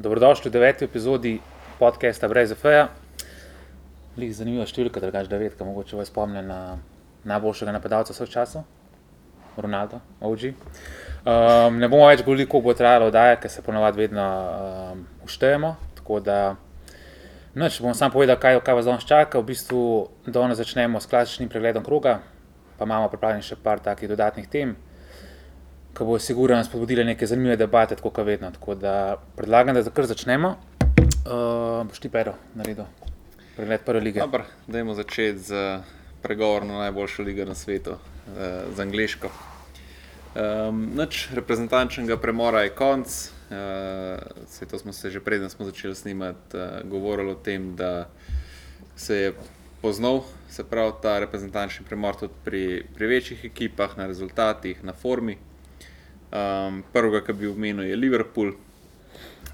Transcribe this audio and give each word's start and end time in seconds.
Dobrodošli 0.00 0.48
v 0.48 0.52
deveti 0.52 0.84
epizodi 0.84 1.40
podcasta 1.76 2.24
Brez 2.24 2.54
Efeja. 2.54 2.86
Lih 4.16 4.30
zanimiva 4.32 4.64
številka, 4.64 4.96
drugač 4.96 5.28
devetka, 5.28 5.60
mogoče 5.68 5.98
vas 5.98 6.08
spomnim 6.08 6.46
na 6.48 6.78
najboljšega 7.28 7.74
napadalca 7.76 8.16
vseh 8.16 8.30
časov, 8.32 8.64
Ronaldo, 9.60 10.00
OG. 10.24 10.46
Um, 10.48 11.76
ne 11.76 11.90
bomo 11.92 12.08
več 12.08 12.24
govorili, 12.24 12.48
koliko 12.48 12.70
bo 12.70 12.76
trajalo 12.78 13.10
oddaja, 13.12 13.36
ker 13.42 13.52
se 13.52 13.60
ponovadi 13.60 14.00
vedno 14.00 14.24
um, 14.24 15.04
uštejemo. 15.28 15.74
Tako 16.00 16.24
da, 16.24 16.40
noč 17.60 17.82
bom 17.84 17.92
sam 17.92 18.08
povedal, 18.08 18.40
kaj, 18.40 18.56
kaj 18.64 18.80
vas 18.80 18.88
danes 18.88 19.04
čaka. 19.04 19.44
V 19.44 19.52
bistvu 19.52 19.82
danes 20.24 20.64
začnemo 20.64 20.96
s 20.96 21.12
klasičnim 21.12 21.52
pregledom 21.52 21.84
kroga, 21.84 22.22
pa 22.80 22.88
imamo 22.88 23.12
pripravljenih 23.12 23.52
še 23.52 23.60
par 23.60 23.84
takih 23.84 24.08
dodatnih 24.08 24.48
tem 24.48 24.78
ki 25.94 26.04
bo 26.04 26.18
sigurno 26.18 26.64
spodbudila 26.64 27.04
neke 27.04 27.26
zanimive 27.26 27.56
debate, 27.56 27.96
tako 27.96 28.10
kot 28.10 28.26
vedno. 28.26 28.50
Tako 28.50 28.74
da 28.74 29.16
predlagam, 29.36 29.74
da 29.74 29.90
kar 29.90 30.06
začnemo. 30.06 30.56
Uh, 31.20 31.86
boš 31.88 32.00
ti 32.00 32.08
pero 32.08 32.34
naredil, 32.54 32.84
pregled 33.56 33.84
prve 33.84 34.00
lige. 34.00 34.20
Dobro, 34.20 34.44
dajmo 34.66 34.94
začeti 34.94 35.38
z 35.38 35.80
pregovorom 36.22 36.68
na 36.68 36.78
najboljšo 36.86 37.22
ligo 37.22 37.44
na 37.44 37.54
svetu, 37.54 37.90
uh, 37.90 38.74
z 38.76 38.80
angliško. 38.80 39.28
Um, 40.34 40.90
Noč 40.94 41.28
reprezentančnega 41.34 42.16
premora 42.16 42.62
je 42.62 42.74
konc. 42.74 43.30
Uh, 43.50 44.66
to 44.70 44.78
smo 44.78 44.92
se 44.92 45.10
že 45.10 45.20
preden 45.20 45.50
smo 45.50 45.66
začeli 45.66 45.94
snimati, 45.94 46.56
uh, 46.56 46.90
govorili 46.90 47.30
o 47.30 47.34
tem, 47.34 47.76
da 47.76 48.08
se 48.96 49.16
je 49.16 49.32
poznal, 49.82 50.22
se 50.50 50.64
pravi, 50.64 50.92
ta 51.02 51.18
reprezentančni 51.18 51.86
premor 51.86 52.16
tudi 52.16 52.32
pri, 52.44 52.84
pri 52.94 53.06
večjih 53.06 53.44
ekipah, 53.44 53.96
na 53.98 54.06
rezultatih, 54.06 54.84
na 54.84 54.92
formi. 54.92 55.38
Um, 56.30 56.82
prvega, 56.92 57.24
ki 57.26 57.32
bi 57.32 57.48
omenil, 57.50 57.88
je 57.90 57.96
Liverpool. 57.96 58.52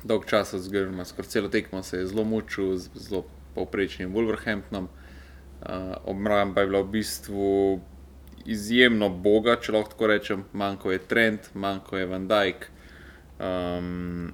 Dolg 0.05 0.27
čas, 0.29 0.53
oziroma 0.55 1.05
skoraj 1.05 1.31
celo 1.33 1.49
tekmo 1.49 1.83
se 1.83 1.99
je 1.99 2.07
zelo 2.07 2.25
mučil 2.25 2.77
z 2.77 2.91
zelo 2.95 3.25
povprečnim 3.55 4.13
Wolverhamptonom. 4.15 4.89
Uh, 4.89 5.95
Obramba 6.05 6.61
je 6.61 6.67
bila 6.67 6.83
v 6.83 6.91
bistvu 6.99 7.81
izjemno 8.45 9.09
boga, 9.09 9.57
če 9.57 9.73
lahko 9.73 9.95
tako 9.95 10.11
rečem. 10.13 10.45
Manjko 10.53 10.93
je 10.93 10.99
Trent, 10.99 11.49
manjko 11.55 11.97
je 11.97 12.07
Van 12.07 12.29
Dijk. 12.29 12.69
Um, 13.41 14.33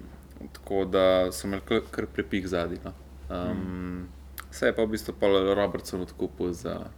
tako 0.52 0.84
da 0.84 1.04
so 1.32 1.46
imeli 1.46 1.62
kar, 1.68 1.86
kar 1.90 2.06
prepih 2.06 2.48
zadnji. 2.48 2.80
No. 2.84 2.92
Um, 3.30 3.62
mm. 3.62 4.08
Se 4.50 4.66
je 4.66 4.74
pa 4.76 4.84
v 4.84 4.96
bistvu 4.96 5.14
Robertson 5.54 6.02
odkupil 6.02 6.52
za 6.52 6.90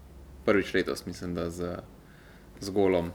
prvič 0.45 0.75
letos, 0.75 1.07
mislim, 1.07 1.35
da 1.35 1.51
z, 1.51 1.79
z 2.61 2.71
golom. 2.71 3.13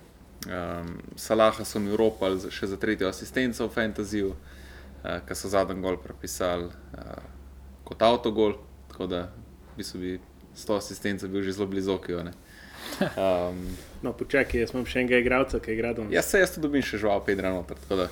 Um, 0.48 1.02
Salaha 1.16 1.66
so 1.68 1.80
mi 1.84 1.92
uropali 1.92 2.52
še 2.52 2.70
za 2.72 2.78
tretjo 2.80 3.10
asistenco 3.10 3.68
v 3.68 3.74
Fantasyju, 3.74 4.30
uh, 4.32 5.20
ki 5.28 5.36
so 5.36 5.52
zadnji 5.52 5.84
gol 5.84 6.00
prepisali 6.00 6.70
uh, 6.70 7.26
kot 7.84 8.02
avtogol, 8.08 8.56
tako 8.88 9.10
da 9.12 9.26
bi 9.76 9.84
se 9.84 10.00
bi 10.00 10.20
s 10.56 10.66
to 10.66 10.78
asistenco 10.80 11.28
bil 11.28 11.44
že 11.44 11.58
zelo 11.58 11.68
blizu 11.68 11.94
okjo. 11.98 12.24
Um, 13.00 13.60
no, 14.02 14.14
počakaj, 14.16 14.64
jaz 14.64 14.72
imam 14.74 14.88
še 14.88 15.04
enega 15.04 15.20
igralca, 15.20 15.60
ki 15.60 15.72
je 15.72 15.76
igral. 15.78 16.00
Jaz 16.12 16.32
se 16.32 16.40
jaz 16.40 16.56
dobim 16.60 16.84
še 16.84 17.00
žval, 17.02 17.22
Pedro 17.28 17.52
noter. 17.54 17.80
Da... 17.92 18.08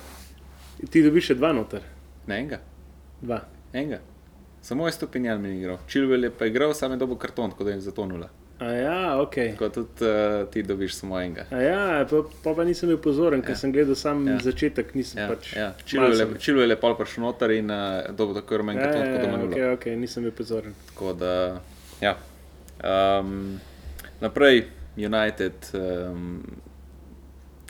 Ti 0.84 1.02
dobiš 1.04 1.32
še 1.32 1.38
dva 1.40 1.54
noter? 1.56 1.84
Ne 2.28 2.42
enega. 2.44 2.60
Dva. 3.20 3.40
Enega. 3.72 4.02
Samo 4.62 4.86
je 4.86 4.92
stopinjal 4.92 5.40
mi 5.40 5.54
igral. 5.56 5.80
Čilvel 5.88 6.28
je 6.28 6.30
pa 6.30 6.46
igral, 6.46 6.74
samo 6.74 6.94
je 6.94 7.00
dobil 7.00 7.16
karton, 7.16 7.50
tako 7.54 7.64
da 7.64 7.74
je 7.74 7.80
zatonula. 8.58 8.78
Ja, 8.78 9.20
okay. 9.22 9.56
Kot 9.56 9.74
tudi 9.74 10.04
uh, 10.04 10.50
ti 10.50 10.62
dobiš 10.62 10.94
samo 10.94 11.20
enega. 11.20 11.46
Ja, 11.50 12.06
pa, 12.10 12.22
pa, 12.44 12.54
pa 12.54 12.64
nisem 12.64 12.88
bil 12.88 12.98
pozoren, 12.98 13.42
ker 13.42 13.54
ja. 13.54 13.56
sem 13.56 13.72
gledal 13.72 13.94
samo 13.94 14.30
ja. 14.30 14.38
začetek. 14.42 14.92
Ja. 14.94 15.28
Pač 15.28 15.52
ja. 15.56 15.72
Čilo 16.38 16.60
je 16.60 16.66
lepo 16.66 16.94
prišel 16.94 17.24
noter 17.24 17.50
in 17.50 17.70
uh, 17.70 18.10
dobil 18.10 18.34
tako 18.40 18.62
rumen, 18.62 18.78
kot 18.78 18.94
ja, 18.94 19.04
da 19.04 19.22
ja, 19.22 19.38
okay, 19.46 19.66
okay. 19.76 19.96
nisem 19.96 20.26
bil 20.26 20.32
pozoren. 20.32 20.74
Tako 20.90 21.12
da, 21.12 21.60
ja. 22.00 22.16
Um, 22.78 23.60
naprej, 24.20 24.66
United, 24.96 25.70
um, 25.74 26.42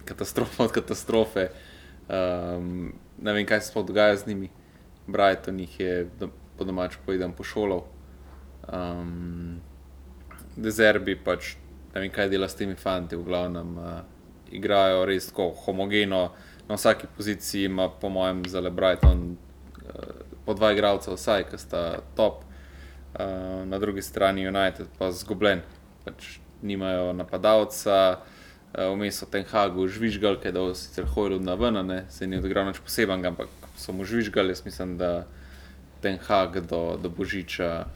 katastrofa 0.04 0.64
od 0.64 0.72
katastrofe. 0.72 1.50
Um, 2.08 2.94
ne 3.20 3.32
vem, 3.32 3.46
kaj 3.46 3.60
se 3.60 3.72
sploh 3.72 3.86
dogaja 3.86 4.16
z 4.16 4.26
njimi. 4.26 4.48
Brighton 5.08 5.60
jih 5.60 5.80
je 5.80 6.06
po 6.56 6.64
domačem 6.64 7.00
povedal 7.06 7.32
pošolal. 7.32 7.84
Um, 8.68 9.60
dezerbi 10.58 11.16
pač 11.16 11.54
ne 11.94 12.00
vem, 12.00 12.10
kaj 12.12 12.28
dela 12.28 12.48
s 12.48 12.54
temi 12.54 12.76
fanti, 12.76 13.16
v 13.16 13.24
glavnem 13.24 13.76
uh, 13.78 14.00
igrajo 14.54 15.04
res 15.08 15.30
tako 15.30 15.50
homogeno, 15.64 16.30
na 16.68 16.76
vsaki 16.76 17.08
poziciji 17.16 17.64
ima, 17.64 17.88
po 17.88 18.08
mojem, 18.12 18.44
zelo 18.48 18.70
Brighton, 18.70 19.36
uh, 19.82 20.24
po 20.46 20.54
dva 20.54 20.72
igralca, 20.72 21.14
vsaj, 21.16 21.48
ki 21.50 21.60
sta 21.60 21.84
top, 22.16 22.44
uh, 22.44 23.64
na 23.66 23.78
drugi 23.78 24.04
strani 24.04 24.46
United 24.48 24.90
pa 24.98 25.10
zgubljen, 25.12 25.64
pač 26.04 26.38
nimajo 26.62 27.12
napadalca. 27.12 28.20
Vmes 28.68 29.16
so 29.16 29.24
ten 29.24 29.46
Hagu 29.48 29.86
žvižgali, 29.88 30.52
da 30.52 30.60
so 30.60 30.74
sicer 30.76 31.06
hojili 31.08 31.40
na 31.40 31.54
ven, 31.56 31.78
se 32.12 32.26
ni 32.26 32.36
odigral 32.36 32.66
nič 32.68 32.82
posebnega, 32.84 33.32
ampak 33.32 33.48
so 33.80 33.94
mu 33.96 34.04
žvižgali. 34.04 34.52
Jaz 34.52 34.60
mislim, 34.66 34.98
da 35.00 35.24
ten 36.04 36.18
Hag 36.20 36.60
do, 36.68 36.98
do 37.00 37.08
Božiča 37.08 37.88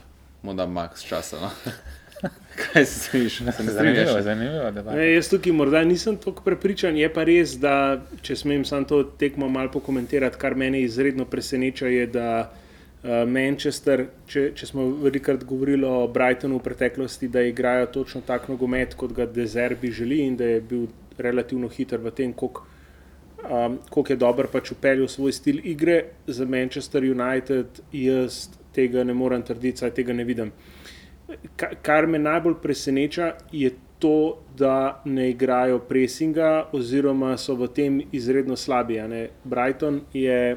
mu 0.43 0.55
da 0.57 0.67
max 0.67 1.05
časa. 1.05 1.45
No? 1.45 1.51
Kaj 2.73 2.85
se 2.87 2.99
slišiš? 3.01 3.43
Zanimivo, 3.59 4.23
zanimivo. 4.23 4.71
Ne, 4.95 5.13
jaz 5.15 5.29
tukaj 5.29 5.53
morda 5.53 5.85
nisem 5.85 6.17
tako 6.17 6.43
prepričan. 6.45 6.97
Je 6.97 7.09
pa 7.13 7.25
res, 7.25 7.57
da 7.61 7.75
če 8.23 8.37
smem 8.37 8.65
samo 8.65 8.87
to 8.89 9.03
tekmo 9.19 9.49
malo 9.49 9.71
pokomentirati, 9.73 10.39
kar 10.39 10.55
mene 10.55 10.83
izredno 10.83 11.25
preseneča, 11.25 11.91
je, 11.91 12.07
da 12.07 12.29
uh, 12.47 13.23
Manchester, 13.29 14.07
če, 14.27 14.51
če 14.55 14.69
smo 14.71 14.87
velikokrat 15.03 15.45
govorili 15.49 15.89
o 15.89 16.07
Brightonu 16.09 16.61
v 16.61 16.67
preteklosti, 16.69 17.31
da 17.33 17.43
igrajo 17.47 17.91
točno 17.99 18.23
tak 18.27 18.49
nogomet, 18.53 18.95
kot 18.95 19.15
ga 19.17 19.27
Dezerbi 19.27 19.93
želi 19.93 20.23
in 20.27 20.37
da 20.37 20.55
je 20.55 20.61
bil 20.61 20.87
relativno 21.19 21.69
hiter 21.69 22.01
v 22.03 22.15
tem, 22.15 22.33
koliko. 22.33 22.69
Um, 23.43 23.81
je 24.09 24.15
dobro 24.17 24.47
pač 24.47 24.71
upeljal 24.71 25.09
svoj 25.11 25.33
stil 25.35 25.57
igre 25.67 25.97
za 26.27 26.45
Manchester 26.47 27.03
United, 27.03 27.81
jaz 27.93 28.45
tega 28.73 29.03
ne 29.05 29.15
morem 29.15 29.43
trditi, 29.43 29.83
saj 29.83 29.91
tega 29.97 30.15
ne 30.15 30.25
vidim. 30.25 30.53
Kar 31.83 32.07
me 32.07 32.19
najbolj 32.19 32.55
preseneča, 32.63 33.33
je 33.53 33.71
to, 33.99 34.43
da 34.59 35.03
ne 35.05 35.31
igrajo 35.31 35.79
presinga, 35.79 36.69
oziroma 36.73 37.37
so 37.39 37.55
v 37.55 37.69
tem 37.69 38.01
izredno 38.13 38.57
slabi. 38.57 38.99
Brighton 39.45 40.01
je 40.13 40.57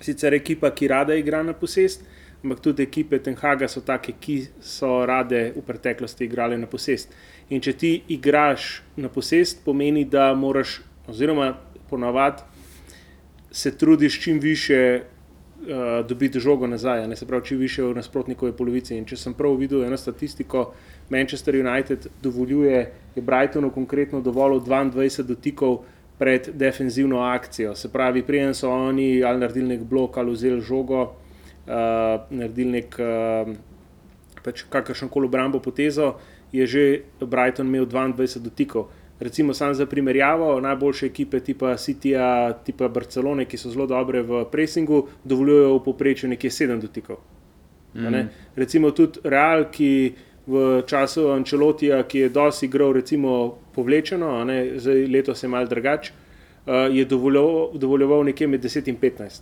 sicer 0.00 0.34
ekipa, 0.34 0.70
ki 0.70 0.88
rada 0.88 1.14
igra 1.14 1.42
na 1.42 1.52
posest, 1.52 2.04
ampak 2.44 2.60
tudi 2.60 2.82
ekipe 2.82 3.18
Tenhaga 3.18 3.68
so 3.68 3.80
take, 3.80 4.12
ki 4.20 4.42
so 4.60 5.06
rade 5.06 5.52
v 5.56 5.64
preteklosti 5.66 6.28
igrali 6.28 6.58
na 6.58 6.66
posest. 6.66 7.14
In 7.48 7.60
če 7.60 7.72
ti 7.72 7.94
igraš 8.08 8.82
na 8.96 9.08
posest, 9.08 9.64
pomeni, 9.64 10.04
da 10.04 10.34
moraš, 10.34 10.80
oziroma 11.08 11.54
ponavadi 11.90 12.58
se 13.50 13.78
trudiš 13.78 14.20
čim 14.22 14.40
više 14.40 15.00
uh, 15.60 16.06
dobiti 16.08 16.40
žogo 16.40 16.66
nazaj, 16.66 17.08
ne 17.08 17.16
se 17.16 17.26
pravi, 17.26 17.44
če 17.44 17.56
više 17.56 17.82
v 17.82 17.94
nasprotnikovi 17.98 18.52
polovici. 18.52 18.96
In 18.96 19.04
če 19.04 19.16
sem 19.16 19.34
prav 19.34 19.56
videl 19.58 19.84
eno 19.84 19.96
statistiko, 19.96 20.72
Manchester 21.10 21.56
United 21.56 22.06
dovoljuje, 22.22 22.80
je 23.16 23.22
Brightonu 23.22 23.70
konkretno 23.70 24.20
dovolil 24.20 24.60
22 24.60 25.22
dotikov 25.22 25.80
pred 26.18 26.50
defenzivno 26.54 27.20
akcijo. 27.22 27.74
Se 27.74 27.88
pravi, 27.92 28.22
prijem 28.22 28.54
so 28.54 28.70
oni 28.70 29.22
ali 29.24 29.40
naredili 29.40 29.76
nek 29.76 29.82
blok 29.86 30.18
ali 30.18 30.32
vzeli 30.32 30.60
žogo, 30.60 31.02
uh, 31.02 31.74
naredili 32.30 32.70
nek 32.80 32.98
uh, 32.98 33.54
pač 34.42 34.64
kakršno 34.70 35.08
koli 35.08 35.26
obrambo 35.26 35.60
potezo, 35.60 36.14
je 36.52 36.66
že 36.66 36.84
Brighton 37.20 37.66
imel 37.66 37.86
22 37.86 38.40
dotikov 38.40 38.88
recimo 39.20 39.54
samo 39.54 39.74
za 39.74 39.86
primerjavo, 39.86 40.60
najboljše 40.60 41.06
ekipe 41.06 41.40
tipa 41.40 41.66
Cityja, 41.76 42.54
tipa 42.64 42.88
Barcelone, 42.88 43.44
ki 43.44 43.56
so 43.56 43.70
zelo 43.70 43.86
dobre 43.86 44.22
v 44.22 44.44
pressingu, 44.50 45.06
dovoljujejo 45.24 45.74
v 45.74 45.84
povprečju 45.84 46.28
nekje 46.28 46.50
7 46.50 46.80
dotikov. 46.80 47.16
Mm. 47.94 48.10
Ne? 48.12 48.28
Recimo 48.56 48.90
tudi 48.90 49.20
Real, 49.24 49.64
ki 49.72 50.14
v 50.46 50.82
času 50.86 51.28
Ančelotija, 51.32 52.02
ki 52.08 52.18
je 52.18 52.28
dosti 52.28 52.66
igral, 52.66 52.92
recimo 52.92 53.58
povlečeno, 53.74 54.46
zdaj 54.76 55.06
letos 55.06 55.42
je 55.42 55.48
mal 55.48 55.66
drugače, 55.66 56.12
uh, 56.12 56.72
je 56.94 57.04
dovoljeval, 57.04 57.70
dovoljeval 57.74 58.24
nekje 58.24 58.46
med 58.46 58.64
10 58.64 58.88
in 58.88 58.96
15. 58.96 59.40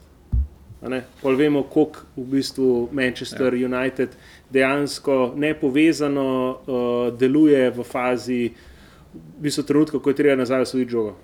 Pa 1.23 1.31
vemo, 1.31 1.63
kako 1.63 2.05
v 2.17 2.25
bistvu 2.25 2.89
Manchester 2.93 3.55
ja. 3.55 3.67
United 3.67 4.09
dejansko 4.51 5.33
nepovezano 5.37 6.51
uh, 6.51 7.19
deluje 7.19 7.71
v 7.71 7.85
fazi 7.85 8.51
uh, 8.53 8.76
v 9.17 9.45
bistvu 9.47 9.65
trenutku, 9.69 10.01
ko 10.01 10.13
je 10.13 10.19
treba 10.23 10.37
nazaj 10.39 10.67
osvojiti 10.67 10.93
žogo. 10.93 11.17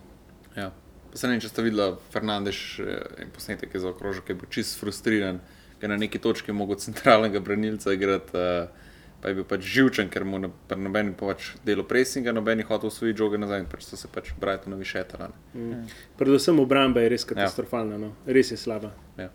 Ja. 0.56 0.70
Se 1.14 1.26
ne 1.26 1.34
vem, 1.34 1.42
če 1.44 1.50
ste 1.52 1.64
videli 1.64 1.96
Fernandez 2.12 2.60
in 2.80 3.26
eh, 3.26 3.32
posnetek 3.34 3.74
za 3.76 3.90
okrožje, 3.92 4.24
ki 4.26 4.32
je 4.32 4.40
bil 4.40 4.52
čist 4.52 4.78
frustriran, 4.80 5.42
ker 5.80 5.92
na 5.92 5.98
neki 6.00 6.20
točki 6.22 6.50
je 6.50 6.56
mogel 6.56 6.80
centralnega 6.80 7.40
branilca 7.40 7.92
igrati. 7.92 8.36
Uh, 8.36 8.88
Pa 9.22 9.30
je 9.30 9.36
bil 9.38 9.44
pač 9.46 9.62
živčen, 9.70 10.08
ker 10.10 10.24
mu 10.26 10.40
noben 10.42 11.12
pač 11.14 11.52
delo 11.62 11.84
presinga, 11.86 12.32
noben 12.34 12.58
je 12.58 12.66
hotel 12.66 12.90
svoj 12.90 13.12
žoge 13.14 13.38
nazaj, 13.38 13.68
pač 13.70 13.84
so 13.86 13.94
se 13.94 14.08
pač 14.10 14.32
Brightonovi 14.34 14.82
šetali. 14.82 15.30
Mm. 15.54 15.84
Predvsem 16.18 16.58
obramba 16.58 17.04
je 17.04 17.12
res 17.14 17.22
ja. 17.22 17.28
katastrofalna, 17.30 18.00
ja. 18.00 18.02
no. 18.02 18.10
res 18.26 18.50
je 18.50 18.58
slaba. 18.58 18.90
Ja. 19.14 19.30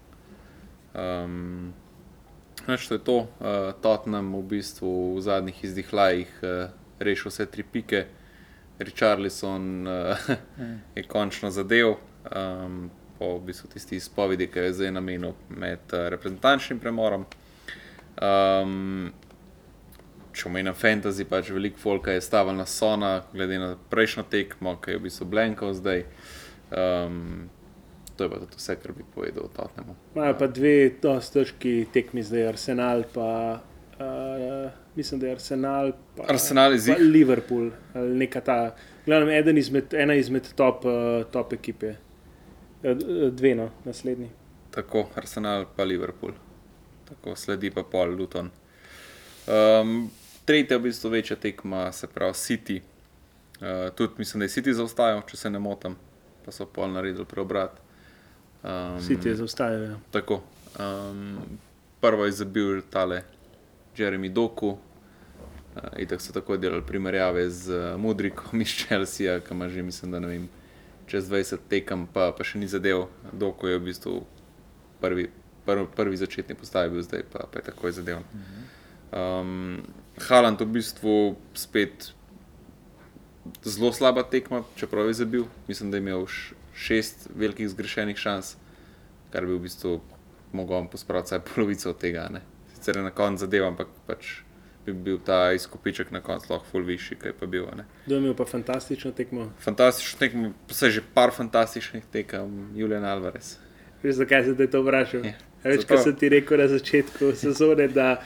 Um, 0.91 1.71
Znači, 2.65 2.87
to 2.89 2.93
je 2.93 2.99
to. 2.99 3.17
Uh, 3.17 3.71
Tottenham 3.79 4.35
v 4.35 4.43
bistvu 4.43 5.15
v 5.15 5.21
zadnjih 5.23 5.63
izdihljajih 5.63 6.31
uh, 6.43 6.73
rešil 6.99 7.31
vse 7.31 7.45
tri 7.47 7.63
pike, 7.63 8.01
Richarlison 8.79 9.87
uh, 9.87 10.29
je 10.95 11.03
končno 11.03 11.51
zadev. 11.51 11.95
Um, 12.35 12.89
po 13.17 13.37
v 13.37 13.47
bistvu 13.49 13.69
tisti 13.73 13.97
izpovedi, 13.97 14.47
ki 14.47 14.59
je 14.59 14.73
zdaj 14.73 14.91
namenil 14.91 15.33
med 15.49 15.93
uh, 15.93 16.07
reprezentančnim 16.13 16.79
premorom. 16.79 17.25
Um, 18.21 19.11
če 20.37 20.49
omenjam 20.49 20.77
fantasy, 20.77 21.25
pač 21.25 21.49
veliko 21.53 21.81
folka 21.81 22.13
je 22.13 22.21
stavil 22.21 22.57
na 22.57 22.65
Sona, 22.69 23.23
glede 23.33 23.57
na 23.61 23.71
prejšnjo 23.89 24.27
tekmo, 24.29 24.75
ki 24.81 24.93
je 24.93 24.99
v 24.99 25.05
bistvu 25.07 25.29
Blenkov 25.33 25.73
zdaj. 25.79 26.05
Um, 26.69 27.47
to 28.17 28.25
je 28.25 28.29
pa 28.29 28.41
tudi 28.41 28.57
vse, 28.57 28.75
kar 28.81 28.93
bi 28.97 29.05
povedal 29.15 29.45
o 29.45 29.53
Tottenhamu. 29.53 29.95
Imajo 30.15 30.37
pa 30.37 30.49
dve 30.49 30.75
dosti 31.01 31.39
težki 31.39 31.73
tekmi, 31.93 32.25
zdaj 32.25 32.51
Arsenal, 32.53 33.05
pa 33.13 33.29
uh, 33.97 34.69
mislim, 34.97 35.19
da 35.19 35.27
je 35.27 35.31
Arsenal, 35.31 35.91
pa, 36.17 36.23
Arsenal 36.29 36.73
je 36.73 36.81
pa. 36.87 37.01
Liverpool, 37.01 37.69
ali 37.93 38.17
neka 38.17 38.41
ta, 38.41 38.75
glavno, 39.05 39.31
eden 39.31 39.57
izmed, 39.57 39.93
ena 39.93 40.15
izmed 40.15 40.47
top, 40.55 40.85
uh, 40.85 41.31
top 41.31 41.53
ekipe. 41.53 41.93
Eh, 42.83 42.95
Dve, 43.31 43.55
no, 43.55 43.69
naslednji. 43.85 44.29
Tako, 44.71 45.07
Arsenal 45.15 45.65
pa 45.75 45.83
Liverpool, 45.83 46.33
tako 47.09 47.35
sledi 47.35 47.71
pa 47.71 47.83
pol 47.83 48.15
Luton. 48.17 48.49
Um, 49.47 50.09
tretja, 50.45 50.77
v 50.77 50.89
bistvu 50.89 51.09
večja 51.09 51.35
tekma, 51.35 51.91
se 51.91 52.07
pravi 52.07 52.33
City. 52.33 52.81
Uh, 53.61 53.93
tudi 53.95 54.13
mislim, 54.17 54.39
da 54.39 54.45
je 54.45 54.49
City 54.49 54.73
zaostajal, 54.73 55.21
če 55.29 55.37
se 55.37 55.49
ne 55.49 55.59
motim, 55.59 55.95
pa 56.45 56.51
so 56.51 56.65
pol 56.65 56.91
naredili 56.91 57.25
preobrat. 57.25 57.79
Um, 58.63 58.97
Vsi 58.97 59.19
ti 59.21 59.35
zaustajajo. 59.35 59.97
Tako. 60.11 60.41
Um, 60.79 61.37
prvo 62.01 62.25
je 62.25 62.31
zabil 62.31 62.81
tale 62.89 63.23
Jeremy 63.97 64.29
Doku. 64.33 64.77
Uh, 65.77 65.99
Itak 66.01 66.21
so 66.21 66.33
tako 66.33 66.57
delali 66.57 66.81
primerjave 66.81 67.49
z 67.49 67.69
uh, 67.69 67.99
Mudrikom 68.01 68.61
iz 68.65 68.73
Chelsea, 68.73 69.39
ki 69.39 69.53
ima 69.53 69.69
že, 69.69 69.83
mislim, 69.83 70.11
da 70.11 70.19
ne 70.19 70.27
vem, 70.27 70.49
čez 71.07 71.29
20 71.29 71.69
tekem, 71.69 72.07
pa, 72.13 72.31
pa 72.31 72.43
še 72.43 72.59
ni 72.59 72.67
zadev. 72.67 73.07
Doku 73.31 73.67
je 73.67 73.77
v 73.77 73.85
bistvu 73.85 74.15
prvi, 75.01 75.29
prvi, 75.65 75.87
prvi 75.95 76.17
začetni 76.17 76.55
postavi 76.55 76.91
bil 76.95 77.05
zdaj, 77.05 77.23
pa, 77.31 77.45
pa 77.51 77.61
je 77.61 77.69
takoj 77.69 77.95
zadev. 77.95 78.25
Um, 79.13 79.85
Haaland 80.27 80.61
v 80.61 80.69
bistvu 80.79 81.15
spet 81.53 82.11
zelo 83.63 83.93
slaba 83.93 84.23
tekma, 84.23 84.63
čeprav 84.75 85.07
je 85.07 85.13
zabil. 85.21 85.45
Mislim, 85.67 85.91
da 85.91 85.97
je 85.97 86.01
imel 86.01 86.25
šest 86.75 87.29
velikih 87.35 87.69
zgrešenih 87.69 88.17
šans, 88.17 88.55
kar 89.31 89.45
bi 89.45 89.53
v 89.53 89.63
bistvu 89.67 89.99
mogel 90.51 90.87
pospraviti 90.91 91.27
vsaj 91.31 91.45
polovico 91.47 91.89
od 91.89 92.01
tega. 92.01 92.27
Ne. 92.33 92.41
Sicer 92.75 92.97
je 92.97 93.03
na 93.03 93.11
koncu 93.11 93.45
zadev, 93.45 93.67
ampak 93.67 93.87
pač 94.07 94.46
bi 94.93 95.03
bil 95.11 95.19
ta 95.25 95.51
izkupiček 95.53 96.11
na 96.11 96.21
koncu 96.21 96.53
lahko 96.53 96.65
ful 96.71 96.83
višji, 96.87 97.17
kaj 97.19 97.33
pa 97.39 97.45
bil. 97.45 97.65
a 97.71 97.75
Ne. 97.75 97.85
Kdo 98.05 98.15
je 98.15 98.21
imel 98.21 98.33
pa 98.35 98.45
fantastično 98.45 99.11
tekmo? 99.11 99.51
Fantastično 99.59 100.19
tekmo, 100.19 100.53
vse 100.69 100.89
že 100.89 101.01
par 101.13 101.31
fantastičnih 101.31 102.03
tekem, 102.11 102.71
Julian 102.75 103.05
Alvarez. 103.05 103.57
Veš, 104.03 104.15
zakaj 104.15 104.43
se 104.45 104.55
te 104.57 104.67
to 104.67 104.81
vprašal? 104.81 105.25
Ja, 105.25 105.33
Več, 105.63 105.81
zato. 105.81 105.93
kot 105.95 106.03
sem 106.03 106.15
ti 106.15 106.29
rekel 106.29 106.57
na 106.57 106.67
začetku 106.67 107.31
sezone, 107.35 107.87
da 107.87 108.21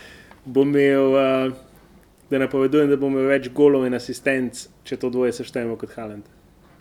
bo 0.46 0.62
imel, 0.62 1.14
uh, 1.16 1.54
da 2.30 2.38
napovedujem, 2.40 2.90
da 2.90 2.98
bo 2.98 3.08
imel 3.08 3.28
več 3.32 3.50
golov 3.50 3.86
in 3.88 3.94
asistenc, 3.94 4.68
če 4.84 4.98
to 4.98 5.10
dvoje 5.10 5.34
seštejemo 5.40 5.78
kot 5.78 5.96
Haaland. 5.96 6.24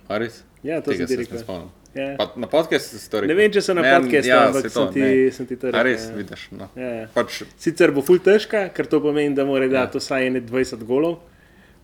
A 0.09 0.19
res? 0.19 0.43
Ja, 0.63 0.81
to 0.83 0.91
Tega 0.91 1.07
sem 1.07 1.17
ti 1.25 1.25
se 1.25 1.45
spomnim. 1.93 2.11
Ja. 2.11 2.17
Pa 2.19 2.33
na 2.37 2.47
podkastu 2.47 2.99
si 2.99 3.11
to 3.11 3.21
rekel. 3.21 3.29
Ne 3.29 3.43
vem, 3.43 3.51
če 3.53 3.61
so 3.63 3.75
na 3.75 3.83
Ne, 3.83 3.95
podkastu, 4.01 4.29
ja, 4.31 4.47
ampak 4.47 4.63
saj 4.63 4.71
to, 4.71 4.85
sem 4.85 4.93
ti, 4.95 5.01
ne. 5.01 5.31
sem 5.33 5.47
ti 5.47 5.57
to 5.57 5.67
rekel. 5.71 5.83
res, 5.85 6.05
ja. 6.11 6.17
vidiš. 6.17 6.49
No. 6.53 6.69
Ja, 6.77 6.91
ja. 7.01 7.07
Pač, 7.15 7.43
Sicer 7.59 7.91
bo 7.91 8.03
ful 8.03 8.19
težka, 8.19 8.69
ker 8.71 8.87
to 8.87 9.01
pomeni, 9.01 9.35
da 9.35 9.45
mora 9.45 9.65
Ja. 9.65 9.85
dati 9.85 9.99
vsaj 9.99 10.27
ene 10.27 10.41
20 10.41 10.85
golov. 10.85 11.19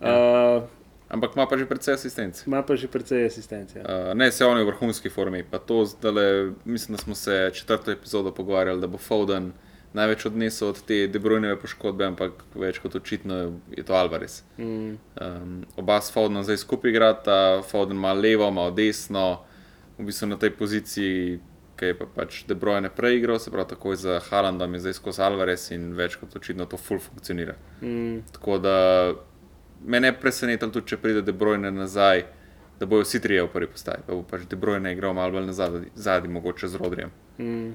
Uh, 0.00 0.62
ampak 1.08 1.32
ima 1.36 1.46
pa 1.46 1.56
že 1.56 1.64
precej 1.66 1.94
asistenc. 1.94 2.46
ima 2.46 2.62
pa 2.62 2.76
že 2.76 2.88
precej 2.88 3.26
asistencije. 3.26 3.82
Uh, 3.82 4.14
ne, 4.14 4.32
se 4.32 4.44
on 4.44 4.58
je 4.58 4.64
v 4.64 4.68
vrhunski 4.68 5.08
formi. 5.08 5.42
Pa 5.42 5.58
to 5.58 5.84
zdaj, 5.84 6.52
mislim, 6.64 6.96
da 6.96 7.02
smo 7.02 7.14
se 7.14 7.50
četrto 7.54 7.90
epizodo 7.90 8.30
pogovarjali, 8.34 8.80
da 8.80 8.86
bo 8.86 8.98
Foden 8.98 9.52
največ 9.92 10.26
odnesel 10.26 10.68
od 10.68 10.82
te 10.84 11.06
debrojneve 11.08 11.56
poškodbe, 11.56 12.04
ampak 12.04 12.32
več 12.54 12.78
kot 12.78 12.94
očitno 12.94 13.52
je 13.72 13.82
to 13.82 13.94
Alvarez. 13.94 14.42
Mm. 14.58 14.98
Um, 15.20 15.64
oba 15.76 16.00
s 16.00 16.12
Fodenom 16.12 16.44
zdaj 16.44 16.56
skupaj 16.56 16.90
igrata, 16.90 17.62
Foden 17.62 17.96
ima 17.96 18.12
levo, 18.12 18.48
ima 18.48 18.70
desno, 18.70 19.40
v 19.98 20.04
bistvu 20.04 20.28
na 20.28 20.36
tej 20.36 20.52
poziciji, 20.56 21.38
ki 21.76 21.90
je 21.92 21.96
pa 21.98 22.06
pač 22.08 22.44
debrojne 22.48 22.88
preigral, 22.90 23.38
se 23.38 23.50
pravi 23.52 23.68
takoj 23.68 23.96
za 24.00 24.20
Haalandom 24.30 24.74
je 24.74 24.80
zdaj 24.86 24.96
skozi 24.96 25.22
Alvarez 25.22 25.70
in 25.76 25.92
več 25.96 26.16
kot 26.20 26.36
očitno 26.36 26.66
to 26.66 26.80
full 26.80 27.00
funkcionira. 27.00 27.56
Mm. 27.82 28.24
Tako 28.32 28.58
da 28.58 28.76
me 29.84 30.00
ne 30.00 30.12
preseneča 30.16 30.70
tudi, 30.70 30.86
če 30.92 31.00
pride 31.00 31.22
debrojne 31.26 31.70
nazaj. 31.70 32.26
Da 32.76 32.84
bojo 32.84 33.06
vsi 33.06 33.22
trije 33.24 33.40
v 33.46 33.48
prvi 33.48 33.70
postaji, 33.72 34.02
pa 34.04 34.12
bo 34.12 34.20
pač 34.28 34.42
De 34.50 34.56
Bruyne 34.60 34.90
igral 34.92 35.14
malo 35.16 35.32
bolj 35.32 35.52
zadnji, 35.96 36.28
mogoče 36.28 36.68
z 36.68 36.76
Rodrijem. 36.76 37.12
Mm. 37.38 37.70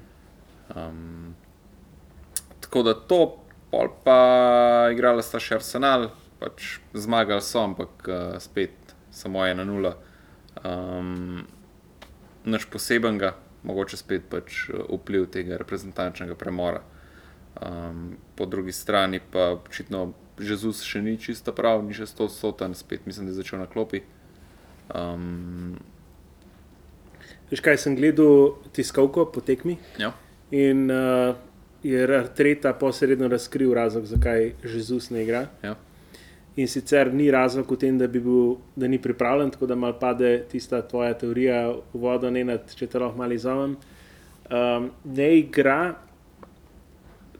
Um, 0.75 1.31
tako 2.61 2.83
da 2.85 2.93
to, 2.93 3.39
pol 3.71 3.89
pa 4.05 4.19
igrala 4.93 5.25
sta 5.25 5.41
še 5.41 5.57
Arsenal, 5.57 6.11
pač 6.37 6.77
zmagali 6.93 7.41
so, 7.41 7.63
ampak 7.65 8.05
uh, 8.05 8.37
spet 8.37 8.93
samo 9.09 9.41
1-0. 9.41 9.95
Um, 10.61 11.47
Noč 12.45 12.65
posebenega, 12.73 13.35
mogoče 13.63 13.99
spet 13.99 14.25
pač 14.31 14.65
uh, 14.69 14.85
vpliv 14.89 15.27
tega 15.33 15.59
reprezentančnega 15.61 16.35
premora. 16.35 16.81
Um, 17.61 18.17
po 18.35 18.45
drugi 18.45 18.71
strani 18.71 19.19
pa 19.19 19.51
očitno 19.57 20.13
Jezus 20.39 20.81
še 20.87 21.01
ni 21.03 21.17
čisto 21.19 21.53
prav, 21.53 21.83
ni 21.85 21.93
še 21.93 22.07
100 22.09 22.29
soten, 22.31 22.75
spet 22.75 23.05
mislim, 23.05 23.27
da 23.27 23.35
je 23.35 23.41
začel 23.43 23.61
na 23.61 23.67
klopi. 23.69 24.01
Um, 24.95 25.77
Veš 27.51 27.59
kaj, 27.63 27.77
sem 27.83 27.95
gledal 27.99 28.55
tiskovko 28.71 29.27
po 29.35 29.43
tekmi 29.43 29.75
ja. 29.99 30.13
in 30.55 30.87
uh, 30.87 31.35
je 31.83 32.03
Artreta 32.17 32.71
posredno 32.73 33.27
razkril 33.27 33.73
razlog, 33.75 34.07
zakaj 34.07 34.53
Jezus 34.63 35.09
ne 35.11 35.25
igra. 35.25 35.45
Ja. 35.63 35.75
In 36.61 36.69
sicer 36.69 37.09
ni 37.13 37.31
razlog 37.33 37.71
v 37.73 37.77
tem, 37.81 37.97
da, 37.97 38.05
bi 38.11 38.19
bil, 38.21 38.59
da 38.77 38.89
ni 38.91 38.99
pripravljen, 39.01 39.49
tako 39.55 39.69
da 39.71 39.75
mal 39.79 39.95
pade 39.99 40.43
tista 40.51 40.81
tvoja 40.85 41.15
teorija 41.17 41.63
v 41.71 42.01
vodo, 42.03 42.29
ne 42.29 42.43
nad, 42.45 42.69
če 42.77 42.89
te 42.91 43.01
lahko 43.01 43.17
malo 43.17 43.33
izovem. 43.33 43.73
Um, 44.51 44.91
ne 45.15 45.29
igra, 45.39 45.95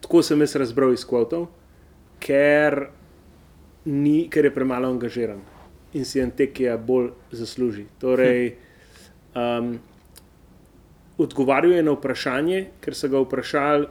tako 0.00 0.24
sem 0.26 0.42
jaz 0.42 0.56
razbral 0.58 0.96
iz 0.96 1.04
kvotov, 1.06 1.46
ker, 2.22 2.88
ni, 3.84 4.26
ker 4.32 4.48
je 4.48 4.54
premalo 4.54 4.90
angažiran 4.90 5.42
in 5.92 6.04
si 6.08 6.22
Antekija 6.22 6.76
bolj 6.80 7.10
zasluži. 7.36 7.84
Torej, 8.00 8.54
um, 9.36 9.74
odgovarjal 11.18 11.76
je 11.76 11.82
na 11.82 11.92
vprašanje, 11.92 12.64
ker 12.80 12.96
so 12.96 13.12
ga 13.12 13.20
vprašali, 13.20 13.86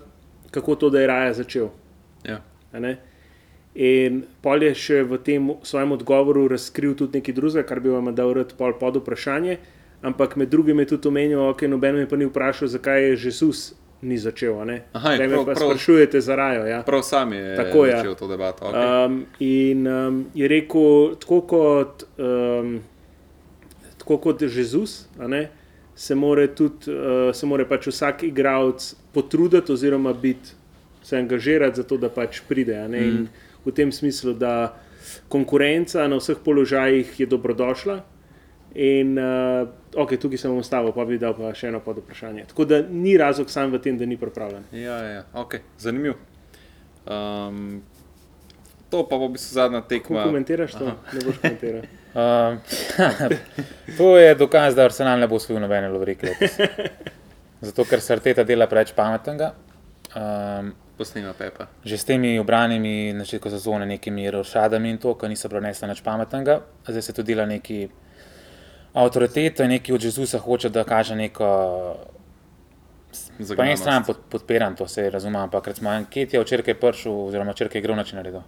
kako 0.52 0.76
to, 0.76 0.90
da 0.90 1.00
je 1.00 1.08
raje 1.08 1.34
začel. 1.44 1.70
Ja. 2.26 2.42
In 3.74 4.24
pol 4.42 4.64
je 4.64 4.74
še 4.76 5.04
v 5.04 5.18
tem 5.18 5.42
svojem 5.64 5.92
odgovoru 5.92 6.48
razkril 6.48 6.92
tudi 6.94 7.18
nekaj 7.18 7.34
drugega, 7.34 7.64
kar 7.64 7.80
bi 7.80 7.90
vam 7.90 8.10
dal 8.12 8.34
rad 8.34 8.54
pol 8.54 8.74
pod 8.74 8.98
vprašanje. 8.98 9.58
Ampak 10.02 10.36
med 10.36 10.50
drugim 10.50 10.80
je 10.80 10.86
tudi 10.88 11.08
omenil, 11.08 11.40
ok, 11.50 11.62
noben 11.64 11.96
me 11.96 12.06
pa 12.06 12.18
ni 12.18 12.26
vprašal, 12.26 12.68
zakaj 12.68 13.00
je 13.02 13.12
Jezus 13.22 13.74
ni 14.02 14.18
začel. 14.18 14.66
ne. 14.66 14.82
Aha, 14.92 15.12
je 15.12 15.16
Zdaj 15.16 15.28
me 15.28 15.34
prav- 15.34 15.46
pa 15.46 15.54
prav- 15.54 15.70
sprašujete 15.70 16.22
za 16.22 16.36
rajo. 16.36 16.66
Ja. 16.66 16.82
Prav 16.84 17.02
sam 17.02 17.34
je 17.34 17.56
Tako, 17.56 17.86
ja. 17.86 17.98
začel 17.98 18.16
to 18.16 18.28
debato. 18.28 18.66
Okay. 18.66 19.06
Um, 19.06 19.26
in 19.40 19.88
um, 19.88 20.26
je 20.34 20.48
rekel, 20.48 21.16
tako 21.16 21.42
kot, 21.44 22.04
um, 22.18 22.82
tako 23.98 24.18
kot 24.18 24.42
Jezus, 24.42 25.06
ne, 25.18 25.50
se 25.96 26.16
more, 26.16 26.48
tudi, 26.50 26.90
uh, 26.90 27.30
se 27.32 27.46
more 27.46 27.66
pač 27.66 27.88
vsak 27.88 28.24
igralec 28.24 28.82
potruditi, 29.14 29.72
oziroma 29.72 30.14
biti, 30.14 30.50
se 31.04 31.18
angažirati 31.18 31.76
za 31.76 31.84
to, 31.84 31.98
da 31.98 32.10
pač 32.10 32.42
pride. 32.42 32.74
In 32.90 33.28
V 33.66 33.72
tem 33.76 33.92
smislu, 33.92 34.34
da 34.34 34.74
konkurenca 35.30 36.08
na 36.08 36.18
vseh 36.18 36.40
položajih 36.44 37.20
je 37.20 37.26
dobrodošla. 37.30 38.02
In 38.76 39.18
uh, 39.20 39.68
ok, 39.96 40.16
tukaj 40.16 40.40
sem 40.40 40.52
ustavil, 40.56 40.94
pa 40.96 41.04
bi 41.06 41.20
dal 41.20 41.36
pa 41.36 41.52
še 41.52 41.68
eno 41.74 41.82
pod 41.84 42.00
vprašanje. 42.00 42.48
Tako 42.54 42.66
da 42.66 42.80
ni 42.88 43.18
razlog 43.20 43.52
sam 43.52 43.74
v 43.74 43.82
tem, 43.84 43.98
da 44.00 44.08
ni 44.08 44.16
pripravljen. 44.18 44.64
Ja, 44.72 44.98
ja, 45.04 45.10
ja. 45.20 45.24
Okay. 45.44 45.66
zanimiv. 45.78 46.16
Um, 47.04 47.82
to 48.92 49.04
pa 49.08 49.18
bo 49.18 49.28
v 49.28 49.36
bistvu 49.36 49.56
zadnja 49.56 49.82
tekma. 49.88 50.24
komentiraš 50.24 50.78
to, 50.78 50.86
ne 50.88 51.26
boš 51.26 51.42
komentiral. 51.44 51.84
Um, 52.12 52.60
to 53.98 54.08
je 54.18 54.36
dokaz, 54.36 54.76
da 54.76 54.88
Arsenal 54.88 55.20
ne 55.20 55.28
bo 55.28 55.36
osvojil 55.36 55.60
nobene 55.64 55.92
lovorike 55.92 56.32
letos. 56.32 56.56
Zato, 57.68 57.86
ker 57.86 58.02
se 58.02 58.16
Arteta 58.16 58.44
dela 58.48 58.68
preveč 58.72 58.96
pametnega. 58.98 59.52
Um, 60.16 60.74
Posnema 60.98 61.34
Pepa. 61.34 61.68
že 61.84 61.98
s 61.98 62.06
temi 62.06 62.40
obranimi 62.40 63.14
na 63.14 63.24
začetku 63.24 63.50
sezone, 63.50 63.86
nekimi 63.86 64.32
rošadami 64.32 64.90
in 64.90 64.98
to, 64.98 65.16
ki 65.16 65.28
niso 65.28 65.50
prenesli 65.50 65.88
nič 65.88 66.02
pametnega. 66.02 66.62
Zdaj 66.88 67.02
se 67.02 67.14
tudi 67.14 67.34
dela 67.34 67.46
neki 67.46 67.90
avtoriteto 68.94 69.64
in 69.64 69.70
neki 69.70 69.94
od 69.94 70.04
Jezusa 70.04 70.38
hoče, 70.38 70.70
da 70.70 70.84
kaže 70.84 71.16
neko 71.16 71.48
za 73.40 73.56
Po 73.56 73.64
eni 73.64 73.78
strani 73.78 74.06
pod, 74.08 74.18
podpiram 74.30 74.76
to, 74.76 74.88
se 74.88 75.10
razumem, 75.10 75.42
ampak 75.42 75.68
recimo 75.68 75.90
Anketi 75.90 76.36
je 76.36 76.42
včeraj 76.42 76.74
prišel, 76.80 77.26
oziroma 77.28 77.52
včeraj 77.52 77.72
je 77.74 77.80
igral 77.80 77.96
način 77.96 78.18
naredil. 78.18 78.42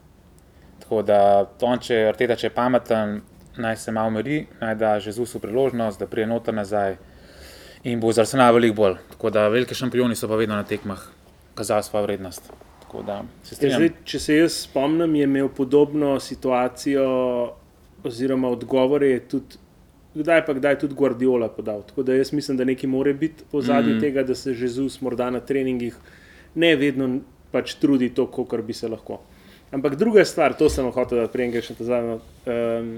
Tako 0.79 1.01
da 1.01 1.49
on, 1.61 1.79
če 1.79 2.05
Arteta, 2.07 2.35
če 2.35 2.47
je 2.47 2.53
pameten, 2.53 3.21
naj 3.57 3.77
se 3.77 3.91
malo 3.91 4.09
meri, 4.09 4.47
naj 4.61 4.75
da 4.75 4.95
Jezusu 4.95 5.39
priložnost, 5.39 5.99
da 5.99 6.07
prije 6.07 6.27
noter 6.27 6.53
nazaj 6.53 6.97
in 7.83 7.99
bo 7.99 8.11
za 8.11 8.21
Arsenal 8.21 8.53
veliko 8.53 8.75
bolj. 8.75 8.95
Tako 9.11 9.29
da 9.29 9.47
veliki 9.47 9.75
šampioni 9.75 10.15
so 10.15 10.27
pa 10.27 10.35
vedno 10.35 10.55
na 10.55 10.63
tekmah 10.63 10.99
kazali 11.55 11.83
svojo 11.83 12.03
vrednost. 12.03 12.53
Da 13.05 13.23
se 13.43 13.67
Ja, 13.67 13.77
zdaj, 13.77 13.89
če 14.05 14.19
se 14.19 14.35
jaz 14.37 14.53
spomnim, 14.67 15.15
je 15.15 15.25
imel 15.25 15.47
podobno 15.49 16.19
situacijo, 16.21 17.05
oziroma 18.05 18.51
odgovore 18.53 19.07
je 19.07 19.19
tudi, 19.31 19.57
kdaj 20.13 20.45
pa 20.45 20.53
kdaj 20.53 20.79
tudi 20.79 20.93
Guardiola 20.95 21.49
podal. 21.49 21.81
Tako 21.87 22.03
da 22.03 22.13
jaz 22.13 22.33
mislim, 22.33 22.57
da 22.57 22.67
nekaj 22.69 22.89
more 22.89 23.13
biti 23.13 23.47
v 23.51 23.61
zadju 23.61 23.95
mm. 23.95 24.01
tega, 24.01 24.23
da 24.23 24.35
se 24.35 24.53
Jezus 24.53 25.01
morda 25.01 25.29
na 25.33 25.39
treningih 25.39 25.97
ne 26.55 26.75
vedno 26.75 27.09
pač 27.51 27.73
trudi 27.81 28.09
to, 28.13 28.27
kot 28.27 28.61
bi 28.61 28.73
se 28.73 28.87
lahko. 28.87 29.19
Ampak 29.73 29.95
druga 29.97 30.25
stvar, 30.25 30.53
to 30.53 30.69
sem 30.69 30.85
hotel, 30.93 31.23
da 31.23 31.31
prej 31.33 31.49
greš 31.49 31.71
na 31.73 31.75
ta 31.79 31.83
zadnjo. 31.89 32.19
Um, 32.45 32.93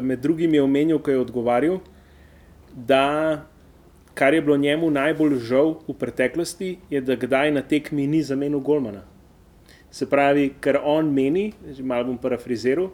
med 0.00 0.20
drugim 0.24 0.54
je 0.54 0.62
omenil, 0.62 0.98
ko 1.04 1.12
je 1.12 1.20
odgovarjal, 1.20 1.80
da 2.72 3.44
kar 4.20 4.34
je 4.34 4.42
bilo 4.42 4.56
njemu 4.56 4.90
najbolj 4.90 5.38
žal 5.48 5.78
v 5.88 5.94
preteklosti, 5.96 6.74
je, 6.90 7.00
da 7.00 7.16
kdaj 7.16 7.54
na 7.56 7.62
tekmi 7.64 8.04
ni 8.06 8.20
zamenil 8.22 8.60
Golmana. 8.60 9.06
Se 9.90 10.04
pravi, 10.06 10.50
ker 10.60 10.76
on 10.84 11.08
meni, 11.08 11.52
malo 11.80 12.10
bom 12.10 12.18
parafraziral, 12.20 12.90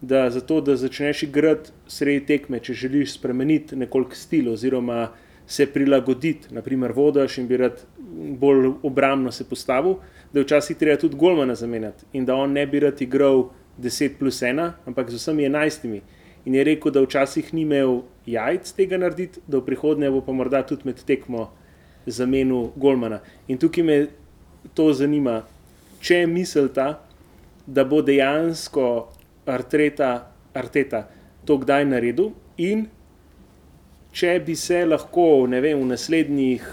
da 0.00 0.28
zato, 0.30 0.60
da 0.60 0.76
začneš 0.78 1.24
igrati 1.26 1.74
sredi 1.90 2.22
tekme, 2.26 2.60
če 2.62 2.76
želiš 2.84 3.16
spremeniti 3.18 3.76
nekoliko 3.76 4.14
stil 4.14 4.52
oziroma 4.52 5.08
se 5.46 5.66
prilagoditi, 5.66 6.54
naprimer 6.54 6.94
vodaš 6.94 7.40
in 7.42 7.50
bi 7.50 7.58
rad 7.58 7.82
bolj 8.38 8.70
obrambno 8.86 9.32
se 9.34 9.48
postavil, 9.50 9.98
da 10.32 10.38
je 10.38 10.46
včasih 10.46 10.78
treba 10.78 11.00
tudi 11.02 11.18
Golmana 11.18 11.58
zamenjati 11.58 12.06
in 12.12 12.24
da 12.24 12.38
on 12.38 12.54
ne 12.54 12.66
bi 12.66 12.80
rad 12.86 13.02
igral 13.02 13.48
10 13.82 14.18
plus 14.22 14.38
1, 14.46 14.70
ampak 14.86 15.10
z 15.10 15.18
vsemi 15.18 15.50
11. 15.50 16.00
In 16.50 16.54
je 16.58 16.64
rekel, 16.66 16.90
da 16.90 17.00
včasih 17.04 17.52
ni 17.54 17.62
imel 17.62 18.00
jajc 18.26 18.72
tega 18.74 18.98
narediti, 18.98 19.38
da 19.46 19.60
v 19.60 19.68
prihodnje 19.68 20.08
bo 20.10 20.18
pa 20.26 20.34
morda 20.34 20.64
tudi 20.66 20.82
med 20.88 20.98
tekmo 21.06 21.44
zamenil 22.10 22.72
Golmana. 22.74 23.20
In 23.46 23.58
tukaj 23.62 23.84
me 23.86 23.98
to 24.74 24.88
zanima, 24.90 25.44
če 26.02 26.24
je 26.24 26.26
misel 26.26 26.66
ta, 26.74 27.04
da 27.70 27.84
bo 27.86 28.00
dejansko 28.02 28.88
Arteta, 29.46 30.10
Arteta 30.50 31.04
to 31.46 31.60
kdaj 31.62 31.86
naredil 31.86 32.32
in 32.58 32.88
če 34.10 34.34
bi 34.42 34.58
se 34.58 34.82
lahko 34.90 35.46
vem, 35.46 35.78
v 35.78 35.86
naslednjih 35.86 36.66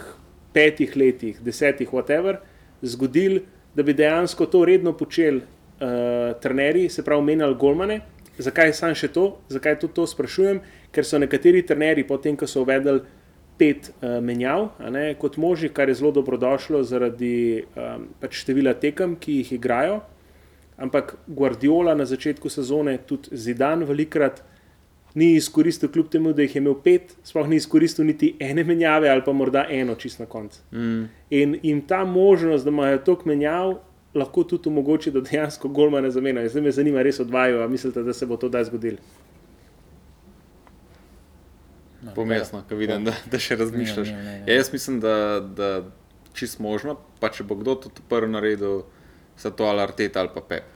petih 0.57 0.98
letih, 0.98 1.38
desetih, 1.38 1.93
whatever, 1.93 2.41
zgodil, 2.81 3.43
da 3.77 3.86
bi 3.86 3.93
dejansko 3.93 4.50
to 4.50 4.65
redno 4.65 4.98
počeli 4.98 5.43
uh, 5.46 6.34
trenerji, 6.41 6.89
se 6.89 7.05
pravi, 7.05 7.29
menjali 7.29 7.62
golmane. 7.62 8.01
Zakaj 8.38 8.74
sam 8.77 8.96
še 8.96 9.10
to? 9.13 9.38
Zakaj 9.50 9.79
tudi 9.82 9.98
to 9.98 10.08
sprašujem? 10.08 10.62
Ker 10.94 11.06
so 11.06 11.20
nekateri 11.22 11.63
trenerji, 11.65 12.06
potem 12.08 12.38
ko 12.38 12.48
so 12.50 12.62
uvedli 12.65 13.01
pet 13.58 13.89
uh, 13.89 14.20
menjav, 14.22 14.70
ne, 14.94 15.10
kot 15.17 15.39
možih, 15.41 15.72
kar 15.74 15.89
je 15.89 15.98
zelo 15.98 16.12
dobrodošlo 16.13 16.84
zaradi 16.86 17.63
um, 17.74 18.06
pač 18.22 18.44
števila 18.44 18.75
tekem, 18.77 19.15
ki 19.17 19.39
jih 19.41 19.56
igrajo. 19.58 20.03
Ampak 20.77 21.15
Guardiola 21.25 21.96
na 21.98 22.06
začetku 22.06 22.51
sezone, 22.53 23.00
tudi 23.10 23.34
Zidan, 23.34 23.82
velikrat 23.89 24.44
ni 25.17 25.32
izkoristil, 25.34 25.89
kljub 25.89 26.12
temu, 26.13 26.34
da 26.38 26.46
jih 26.46 26.56
je 26.56 26.62
imel 26.62 26.75
pet, 26.84 27.15
sploh 27.25 27.48
ni 27.50 27.58
izkoristil 27.58 28.06
niti 28.06 28.36
ene 28.39 28.62
menjave 28.63 29.10
ali 29.10 29.24
pa 29.25 29.34
morda 29.34 29.65
eno 29.74 29.96
čist 29.98 30.22
na 30.22 30.27
koncu. 30.29 30.62
Mm. 30.72 31.08
In 31.34 31.58
jim 31.63 31.82
ta 31.88 32.03
možnost, 32.06 32.65
da 32.65 32.70
imajo 32.70 33.00
toliko 33.08 33.29
menjav, 33.29 33.74
lahko 34.17 34.43
tudi 34.43 34.69
omogoči, 34.69 35.12
da 35.12 35.21
dejansko 35.21 35.69
golmane 35.74 36.12
zamenjajo. 36.12 36.50
Zdaj 36.50 36.65
me 36.65 36.74
zanima, 36.75 37.05
res 37.05 37.19
odvajajo, 37.24 37.63
a 37.63 37.67
mislite, 37.71 38.03
da 38.03 38.13
se 38.13 38.25
bo 38.25 38.38
to 38.38 38.50
daj 38.50 38.67
zgodilo? 38.71 38.97
Pomembno, 42.15 42.63
ko 42.69 42.75
vidim, 42.75 43.03
da, 43.07 43.13
da 43.31 43.39
še 43.41 43.57
razmišljaš. 43.59 44.12
Ne, 44.12 44.17
ne, 44.17 44.24
ne, 44.24 44.39
ne. 44.39 44.45
Ja, 44.47 44.59
jaz 44.59 44.71
mislim, 44.74 45.00
da, 45.03 45.15
da 45.41 45.71
čist 46.38 46.62
možno, 46.63 46.97
pa 47.21 47.31
če 47.33 47.45
bo 47.47 47.57
kdo 47.59 47.75
to 47.81 47.91
prvi 48.09 48.29
naredil, 48.31 48.83
so 49.38 49.51
to 49.51 49.67
ali 49.69 49.83
Arteta 49.83 50.21
ali 50.21 50.33
pa 50.33 50.43
Pep. 50.45 50.74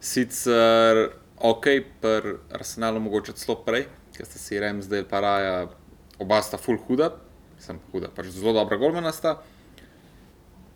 Sicer 0.00 1.06
ok, 1.40 1.66
pri 2.00 2.36
Arsenalu 2.52 3.00
mogoče 3.00 3.34
celo 3.36 3.58
prej, 3.64 3.86
ker 4.16 4.28
sta 4.28 4.40
si 4.40 4.60
Rems 4.60 4.88
del 4.92 5.08
paraja, 5.08 5.66
oba 6.22 6.40
sta 6.44 6.60
full 6.60 6.80
huda, 6.88 7.10
sem 7.60 7.80
huda, 7.92 8.12
pač 8.12 8.30
zelo 8.32 8.54
dobra 8.56 8.78
golmana 8.80 9.12
sta, 9.12 9.38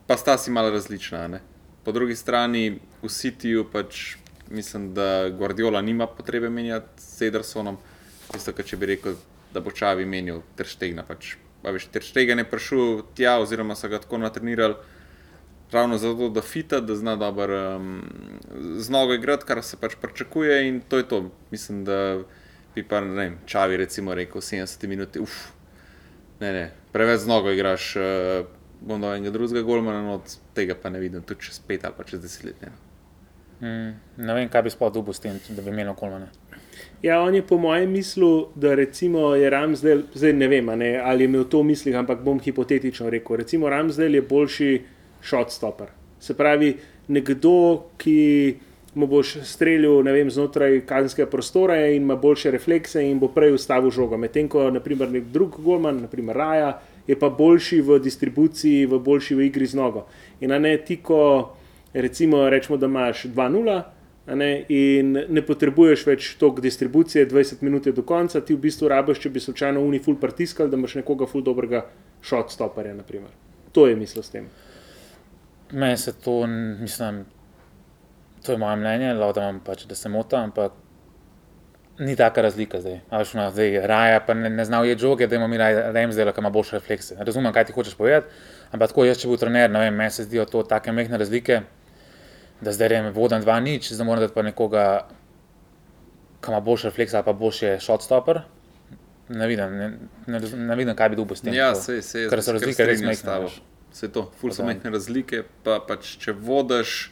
pa 0.08 0.16
sta 0.20 0.36
si 0.40 0.52
malo 0.52 0.72
različna. 0.74 1.26
Ne? 1.28 1.40
Po 1.84 1.92
drugi 1.92 2.16
strani 2.16 2.80
v 3.02 3.08
Cityju 3.08 3.64
pač 3.72 4.20
mislim, 4.50 4.94
da 4.94 5.30
Guardiola 5.30 5.82
nima 5.82 6.06
potrebe 6.06 6.50
menjati 6.50 7.02
s 7.02 7.22
Edersonom, 7.22 7.78
tisto, 8.32 8.52
kar 8.52 8.66
če 8.66 8.76
bi 8.76 8.90
rekel, 8.94 9.14
da 9.54 9.62
bo 9.62 9.70
Čavi 9.70 10.06
menil 10.06 10.42
Terštegna. 10.58 11.04
Pač, 11.06 11.34
a 11.62 11.74
veš, 11.74 11.88
Terštegen 11.94 12.42
je 12.42 12.48
prišel 12.50 13.02
tja, 13.14 13.38
oziroma 13.42 13.76
so 13.78 13.88
ga 13.88 14.02
tako 14.02 14.18
natrenirali. 14.18 14.78
Ravno 15.70 15.98
zato, 16.02 16.28
da 16.34 16.42
fita, 16.42 16.80
da 16.82 16.96
zna 16.98 17.14
dobro 17.16 17.58
um, 17.76 18.02
z 18.78 18.90
nogo 18.90 19.14
igrati, 19.14 19.46
kar 19.46 19.62
se 19.62 19.78
pač 19.78 19.94
pričakuje, 20.02 20.64
in 20.68 20.80
to 20.80 20.98
je 20.98 21.08
to. 21.08 21.22
Mislim, 21.50 21.84
da 21.86 22.18
bi 22.74 22.82
pa 22.82 23.00
ne 23.00 23.14
vem, 23.14 23.38
Čavi 23.46 23.76
recimo 23.76 24.14
rekel 24.14 24.42
70 24.42 24.86
minut, 24.90 25.16
uf, 25.22 25.36
ne, 26.40 26.52
ne, 26.52 26.64
preveč 26.92 27.22
z 27.22 27.30
nogo 27.30 27.54
igraš, 27.54 27.92
uh, 27.96 28.50
bom 28.80 29.00
dal 29.00 29.16
enega 29.16 29.30
drugega 29.30 29.62
golmana, 29.62 30.02
no 30.02 30.14
od 30.20 30.36
tega 30.54 30.74
pa 30.74 30.90
ne 30.90 31.00
vidim, 31.00 31.22
tudi 31.22 31.48
čez 31.48 31.60
pet 31.66 31.84
ali 31.84 31.94
pa 31.96 32.04
čez 32.04 32.22
deset 32.22 32.44
let. 32.44 32.62
Ne. 32.62 32.72
Mm, 33.60 33.90
ne 34.24 34.34
vem, 34.34 34.48
kaj 34.48 34.62
bi 34.64 34.72
sploh 34.72 34.92
dubo 34.92 35.12
s 35.12 35.20
tem, 35.20 35.36
da 35.48 35.62
bi 35.62 35.72
imel 35.72 35.92
kolmane. 35.94 36.30
Ja, 37.02 37.20
on 37.22 37.34
je 37.34 37.42
po 37.46 37.58
mojem 37.58 37.90
mislil, 37.90 38.46
da 38.54 38.74
recimo 38.74 39.34
je 39.34 39.50
Ramsdale, 39.50 40.02
zdaj 40.14 40.32
ne 40.32 40.48
vem, 40.48 40.68
a 40.68 40.76
ne, 40.76 40.94
ali 41.00 41.24
je 41.24 41.28
imel 41.28 41.44
to 41.48 41.60
v 41.60 41.72
mislih, 41.72 41.96
ampak 41.96 42.24
bom 42.24 42.40
hipotetično 42.40 43.10
rekel. 43.10 43.36
Recimo 43.40 43.68
Ramsdale 43.68 44.20
je 44.20 44.22
boljši 44.22 44.70
shotstopper. 45.22 45.92
Se 46.20 46.36
pravi, 46.36 46.74
nekdo, 47.08 47.86
ki 48.00 48.16
mu 48.94 49.06
boš 49.06 49.36
streljal 49.46 50.02
ne 50.04 50.12
vem, 50.12 50.30
znotraj 50.30 50.80
kazenskega 50.86 51.30
prostora 51.30 51.78
in 51.86 52.02
ima 52.02 52.16
boljše 52.16 52.50
reflekse 52.50 53.04
in 53.06 53.18
bo 53.18 53.28
prej 53.28 53.54
ustavil 53.54 53.90
žogo. 53.90 54.18
Medtem 54.18 54.48
ko 54.48 54.70
naprimer 54.70 55.10
nek 55.10 55.30
drug 55.32 55.60
golman, 55.62 56.02
naprimer 56.06 56.36
Raja, 56.36 56.72
je 57.10 57.18
pa 57.18 57.28
boljši 57.28 57.80
v 57.82 57.98
distribuciji, 57.98 58.86
v 58.86 58.98
boljši 59.02 59.34
v 59.34 59.46
igri 59.48 59.66
z 59.66 59.78
nogo. 59.78 60.06
In 60.40 60.54
ne 60.62 60.76
ti, 60.86 61.00
ko 61.02 61.56
recimo 61.92 62.44
rečemo, 62.50 62.78
da 62.78 62.86
imaš 62.86 63.26
2-0. 63.34 63.78
a 63.78 64.34
Ne, 64.34 64.64
in 64.68 65.16
ne 65.28 65.42
potrebuješ 65.42 66.04
več 66.06 66.26
toliko 66.38 66.62
distribucije, 66.62 67.26
20 67.26 67.64
minut 67.66 67.86
je 67.86 67.92
do 67.92 68.04
konca, 68.06 68.38
ti 68.40 68.54
v 68.54 68.60
bistvu 68.62 68.90
rabiš, 68.92 69.18
če 69.24 69.30
bi 69.34 69.40
slučajno 69.42 69.80
uni 69.82 69.98
ful 69.98 70.14
pritiskal, 70.20 70.68
da 70.70 70.78
imaš 70.78 70.94
nekoga 71.00 71.26
ful 71.26 71.42
dobrega 71.42 71.80
shotstopperja. 72.22 72.94
naprimer. 72.94 73.32
To 73.72 73.88
je 73.88 73.96
misel 73.96 74.22
s 74.22 74.30
tem. 74.30 74.46
Meni 75.72 75.96
se 75.96 76.12
to, 76.12 76.46
mislim, 76.46 77.24
to 78.46 78.52
je 78.52 78.58
moje 78.58 78.76
mnenje, 78.76 79.14
lahko 79.14 79.40
da, 79.40 79.48
imam 79.48 79.60
pač, 79.64 79.84
da 79.90 79.94
se 79.94 80.08
motim, 80.08 80.38
ampak 80.38 80.78
ni 82.00 82.16
taka 82.16 82.42
razlika 82.42 82.80
zdaj. 82.80 83.00
A 83.10 83.20
veš, 83.20 83.34
no, 83.36 83.44
zdaj 83.52 83.80
raja 83.86 84.20
pa 84.24 84.34
ne, 84.34 84.50
ne 84.50 84.64
znal 84.64 84.86
je 84.88 84.96
žoge, 84.98 85.26
da 85.28 85.36
ima 85.36 85.46
mi 85.46 85.58
zdaj, 86.12 86.32
ki 86.32 86.40
ima 86.40 86.50
boljše 86.50 86.78
reflekse. 86.78 87.16
Razumem, 87.18 87.52
kaj 87.52 87.64
ti 87.68 87.72
hočeš 87.76 87.94
povedati, 87.94 88.26
ampak 88.72 88.88
tako 88.88 89.04
jaz, 89.04 89.20
če 89.20 89.28
bi 89.28 89.34
bil 89.34 89.40
trener, 89.42 89.70
ne 89.70 89.84
vem, 89.84 89.94
meni 89.94 90.10
se 90.10 90.24
zdijo 90.24 90.46
to 90.48 90.62
take 90.62 90.92
mehne 90.96 91.18
razlike, 91.20 91.60
da 92.60 92.72
zdaj 92.72 92.88
rejem 92.88 93.10
vodan 93.12 93.44
dva 93.44 93.58
nič, 93.60 93.92
zdaj 93.92 94.08
moram 94.08 94.24
dati 94.24 94.34
pa 94.34 94.44
nekoga, 94.46 94.84
ki 96.40 96.52
ima 96.52 96.60
boljše 96.64 96.88
reflekse 96.88 97.20
ali 97.20 97.28
pa 97.28 97.32
boljše 97.36 97.76
shotstopper. 97.80 98.40
Ne 99.28 99.46
vidim, 99.46 99.76
ne, 99.76 99.90
ne, 100.26 100.40
ne 100.40 100.76
vidim, 100.76 100.96
kaj 100.96 101.12
bi 101.12 101.20
dubo 101.20 101.36
s 101.36 101.44
tem. 101.44 101.54
Ja, 101.54 101.74
se, 101.74 102.00
se, 102.02 102.24
Ker 102.32 102.42
so 102.42 102.56
razlike 102.56 102.86
res 102.86 103.04
majhne, 103.04 103.36
veš. 103.44 103.60
Vse 103.92 104.08
to, 104.14 104.24
ful 104.40 104.54
so 104.54 104.64
majhne 104.64 104.90
razlike, 104.90 105.44
pa 105.66 105.76
pač 105.84 106.16
če 106.22 106.32
vodiš, 106.32 107.10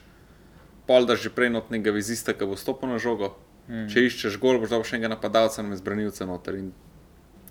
pol 0.88 1.06
daš 1.06 1.28
že 1.28 1.34
prej 1.34 1.52
notnega 1.52 1.92
vizista, 1.94 2.32
ki 2.32 2.48
bo 2.48 2.56
stopil 2.56 2.90
na 2.90 2.98
žogo. 3.02 3.36
Mm. 3.68 3.88
Če 3.92 4.00
iščeš 4.08 4.38
gol, 4.40 4.58
boš 4.62 4.70
dal 4.72 4.84
še 4.84 4.96
enega 4.96 5.10
napadalca, 5.12 5.62
ne 5.62 5.76
zbranilca 5.76 6.24
noter 6.26 6.54
in 6.56 6.70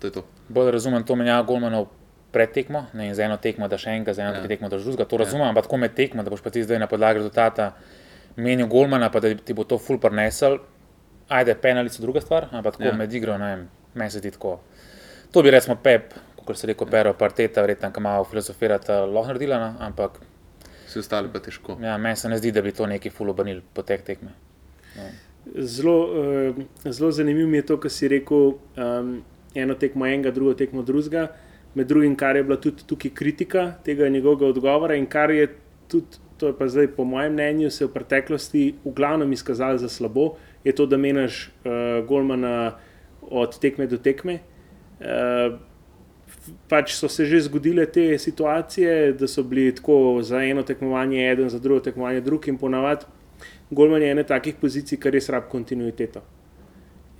to 0.00 0.06
je 0.06 0.12
to. 0.12 0.22
Bolj 0.48 0.70
razumem 0.70 1.04
to 1.04 1.14
menjavo 1.14 1.44
golmanov 1.46 1.86
pred 2.32 2.50
tekmo, 2.52 2.86
ne 2.92 3.14
za 3.14 3.24
eno 3.24 3.36
tekmo, 3.36 3.68
da 3.68 3.78
še 3.78 3.90
enega, 3.90 4.12
za 4.14 4.22
eno 4.22 4.32
Ja. 4.34 4.42
ja. 4.42 4.48
tekmo, 4.48 4.68
da 4.68 4.78
drugega. 4.78 5.04
To 5.04 5.16
razumem, 5.16 5.46
ampak 5.48 5.64
tako 5.64 5.76
med 5.78 5.94
tekmo, 5.94 6.22
da 6.22 6.30
boš 6.30 6.42
pa 6.42 6.50
ti 6.50 6.62
zdaj 6.62 6.78
na 6.78 6.86
podlagi 6.86 7.18
rezultata 7.18 7.72
menil 8.36 8.66
golmana, 8.66 9.10
pa 9.10 9.20
da 9.20 9.34
ti 9.34 9.54
bo 9.54 9.64
to 9.64 9.78
ful 9.78 9.98
prenesel. 9.98 10.58
Ajde, 11.28 11.54
penali 11.54 11.90
so 11.90 12.02
druga 12.02 12.20
stvar, 12.20 12.48
ampak 12.52 12.76
tako 12.76 12.82
Ja. 12.84 12.90
ja. 12.90 12.96
med 12.96 13.12
igro, 13.14 13.38
ne 13.38 13.44
vem, 13.46 13.68
meni 13.94 14.10
se 14.10 14.20
ti 14.20 14.30
tako. 14.30 14.60
To 15.32 15.42
bi 15.42 15.50
recimo 15.50 15.76
Pep, 15.76 16.14
kot 16.44 16.56
se 16.56 16.66
reče, 16.66 16.86
Pero, 16.90 17.14
Parteta, 17.14 17.60
verjetno, 17.60 17.90
ki 17.92 18.00
malo 18.00 18.24
filozofirata, 18.24 19.02
lahko 19.04 19.28
naredila, 19.28 19.58
no? 19.58 19.74
ampak 19.80 20.18
Vsi 20.88 20.98
ostali 20.98 21.28
pa 21.28 21.38
težko. 21.38 21.76
ja, 21.82 21.98
meni 21.98 22.16
se 22.16 22.28
ne 22.28 22.38
zdi, 22.38 22.52
da 22.52 22.62
bi 22.62 22.72
to 22.72 22.86
neki 22.86 23.10
ful 23.10 23.28
obrnil 23.30 23.60
potek 23.74 24.02
tekme. 24.02 24.30
Zelo, 24.94 25.06
uh, 25.06 25.27
zelo 25.56 27.10
zanimivo 27.10 27.48
mi 27.48 27.56
je 27.56 27.66
to, 27.66 27.76
kar 27.80 27.90
si 27.90 28.08
rekel. 28.08 28.54
Um, 28.76 29.18
eno 29.54 29.74
tekmo 29.74 30.06
enega, 30.06 30.30
drugo 30.30 30.54
tekmo 30.54 30.82
drugega. 30.82 31.28
med 31.74 31.86
drugim, 31.86 32.16
kar 32.16 32.36
je 32.36 32.42
bila 32.42 32.56
tudi 32.56 32.82
tukaj 32.86 33.10
kritika 33.14 33.74
tega 33.84 34.08
njegovega 34.08 34.46
odgovora 34.46 34.94
in 34.96 35.06
kar 35.06 35.30
je 35.30 35.48
tudi, 35.88 36.16
to 36.36 36.46
je 36.46 36.54
pa 36.58 36.68
zdaj 36.68 36.86
po 36.96 37.04
mojem 37.04 37.32
mnenju, 37.32 37.70
se 37.70 37.84
v 37.86 37.92
preteklosti 37.92 38.74
v 38.84 38.92
glavnem 38.96 39.32
izkazalo 39.32 39.78
za 39.78 39.88
slabo, 39.88 40.36
je 40.64 40.72
to, 40.72 40.86
da 40.86 40.96
menjaš 40.96 41.50
uh, 41.64 42.06
Golmana 42.08 42.78
od 43.22 43.58
tekme 43.60 43.86
do 43.86 43.98
tekme. 43.98 44.38
Uh, 44.98 45.58
pač 46.68 46.96
so 46.96 47.08
se 47.08 47.24
že 47.24 47.40
zgodile 47.40 47.86
te 47.86 48.18
situacije, 48.18 49.12
da 49.12 49.28
so 49.28 49.42
bili 49.42 49.74
tako 49.74 50.18
za 50.22 50.42
eno 50.42 50.62
tekmovanje, 50.62 51.30
eden 51.30 51.48
za 51.48 51.58
drugo 51.58 51.80
tekmovanje, 51.80 52.20
drug 52.20 52.48
in 52.48 52.58
ponavadi 52.58 53.04
Golman 53.70 54.02
je 54.02 54.10
ena 54.10 54.24
takih 54.24 54.56
pozicij, 54.60 54.98
kar 55.00 55.12
res 55.12 55.28
rab 55.28 55.48
kontinuiteto. 55.52 56.22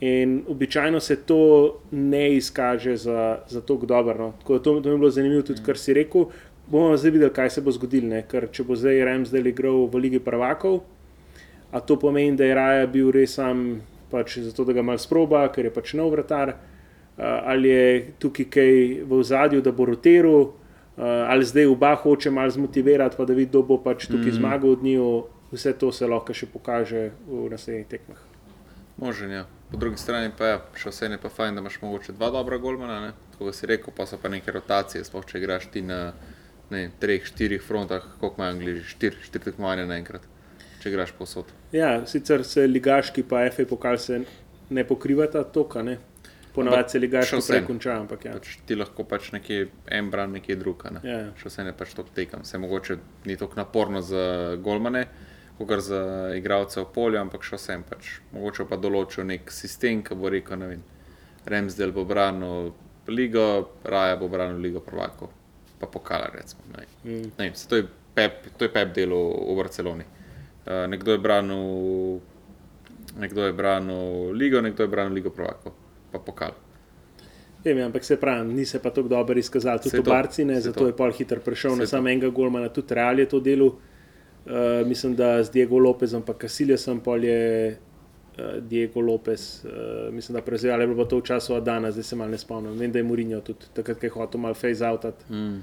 In 0.00 0.44
običajno 0.48 1.00
se 1.00 1.16
to 1.26 1.80
ne 1.90 2.36
izkaže 2.36 2.96
za, 2.96 3.38
za 3.48 3.60
to 3.60 3.76
dobro. 3.76 4.18
No. 4.18 4.32
To, 4.46 4.58
to 4.58 4.72
mi 4.72 4.90
je 4.90 4.96
bilo 4.96 5.10
zanimivo, 5.10 5.42
tudi 5.42 5.62
kar 5.66 5.78
si 5.78 5.94
rekel. 5.94 6.24
Bomo 6.70 6.96
zdaj 6.96 7.10
videli, 7.10 7.32
kaj 7.34 7.50
se 7.50 7.60
bo 7.60 7.72
zgodilo. 7.72 8.22
Ker 8.30 8.48
če 8.52 8.64
bo 8.64 8.76
zdaj 8.76 9.04
Remsdel 9.04 9.46
igral 9.46 9.86
v 9.88 10.00
Ligi 10.04 10.20
Prvakov, 10.20 10.82
a 11.72 11.80
to 11.80 11.98
pomeni, 11.98 12.36
da 12.36 12.44
je 12.44 12.54
Raja 12.54 12.86
bil 12.86 13.10
res 13.12 13.34
sam 13.36 13.80
pač 14.10 14.38
zato, 14.38 14.64
da 14.64 14.72
ga 14.72 14.82
mal 14.82 14.98
sproba, 14.98 15.48
ker 15.52 15.68
je 15.68 15.72
pač 15.74 15.94
nov 15.98 16.12
vratar. 16.14 16.54
Uh, 17.18 17.24
ali 17.50 17.68
je 17.68 18.12
tukaj 18.22 18.46
kaj 18.46 18.72
v 19.10 19.22
zadju, 19.26 19.60
da 19.60 19.72
bo 19.74 19.88
roteral, 19.88 20.44
uh, 20.46 21.26
ali 21.26 21.44
zdaj 21.44 21.66
oba 21.66 21.96
hoče 21.98 22.30
malo 22.30 22.50
zmotivirati, 22.54 23.18
pa 23.18 23.26
da 23.26 23.34
vidi, 23.34 23.50
kdo 23.50 23.64
bo 23.66 23.80
pač 23.82 24.06
tukaj 24.06 24.20
mm 24.20 24.30
-hmm. 24.30 24.38
zmagal 24.38 24.70
od 24.70 24.82
njih. 24.82 25.00
Vse 25.52 25.72
to 25.80 25.92
se 25.92 26.06
lahko 26.06 26.34
še 26.36 26.46
pokaže 26.52 27.10
v 27.26 27.46
naslednjih 27.52 27.86
tekmah. 27.88 28.18
Možen, 28.98 29.30
ja. 29.30 29.46
Po 29.70 29.76
drugi 29.76 30.00
strani 30.00 30.32
pa 30.34 30.46
je, 30.46 30.58
še 30.82 30.90
vse 30.90 31.06
je 31.12 31.18
pa 31.22 31.30
fajn, 31.30 31.54
da 31.54 31.62
imaš 31.62 31.78
mogoče 31.82 32.12
dva 32.16 32.30
dobra 32.34 32.58
golmana, 32.58 33.12
kot 33.38 33.54
si 33.54 33.68
rekel, 33.68 33.94
pa 33.94 34.06
so 34.06 34.18
pa 34.18 34.28
neke 34.28 34.52
rotacije, 34.52 35.04
sploh 35.04 35.24
če 35.28 35.38
igraš 35.38 35.68
ti 35.72 35.84
na 35.86 36.12
ne, 36.70 36.88
treh, 37.00 37.24
štirih 37.24 37.62
frontah, 37.62 38.04
koliko 38.20 38.40
imajo 38.40 38.56
angliži, 38.56 38.84
štir, 38.88 39.16
štiri 39.24 39.50
tekmovanja 39.50 39.86
naenkrat, 39.88 40.26
če 40.82 40.92
igraš 40.92 41.14
posod. 41.18 41.52
Ja, 41.72 41.94
sicer 42.10 42.44
se 42.44 42.66
ligaški 42.66 43.24
pa 43.28 43.46
FA 43.54 43.68
pokal 43.68 44.00
se 44.02 44.22
ne 44.70 44.84
pokrivata 44.84 45.44
toka, 45.44 45.82
ne. 45.82 45.98
Ponavadi 46.54 46.96
se 46.96 46.98
ligaški 46.98 47.40
prej 47.46 47.64
konča, 47.68 47.94
ampak 48.02 48.24
ja. 48.26 48.34
Pač 48.34 48.58
ti 48.66 48.76
lahko 48.76 49.06
pač 49.06 49.30
nekje 49.36 49.68
en 49.94 50.10
bran, 50.10 50.34
nekje 50.34 50.58
druga, 50.58 50.90
ne. 50.96 51.04
Ja, 51.06 51.18
ja. 51.28 51.32
Še 51.38 51.52
vse 51.52 51.66
ne 51.68 51.74
pač 51.76 51.94
to 51.94 52.04
tekam. 52.14 52.44
Se 52.44 52.58
mogoče 52.58 52.98
ni 53.28 53.36
tako 53.38 53.60
naporno 53.60 54.02
za 54.02 54.56
golmane, 54.64 55.06
kot 55.66 55.80
za 55.80 56.30
igralce 56.36 56.80
v 56.80 56.86
polju, 56.94 57.18
ampak 57.18 57.42
še 57.42 57.58
vsem 57.58 57.82
pač. 57.82 58.20
Mogoče 58.34 58.66
pa 58.70 58.78
določil 58.78 59.26
nek 59.26 59.50
sistem, 59.50 60.04
ki 60.06 60.14
bo 60.14 60.30
rekel, 60.30 60.60
ne 60.60 60.68
vem, 60.70 60.84
Remsdel 61.48 61.94
bo 61.96 62.04
branil 62.04 62.70
ligo, 63.08 63.44
Raja 63.84 64.18
bo 64.20 64.28
branil 64.30 64.60
ligo 64.62 64.82
prvakov, 64.84 65.32
pa 65.80 65.88
pokala 65.90 66.30
recimo. 66.34 66.62
Ne. 66.76 66.86
Mm. 67.02 67.32
Ne 67.34 67.48
vem, 67.48 67.56
se 67.58 67.66
to 67.68 67.80
je 67.80 67.88
pep, 68.14 68.52
to 68.58 68.68
je 68.68 68.72
pep 68.72 68.94
delo 68.94 69.18
v 69.48 69.56
Barceloni. 69.58 70.06
Uh, 70.68 70.84
nekdo 70.92 71.16
je 71.16 71.18
branil, 71.24 72.20
nekdo 73.18 73.48
je 73.48 73.52
branil 73.56 74.30
ligo, 74.36 74.62
nekdo 74.62 74.84
je 74.84 74.94
branil 74.94 75.18
ligo 75.18 75.34
prvakov, 75.34 75.74
pa 76.12 76.22
pokal. 76.22 76.54
Vem, 77.64 77.80
ampak 77.82 78.04
se 78.04 78.14
pravi, 78.16 78.52
ni 78.54 78.64
se 78.64 78.78
pa 78.78 78.92
tako 78.94 79.08
dobro 79.08 79.38
izkazal, 79.38 79.80
tudi 79.82 79.98
v 79.98 80.06
Barci, 80.06 80.44
ne, 80.44 80.60
zato 80.60 80.84
to. 80.84 80.86
je 80.86 80.94
pol 80.94 81.10
hitro 81.10 81.40
prišel 81.42 81.74
na 81.74 81.82
Saj 81.82 81.86
to. 81.86 81.90
samo 81.96 82.08
enega 82.08 82.30
golmana, 82.30 82.68
tudi 82.70 82.94
Real 82.94 83.18
je 83.18 83.26
to 83.26 83.40
delo. 83.40 83.66
Uh, 83.66 83.97
mislim, 84.86 85.16
da 85.16 85.42
z 85.44 85.50
Diego 85.50 85.78
Lopezom, 85.78 86.22
pa 86.22 86.34
Kasiljasom, 86.34 87.00
pol 87.00 87.24
je 87.24 87.76
uh, 88.38 88.62
Diego 88.62 89.00
Lopez, 89.00 89.64
uh, 89.64 90.14
mislim, 90.14 90.34
da 90.34 90.42
prevzel, 90.42 90.72
ali 90.72 90.96
pa 90.96 91.04
to 91.04 91.18
v 91.18 91.22
času 91.22 91.54
Adana, 91.54 91.90
zdaj 91.90 92.04
se 92.04 92.16
mal 92.16 92.30
ne 92.30 92.38
spomnim. 92.38 92.78
Vem, 92.78 92.92
da 92.92 92.98
je 92.98 93.04
Murinjo 93.04 93.40
tudi 93.40 93.68
takrat, 93.74 94.00
ko 94.00 94.06
je 94.06 94.10
hotel 94.10 94.40
mal 94.40 94.54
face 94.54 94.86
outat 94.86 95.24
Mm. 95.30 95.60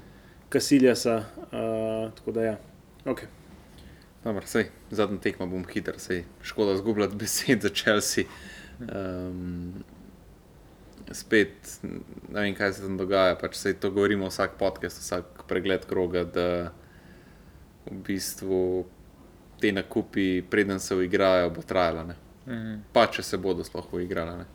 Kasiljasa, 0.48 1.16
uh, 1.16 2.12
tako 2.14 2.32
da 2.32 2.42
ja. 2.42 2.56
Okay. 3.04 3.26
Dobro, 4.24 4.46
sej, 4.46 4.70
zadnji 4.90 5.18
tekmo 5.20 5.46
bom 5.46 5.64
hiter, 5.70 5.98
sej, 5.98 6.24
škoda 6.42 6.76
zgubljati 6.76 7.16
besed 7.16 7.62
za 7.62 7.68
Chelsea. 7.68 8.24
Um, 8.78 9.84
spet 11.12 11.78
ne 11.82 12.40
vem, 12.40 12.54
kaj 12.54 12.72
se 12.72 12.82
tam 12.82 12.96
dogaja, 12.98 13.36
pač 13.38 13.54
sej 13.54 13.76
to 13.80 13.90
govorimo 13.90 14.26
vsak 14.26 14.58
podcast, 14.58 15.00
vsak 15.00 15.44
pregled 15.48 15.86
kroga, 15.86 16.24
da 16.24 16.72
v 17.90 18.02
bistvu 18.06 18.60
te 19.60 19.72
nakupi, 19.72 20.42
preden 20.50 20.80
se 20.80 20.94
uigrajo, 20.94 21.50
bo 21.50 21.62
trajalo. 21.62 22.04
Ne? 22.04 22.16
Mhm. 22.46 22.76
Pa 22.92 23.06
če 23.06 23.22
se 23.22 23.38
bodo 23.38 23.64
sploh 23.64 23.92
uigrali. 23.92 24.38
ne. 24.38 24.46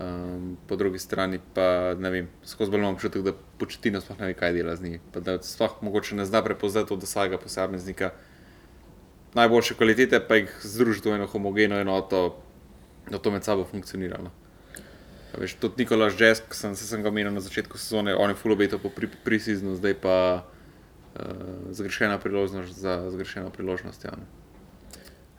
Um, 0.00 0.56
po 0.68 0.76
drugi 0.76 0.98
strani 1.02 1.40
pa 1.54 1.94
ne 1.98 2.10
vem, 2.10 2.28
skozi 2.46 2.70
bolj 2.70 2.78
imam 2.80 2.94
občutek, 2.94 3.24
da 3.26 3.32
početina 3.58 4.00
sploh 4.00 4.20
ne 4.20 4.26
ve, 4.30 4.34
kaj 4.34 4.52
dela 4.52 4.76
z 4.76 4.82
njimi. 4.82 5.00
Pa 5.12 5.20
da 5.20 5.38
sploh 5.42 5.80
mogoče 5.82 6.14
ne 6.14 6.24
zna 6.24 6.44
prepoznati 6.46 6.94
od 6.94 7.02
vsakega 7.02 7.38
posameznika 7.38 8.12
najboljše 9.34 9.74
kvalitete, 9.74 10.20
pa 10.28 10.36
jih 10.36 10.54
združiti 10.62 11.10
v 11.10 11.14
eno 11.14 11.26
homogeno 11.26 11.78
enoto, 11.78 12.38
da 13.10 13.18
to 13.18 13.30
med 13.30 13.44
sabo 13.44 13.64
funkcionira. 13.64 14.18
No. 14.22 14.30
A 15.34 15.40
Veš, 15.40 15.54
tudi 15.54 15.82
Nikolaš 15.82 16.16
Džesk, 16.16 16.50
ki 16.50 16.56
sem, 16.56 16.74
sem 16.76 17.02
ga 17.02 17.10
omenil 17.10 17.34
na 17.34 17.40
začetku 17.40 17.78
sezone, 17.78 18.14
on 18.14 18.30
je 18.30 18.38
fulobeto 18.38 18.78
po 18.78 18.90
prisiznu, 19.24 19.76
zdaj 19.78 19.94
pa 20.02 20.16
zgrešena 21.70 22.18
priložnost 22.18 22.78
za 22.78 23.10
zgrešeno 23.10 23.50
priložnost. 23.50 24.04
Ja. 24.04 24.12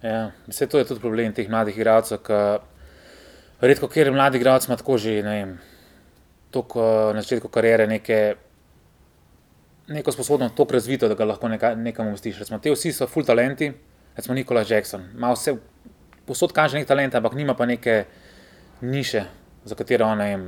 Ja, 0.01 0.31
vse 0.47 0.67
to 0.67 0.77
je 0.77 0.86
tudi 0.86 0.99
problem 0.99 1.34
teh 1.34 1.49
mladih 1.49 1.77
igralcev, 1.77 2.23
ki 2.25 2.39
redko 3.62 3.88
kjer 3.88 4.12
mladi 4.12 4.38
igralec 4.38 4.65
ima 4.67 4.77
tako 4.77 4.97
že, 4.97 5.21
vem, 5.21 5.57
toliko 6.51 6.81
eh, 6.81 7.13
na 7.13 7.21
začetku 7.21 7.47
kariere 7.47 7.88
neke, 7.88 8.36
neko 9.88 10.12
sposobnost 10.12 10.55
tako 10.57 10.73
razvito, 10.73 11.07
da 11.07 11.15
ga 11.15 11.25
lahko 11.25 11.47
neka, 11.47 11.75
nekam 11.75 12.07
umestiš. 12.07 12.39
Recimo, 12.39 12.60
te 12.60 12.73
vsi 12.73 12.93
so 12.93 13.07
full 13.07 13.25
talenti, 13.25 13.71
recimo 14.15 14.36
Nikola 14.36 14.65
Jackson, 14.67 15.05
ima 15.15 15.31
vse, 15.34 15.55
posod 16.25 16.53
kaže 16.53 16.79
nek 16.79 16.88
talent, 16.88 17.15
ampak 17.15 17.38
nima 17.38 17.53
pa 17.53 17.65
neke 17.65 18.03
niše, 18.81 19.23
za 19.65 19.75
katero 19.75 20.07
on, 20.10 20.17
ne 20.17 20.29
vem, 20.31 20.47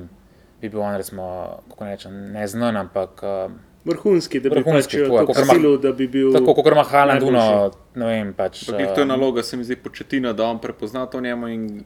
bi 0.62 0.70
bil 0.70 0.82
on, 0.82 0.98
recimo, 0.98 1.30
kako 1.70 1.86
ne 1.86 1.92
rečem, 1.92 2.18
ne 2.34 2.48
znan, 2.48 2.78
ampak 2.78 3.22
uh, 3.22 3.54
Vrhunski, 3.86 4.40
da 4.40 4.50
bi 4.50 4.56
Vrhunski, 4.56 4.98
pač 4.98 5.04
tako 5.04 5.18
kakor 5.18 5.38
ima- 5.38 5.54
silil, 5.54 5.78
da 5.78 5.92
bi 5.92 6.08
bil. 6.08 6.32
tako 6.34 6.54
kot 6.54 6.68
ima 6.68 6.84
Haaland, 6.84 7.22
najboljši. 7.22 7.54
Uno, 7.54 7.72
ne 7.96 8.06
vem, 8.06 8.34
pač. 8.34 8.64
Glih 8.66 8.88
to 8.88 9.02
je 9.02 9.02
eh, 9.02 9.06
naloga, 9.06 9.44
se 9.44 9.58
mi 9.58 9.64
zdi, 9.64 9.76
početina, 9.76 10.34
da 10.34 10.46
on 10.46 10.60
prepozna 10.60 11.06
to 11.06 11.22
njemu 11.22 11.48
in 11.48 11.84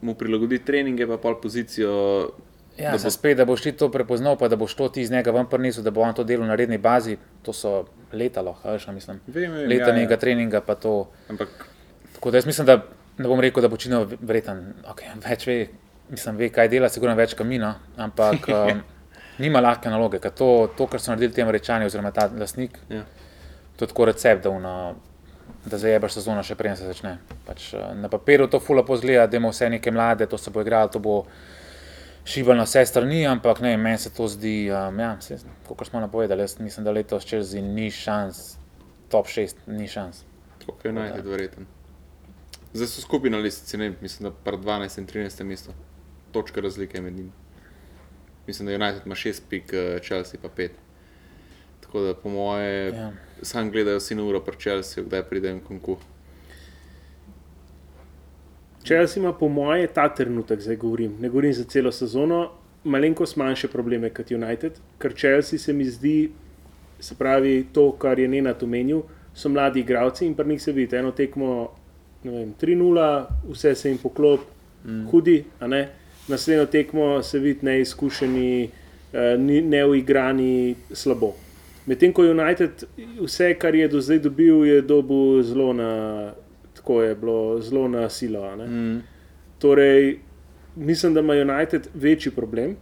mu 0.00 0.14
prilagodi 0.14 0.58
treninge, 0.58 1.06
pa 1.06 1.16
pol 1.16 1.40
pozicijo. 1.40 1.92
Ja, 2.78 2.92
da 2.92 2.98
bo- 2.98 3.10
spet, 3.10 3.36
da 3.36 3.44
boš 3.44 3.62
ti 3.62 3.72
to 3.72 3.88
prepoznal, 3.88 4.36
pa 4.36 4.48
da 4.48 4.56
boš 4.56 4.74
to 4.74 4.88
ti 4.88 5.00
iz 5.00 5.10
njega 5.10 5.30
ven 5.30 5.46
prinesel, 5.46 5.82
da 5.82 5.90
bo 5.90 6.00
on 6.00 6.14
to 6.14 6.24
delal 6.24 6.46
na 6.46 6.54
redni 6.54 6.78
bazi, 6.78 7.16
to 7.42 7.52
so 7.52 7.84
leta, 8.12 8.42
lahko, 8.42 8.92
mislim. 8.92 9.20
Vem, 9.26 9.52
vem, 9.52 9.68
Leta 9.68 9.88
ja, 9.88 9.94
nekega 9.94 10.14
ja. 10.14 10.18
treninga, 10.18 10.60
pa 10.60 10.74
to. 10.74 11.08
Ampak 11.28 11.48
Tako 12.14 12.30
da 12.30 12.36
jaz 12.36 12.46
mislim, 12.46 12.66
da 12.66 12.82
ne 13.18 13.28
bom 13.28 13.40
rekel, 13.40 13.62
da 13.62 13.68
bo 13.68 13.76
čino 13.76 14.06
vreten, 14.20 14.74
okay, 14.84 15.10
več 15.22 15.46
ve, 15.46 15.68
mislim, 16.10 16.36
ve, 16.36 16.48
kaj 16.48 16.68
dela, 16.68 16.88
sigurno 16.88 17.14
več 17.14 17.34
kamina, 17.34 17.74
ampak 17.96 18.48
um, 18.48 18.80
nima 19.38 19.60
lahke 19.60 19.90
naloge, 19.90 20.18
ker 20.20 20.30
to, 20.30 20.68
to, 20.76 20.86
kar 20.86 21.00
so 21.00 21.12
naredili 21.12 21.32
tem 21.32 21.48
rečani, 21.50 21.86
oziroma 21.86 22.10
ta 22.12 22.28
lastnik, 22.38 22.78
Ja. 22.88 23.04
to 23.76 23.84
je 23.84 23.88
tako 23.88 24.04
recept, 24.04 24.42
da, 24.42 24.50
una, 24.50 24.94
da 25.66 25.78
zajebaš 25.78 26.12
sezono 26.18 26.42
še 26.42 26.54
preden 26.54 26.76
se 26.76 26.86
začne. 26.86 27.18
Pač, 27.46 27.72
eh, 27.74 27.94
na 27.94 28.08
papirju 28.08 28.48
to 28.50 28.60
fula 28.60 28.82
pozgleda, 28.82 29.26
da 29.26 29.36
ima 29.36 29.48
vse 29.48 29.70
neke 29.70 29.90
mlade, 29.90 30.26
to 30.26 30.38
se 30.38 30.50
bo 30.50 30.60
igralo, 30.60 30.88
to 30.88 30.98
bo 30.98 31.24
šival 32.24 32.56
na 32.56 32.64
vse 32.66 32.84
strani, 32.86 33.26
ampak 33.26 33.60
ne, 33.60 33.76
meni 33.76 33.98
se 33.98 34.10
to 34.10 34.28
zdi, 34.28 34.70
um, 34.70 34.98
ja, 35.00 35.16
kot 35.68 35.86
smo 35.88 36.00
napovedali, 36.00 36.42
jaz 36.42 36.58
mislim, 36.60 36.84
da 36.84 36.92
letos 36.92 37.24
Chelsea 37.24 37.62
ni 37.62 37.90
šans, 37.90 38.56
top 39.08 39.26
6 39.26 39.54
ni 39.66 39.88
šans. 39.88 40.24
tako 40.58 40.88
je 40.88 40.92
United 40.92 41.26
verjeten. 41.26 41.66
Zdaj 42.72 42.86
so 42.86 43.00
skupaj 43.00 43.30
na 43.30 43.38
vem, 43.38 43.96
mislim, 44.00 44.28
da 44.28 44.36
pa 44.44 44.50
12 44.50 44.98
in 44.98 45.06
13 45.06 45.44
mesto. 45.44 45.72
Točka 46.32 46.60
razlike 46.60 47.00
med 47.00 47.12
njimi. 47.16 47.30
Mislim, 48.48 48.68
da 48.68 48.74
United 48.74 49.06
ima 49.06 49.14
6 49.14 49.40
pik, 49.50 49.72
eh, 49.72 49.98
Chelsea 50.02 50.40
pa 50.42 50.48
5. 50.48 50.68
Tako 51.80 52.00
da 52.00 52.14
po 52.14 52.28
moje, 52.28 52.88
Ja. 52.88 52.94
ja. 52.94 53.12
sam 53.42 53.70
gledajo 53.70 53.98
vsi 53.98 54.14
na 54.14 54.24
uro 54.24 54.40
pri 54.40 54.56
Chelsea, 54.58 55.04
kdaj 55.04 55.22
pridem 55.22 55.60
konku. 55.60 55.96
Chelsea 58.84 59.20
ima, 59.22 59.32
po 59.32 59.48
moje, 59.48 59.86
ta 59.86 60.14
trenutek, 60.14 60.60
zdaj 60.60 60.76
govorim, 60.76 61.16
ne 61.20 61.28
govorim 61.28 61.52
za 61.52 61.64
celo 61.64 61.92
sezono, 61.92 62.50
malenkost 62.84 63.36
manjše 63.36 63.68
probleme 63.68 64.10
kot 64.10 64.30
United, 64.30 64.72
ker 64.98 65.14
Chelsea 65.14 65.58
se 65.58 65.72
mi 65.72 65.84
zdi, 65.84 66.30
se 67.00 67.14
pravi, 67.14 67.66
to, 67.72 67.92
kar 67.92 68.18
je 68.18 68.28
Nenad 68.28 68.62
omenil, 68.62 69.02
so 69.34 69.48
mladi 69.48 69.80
igravci 69.80 70.26
in 70.26 70.34
pri 70.34 70.48
njih 70.48 70.62
se 70.62 70.72
vidi, 70.72 70.96
eno 70.96 71.10
tekmo, 71.12 71.68
ne 72.24 72.30
vem, 72.30 72.54
3-0, 72.60 73.24
vse 73.50 73.74
se 73.74 73.90
jim 73.90 73.98
poklop, 73.98 74.40
mm. 74.84 75.06
hudi, 75.10 75.44
a 75.60 75.66
ne. 75.66 75.88
Naslednjo 76.28 76.66
tekmo 76.66 77.22
se 77.22 77.38
vidi 77.38 77.58
neizkušeni, 77.62 78.70
eh, 79.12 79.36
ni- 79.38 79.62
neuigrani, 79.62 80.74
slabo. 80.92 81.32
Medtem 81.86 82.12
ko 82.12 82.22
United 82.22 82.84
vse, 83.20 83.54
kar 83.54 83.74
je 83.74 83.88
do 83.88 84.00
zdaj 84.00 84.18
dobil, 84.18 84.64
je 84.64 84.82
dobil 84.82 85.42
zelo 85.42 85.72
na, 85.72 86.32
tako 86.74 87.02
je 87.02 87.14
bilo, 87.14 87.60
zelo 87.60 87.88
na 87.88 88.08
silo. 88.08 88.56
ne. 88.56 88.66
Mm. 88.66 89.02
Torej, 89.58 90.18
mislim, 90.76 91.14
da 91.14 91.20
ima 91.20 91.32
United 91.34 91.88
večji 91.94 92.32
problem. 92.32 92.76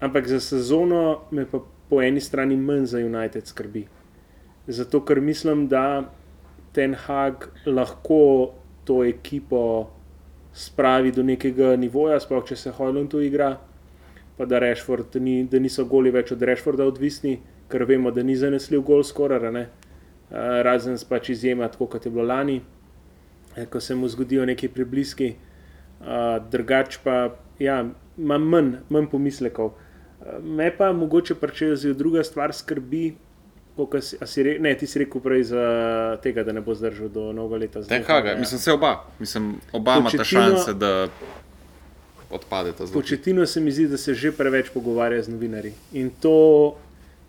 ampak 0.00 0.28
za 0.28 0.40
sezono 0.40 1.20
me 1.30 1.46
pa 1.46 1.58
po 1.90 2.02
eni 2.02 2.20
strani 2.20 2.56
manj 2.56 2.84
za 2.84 2.98
United 2.98 3.46
skrbi. 3.46 3.86
Zato, 4.66 5.00
ker 5.00 5.20
mislim, 5.20 5.68
da 5.68 6.12
Ten 6.72 6.94
Hag 6.94 7.34
lahko 7.66 8.50
to 8.84 9.04
ekipo 9.04 9.90
spravi 10.54 11.12
do 11.12 11.22
nekega 11.22 11.76
nivoja, 11.76 12.20
sploh 12.20 12.44
če 12.46 12.56
se 12.56 12.72
Hojlund 12.74 13.10
tu 13.12 13.20
igra, 13.22 13.56
pa 14.38 14.46
da, 14.46 14.58
Rashford, 14.62 15.18
ni, 15.22 15.42
da 15.50 15.58
niso 15.58 15.84
goli 15.84 16.12
več 16.14 16.32
od 16.32 16.42
Rashforda 16.42 16.86
odvisni, 16.86 17.38
ker 17.68 17.84
vemo, 17.88 18.10
da 18.14 18.22
ni 18.22 18.36
zanesljiv 18.38 18.84
gol 18.86 19.04
skoraj, 19.04 19.44
uh, 19.50 19.66
razen 20.64 20.98
pač 21.08 21.32
izjema, 21.34 21.68
tako 21.68 21.90
kot 21.94 22.06
je 22.06 22.12
bilo 22.14 22.26
lani, 22.26 22.60
eh, 23.56 23.66
ko 23.66 23.80
se 23.80 23.94
mu 23.94 24.08
zgodijo 24.08 24.46
neki 24.46 24.68
prebliski. 24.68 25.34
Uh, 25.98 26.38
drugač 26.50 27.00
pa, 27.02 27.34
ja, 27.58 27.80
imam 28.18 28.44
manj, 28.46 28.74
manj 28.88 29.08
pomislekov. 29.10 29.72
Uh, 29.74 30.38
me 30.42 30.70
pa 30.70 30.92
mogoče 30.92 31.34
prečejo 31.34 31.94
druga 31.94 32.22
stvar 32.24 32.54
skrbi. 32.54 33.16
Si, 34.00 34.16
si 34.26 34.42
re, 34.42 34.56
ne, 34.58 34.74
ti 34.74 34.86
si 34.86 34.98
rekel 34.98 35.22
prej 35.22 35.42
za 35.52 35.64
tega, 36.22 36.42
da 36.44 36.52
ne 36.52 36.60
bo 36.60 36.74
zdržal 36.74 37.08
do 37.08 37.32
novega 37.32 37.60
leta. 37.62 37.82
Zdaj, 37.82 38.02
Haga, 38.02 38.34
ja. 38.34 38.38
Mislim, 38.38 38.60
se 38.60 38.72
oba. 38.72 39.04
Mislim, 39.18 39.52
oba 39.72 39.98
imata 39.98 40.24
šanse, 40.24 40.74
da 40.74 41.08
odpadeta. 42.30 42.84
Početino 42.92 43.46
se 43.46 43.60
mi 43.60 43.70
zdi, 43.70 43.86
da 43.88 43.96
se 43.96 44.14
že 44.14 44.32
preveč 44.32 44.70
pogovarja 44.74 45.22
z 45.22 45.28
novinarji. 45.28 45.72
In 45.92 46.10
to, 46.10 46.76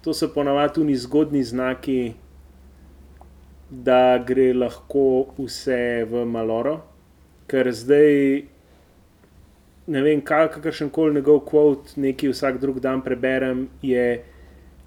to 0.01 0.13
so 0.13 0.31
ponavadi 0.33 0.73
tudi 0.73 0.95
zgodni 0.95 1.43
znaki, 1.43 2.13
da 3.69 4.17
gre 4.17 4.53
lahko 4.53 5.29
vse 5.37 6.05
v 6.09 6.25
maloro. 6.25 6.79
Ker 7.47 7.69
zdaj 7.73 8.41
ne 9.89 10.01
vem, 10.01 10.21
kakršen 10.21 10.89
koli 10.89 11.15
njegov 11.15 11.39
kvot, 11.49 11.95
neki 11.97 12.29
vsak 12.29 12.59
drug 12.61 12.79
dan 12.79 13.01
preberem, 13.01 13.67
je 13.81 14.23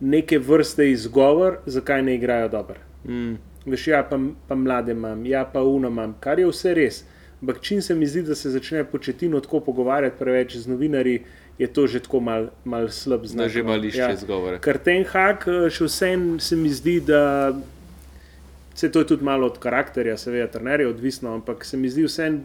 neke 0.02 0.38
vrste 0.38 0.90
izgovor, 0.90 1.60
zakaj 1.66 2.02
ne 2.02 2.14
igrajo 2.18 2.48
dobro. 2.48 2.80
Mm. 3.04 3.34
Veš, 3.66 3.86
ja, 3.88 4.02
pa, 4.02 4.18
pa 4.48 4.54
mlade 4.58 4.92
imam, 4.92 5.26
ja, 5.26 5.44
pa 5.52 5.62
uno 5.62 5.88
imam, 5.88 6.16
kar 6.20 6.38
je 6.38 6.48
vse 6.50 6.74
res. 6.74 7.04
Ampak 7.42 7.60
čim 7.62 7.82
se 7.82 7.94
mi 7.94 8.06
zdi, 8.06 8.22
da 8.26 8.34
se 8.34 8.50
začne 8.50 8.84
početino 8.84 9.40
tako 9.40 9.60
pogovarjati 9.60 10.18
preveč 10.18 10.56
z 10.56 10.70
novinarji, 10.70 11.22
je 11.58 11.66
to 11.66 11.86
že 11.86 12.00
tako 12.02 12.20
mal, 12.20 12.48
mal 12.64 12.88
slab 12.90 13.26
znak. 13.26 13.50
Že 13.50 13.62
malo 13.62 13.86
išče 13.86 13.98
ja. 13.98 14.10
izgovore. 14.12 14.58
Ker 14.62 14.78
ten 14.78 15.06
hak, 15.06 15.46
eh, 15.46 15.70
še 15.70 15.86
vsem 15.86 16.26
se 16.40 16.56
mi 16.56 16.70
zdi, 16.70 16.98
da 17.06 17.52
se 18.74 18.90
to 18.90 19.02
je 19.02 19.06
tudi 19.06 19.24
malo 19.24 19.46
od 19.46 19.58
karakterja, 19.62 20.16
seveda, 20.18 20.50
trenerja 20.50 20.88
odvisno, 20.88 21.34
ampak 21.34 21.64
se 21.64 21.76
mi 21.76 21.90
zdi 21.90 22.06
vsem 22.08 22.42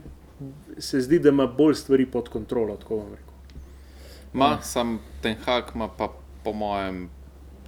se 0.78 1.02
zdi, 1.02 1.20
da 1.20 1.30
ima 1.30 1.48
bolj 1.48 1.74
stvari 1.76 2.06
pod 2.06 2.30
kontrolo. 2.30 2.78
Ma, 4.34 4.46
ja. 4.46 4.62
Sam 4.62 5.00
ten 5.22 5.36
hak 5.46 5.72
ima 5.76 5.88
pa 5.88 6.12
po 6.43 6.54
mojem 6.54 7.10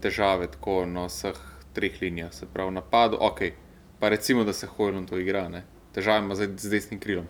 težave 0.01 0.47
tako 0.51 0.83
na 0.85 1.07
vseh 1.07 1.37
treh 1.73 2.01
linijah, 2.01 2.33
se 2.33 2.47
pravi 2.53 2.71
napadu, 2.75 3.17
ok, 3.19 3.41
pa 3.99 4.09
recimo, 4.09 4.43
da 4.43 4.53
se 4.53 4.67
hojno 4.67 5.05
to 5.09 5.19
igra, 5.19 5.47
ne? 5.49 5.63
težave 5.93 6.25
ima 6.25 6.35
z 6.35 6.69
desnim 6.69 6.99
krilom. 6.99 7.25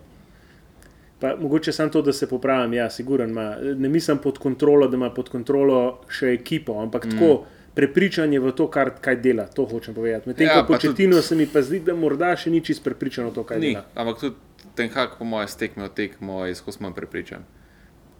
Pa, 1.20 1.36
mogoče 1.36 1.72
samo 1.72 1.90
to, 1.90 2.02
da 2.02 2.14
se 2.14 2.30
popravim, 2.30 2.74
ja, 2.74 2.90
siguren, 2.90 3.32
ma, 3.32 3.56
ne 3.60 3.90
mislim 3.90 4.18
pod 4.18 4.38
kontrolo, 4.38 4.88
da 4.88 4.96
ima 4.96 5.10
pod 5.14 5.30
kontrolo 5.30 6.02
še 6.08 6.34
ekipo, 6.34 6.78
ampak 6.82 7.06
mm. 7.06 7.12
tako 7.12 7.46
prepričanje 7.76 8.40
v 8.40 8.52
to, 8.56 8.68
kar, 8.72 8.94
kaj 9.02 9.20
dela, 9.24 9.46
to 9.48 9.66
hočem 9.66 9.96
povedati. 9.96 10.30
Medtem 10.30 10.48
ja, 10.48 10.62
ko 10.62 10.74
početino 10.74 11.16
tudi... 11.16 11.28
se 11.28 11.36
mi 11.36 11.48
pa 11.48 11.62
zdi, 11.62 11.82
da 11.84 11.96
morda 11.96 12.34
še 12.40 12.52
ni 12.52 12.64
čisto 12.66 12.88
prepričano 12.88 13.32
to, 13.36 13.44
kaj 13.44 13.60
ni, 13.60 13.74
dela. 13.74 13.86
Ampak 13.96 14.20
tudi 14.20 14.36
ten 14.76 14.92
hak, 14.94 15.18
po 15.20 15.28
mojem, 15.28 15.48
stekme 15.52 15.88
od 15.88 15.96
tekmo, 15.96 16.46
je 16.48 16.56
skozi 16.56 16.84
manj 16.84 16.96
prepričan. 16.98 17.46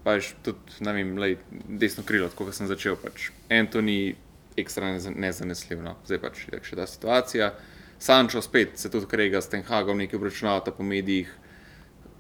Pač 0.04 0.34
tudi, 0.44 0.80
ne 0.84 0.96
vem, 0.96 1.16
lej, 1.20 1.38
desno 1.68 2.04
krilo, 2.08 2.30
kot 2.36 2.52
sem 2.56 2.68
začel. 2.68 2.96
Pač. 3.00 3.32
Antoni, 3.52 4.16
ekstra 4.62 4.94
nezanesljiv, 5.16 5.84
no. 5.84 5.96
zdaj 6.06 6.22
pač 6.24 6.46
je 6.52 6.62
še 6.64 6.80
ta 6.80 6.88
situacija. 6.88 7.52
Sančo 8.00 8.42
spet 8.42 8.78
se 8.80 8.92
tudi 8.92 9.10
krega 9.12 9.42
s 9.42 9.52
tem 9.52 9.64
hagom, 9.68 9.98
nekaj 10.00 10.20
obračunavata 10.20 10.72
po 10.72 10.84
medijih. 10.84 11.32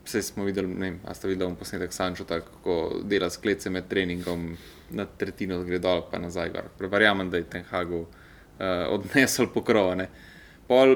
Vse 0.05 0.21
smo 0.25 0.43
videli, 0.47 0.67
ne 0.67 0.89
vem, 0.89 0.97
a 1.05 1.13
ste 1.13 1.29
videli 1.29 1.55
posnetek 1.55 1.93
Sančo, 1.93 2.25
kako 2.25 3.01
dela 3.07 3.29
sklece 3.29 3.69
med 3.69 3.87
treningom, 3.87 4.49
na 4.95 5.05
tretjino 5.05 5.59
gre 5.63 5.79
dol, 5.79 6.01
pa 6.11 6.19
nazaj. 6.19 6.51
Preverjamem, 6.77 7.29
da 7.29 7.37
je 7.37 7.49
ten 7.49 7.63
hagu 7.69 8.01
uh, 8.01 8.09
odnesel 8.89 9.51
pokrovane. 9.53 10.09
Pol, 10.67 10.95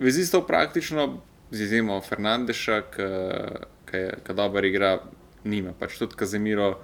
vezistov 0.00 0.46
praktično 0.46 1.20
z 1.50 1.68
izjemo 1.68 2.00
Fernandeša, 2.00 2.80
ki 2.90 4.34
dobro 4.34 4.66
igra, 4.66 4.98
nima. 5.44 5.72
Pač 5.78 5.98
tudi 5.98 6.16
Kazemiro, 6.18 6.74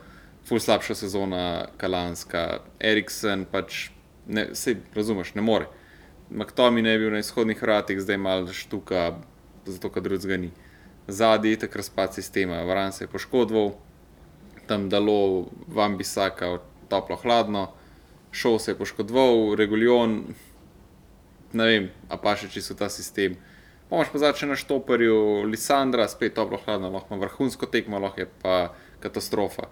ful 0.49 0.61
slabša 0.61 0.95
sezona, 0.95 1.43
Kalanska, 1.77 2.61
Eriksen, 2.81 3.45
pač 3.51 3.91
ne, 4.27 4.51
sej, 4.55 4.81
razumeš, 4.95 5.35
ne 5.35 5.43
more. 5.43 5.69
Maktomi 6.31 6.83
ne 6.83 6.97
bi 6.99 7.05
bil 7.05 7.15
na 7.15 7.23
izhodnih 7.25 7.63
vratih, 7.63 8.01
zdaj 8.01 8.19
malo 8.19 8.53
štuka, 8.55 9.19
zato 9.67 9.91
ker 9.91 10.03
drugega 10.03 10.39
ni. 10.39 10.51
Zadnji 11.11 11.51
je 11.51 11.63
tako 11.65 11.81
razpad 11.83 12.15
sistema, 12.15 12.63
Varan 12.63 12.93
se 12.93 13.05
je 13.05 13.09
poškodoval, 13.09 13.73
tam 14.67 14.89
dalo 14.89 15.49
vam 15.67 15.97
bi 15.99 16.05
saka 16.05 16.59
toplo 16.89 17.17
hladno, 17.17 17.73
šel 18.31 18.59
se 18.59 18.71
je 18.71 18.79
poškodoval, 18.79 19.57
regulion, 19.59 20.21
ne 21.53 21.67
vem, 21.67 21.89
a 22.09 22.17
pa 22.17 22.37
še 22.39 22.51
čisto 22.51 22.79
ta 22.79 22.89
sistem. 22.89 23.35
Pomoč 23.91 24.13
pa 24.13 24.23
začne 24.23 24.53
na 24.53 24.59
štoperju, 24.59 25.43
Lisandra, 25.51 26.07
spet 26.09 26.37
toplo 26.39 26.61
hladno, 26.63 26.93
lahko 26.95 27.15
ima 27.15 27.25
vrhunsko 27.25 27.67
tekmo, 27.67 27.99
lahko 27.99 28.23
je 28.23 28.29
pa 28.43 28.59
katastrofa, 29.03 29.67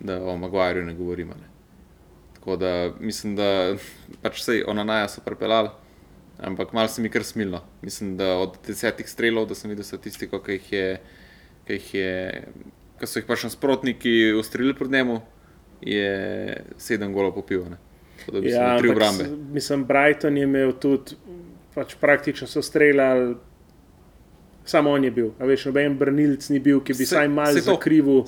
da 0.00 0.22
o 0.24 0.36
Maguireu 0.36 0.84
ne 0.84 0.94
govorimo. 0.94 1.34
Ne. 1.34 1.48
Tako 2.34 2.56
da 2.56 2.92
mislim, 3.00 3.36
da 3.36 3.76
pač 4.22 4.42
se 4.42 4.56
je 4.56 4.66
ona 4.66 4.84
naja 4.84 5.08
so 5.08 5.20
prepeljali, 5.24 5.68
ampak 6.38 6.72
malo 6.72 6.88
se 6.88 7.02
mi 7.02 7.10
kar 7.10 7.24
smilno. 7.24 7.60
Mislim, 7.82 8.16
da 8.16 8.36
od 8.38 8.58
desetih 8.66 9.08
strelov, 9.08 9.48
da 9.48 9.54
sem 9.54 9.70
videl 9.70 9.84
statistiko, 9.84 10.42
ki 10.42 10.52
jih 10.52 10.72
je, 10.72 11.00
ki 11.66 11.72
jih 11.72 11.94
je, 11.94 12.44
ki 13.00 13.06
so 13.06 13.18
jih 13.18 13.26
pač 13.26 13.44
nasprotniki 13.48 14.32
ustrelili 14.38 14.76
pred 14.78 14.90
njemu, 14.90 15.20
je 15.80 16.64
sedem 16.76 17.12
golov 17.12 17.34
popivane. 17.34 17.78
Ja, 18.42 18.78
mislim, 19.52 19.84
Brighton 19.86 20.36
je 20.36 20.42
imel 20.44 20.72
tudi, 20.80 21.16
pač 21.74 21.94
praktično 22.00 22.46
so 22.46 22.62
streljali 22.62 23.36
samo 24.68 24.90
on 24.90 25.04
je 25.04 25.10
bil. 25.10 25.30
A 25.38 25.46
veš, 25.48 25.64
noben 25.70 25.96
brnilc 25.98 26.48
ni 26.52 26.60
bil, 26.60 26.80
ki 26.84 26.92
bi 26.92 27.06
se, 27.06 27.14
vsaj 27.14 27.28
malo 27.32 27.60
zakrivil 27.64 28.24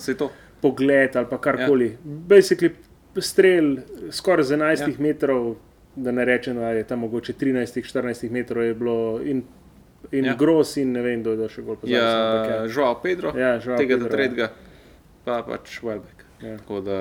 pogled 0.61 1.17
ali 1.17 1.41
karkoli. 1.41 1.91
Ja. 1.91 1.99
Basically, 2.05 2.75
strel 3.19 3.77
skoraj 4.11 4.45
z 4.45 4.57
11 4.57 4.89
ja. 4.89 4.95
metrov, 4.99 5.55
da 5.97 6.13
ne 6.13 6.25
rečem, 6.25 6.57
da 6.57 6.71
je 6.71 6.85
tam 6.87 7.03
mogoče 7.07 7.33
13-14 7.41 8.31
metrov 8.31 8.65
je 8.65 8.75
bilo. 8.75 9.21
In, 9.25 9.43
In 10.11 10.25
ja. 10.25 10.35
gros, 10.35 10.77
in 10.81 10.93
ne 10.93 11.03
vem, 11.05 11.21
kdo 11.21 11.35
je 11.37 11.49
še 11.53 11.63
bolj 11.63 11.77
pozorn. 11.83 11.93
Ja, 11.93 12.07
ja. 12.49 12.61
Žal 12.73 12.95
Pedro, 13.03 13.35
ja, 13.37 13.51
žal 13.61 13.77
tega 13.79 13.99
Pedro, 13.99 14.09
tretjega, 14.09 14.47
ja. 14.49 14.79
pa 15.27 15.43
pač 15.45 15.77
Welbeck. 15.85 16.25
Ja. 16.41 16.55
Tako 16.57 16.81
da 16.81 16.97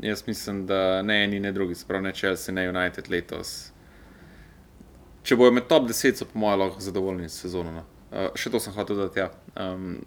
jaz 0.00 0.24
mislim, 0.26 0.64
da 0.66 1.02
ne 1.02 1.24
eni, 1.24 1.40
ne 1.40 1.52
drugi, 1.52 1.74
spravo 1.74 2.02
ne 2.02 2.12
Chelsea, 2.16 2.54
ne 2.54 2.64
United 2.70 3.10
letos. 3.12 3.52
Če 5.22 5.36
bojo 5.38 5.52
med 5.54 5.68
top 5.70 5.86
10, 5.92 6.18
so 6.18 6.26
po 6.26 6.40
mojem 6.42 6.64
lahko 6.64 6.80
zadovoljni 6.82 7.28
s 7.28 7.44
sezono. 7.44 7.76
No. 7.76 7.84
Uh, 8.10 8.32
še 8.34 8.50
to 8.50 8.60
sem 8.60 8.74
hotel 8.74 8.98
dodati. 8.98 9.22
Ja. 9.22 9.28
Um, 9.54 10.00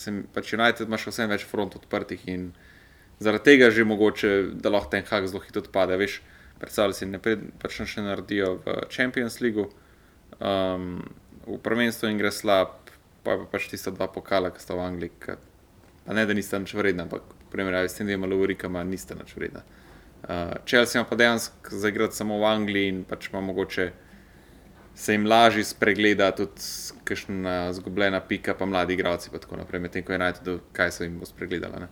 sem 0.00 0.22
pač 0.34 0.54
United, 0.56 0.88
imaš 0.88 1.08
vse 1.10 1.28
več 1.30 1.46
front 1.48 1.76
odprtih 1.78 2.26
in 2.32 2.50
zaradi 3.20 3.50
tega 3.50 3.70
že 3.70 3.84
mogoče, 3.84 4.30
da 4.56 4.72
lahko 4.72 4.94
ten 4.94 5.04
hak 5.06 5.28
zelo 5.28 5.42
hitro 5.44 5.62
odpade. 5.64 5.98
Veš, 6.00 6.20
predstavljaj 6.60 6.96
si, 6.96 7.08
ne 7.08 7.20
pač 7.20 7.80
še 7.84 8.04
naredijo 8.04 8.56
v 8.64 8.76
Champions 8.92 9.40
League, 9.44 9.68
um, 10.40 11.02
v 11.46 11.58
prvenstvu 11.64 12.10
in 12.10 12.20
gre 12.20 12.32
slab, 12.32 12.76
pa 13.24 13.36
pa 13.36 13.48
pač 13.52 13.68
tista 13.72 13.92
dva 13.92 14.08
pokala, 14.08 14.52
ki 14.54 14.62
sta 14.62 14.76
v 14.76 14.86
Angliji. 14.86 15.12
Ka, 15.20 15.36
pa 16.06 16.16
ne, 16.16 16.24
da 16.26 16.36
nista 16.36 16.58
nič 16.60 16.72
vredna, 16.76 17.04
ampak 17.08 17.24
primerjavi 17.52 17.88
s 17.90 17.98
tem 17.98 18.08
dvema 18.08 18.28
lovorikama 18.30 18.84
nista 18.86 19.16
nič 19.18 19.34
vredna. 19.36 19.64
Uh, 20.20 20.56
Chelsea 20.68 21.00
ima 21.00 21.08
pa 21.08 21.16
dejansko 21.16 21.80
zaigrati 21.80 22.16
samo 22.16 22.38
v 22.40 22.48
Angliji 22.48 22.92
in 22.92 23.04
pač 23.08 23.30
ima 23.30 23.40
mogoče 23.40 23.90
se 24.94 25.12
jim 25.12 25.26
lažje 25.26 25.64
spregleda, 25.64 26.30
tudi 26.36 26.60
kakšna 27.04 27.72
zgubljena 27.72 28.20
pika, 28.20 28.54
pa 28.54 28.66
mladi 28.66 28.94
igralci. 28.94 29.30
Medtem 29.72 30.02
ko 30.04 30.12
je 30.12 30.18
najti, 30.18 30.58
kaj 30.72 30.90
se 30.90 31.04
jim 31.04 31.18
bo 31.18 31.26
spregledalo. 31.26 31.86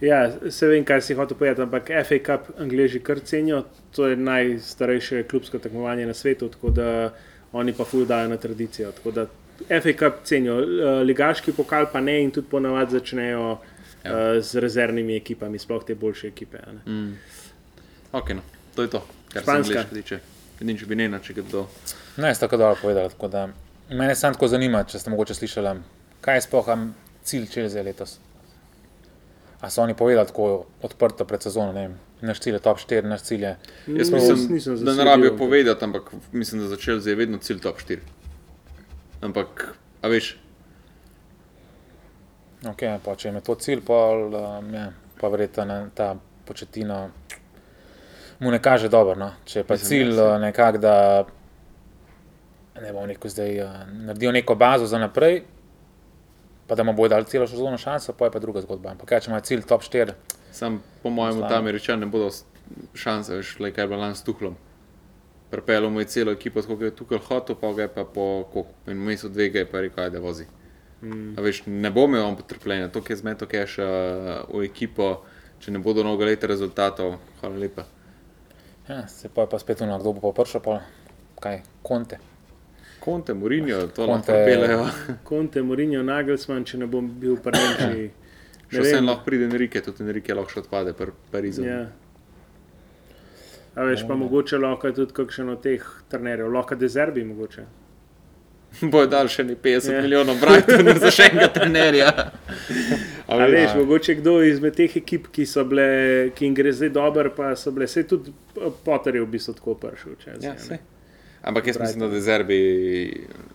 Ja, 0.00 0.30
se 0.50 0.66
vem, 0.66 0.84
kaj 0.84 1.00
si 1.02 1.14
hotel 1.14 1.36
povedati, 1.38 1.62
ampak 1.62 1.90
FA 2.06 2.18
Cup 2.26 2.60
angliži 2.60 3.00
kar 3.00 3.20
cenijo. 3.20 3.64
To 3.96 4.06
je 4.06 4.16
najstarejše 4.16 5.22
klubsko 5.22 5.58
tekmovanje 5.58 6.06
na 6.06 6.14
svetu, 6.14 6.48
tako 6.48 6.70
da 6.70 7.14
oni 7.52 7.72
pa 7.72 7.84
fuldajo 7.84 8.28
na 8.28 8.36
tradicijo. 8.36 8.92
FA 8.92 9.92
Cup 9.98 10.22
cenijo, 10.24 10.60
eh, 10.60 11.02
ligaški 11.04 11.52
pokal 11.52 11.86
pa 11.92 12.00
ne 12.00 12.22
in 12.22 12.30
tudi 12.30 12.46
ponavadi 12.50 12.92
začnejo 12.92 13.50
uh, 13.52 13.60
z 14.40 14.54
rezervnimi 14.54 15.16
ekipami, 15.16 15.58
sploh 15.58 15.84
te 15.84 15.94
boljše 15.94 16.28
ekipe. 16.28 16.58
Mm. 16.86 17.12
Ok, 18.12 18.30
no. 18.30 18.42
to 18.74 18.82
je 18.82 18.90
to, 18.90 19.06
kar 19.32 19.64
se 19.64 19.84
tiče. 19.94 20.20
Nič 20.60 20.84
bi 20.84 20.96
ne, 20.98 21.10
če 21.22 21.36
kdo. 21.38 21.66
Ne, 22.16 22.32
ste 22.34 22.46
tako 22.46 22.56
dobro 22.56 22.78
povedali. 22.82 23.10
Tako 23.10 23.28
da, 23.28 23.48
mene 23.90 24.14
samo 24.14 24.34
tako 24.34 24.48
zanima, 24.48 24.82
če 24.84 24.98
ste 24.98 25.10
mogoče 25.10 25.36
slišali, 25.38 25.76
kaj 26.20 26.36
je 26.36 26.46
sploh 26.48 26.72
cilj 27.28 27.46
Čelze 27.52 27.82
letos. 27.82 28.18
A 29.60 29.70
so 29.70 29.82
oni 29.82 29.94
povedali 29.94 30.26
tako 30.26 30.66
odprto 30.82 31.26
pred 31.26 31.42
sezono, 31.42 31.72
ne 31.72 31.88
vem, 31.88 31.94
naš 32.22 32.40
cilj 32.40 32.58
je 32.58 32.60
top 32.62 32.78
4, 32.78 33.06
naš 33.10 33.24
cilj 33.26 33.42
je. 33.42 33.54
Jaz 33.98 34.10
No, 34.10 34.18
mislim, 34.18 34.52
nisem 34.54 34.84
da 34.84 34.94
ne 34.94 35.04
rabijo 35.04 35.36
povedati, 35.36 35.84
ampak 35.84 36.12
mislim, 36.32 36.62
da 36.62 36.68
začel 36.68 37.00
zdaj 37.00 37.14
vedno 37.14 37.38
cilj 37.38 37.58
top 37.62 37.82
4. 37.82 37.98
Ampak, 39.20 39.74
a 40.02 40.08
veš, 40.08 40.36
Okay, 42.66 42.90
pa, 42.98 43.14
če 43.14 43.30
je 43.30 43.40
to 43.46 43.54
cilj, 43.54 43.84
pol, 43.86 44.32
um, 44.34 44.72
ja, 44.74 44.88
pa 45.20 45.28
verjetno 45.30 45.76
ta 45.94 46.16
početina 46.46 47.04
mu 48.38 48.50
ne 48.50 48.62
kaže 48.62 48.88
dobro. 48.88 49.14
No. 49.14 49.32
Če 49.44 49.58
je 49.60 49.64
pa 49.64 49.74
Mislim, 49.74 49.88
cilj 49.88 50.08
ja, 50.08 50.16
saj. 50.16 50.34
uh, 50.34 50.40
nekako, 50.40 50.78
da 50.78 51.24
ne 52.80 52.92
bomo 52.92 53.06
neko 53.06 53.28
zdaj 53.28 53.60
uh, 53.60 53.70
naredijo 53.92 54.32
neko 54.32 54.54
bazo 54.54 54.86
za 54.86 54.98
naprej, 54.98 55.42
pa 56.66 56.74
da 56.74 56.82
mu 56.82 56.92
bodo 56.92 57.08
dali 57.08 57.24
celo 57.24 57.46
sezono 57.46 57.78
šanso, 57.78 58.12
pa 58.12 58.24
je 58.24 58.30
pa 58.30 58.38
druga 58.38 58.60
zgodba. 58.60 58.90
Ampak 58.90 59.08
kaj, 59.08 59.20
če 59.20 59.30
ima 59.30 59.40
cilj 59.40 59.66
top 59.66 59.82
4, 59.82 60.12
sam 60.52 60.82
po 61.02 61.10
mojem, 61.10 61.38
Slabo. 61.38 61.48
tam 61.48 61.58
američani 61.58 62.00
ne 62.00 62.06
bodo 62.06 62.30
šanse, 62.94 63.40
veš, 63.40 63.58
le 63.58 63.72
kaj 63.72 63.84
je 63.84 63.88
bilo 63.88 64.00
lani 64.00 64.16
s 64.16 64.22
Tuhlom. 64.22 64.56
Prepelo 65.50 65.90
mu 65.90 66.00
je 66.00 66.10
celo 66.12 66.32
ekipo, 66.32 66.62
kot 66.62 66.82
je 66.82 66.90
Tuhl 66.94 67.18
hotel, 67.28 67.56
pa 67.56 67.72
ga 67.72 67.82
je 67.82 67.88
pa 67.88 68.04
po 68.04 68.44
koliko. 68.52 68.70
In 68.86 69.00
vmes 69.00 69.24
od 69.24 69.32
dvega 69.32 69.64
je 69.64 69.70
pa 69.70 69.80
rekel, 69.80 70.04
ajde 70.04 70.20
vozi. 70.20 70.44
Mm. 71.02 71.36
Veš, 71.40 71.62
ne 71.66 71.90
bo 71.90 72.04
imel 72.04 72.26
on 72.26 72.36
potrpljenja, 72.36 72.88
to 72.92 73.00
je 73.08 73.16
zmeto 73.16 73.46
cache 73.46 73.82
uh, 73.82 74.44
v 74.52 74.64
ekipo, 74.66 75.22
če 75.58 75.72
ne 75.72 75.78
bodo 75.78 76.04
mnogo 76.04 76.26
let 76.28 76.44
rezultatov. 76.44 77.16
Hvala 77.40 77.56
lepa. 77.56 77.86
Ja, 78.88 79.08
se 79.08 79.28
pa 79.28 79.40
je 79.40 79.48
pa 79.48 79.58
spet 79.58 79.80
ono, 79.80 79.98
kdo 79.98 80.12
bo 80.12 80.32
pa 80.32 80.42
prišel, 80.42 80.60
pa 80.60 80.80
kaj, 81.40 81.60
konte. 81.82 82.18
Konte, 83.00 83.34
Mourinho, 83.34 83.86
to 83.86 84.06
Conte- 84.06 84.32
lahko 84.32 84.32
pelejo. 84.44 84.86
Konte, 85.24 85.62
Morinjo, 85.68 86.02
Nagelsmann, 86.02 86.64
če 86.64 86.78
ne 86.78 86.86
bom 86.86 87.06
bil 87.20 87.36
v 87.36 87.52
Nemčiji. 87.54 88.10
Še 88.68 88.82
vsem 88.84 89.06
lahko 89.06 89.24
pride 89.24 89.46
Enrique, 89.48 89.80
tudi 89.80 90.02
Enrique 90.04 90.34
lahko 90.34 90.50
še 90.52 90.60
odpade, 90.64 90.92
pri 90.92 91.14
Parizu. 91.32 91.62
Ja. 91.64 91.86
A 93.78 93.84
veš, 93.86 94.02
pa 94.08 94.16
mogoče 94.18 94.58
lahko 94.58 94.90
tudi 94.92 95.14
kakšen 95.14 95.48
od 95.54 95.62
teh 95.62 95.84
trenerjev, 96.10 96.50
lahko 96.52 96.74
dezerbi 96.76 97.24
mogoče. 97.24 97.64
Bojo 98.82 99.06
dal 99.08 99.30
še 99.32 99.46
ne 99.48 99.54
50 99.56 99.88
Ja. 99.88 99.94
yeah. 99.94 100.02
milijonov 100.04 100.40
Brightonu 100.42 100.92
za 101.00 101.10
še 101.14 101.30
enega 101.30 101.48
trenerja. 101.54 102.10
A 103.28 103.36
A 103.36 103.44
veš, 103.44 103.52
veš, 103.52 103.74
mogoče 103.76 104.14
kdo 104.14 104.38
izmed 104.42 104.76
teh 104.76 104.94
ekip, 104.96 105.26
ki, 105.32 105.44
so 105.46 105.60
bile, 105.68 105.88
ki 106.36 106.46
jim 106.46 106.54
gre 106.56 106.70
zdaj 106.72 106.88
dobro, 106.96 107.28
pa 107.36 107.50
so 107.60 107.70
bile, 107.76 107.84
se 107.88 108.06
tudi 108.08 108.32
Potter 108.84 109.18
je 109.18 109.20
v 109.20 109.28
bistvu 109.28 109.52
tako 109.58 109.74
prišel. 109.82 110.14
Čez, 110.22 110.44
Ja, 110.44 110.54
saj. 110.58 110.78
Ampak 111.42 111.66
jaz 111.66 111.76
mislim, 111.80 112.00
da 112.00 112.08
Dezerbi 112.08 112.56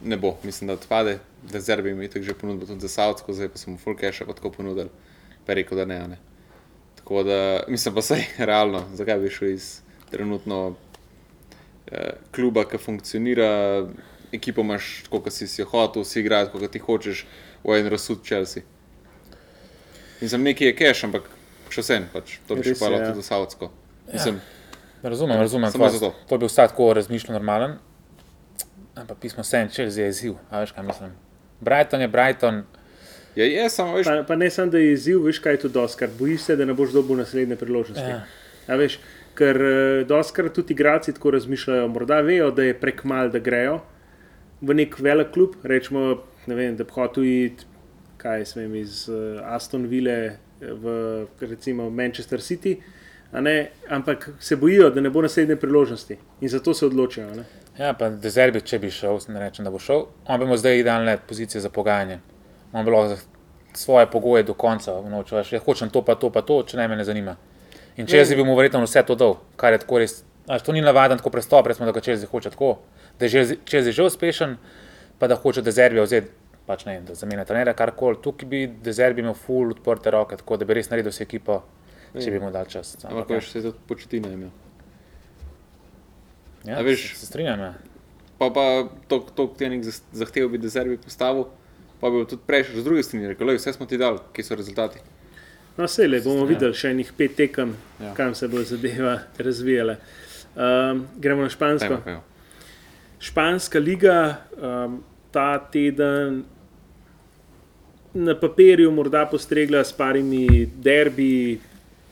ne 0.05 0.17
bo, 0.17 0.35
mislim, 0.43 0.67
da 0.67 0.77
odpade. 0.77 1.17
Dezerbi 1.51 1.93
mi 1.93 2.05
je 2.05 2.13
tako 2.13 2.25
že 2.25 2.33
ponudil 2.33 2.67
tudi 2.67 2.85
za 2.85 2.87
Saudsko, 2.87 3.33
zdaj 3.33 3.49
pa 3.49 3.57
sem 3.57 3.73
mu 3.73 3.79
full 3.81 3.97
cache 3.97 4.25
pa 4.25 4.33
tako 4.33 4.51
ponudil, 4.53 4.93
pa 5.45 5.51
je 5.51 5.55
rekel, 5.55 5.77
da 5.77 5.85
ne. 5.85 5.97
a 5.97 6.07
ne. 6.07 6.17
Tako 6.95 7.23
da 7.23 7.63
mislim 7.67 7.95
pa 7.95 8.01
sej, 8.01 8.23
realno, 8.49 8.85
zakaj 8.93 9.19
bi 9.19 9.29
šel 9.29 9.55
iz 9.55 9.81
trenutno 10.11 10.75
eh, 11.91 12.13
kluba, 12.31 12.63
ki 12.69 12.77
funkcionira, 12.77 13.49
ekipo 14.31 14.61
imaš 14.61 15.03
tako, 15.03 15.25
kot 15.25 15.33
si 15.33 15.47
si 15.47 15.61
jo 15.61 15.67
hotel, 15.67 16.05
si 16.05 16.21
igrati, 16.21 16.53
kot 16.53 16.71
ti 16.71 16.79
hočeš, 16.79 17.25
v 17.63 17.79
en 17.79 17.89
razsud 17.89 18.21
Chelsea. 18.21 18.63
In 20.21 20.29
sem 20.29 20.43
nekaj 20.43 20.67
je 20.67 20.75
cache, 20.79 21.07
ampak 21.07 21.29
še 21.73 21.81
vsem, 21.81 22.09
pač, 22.13 22.37
to 22.47 22.55
bi 22.59 22.75
pa 22.79 22.91
ja. 22.91 23.07
tudi 23.07 23.21
za 23.21 23.33
Saudsko. 23.33 23.71
Mislim, 24.11 24.41
Razumem, 25.03 25.37
razumem. 25.37 25.71
Samo 25.71 25.89
zato. 25.89 26.13
To 26.29 26.35
je 26.35 26.39
bil 26.39 26.47
vsak 26.47 26.69
tako 26.71 26.93
razmišljen, 26.93 27.33
normalen. 27.33 27.75
Ampak 28.95 29.17
pismo 29.19 29.43
sem, 29.43 29.67
če 29.69 29.89
je 29.89 30.07
izziv, 30.07 30.37
a 30.49 30.61
veš 30.63 30.71
kaj 30.71 30.85
mislim. 30.87 31.11
Brighton 31.59 32.01
je 32.01 32.07
Brighton, 32.07 32.61
ja, 33.35 33.45
je, 33.45 33.69
samo 33.69 33.97
veš, 33.97 34.07
Pa, 34.07 34.23
pa 34.27 34.35
ne 34.35 34.49
samo, 34.49 34.71
da 34.71 34.79
je 34.79 34.93
izziv, 34.93 35.25
veš 35.25 35.41
kaj 35.43 35.57
je 35.57 35.61
to 35.65 35.71
doskar. 35.75 36.09
Bojiš 36.19 36.41
se, 36.47 36.55
da 36.55 36.65
ne 36.65 36.73
boš 36.73 36.93
dobil 36.95 37.19
naslednje 37.19 37.55
priložnosti. 37.59 38.05
Ja. 38.05 38.21
A 38.67 38.77
veš, 38.79 38.99
ker 39.35 39.59
eh, 39.59 40.03
doskar 40.07 40.47
tudi 40.53 40.73
igralci 40.73 41.13
tako 41.13 41.33
razmišljajo, 41.35 41.87
morda 41.91 42.21
vejo, 42.23 42.51
da 42.51 42.63
je 42.63 42.77
prek 42.79 43.03
mal, 43.03 43.31
da 43.33 43.43
grejo 43.43 43.81
v 44.61 44.77
nek 44.77 44.95
velik 44.99 45.33
klub, 45.35 45.57
rečemo, 45.67 46.21
ne 46.47 46.55
vem, 46.55 46.77
da 46.79 46.87
bi 46.87 46.95
hotel 46.95 47.27
iti, 47.27 47.67
kaj 48.23 48.45
vem, 48.55 48.75
iz 48.75 49.07
uh, 49.09 49.41
Aston 49.43 49.87
Ville 49.91 50.37
v 50.61 51.27
recimo 51.41 51.89
Manchester 51.89 52.39
City. 52.39 52.77
a 53.31 53.41
Ne, 53.41 53.71
ampak 53.89 54.29
se 54.39 54.55
bojijo, 54.55 54.89
da 54.89 55.01
ne 55.01 55.09
bo 55.09 55.21
naslednje 55.21 55.55
priložnosti 55.55 56.17
in 56.41 56.49
zato 56.49 56.73
se 56.73 56.85
odločijo. 56.85 57.35
Ne? 57.35 57.43
Ja, 57.77 57.93
pa 57.93 58.09
Dezerbi, 58.09 58.61
če 58.61 58.79
bi 58.79 58.91
šel, 58.91 59.17
ne 59.27 59.39
rečem, 59.39 59.65
da 59.65 59.71
bo 59.73 59.79
šel, 59.79 60.05
on 60.27 60.39
bi 60.39 60.45
imel 60.45 60.57
zdaj 60.57 60.79
idealne 60.79 61.17
pozicije 61.27 61.61
za 61.61 61.69
pogajanje. 61.69 62.19
On 62.73 62.85
bi 62.85 62.91
lahko 62.91 63.17
svoje 63.73 64.05
pogoje 64.11 64.43
do 64.43 64.53
konca 64.53 64.99
vnočil, 64.99 65.37
veš, 65.37 65.51
ja, 65.55 65.59
hočem 65.65 65.89
to, 65.89 66.03
pa 66.05 66.15
to, 66.15 66.29
pa 66.29 66.41
to, 66.45 66.61
če 66.63 66.77
ne 66.77 66.87
me 66.87 66.95
ne 66.95 67.05
zanima. 67.05 67.35
In 67.97 68.05
če 68.05 68.21
jaz 68.21 68.35
bi 68.37 68.45
mu 68.45 68.55
verjetno 68.57 68.83
vse 68.85 69.01
to 69.07 69.17
dal, 69.17 69.39
kar 69.57 69.73
je 69.73 69.81
tako 69.81 70.01
res, 70.01 70.21
až 70.47 70.61
to 70.61 70.73
ni 70.73 70.81
navaden 70.85 71.17
tako 71.17 71.33
prestop, 71.33 71.67
recimo, 71.67 71.89
da 71.89 71.95
ga 71.95 72.05
če 72.05 72.19
zdaj 72.21 72.29
hoče 72.29 72.53
tako, 72.53 72.75
da 73.17 73.25
je 73.25 73.33
že, 73.33 73.57
če 73.65 73.81
je 73.81 73.95
že 73.97 74.05
uspešen, 74.05 74.55
pa 75.17 75.29
da 75.29 75.37
hoče 75.37 75.65
Dezerbi 75.65 76.01
vzeti, 76.05 76.29
pač 76.67 76.85
ne, 76.85 76.93
vem, 76.93 77.05
da 77.05 77.13
zamenja 77.13 77.45
trenera, 77.45 77.73
karkoli, 77.73 78.17
tukaj 78.17 78.47
bi 78.47 78.67
Dezerbi 78.83 79.21
imel 79.21 79.33
full 79.35 79.71
odprte 79.71 80.11
roke, 80.11 80.37
tako 80.37 80.57
da 80.57 80.65
bi 80.65 80.73
res 80.73 80.89
naredil 80.89 81.11
vse 81.11 81.23
ekipo, 81.23 81.61
če 82.13 82.31
bi 82.31 82.39
mu 82.39 82.51
dal 82.51 82.65
čas. 82.65 82.95
ampak 83.03 83.29
ja, 83.29 83.35
veš, 83.35 83.49
se 83.51 83.59
je 83.59 83.63
tudi 83.63 83.77
početina 83.87 84.29
imel. 84.29 84.49
ja, 86.63 86.77
a 86.77 86.81
veš- 86.81 87.09
se, 87.09 87.19
se 87.19 87.25
strinjam. 87.25 87.59
Ja. 87.59 87.73
Pa 88.37 88.49
pa 88.49 88.87
to 89.07 89.47
trening 89.49 89.83
zahteval 90.11 90.49
bi 90.49 90.57
Dezerbi 90.57 90.97
postavil, 90.97 91.45
pa 92.01 92.09
bi 92.09 92.25
tudi 92.25 92.41
prejšel 92.47 92.79
z 92.79 92.83
druge 92.83 93.03
strani, 93.03 93.27
rekel, 93.27 93.45
"Glej, 93.45 93.57
vse 93.57 93.73
smo 93.73 93.85
ti 93.85 93.97
dali, 93.97 94.19
kje 94.33 94.43
so 94.43 94.55
rezultati. 94.55 94.99
No, 95.77 95.85
vse 95.85 96.07
le 96.07 96.21
bomo 96.21 96.45
videli 96.45 96.73
še 96.73 96.89
enih 96.89 97.11
pet 97.13 97.35
tekem, 97.35 97.75
Ja. 97.99 98.05
ja. 98.05 98.13
kam 98.13 98.35
se 98.35 98.47
bo 98.47 98.63
zadeva 98.63 99.19
razvijala. 99.37 99.95
Um, 100.55 101.07
gremo 101.17 101.41
na 101.41 101.49
Špansko. 101.49 101.97
Dajmo. 102.05 102.21
Španska 103.19 103.79
liga 103.79 104.37
um, 104.53 105.03
ta 105.31 105.57
teden 105.71 106.43
na 108.13 108.35
papirju 108.39 108.91
morda 108.91 109.25
postregla 109.25 109.83
s 109.83 109.93
parimi 109.93 110.65
derbi 110.65 111.59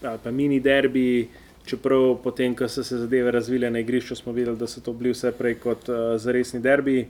ali 0.04 0.20
pa 0.24 0.32
mini 0.32 0.60
derbi, 0.60 1.28
čeprav 1.66 2.16
potem, 2.24 2.56
ko 2.56 2.68
so 2.68 2.84
se 2.84 2.98
zadeve 2.98 3.32
razvile 3.32 3.70
na 3.70 3.80
igrišču, 3.80 4.16
smo 4.16 4.32
videli, 4.34 4.58
da 4.58 4.68
so 4.68 4.82
to 4.82 4.94
bili 4.94 5.12
vse 5.14 5.32
prej 5.32 5.60
kot 5.62 5.90
uh, 5.90 5.96
zaresni 6.18 6.60
derbi. 6.60 7.06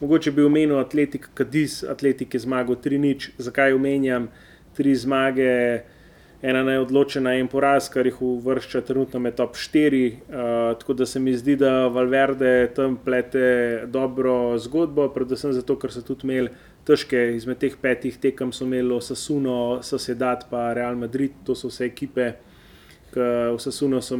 Mogoče 0.00 0.30
bi 0.30 0.44
omenil 0.46 0.78
Atletik 0.78 1.28
Kadiz, 1.34 1.82
Atletik 1.84 2.34
je 2.34 2.40
zmagal 2.40 2.76
3-0. 2.84 3.30
Zakaj 3.38 3.72
omenjam 3.72 4.28
tri 4.76 4.94
zmage? 4.94 5.82
ena 6.42 6.62
neodločena 6.62 7.32
in 7.34 7.48
poraz, 7.50 7.88
kar 7.90 8.06
jih 8.06 8.20
uvršča 8.22 8.84
trenutno 8.86 9.18
med 9.20 9.34
top 9.34 9.56
4. 9.56 10.12
Uh, 10.12 10.78
tako 10.78 10.94
da 10.94 11.06
se 11.06 11.20
mi 11.20 11.34
zdi, 11.34 11.56
da 11.56 11.86
Valverde 11.86 12.70
tam 12.76 12.96
plete 13.04 13.82
dobro 13.86 14.58
zgodbo, 14.58 15.08
predvsem 15.14 15.52
zato, 15.52 15.76
ker 15.78 15.92
so 15.92 16.02
tudi 16.02 16.28
imeli 16.28 16.50
težke, 16.88 17.20
izmed 17.36 17.60
teh 17.60 17.74
petih 17.76 18.16
tekem 18.20 18.52
so 18.52 18.64
imeli 18.64 18.94
Osasuno, 18.96 19.80
Sosedat 19.84 20.46
pa 20.50 20.72
Real 20.76 20.96
Madrid, 20.96 21.36
to 21.44 21.56
so 21.58 21.68
vse 21.68 21.84
ekipe, 21.90 22.32
ki 23.12 23.26
v 23.54 23.58
Sasuno 23.60 24.00
so, 24.04 24.16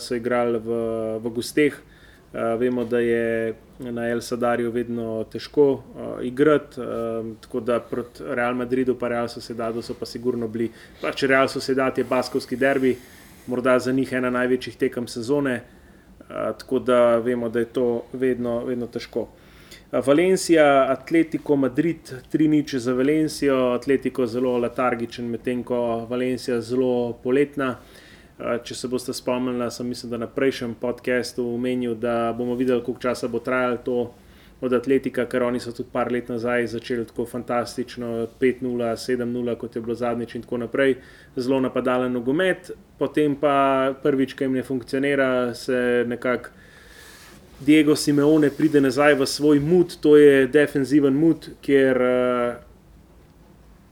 so 0.00 0.16
igrali 0.16 0.58
v, 0.58 0.82
v 1.20 1.32
gosteh. 1.34 1.80
Uh, 2.30 2.54
vemo, 2.60 2.84
da 2.86 3.00
je 3.02 3.54
na 3.90 4.04
El 4.06 4.20
Sadarju 4.22 4.70
vedno 4.70 5.24
težko 5.32 5.64
uh, 5.72 6.22
igrati, 6.22 6.78
um, 6.78 7.32
tako 7.42 7.60
da 7.60 7.80
proti 7.80 8.22
Real 8.22 8.54
Madridu 8.54 8.94
in 8.94 9.08
Real 9.08 9.28
Sociedadu 9.28 9.82
so 9.82 9.94
pa 9.98 10.06
sigurno 10.06 10.46
bili. 10.48 10.70
Pač 11.02 11.24
Real 11.24 11.48
Sociedad 11.48 11.98
je 11.98 12.04
baskovski 12.04 12.56
derbi, 12.56 12.96
morda 13.46 13.78
za 13.78 13.92
njih 13.92 14.12
ena 14.12 14.30
največjih 14.30 14.76
tekem 14.76 15.08
sezone, 15.08 15.60
uh, 16.20 16.26
tako 16.58 16.78
da 16.78 17.18
vemo, 17.18 17.48
da 17.48 17.58
je 17.58 17.64
to 17.64 18.04
vedno, 18.12 18.64
vedno 18.64 18.86
težko. 18.86 19.26
Valencija, 19.92 20.86
Atletico 20.88 21.56
Madrid, 21.56 21.98
3-0 22.32 22.78
za 22.78 22.92
Valencijo, 22.92 23.72
Atletico 23.72 24.26
zelo 24.26 24.58
letargičen, 24.58 25.26
medtem 25.26 25.64
ko 25.64 26.06
Valencija 26.10 26.60
zelo 26.60 27.12
poletna. 27.22 27.74
Če 28.38 28.74
se 28.74 28.88
boste 28.88 29.12
spomnili, 29.12 29.66
sem 29.70 29.88
mislim, 29.90 30.10
da 30.10 30.20
na 30.22 30.28
prejšnjem 30.30 30.76
podkastu 30.80 31.44
omenil, 31.54 31.94
da 31.98 32.32
bomo 32.38 32.54
videli, 32.54 32.84
koliko 32.84 33.02
časa 33.02 33.28
bo 33.28 33.42
trajalo 33.42 33.76
to 33.84 33.96
od 34.60 34.72
Atletika, 34.72 35.26
ker 35.26 35.42
oni 35.42 35.60
so 35.60 35.74
tudi 35.74 35.90
par 35.92 36.12
let 36.12 36.28
nazaj 36.28 36.66
začeli 36.70 37.04
tako 37.10 37.26
fantastično, 37.26 38.28
5-0, 38.40 38.94
7-0, 38.94 39.56
kot 39.58 39.76
je 39.76 39.82
bilo 39.82 39.94
zadnjič 39.94 40.34
in 40.34 40.46
tako 40.46 40.62
naprej, 40.62 40.96
zelo 41.36 41.60
napadalen 41.60 42.12
nogomet, 42.12 42.70
potem 42.98 43.34
pa 43.36 43.92
prvič, 44.02 44.38
ki 44.38 44.46
jim 44.46 44.56
ne 44.60 44.62
funkcionira, 44.62 45.54
se 45.54 46.04
nekako 46.06 46.54
Diego 47.60 47.96
Simeone 47.96 48.50
pride 48.50 48.80
nazaj 48.80 49.14
v 49.14 49.26
svoj 49.26 49.60
mut, 49.60 49.98
to 50.00 50.16
je 50.16 50.46
defensiven 50.48 51.14
mut, 51.14 51.50
kjer 51.60 51.98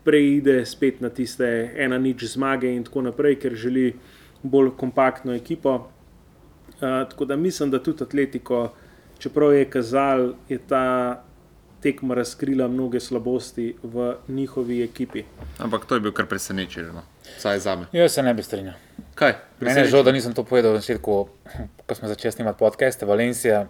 preide 0.08 0.64
spet 0.66 1.00
na 1.04 1.10
tiste 1.12 1.44
ena 1.76 1.98
nič 2.00 2.24
zmage 2.32 2.70
in 2.72 2.84
tako 2.84 3.04
naprej, 3.10 3.36
ker 3.42 3.52
želi 3.52 3.92
bolj 4.42 4.72
kompaktno 4.80 5.34
ekipo. 5.36 5.74
Uh, 6.78 7.04
tako 7.10 7.24
da 7.24 7.36
mislim, 7.36 7.70
da 7.70 7.82
tudi 7.82 8.04
Atletiko, 8.04 8.72
čeprav 9.18 9.52
je 9.52 9.64
kazal, 9.70 10.32
je 10.48 10.58
ta 10.58 11.24
tekma 11.82 12.14
razkrila 12.14 12.68
mnoge 12.68 13.00
slabosti 13.00 13.74
v 13.82 14.14
njihovi 14.28 14.82
ekipi. 14.82 15.22
Ampak 15.58 15.84
to 15.84 15.94
je 15.94 16.00
bil 16.00 16.12
kar 16.12 16.26
presenečen. 16.26 16.86
No. 16.94 17.02
Saj 17.38 17.58
za 17.58 17.76
me. 17.76 17.86
Jaz 17.92 18.12
se 18.12 18.22
ne 18.22 18.34
bi 18.34 18.42
strinjal. 18.42 18.87
Kaj? 19.18 19.34
Mene 19.60 19.80
je 19.80 19.90
žal, 19.90 20.02
da 20.02 20.12
nisem 20.12 20.34
to 20.34 20.44
povedal 20.46 20.72
v 20.72 20.78
začetku, 20.78 21.14
ko 21.86 21.94
smo 21.94 22.08
začeli 22.08 22.32
snemati 22.32 22.58
podcaste. 22.58 23.06
Valencija, 23.06 23.66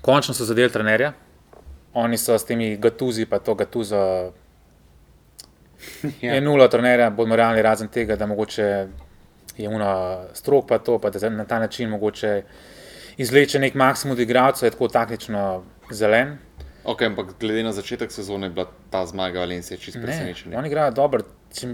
končno 0.00 0.32
so 0.34 0.44
zadeli 0.44 0.72
trenerja. 0.72 1.12
Oni 1.92 2.16
so 2.18 2.38
s 2.38 2.44
temi 2.44 2.76
gatuzi, 2.76 3.26
pa 3.26 3.38
to 3.38 3.54
gatuzo. 3.54 4.00
Ja. 6.20 6.34
Je 6.34 6.40
nula 6.40 6.68
trenerja, 6.68 7.10
bomo 7.10 7.36
realni 7.36 7.62
razen 7.62 7.88
tega, 7.88 8.16
da 8.16 8.26
mogoče 8.26 8.86
je 9.56 9.68
uno 9.68 10.20
strok, 10.32 10.66
pa 10.68 10.78
to, 10.78 10.98
pa 10.98 11.10
da 11.10 11.28
na 11.28 11.44
ta 11.44 11.58
način 11.58 11.88
mogoče 11.88 12.42
izvleče 13.16 13.58
nek 13.58 13.74
maksimum 13.74 14.12
od 14.12 14.20
igralcev, 14.20 14.66
je 14.66 14.70
tako 14.70 14.88
taktično 14.88 15.64
zelen. 15.90 16.36
Ok, 16.84 17.02
ampak 17.02 17.32
glede 17.40 17.62
na 17.62 17.72
začetek 17.72 18.12
sezone 18.12 18.46
je 18.46 18.50
bila 18.50 18.66
ta 18.90 19.06
zmaga 19.06 19.40
Valencije 19.40 19.78
čist 19.78 19.96
Ne, 19.96 20.02
presenečenje. 20.02 20.56
oni 20.56 20.68
igrajo 20.68 20.90
dobro. 20.90 21.22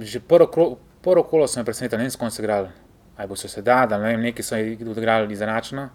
Že 0.01 0.21
prvo, 0.21 0.79
prvo 1.03 1.23
kolo 1.23 1.47
sem 1.47 1.65
presenečen, 1.65 1.99
ne 1.99 2.05
vem, 2.05 2.11
s 2.11 2.17
kom 2.17 2.31
so 2.31 2.43
igrali. 2.43 2.69
Ali 3.17 3.29
bo 3.29 3.37
se 3.37 3.49
sedaj, 3.49 3.87
da 3.87 3.99
ne 3.99 4.11
vem, 4.13 4.21
neki 4.21 4.43
so 4.43 4.57
odigrali 4.91 5.33
izenačeno. 5.33 5.89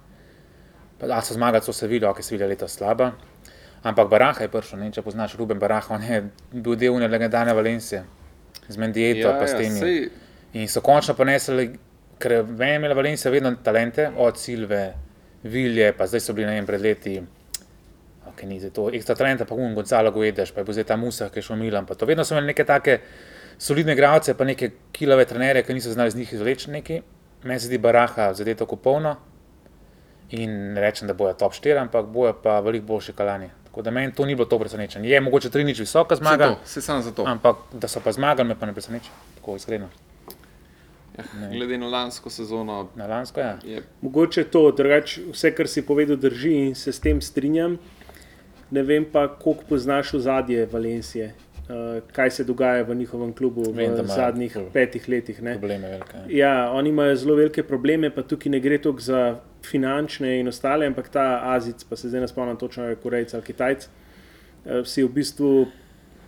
Pa, 1.00 1.10
a 1.18 1.22
so 1.22 1.34
zmagali, 1.34 1.64
so 1.64 1.74
se 1.74 1.88
videli, 1.88 2.10
ok, 2.10 2.24
se 2.24 2.36
videli 2.36 2.56
letos 2.56 2.74
slaba. 2.78 3.12
Ampak 3.84 4.10
Baraha 4.10 4.46
je 4.46 4.50
prišel, 4.54 4.80
ne 4.80 4.92
če 4.94 5.02
poznaš 5.02 5.36
Ruben 5.40 5.60
Baraha, 5.60 5.96
on 5.96 6.04
je 6.06 6.24
bil 6.54 6.76
del 6.78 6.94
une 6.94 7.08
legendarne 7.10 7.54
Valencije, 7.58 8.04
z 8.68 8.78
Mendieto, 8.78 9.28
ja, 9.28 9.38
pa 9.40 9.48
s 9.48 9.58
temi. 9.58 9.80
sej, 9.80 10.10
In 10.54 10.68
so 10.68 10.82
končno 10.84 11.16
ponesli, 11.16 11.70
ker 12.20 12.42
vem, 12.44 12.76
imela 12.76 12.94
Valencija 12.94 13.32
vedno 13.32 13.54
talente, 13.64 14.10
od 14.18 14.38
Silve, 14.38 14.94
Vilje, 15.44 15.94
pa 15.98 16.06
zdaj 16.08 16.20
so 16.20 16.34
bili 16.38 16.50
ne 16.50 16.58
vem, 16.60 16.66
pred 16.66 16.82
leti. 16.82 17.16
Okay, 18.32 18.46
ni 18.48 18.60
zdaj 18.60 18.74
to 18.76 18.90
ekstra 18.94 19.16
talenta, 19.16 19.46
pa 19.46 19.56
un 19.56 19.74
Gonzalo 19.76 20.12
Guedes, 20.12 20.52
pa 20.52 20.62
je 20.62 20.68
bil 20.68 20.78
zdaj 20.78 20.88
ta 20.92 20.98
Musa, 20.98 21.30
ki 21.30 21.40
je 21.40 21.48
šel 21.48 21.58
Milan. 21.58 21.86
pa 21.86 21.96
to. 21.96 22.06
Vedno 22.06 22.24
so 22.24 22.36
imeli 22.36 22.52
neke 22.54 22.66
take 22.66 23.00
solidne 23.62 23.94
igralce, 23.94 24.34
pa 24.34 24.46
neke 24.46 24.72
kilove 24.92 25.26
trenere, 25.26 25.64
ki 25.64 25.74
niso 25.74 25.92
znali 25.94 26.08
iz 26.08 26.16
njih 26.16 26.34
izvleči 26.34 26.72
neki. 26.72 27.02
Meni 27.44 27.60
se 27.60 27.66
zdi 27.66 27.78
Baraha 27.78 28.34
zadeto 28.34 28.66
popolno 28.66 29.16
in 30.32 30.74
ne 30.74 30.82
rečem, 30.82 31.08
da 31.08 31.14
bojo 31.14 31.34
top 31.34 31.54
4, 31.54 31.78
ampak 31.82 32.06
bojo 32.06 32.34
pa 32.44 32.60
veliko 32.60 32.86
boljši 32.86 33.14
kalani. 33.14 33.50
Tako 33.66 33.82
da 33.82 33.92
meni 33.92 34.14
to 34.16 34.26
ni 34.26 34.36
bilo 34.36 34.46
to 34.46 34.60
presenečenje. 34.60 35.10
Je 35.10 35.22
mogoče 35.22 35.50
3 35.50 35.66
nič 35.66 35.80
visoka 35.80 36.16
zmaga, 36.16 36.48
to, 36.48 36.60
saj 36.66 36.82
samo 36.82 37.02
zato. 37.02 37.26
ampak 37.28 37.56
da 37.74 37.88
so 37.88 38.02
pa 38.04 38.12
zmagali, 38.12 38.48
me 38.50 38.56
pa 38.60 38.66
ne 38.66 38.74
preseneča. 38.74 39.12
Tako 39.36 39.56
iskreno. 39.56 39.90
Ja, 41.18 41.24
glede 41.52 41.78
na 41.78 41.88
lansko 41.88 42.30
sezono 42.30 42.88
Na 42.96 43.08
lansko 43.08 43.40
je. 43.40 43.56
je 43.64 43.84
Mogoče 44.02 44.44
to, 44.44 44.72
drugače 44.72 45.22
vse, 45.32 45.52
kar 45.56 45.68
si 45.68 45.86
povedal, 45.86 46.16
drži 46.16 46.54
in 46.54 46.76
se 46.76 46.92
s 46.92 47.00
tem 47.00 47.22
strinjam. 47.22 47.78
Ne 48.72 48.84
vem 48.84 49.06
pa, 49.12 49.28
koliko 49.28 49.64
poznaš 49.70 50.14
ozadje 50.14 50.66
Valencije, 50.72 51.26
uh, 51.26 51.51
kaj 52.12 52.32
se 52.32 52.44
dogaja 52.44 52.84
v 52.84 52.96
njihovem 52.96 53.34
klubu 53.34 53.64
Vem, 53.72 53.94
v 53.94 54.00
imajo 54.00 54.16
zadnjih 54.16 54.54
ful 54.54 54.70
petih 54.74 55.10
letih. 55.10 55.42
Ne? 55.42 55.54
Probleme 55.54 55.88
velike. 55.88 56.24
Ja, 56.30 56.72
oni 56.72 56.90
imajo 56.90 57.16
zelo 57.16 57.36
velike 57.36 57.64
probleme, 57.64 58.10
pa 58.10 58.24
tukaj 58.24 58.52
ne 58.52 58.60
gre 58.60 58.78
toliko 58.78 59.02
za 59.02 59.40
finančne 59.66 60.40
in 60.40 60.48
ostale, 60.48 60.88
ampak 60.88 61.10
ta 61.10 61.54
Azic, 61.54 61.84
pa 61.84 61.96
se 61.96 62.10
zdaj 62.10 62.22
ne 62.22 62.28
spomnim 62.28 62.58
točno, 62.58 62.90
je 62.90 62.96
Korejc 62.96 63.34
ali 63.34 63.44
Kitajc, 63.44 63.86
eh, 63.86 64.84
si 64.86 65.02
je 65.02 65.06
v 65.06 65.14
bistvu 65.14 65.52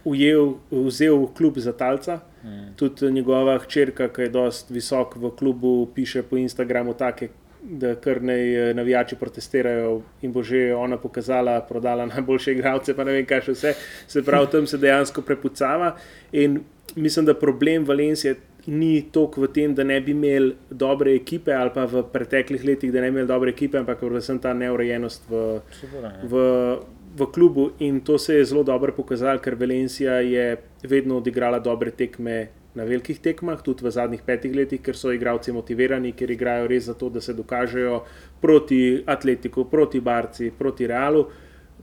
ujel, 0.06 0.56
vzel 0.72 1.28
klub 1.36 1.58
za 1.58 1.74
talca. 1.74 2.20
Mm. 2.44 2.74
Tudi 2.76 3.12
njegova 3.12 3.58
hčerka, 3.60 4.10
ki 4.12 4.22
je 4.22 4.30
dosti 4.30 4.74
visok 4.74 5.16
v 5.16 5.32
klubu, 5.40 5.88
piše 5.96 6.24
po 6.24 6.38
Instagramu 6.38 6.94
take, 6.94 7.30
da 7.64 7.96
kar 7.96 8.22
naj 8.22 8.70
eh, 8.70 8.74
navijači 8.74 9.16
protestirajo 9.16 10.02
in 10.22 10.32
bo 10.32 10.44
že 10.44 10.74
ona 10.76 10.98
pokazala, 10.98 11.62
prodala 11.62 12.06
najboljše 12.06 12.52
igralce, 12.52 12.96
pa 12.96 13.04
ne 13.04 13.18
vem, 13.18 13.26
kaj 13.26 13.42
še 13.42 13.58
vse. 13.58 13.74
Se 14.08 14.24
pravi, 14.24 14.52
tam 14.52 14.68
se 14.68 14.78
dejansko 14.78 15.22
prepucava. 15.22 15.96
In 16.32 16.60
mislim, 16.96 17.26
da 17.26 17.34
problem 17.34 17.86
Valencije 17.86 18.36
ni 18.66 19.04
toliko 19.12 19.42
v 19.42 19.52
tem, 19.54 19.76
da 19.76 19.84
ne 19.84 20.00
bi 20.02 20.12
imeli 20.12 20.56
dobre 20.70 21.16
ekipe, 21.16 21.54
ali 21.54 21.72
pa 21.74 21.86
v 21.86 22.04
preteklih 22.12 22.64
letih, 22.64 22.92
da 22.92 23.02
ne 23.02 23.12
bi 23.12 23.18
imeli 23.18 23.28
dobre 23.28 23.52
ekipe, 23.52 23.78
ampak 23.80 24.00
predvsem 24.00 24.40
ta 24.40 24.54
neurejenost 24.54 25.30
v, 25.30 25.44
ja. 26.02 26.12
v, 26.24 26.44
v 27.20 27.30
klubu. 27.32 27.72
In 27.80 28.02
to 28.02 28.18
se 28.18 28.38
je 28.40 28.46
zelo 28.46 28.64
dobro 28.64 28.94
pokazalo, 28.96 29.40
ker 29.40 29.56
Valencija 29.60 30.20
je 30.24 30.58
vedno 30.84 31.18
odigrala 31.18 31.60
dobre 31.60 31.92
tekme. 31.92 32.48
Na 32.74 32.84
velikih 32.84 33.20
tekmah, 33.22 33.62
tudi 33.62 33.86
v 33.86 33.92
zadnjih 33.94 34.22
petih 34.26 34.54
letih, 34.56 34.82
ker 34.82 34.98
so 34.98 35.12
igralci 35.14 35.54
motivirani, 35.54 36.16
ker 36.18 36.32
igrajo 36.34 36.66
res 36.68 36.88
zato, 36.90 37.10
da 37.14 37.22
se 37.22 37.36
dokažejo 37.38 38.00
proti 38.42 39.04
Atletiku, 39.06 39.68
proti 39.70 40.02
Barci, 40.02 40.50
proti 40.58 40.88
Realu. 40.90 41.28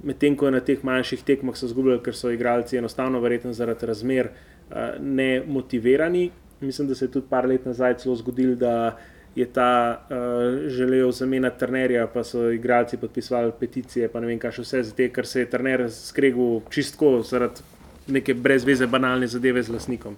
Medtem 0.03 0.35
ko 0.37 0.50
na 0.50 0.59
teh 0.64 0.83
manjših 0.83 1.22
tekmah 1.29 1.55
so 1.55 1.68
izgubljali, 1.70 2.03
ker 2.03 2.16
so 2.16 2.33
igralci 2.35 2.81
enostavno, 2.81 3.20
verjetno 3.22 3.53
zaradi 3.55 3.87
razmer, 3.87 4.31
eh, 4.31 4.98
ne 4.98 5.31
motivirani. 5.46 6.31
Mislim, 6.61 6.88
da 6.88 6.94
se 6.94 7.05
je 7.05 7.14
tudi 7.14 7.26
par 7.31 7.46
let 7.48 7.64
nazaj 7.66 7.98
celo 8.03 8.16
zgodilo, 8.16 8.55
da 8.55 8.98
je 9.35 9.46
ta 9.46 10.00
uh, 10.11 10.68
želel 10.68 11.12
zamenjati 11.12 11.59
trenerja, 11.59 12.07
pa 12.07 12.24
so 12.24 12.50
igralci 12.50 12.96
podpisovali 12.96 13.53
peticije, 13.61 14.09
pa 14.09 14.20
ne 14.20 14.26
vem, 14.26 14.38
kaj 14.38 14.59
še 14.59 14.62
vse, 14.62 14.83
zato 14.90 15.07
ker 15.14 15.26
se 15.26 15.44
je 15.44 15.50
trener 15.50 15.85
skregal 15.94 16.61
čistko 16.70 17.20
zaradi 17.22 17.62
neke 18.11 18.35
brezveze 18.35 18.87
banalne 18.90 19.26
zadeve 19.31 19.62
z 19.62 19.70
lasnikom. 19.70 20.16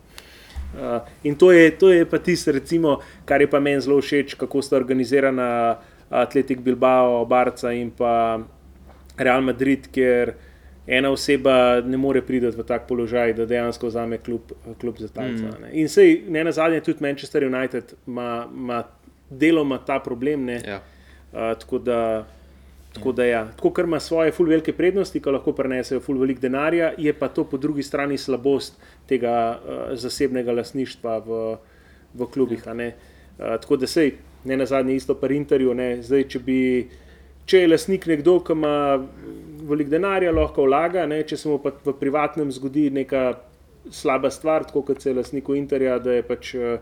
Uh, 0.72 1.00
in 1.22 1.36
to 1.36 1.52
je, 1.52 1.70
to 1.70 1.92
je 1.92 2.06
pa 2.08 2.18
tisto, 2.18 2.52
recimo, 2.52 3.00
kar 3.24 3.40
je 3.40 3.50
pa 3.50 3.60
meni 3.60 3.80
zelo 3.80 4.00
všeč, 4.00 4.34
kako 4.40 4.62
sta 4.62 4.76
organizirana 4.76 5.76
Atletik 6.10 6.60
Bilbao, 6.60 7.24
Barca 7.24 7.72
in 7.72 7.90
pa 7.90 8.40
Real 9.16 9.42
Madrid, 9.42 9.88
ker 9.92 10.34
ena 10.86 11.10
oseba 11.12 11.80
ne 11.84 11.96
more 11.96 12.22
priti 12.22 12.50
v 12.56 12.64
tak 12.66 12.88
položaj, 12.88 13.34
da 13.38 13.46
dejansko 13.46 13.86
vzame 13.86 14.18
klub, 14.18 14.52
klub 14.80 14.98
za 14.98 15.08
talca. 15.08 15.52
Mm. 15.60 15.72
In 15.72 15.88
sej, 15.88 16.22
ne 16.28 16.44
na 16.44 16.52
zadnje, 16.52 16.80
tudi 16.80 17.04
Manchester 17.04 17.44
United 17.44 17.94
ima 18.06 18.84
deloma 19.30 19.78
ta 19.78 20.00
problem. 20.00 20.44
Ne, 20.44 20.60
ja. 20.66 20.80
uh, 21.32 21.52
tako 21.58 21.78
da. 21.78 21.98
Tako 22.92 23.12
da, 23.12 23.24
ja, 23.24 23.46
tako 23.56 23.70
kar 23.72 23.84
ima 23.88 24.00
svoje 24.00 24.32
ful 24.32 24.50
velike 24.50 24.72
prednosti, 24.76 25.20
ki 25.20 25.32
lahko 25.32 25.54
prenesejo 25.56 26.00
ful 26.00 26.18
velik 26.20 26.40
denarja, 26.40 26.92
je 26.98 27.12
pa 27.16 27.28
to 27.28 27.44
po 27.48 27.56
drugi 27.56 27.82
strani 27.82 28.18
slabost 28.18 28.76
tega 29.08 29.36
uh, 29.56 29.80
zasebnega 29.96 30.52
lasništva 30.52 31.18
v, 31.24 31.38
v 32.14 32.28
klubih. 32.34 32.66
Uh, 32.66 32.90
tako 33.38 33.76
da 33.80 33.88
sej, 33.88 34.12
ne 34.44 34.56
na 34.56 34.66
zadnje, 34.66 34.96
isto 34.96 35.14
pa 35.14 35.30
Interju, 35.32 35.74
ne, 35.74 36.02
zdaj, 36.02 36.28
če 36.28 36.38
bi. 36.38 36.58
Če 37.42 37.64
je 37.64 37.68
lastnik 37.72 38.04
nekdo, 38.06 38.36
ki 38.46 38.54
ima 38.54 39.00
veliko 39.66 39.90
denarja, 39.90 40.30
lahko 40.30 40.62
vlaga, 40.68 41.06
ne, 41.10 41.24
če 41.26 41.36
se 41.36 41.48
mu 41.50 41.56
pa 41.58 41.72
v 41.84 41.94
privatnem 41.98 42.52
zgodi 42.54 42.84
neka 42.94 43.32
slaba 43.90 44.30
stvar, 44.30 44.64
tako 44.64 44.82
kot 44.82 45.02
se 45.02 45.10
je 45.10 45.14
lastniku 45.14 45.54
Interja, 45.54 45.98
da 45.98 46.12
je 46.12 46.22
pač 46.22 46.54
eh, 46.54 46.78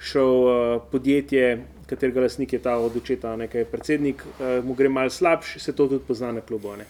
šel 0.00 0.48
eh, 0.48 0.80
podjetje, 0.90 1.64
katerega 1.86 2.20
lastnik 2.20 2.52
je 2.52 2.58
ta 2.58 2.78
od 2.78 2.96
očeta, 2.96 3.36
nekaj 3.36 3.64
predsednik, 3.64 4.24
eh, 4.40 4.60
mu 4.64 4.74
gre 4.74 4.88
mal 4.88 5.10
slabš, 5.10 5.58
se 5.58 5.76
to 5.76 5.88
tudi 5.88 6.04
pozna 6.08 6.32
na 6.32 6.40
klubu. 6.40 6.76
Ne. 6.76 6.86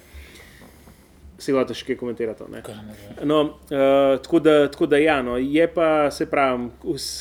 Si 1.40 1.54
hočeš 1.56 1.80
še 1.80 1.86
kaj 1.88 1.96
komentirati? 1.96 2.44
Ne? 2.52 2.60
No, 3.24 3.38
uh, 3.40 4.18
tako, 4.20 4.42
da, 4.44 4.68
tako 4.68 4.86
da, 4.92 4.98
ja, 5.00 5.22
no, 5.24 5.38
je 5.40 5.64
pa, 5.72 6.10
se 6.12 6.26
pravi, 6.28 6.66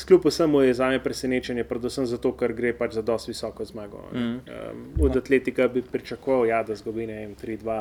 kljub 0.06 0.26
vsemu 0.28 0.60
je 0.60 0.74
za 0.76 0.90
me 0.92 0.98
presenečenje, 1.00 1.64
predvsem 1.64 2.04
zato, 2.06 2.34
ker 2.36 2.52
gre 2.52 2.74
pač 2.76 2.98
za 2.98 3.02
dosti 3.02 3.32
visoko 3.32 3.64
zmago. 3.64 4.02
Mm. 4.12 4.20
Um, 4.20 4.84
od 5.06 5.16
Atletika 5.16 5.68
bi 5.72 5.80
pričakoval, 5.82 6.44
ja, 6.52 6.60
da 6.62 6.76
zgubi 6.76 7.06
ne 7.08 7.16
vem, 7.22 7.32
3-2, 7.32 7.78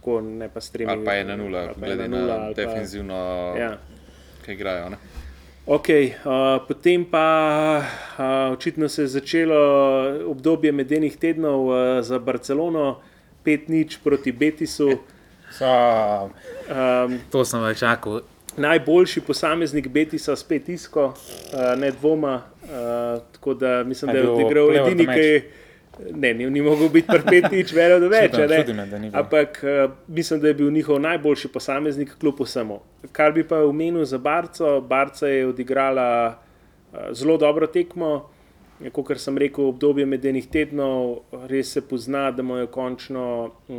tako 0.00 0.20
ne 0.24 0.48
pa 0.48 0.64
s 0.64 0.72
3 0.72 0.88
Ali 0.88 1.04
pa 1.04 1.18
je 1.18 1.28
na 1.28 1.36
nula, 1.36 1.66
glede 1.76 2.08
na 2.08 2.52
defenzivno, 2.56 3.20
Ja. 3.60 3.76
ki 4.46 4.56
igrajo. 4.56 4.88
Ne? 4.96 5.02
Ok, 5.66 5.88
uh, 5.90 6.62
potem 6.68 7.04
pa 7.04 7.82
uh, 7.82 8.52
očitno 8.52 8.88
se 8.88 9.02
je 9.02 9.08
začelo 9.08 9.58
obdobje 10.30 10.72
medenih 10.72 11.16
tednov 11.16 11.66
uh, 11.66 11.76
za 12.06 12.18
Barcelono, 12.18 13.00
5-0 13.44 13.98
proti 14.04 14.32
Betisu. 14.32 14.90
So, 15.50 15.66
Um, 16.66 17.20
to 17.30 17.44
sem 17.46 17.62
več 17.62 17.78
čakal. 17.78 18.20
najboljši 18.56 19.20
posameznik 19.20 19.88
Betisa, 19.88 20.36
spet 20.36 20.68
Isko, 20.68 21.04
uh, 21.06 21.78
ne 21.78 21.90
dvoma. 21.90 22.42
Uh, 22.62 23.22
tako 23.32 23.54
da 23.54 23.84
mislim, 23.84 24.12
da 24.12 24.18
je 24.18 24.30
odigral 24.30 24.76
edini, 24.76 25.06
ki 25.06 25.20
je. 25.20 25.50
Ne, 25.98 26.34
ni, 26.34 26.50
ni 26.50 26.60
mogel 26.62 26.88
biti 26.92 27.08
prpetič, 27.08 27.72
vejo, 27.72 28.00
da 28.00 28.08
več. 28.12 28.34
Čudim, 28.34 28.50
ne. 28.50 28.58
čudi 28.60 28.74
me, 28.76 28.86
da. 28.86 29.00
Ampak 29.18 29.60
uh, 29.64 29.92
mislim, 30.08 30.40
da 30.40 30.48
je 30.48 30.54
bil 30.54 30.70
njihov 30.72 31.00
najboljši 31.00 31.48
posameznik, 31.52 32.16
kljub 32.20 32.40
vsemu. 32.44 32.80
Kar 33.16 33.32
bi 33.32 33.44
pa 33.48 33.62
omenil 33.64 34.04
za 34.04 34.18
Barco, 34.18 34.80
Barca 34.80 35.28
je 35.28 35.46
odigrala 35.46 36.08
uh, 36.28 36.98
zelo 37.12 37.36
dobro 37.36 37.66
tekmo. 37.66 38.28
Kot 38.92 39.16
sem 39.16 39.38
rekel, 39.40 39.70
obdobje 39.72 40.04
medenih 40.04 40.44
tednov, 40.52 41.22
res 41.48 41.70
se 41.72 41.80
pozna, 41.80 42.28
da 42.30 42.44
imajo 42.44 42.68
končno 42.68 43.26
uh, 43.48 43.76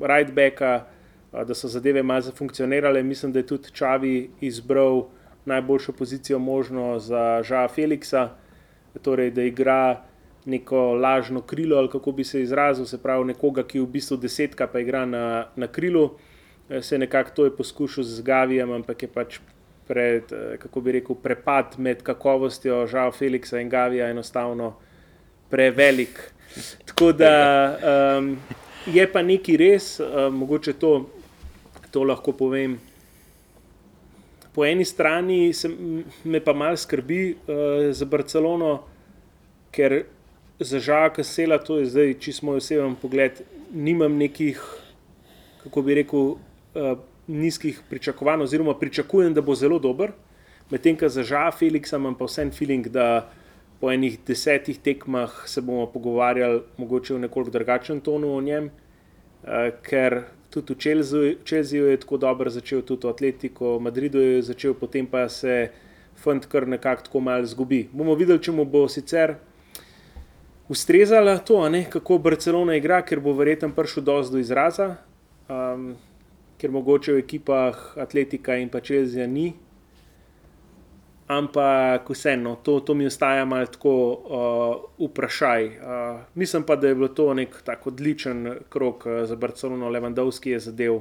rightbacka, 0.00 0.74
uh, 1.32 1.44
da 1.48 1.56
so 1.56 1.72
zadeve 1.72 2.02
malo 2.02 2.28
zafunkcionirale. 2.28 3.02
Mislim, 3.02 3.32
da 3.32 3.40
je 3.40 3.46
tudi 3.54 3.72
Čavi 3.72 4.30
izbral 4.44 5.06
najboljšo 5.44 5.92
pozicijo 5.92 6.38
možno 6.38 6.98
za 6.98 7.40
Žaa 7.42 7.68
Feliksa, 7.68 8.28
torej 9.02 9.30
da 9.30 9.42
igra 9.42 10.04
neko 10.44 10.94
lažno 10.94 11.40
krilo, 11.40 11.76
ali 11.76 11.88
kako 11.88 12.12
bi 12.12 12.24
se 12.24 12.42
izrazil, 12.42 12.84
se 12.86 12.98
pravi 13.02 13.24
nekoga, 13.24 13.62
ki 13.62 13.80
v 13.80 13.86
bistvu 13.86 14.16
desetka, 14.16 14.66
pa 14.66 14.80
igra 14.80 15.06
na, 15.06 15.46
na 15.56 15.66
krilu. 15.66 16.10
Eh, 16.68 16.82
Se 16.82 16.98
nekako 16.98 17.30
to 17.34 17.44
je 17.44 17.56
poskušal 17.56 18.04
z 18.04 18.22
Gavijem, 18.22 18.72
ampak 18.72 19.02
je 19.02 19.08
pač 19.08 19.38
pred, 19.88 20.32
eh, 20.32 20.56
kako 20.58 20.80
bi 20.80 20.92
rekel, 20.92 21.16
prepad 21.16 21.78
med 21.78 22.02
kakovostjo 22.02 22.86
Žao 22.86 23.12
Felixa 23.12 23.60
in 23.60 23.68
Gavija 23.68 24.08
enostavno 24.08 24.74
prevelik. 25.50 26.32
Tako 26.86 27.12
da 27.12 27.34
um, 28.18 28.36
je 28.86 29.12
pa 29.12 29.22
nekaj 29.22 29.56
res, 29.56 30.00
um, 30.00 30.34
mogoče 30.38 30.72
to, 30.72 31.10
to 31.90 32.04
lahko 32.04 32.32
povem. 32.32 32.78
Po 34.54 34.64
eni 34.64 34.84
strani 34.84 35.52
se, 35.52 35.70
me 36.24 36.40
pa 36.40 36.52
malo 36.52 36.76
skrbi 36.76 37.34
uh, 37.34 37.90
za 37.90 38.06
Barcelono, 38.06 38.84
ker 39.74 40.04
za 40.60 40.78
Žaka 40.78 41.24
Sela, 41.24 41.58
to 41.58 41.78
je 41.78 41.90
zdaj, 41.90 42.14
če 42.22 42.32
smo 42.32 42.54
oseben 42.58 42.94
pogled, 43.00 43.40
nimam 43.74 44.16
nekih, 44.18 44.60
kako 45.64 45.82
bi 45.82 45.96
rekel, 45.98 46.34
uh, 46.38 46.98
nizkih 47.26 47.80
pričakovanj, 47.90 48.44
oziroma 48.44 48.74
pričakujem, 48.78 49.34
da 49.34 49.42
bo 49.42 49.54
zelo 49.54 49.78
dober. 49.78 50.12
Medtem, 50.70 50.96
ko 50.96 51.08
za 51.08 51.24
Žaka 51.26 51.56
Felixa 51.58 51.98
imam 51.98 52.14
pa 52.14 52.28
vsem 52.28 52.52
feeling, 52.52 52.88
da 52.88 53.28
po 53.80 53.90
enih 53.92 54.18
desetih 54.26 54.78
tekmah 54.78 55.42
se 55.50 55.60
bomo 55.60 55.86
pogovarjali, 55.90 56.62
mogoče 56.78 57.14
v 57.14 57.24
nekoliko 57.26 57.50
drugačnem 57.50 58.00
tonu 58.00 58.30
o 58.36 58.40
njem, 58.40 58.70
uh, 58.70 59.72
ker 59.82 60.22
tudi 60.54 60.74
v 60.74 61.34
Čelziju 61.44 61.86
je 61.90 61.96
tako 62.00 62.16
dobro 62.16 62.50
začel, 62.50 62.82
tudi 62.82 63.06
v 63.06 63.10
Atletiku, 63.10 63.74
v 63.76 63.80
Madridu 63.88 64.20
je 64.22 64.42
začel, 64.42 64.74
potem 64.74 65.06
pa 65.06 65.28
se 65.28 65.70
fant 66.14 66.46
kar 66.46 66.68
nekako 66.68 67.02
tako 67.02 67.20
malo 67.20 67.46
zgubi. 67.46 67.88
Bomo 67.92 68.14
videli, 68.14 68.38
če 68.38 68.52
mu 68.52 68.64
bo 68.64 68.86
sicer 68.88 69.34
ustrezala 70.68 71.38
to, 71.38 71.68
ne, 71.68 71.84
kako 71.90 72.18
Barcelona 72.18 72.76
igra, 72.76 73.02
ker 73.02 73.20
bo 73.20 73.32
verjetno 73.32 73.72
prišel 73.74 74.04
dosto 74.04 74.36
do 74.36 74.40
izraza, 74.40 74.96
um, 75.48 75.92
ker 76.58 76.72
mogoče 76.72 77.12
v 77.12 77.22
ekipah 77.24 77.98
Atletika 78.00 78.56
in 78.56 78.68
pa 78.72 78.80
Čelzija 78.80 79.26
ni. 79.26 79.52
Ampak 81.26 82.10
vseeno, 82.10 82.58
to, 82.62 82.80
to 82.80 82.94
mi 82.94 83.06
ostaja 83.06 83.44
malo 83.48 83.66
tako 83.66 83.94
uh, 84.12 85.08
vprašaj. 85.08 85.66
Uh, 85.66 86.20
mislim 86.34 86.62
pa, 86.62 86.76
da 86.76 86.88
je 86.88 86.94
bilo 86.94 87.08
to 87.08 87.34
nek 87.34 87.62
tako 87.64 87.90
odličen 87.90 88.58
krok 88.68 89.06
uh, 89.06 89.24
za 89.24 89.36
Barcelono. 89.36 89.88
Levandovski 89.88 90.50
je 90.50 90.60
zadev 90.60 91.00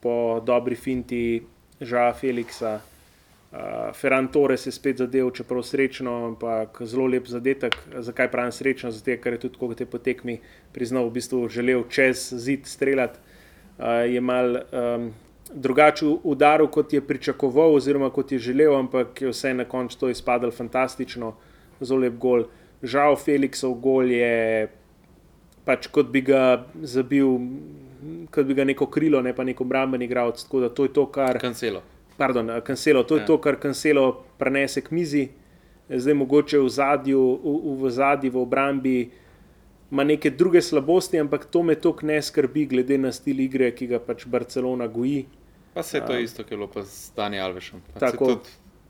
po 0.00 0.40
dobri 0.40 0.76
finti 0.76 1.42
Žaja 1.80 2.14
Felixa, 2.14 2.78
uh, 3.54 3.94
Ferran 3.94 4.28
Torres 4.28 4.66
je 4.66 4.72
spet 4.72 4.98
zadev, 4.98 5.30
čeprav 5.30 5.62
srečno, 5.62 6.14
ampak 6.26 6.82
zelo 6.82 7.06
lep 7.06 7.26
zadetek. 7.26 7.76
Zakaj 7.98 8.30
pravim 8.30 8.52
srečno? 8.52 8.90
Zato, 8.90 9.16
ker 9.22 9.32
je 9.32 9.44
tudi, 9.46 9.58
ko 9.58 9.74
te 9.74 9.86
potekmi 9.86 10.40
priznal, 10.72 11.06
v 11.08 11.14
bistvu 11.18 11.48
želel 11.48 11.86
čez 11.88 12.28
zid 12.34 12.66
streljati. 12.66 13.18
Uh, 13.78 14.04
je 14.10 14.20
mal 14.20 14.56
um, 14.56 15.08
drugače 15.54 16.06
udaril, 16.22 16.66
kot 16.66 16.92
je 16.92 17.00
pričakoval, 17.00 17.74
oziroma 17.74 18.10
kot 18.10 18.32
je 18.32 18.38
želel, 18.38 18.76
ampak 18.76 19.22
je 19.22 19.32
vse 19.32 19.54
na 19.54 19.64
koncu 19.64 19.98
to 19.98 20.08
izpadlo 20.08 20.50
fantastično, 20.50 21.34
zelo 21.80 22.00
lep 22.00 22.18
gol. 22.18 22.46
Žal, 22.82 23.16
Felixov 23.16 23.78
gol 23.80 24.10
je 24.12 24.68
pač 25.64 25.88
kot 25.88 26.10
bi 26.12 26.20
ga 26.24 26.66
zabil, 26.82 27.38
kot 28.30 28.46
bi 28.46 28.54
ga 28.54 28.66
neko 28.68 28.86
krilo, 28.92 29.22
ne 29.24 29.32
pa 29.34 29.44
neko 29.44 29.64
obrambeni 29.64 30.04
igralec. 30.04 30.42
Tako 30.44 30.60
da 30.60 30.68
to 30.68 30.84
je 30.84 30.92
to, 30.92 31.06
kar. 31.12 31.40
Kancelo. 31.40 31.82
Pardon, 32.16 32.60
kancelo, 32.64 33.02
to 33.02 33.16
je 33.16 33.20
ja. 33.20 33.26
to, 33.26 33.38
kar 33.42 33.56
kancelo 33.58 34.24
prenese 34.38 34.80
k 34.80 34.90
mizi, 34.94 35.28
zdaj 35.90 36.14
mogoče 36.14 36.58
v 36.62 36.68
zadju, 36.68 37.22
v, 37.42 37.76
v 37.82 37.90
zadju, 37.90 38.30
v 38.30 38.42
obrambi. 38.42 38.98
Ma 39.90 40.04
neke 40.04 40.30
druge 40.30 40.62
slabosti, 40.62 41.18
ampak 41.20 41.44
to 41.44 41.62
me 41.62 41.74
toliko 41.74 42.06
ne 42.06 42.22
skrbi, 42.22 42.66
glede 42.66 42.98
na 42.98 43.12
stil 43.12 43.40
igre, 43.44 43.68
ki 43.74 43.86
ga 43.86 44.00
pač 44.02 44.26
Barcelona 44.26 44.86
goji. 44.86 45.26
Pa 45.74 45.82
se 45.82 45.98
je 45.98 46.06
to 46.06 46.18
isto, 46.18 46.44
ki 46.44 46.54
je 46.54 46.56
bilo 46.56 46.70
pa 46.70 46.82
z 46.82 47.12
Dani 47.16 47.40
Alvešem. 47.40 47.82
Tako, 47.98 48.40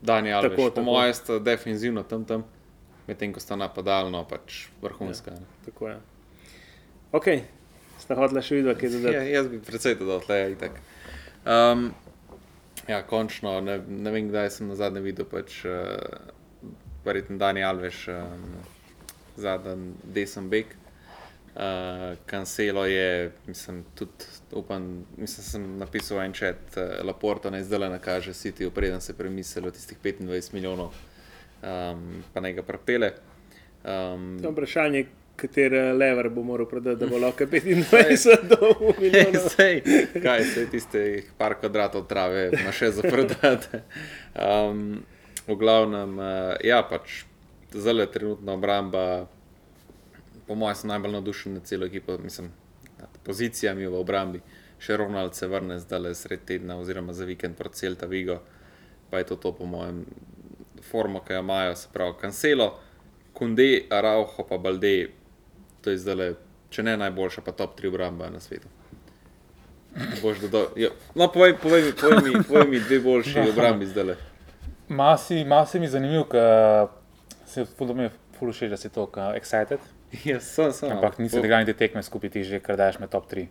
Dani 0.01 0.33
Alveš, 0.33 0.55
tako, 0.55 0.69
po 0.71 0.81
mojem, 0.81 1.13
sta 1.13 1.39
defensivno 1.39 2.03
tam 2.03 2.25
tam, 2.25 2.45
medtem 3.07 3.33
ko 3.33 3.41
sta 3.41 3.57
napadalno 3.57 4.23
pač 4.29 4.67
vrhunska. 4.81 5.33
Ja. 5.33 5.61
Tako 5.65 5.89
je. 5.89 5.97
Ok, 7.11 7.27
sta 8.01 8.17
hodila 8.17 8.41
še 8.45 8.61
videti, 8.61 8.79
kaj 8.79 8.89
je 8.89 9.01
zdaj. 9.01 9.17
Ja, 9.17 9.23
jaz 9.39 9.49
bi 9.49 9.61
predvsej 9.65 9.97
to 9.99 10.09
dal, 10.09 10.21
tle, 10.25 10.39
itak. 10.53 10.77
Um, 11.45 11.89
ja, 12.87 13.01
končno, 13.07 13.61
ne, 13.61 13.79
ne 13.87 14.11
vem, 14.11 14.29
kdaj 14.29 14.49
sem 14.57 14.67
na 14.67 14.75
zadnje 14.75 15.01
videl, 15.05 15.27
pač, 15.29 15.61
uh, 15.65 16.71
verjetno 17.05 17.37
Dani 17.37 17.63
Alveš, 17.63 18.07
um, 18.13 18.49
zadnji 19.37 19.93
desen 20.03 20.49
bek. 20.49 20.75
Uh, 21.55 22.17
Kancelo 22.27 22.83
je, 22.85 23.31
mislim, 23.47 23.85
tudi 23.95 24.27
upam, 24.51 25.05
mislim, 25.17 25.43
sem 25.43 25.67
napisal 25.79 26.19
en 26.25 26.33
čet, 26.33 26.65
uh, 26.75 27.05
Laporto 27.07 27.49
naj 27.49 27.63
zdaj 27.63 27.79
le 27.79 27.89
nakaže 27.93 28.33
City, 28.35 28.67
preden 28.69 29.01
se 29.01 29.15
premislil 29.17 29.67
o 29.67 29.71
tistih 29.71 29.97
25 30.03 30.53
milijonov, 30.53 30.91
um, 31.63 32.23
pa 32.33 32.43
naj 32.43 32.57
ga 32.59 32.63
prepele. 32.63 33.13
Um, 33.85 34.35
To 34.41 34.49
je 34.49 34.51
vprašanje, 34.51 35.05
katere 35.35 35.93
lever 35.93 36.29
bo 36.29 36.43
moral 36.43 36.67
prodati, 36.69 36.99
da 36.99 37.07
bo 37.07 37.19
lahko 37.19 37.45
25 37.53 38.47
do 38.49 38.71
milijonov. 39.01 39.49
Sej, 39.55 39.81
kaj 40.23 40.43
se 40.43 40.65
tistih 40.71 41.31
par 41.37 41.57
kvadratov 41.59 42.07
trave 42.07 42.49
ima 42.53 42.71
še 42.71 42.91
za 42.95 43.05
prodati. 43.05 43.81
Um, 44.35 45.03
v 45.47 45.57
glavnem, 45.59 46.19
uh, 46.19 46.53
ja, 46.63 46.81
pač 46.83 47.23
zelo 47.75 48.01
je 48.05 48.11
trenutna 48.11 48.53
obramba. 48.53 49.27
Po 50.47 50.55
mojem, 50.55 50.75
sem 50.75 50.93
najbolj 50.93 51.17
navdušen 51.17 51.57
nad 51.57 51.65
celo 51.65 51.85
ekipo, 51.85 52.17
mislim, 52.21 52.51
nad 52.99 53.19
pozicijami 53.25 53.87
v 53.87 53.99
obrambi. 53.99 54.41
Še 54.79 54.97
Ronald 54.99 55.35
se 55.35 55.47
vrne 55.49 55.79
zdaj 55.81 56.01
le 56.01 56.13
sred 56.15 56.43
tedna, 56.45 56.77
oziroma 56.77 57.13
za 57.13 57.25
vikend 57.25 57.57
proti 57.57 57.81
Celta 57.81 58.05
Vigo. 58.05 58.41
Pa 59.09 59.21
je 59.21 59.31
to, 59.31 59.35
to 59.41 59.51
po 59.57 59.65
mojem, 59.65 60.03
forma, 60.85 61.21
ki 61.25 61.33
jo 61.33 61.39
imajo, 61.41 61.75
se 61.75 61.89
pravi, 61.93 62.17
Cancelo, 62.21 62.67
Kunde, 63.33 63.85
Araujo, 63.89 64.45
pa 64.49 64.57
Balde, 64.57 65.09
to 65.85 65.93
je 65.93 65.97
zdaj 65.99 66.33
če 66.69 66.83
ne 66.83 66.97
najboljša, 66.97 67.41
pa 67.41 67.53
top 67.53 67.77
3 67.77 67.87
obramba 67.87 68.29
na 68.29 68.39
svetu. 68.39 68.67
Boš 70.19 70.39
dodal. 70.39 70.73
Ja. 70.75 70.89
No, 71.15 71.29
povej, 71.29 71.55
povej, 71.55 71.83
mi, 71.83 71.91
povej, 71.93 72.19
mi, 72.23 72.43
povej 72.43 72.67
mi 72.67 72.79
dve 72.81 72.99
boljši 72.99 73.45
obrambi 73.53 73.85
zdaj 73.85 74.03
le. 74.03 74.15
Masi, 74.89 75.43
masi 75.45 75.79
mi 75.79 75.85
je 75.85 75.91
zanimiv, 75.91 76.25
ker 76.25 76.89
se 77.45 77.63
mi 77.93 78.03
je 78.03 78.09
fulušeč, 78.35 78.69
da 78.69 78.77
si 78.77 78.89
tako 78.89 79.21
uh, 79.21 79.35
excited. 79.35 79.79
Ja, 80.23 80.39
sem, 80.39 80.73
sem. 80.73 80.91
Ampak 80.91 81.17
nisi 81.17 81.39
odigrali 81.39 81.65
te 81.65 81.73
tekme 81.75 82.03
skupaj, 82.03 82.29
ti 82.29 82.43
že 82.43 82.59
kar 82.59 82.75
daš 82.75 82.99
med 82.99 83.09
top 83.09 83.31
3 83.31 83.47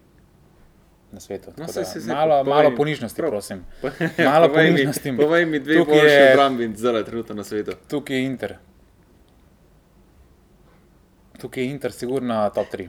na 1.13 1.21
svetu. 1.21 1.55
No, 1.57 1.65
da 1.65 1.73
saj, 1.73 1.85
saj, 1.87 2.03
malo, 2.07 2.39
povej 2.41 2.51
malo 2.51 2.71
mi. 2.71 2.77
ponižnosti, 2.77 3.17
Prav. 3.17 3.31
prosim. 3.31 3.65
Ja, 4.19 4.31
Malo 4.31 4.49
povej 4.49 4.65
mi- 4.65 4.71
ponižnosti. 4.75 5.17
Povej 5.17 5.47
mi 5.47 5.59
dve 5.61 5.81
boljši 5.81 6.07
je- 6.07 6.33
obrambi 6.33 6.71
zdaj 6.77 7.05
trenutno 7.05 7.35
na 7.35 7.45
svetu. 7.45 7.73
Tukaj 7.89 8.17
je 8.17 8.23
Inter. 8.23 8.57
Tukaj 11.39 11.63
je 11.63 11.71
Inter, 11.71 11.93
sigurno 11.93 12.51
top 12.51 12.67
3. 12.69 12.89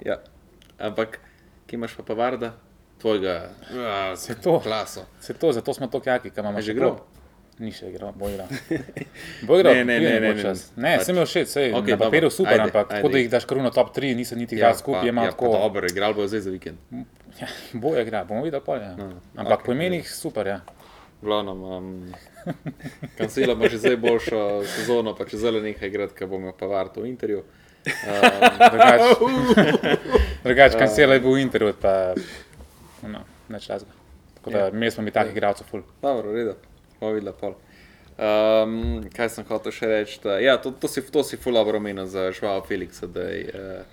Ja. 0.00 0.16
Ampak, 0.78 1.18
ki 1.66 1.76
imaš 1.76 1.94
pa 1.94 2.02
Pavarda, 2.04 2.52
tvojega, 2.98 3.50
ja, 3.72 4.16
Se 4.16 4.34
to. 4.34 4.60
klaso. 4.60 5.04
Se 5.20 5.34
to, 5.34 5.52
zato 5.52 5.74
smo 5.74 5.86
tako 5.86 6.10
jaki, 6.10 6.30
ker 6.30 6.40
imamo 6.40 6.60
že 6.60 6.72
igral? 6.72 6.98
Ni 7.58 7.72
še 7.72 7.88
igral, 7.90 8.12
bo 8.14 8.28
igral. 8.30 8.46
Bo 9.42 9.58
igral, 9.58 9.74
Ne, 9.76 9.84
ne, 9.84 9.98
ne, 10.00 10.20
bo 10.20 10.34
ne, 10.34 10.42
čas. 10.42 10.70
ne. 10.76 10.82
Ne, 10.82 10.96
Pač- 10.96 11.04
sem 11.04 11.14
imel 11.14 11.26
všeč, 11.26 11.48
sej, 11.48 11.72
okay, 11.74 11.90
na 11.90 11.98
papirju 11.98 12.30
super, 12.30 12.54
ajde, 12.54 12.62
ampak 12.62 12.86
tako 12.88 13.02
da 13.02 13.08
ajde. 13.08 13.18
jih 13.18 13.30
daš 13.30 13.44
na 13.58 13.70
top 13.70 13.90
3, 13.90 14.14
niso 14.14 14.36
niti 14.36 14.54
igrali 14.54 14.76
skupaj, 14.76 15.06
je 15.06 15.12
malo 15.12 15.26
ja, 15.26 15.32
pa 15.32 15.36
tako. 15.36 15.52
dobro, 15.52 15.86
igral 15.86 16.14
bo 16.14 16.26
zdaj 16.26 16.40
za 16.40 16.50
vikend. 16.50 16.78
Ja, 17.40 17.48
boje 17.82 18.02
igra, 18.02 18.24
bomo 18.24 18.42
videli 18.42 18.62
pol. 18.62 18.78
Ja. 18.78 18.94
No, 18.94 19.10
Ampak 19.36 19.58
okej. 19.58 19.66
po 19.66 19.72
imenih 19.72 20.06
super, 20.06 20.46
ja. 20.46 20.60
Glavno, 21.18 21.52
um, 21.52 22.14
Kancela 23.18 23.52
ima 23.52 23.66
že 23.66 23.78
zdaj 23.78 23.96
boljšo 23.96 24.38
sezono, 24.64 25.14
pa 25.18 25.26
če 25.26 25.36
zelo 25.36 25.58
nekaj 25.58 25.88
igrati, 25.88 26.14
ker 26.14 26.30
bo 26.30 26.38
imel 26.38 26.54
Pavard 26.54 26.94
v 26.94 27.10
intervju. 27.10 27.42
Um, 27.88 29.54
Drugač, 30.44 30.74
kancela 30.74 31.14
je 31.14 31.20
bil 31.20 31.32
v 31.32 31.40
Interju, 31.40 31.74
pa 31.74 32.14
no, 33.04 33.20
neč 33.48 33.68
razga. 33.68 33.90
Tako 34.34 34.50
da 34.50 34.58
Ja. 34.58 34.70
mi 34.72 34.90
smo 34.90 35.02
mi 35.02 35.10
takih 35.10 35.32
igralcev 35.32 35.66
ful. 35.66 35.82
Dobro, 36.02 36.30
v 36.30 36.36
redu, 36.36 36.54
bomo 37.00 37.12
videli 37.12 37.32
pol. 37.34 37.54
Um, 38.18 38.74
kaj 39.08 39.28
sem 39.30 39.44
hotel 39.44 39.72
še 39.72 39.86
reči? 39.86 40.18
Da, 40.20 40.38
ja, 40.38 40.56
to, 40.56 40.72
to 40.72 40.88
si, 40.88 41.02
to 41.04 41.22
si 41.22 41.36
fulano 41.36 41.70
omenil 41.72 42.06
za 42.06 42.28
Žvalo 42.30 42.62
Feliksa, 42.62 43.06
da, 43.06 43.20
je, 43.22 43.44
eh, 43.46 43.84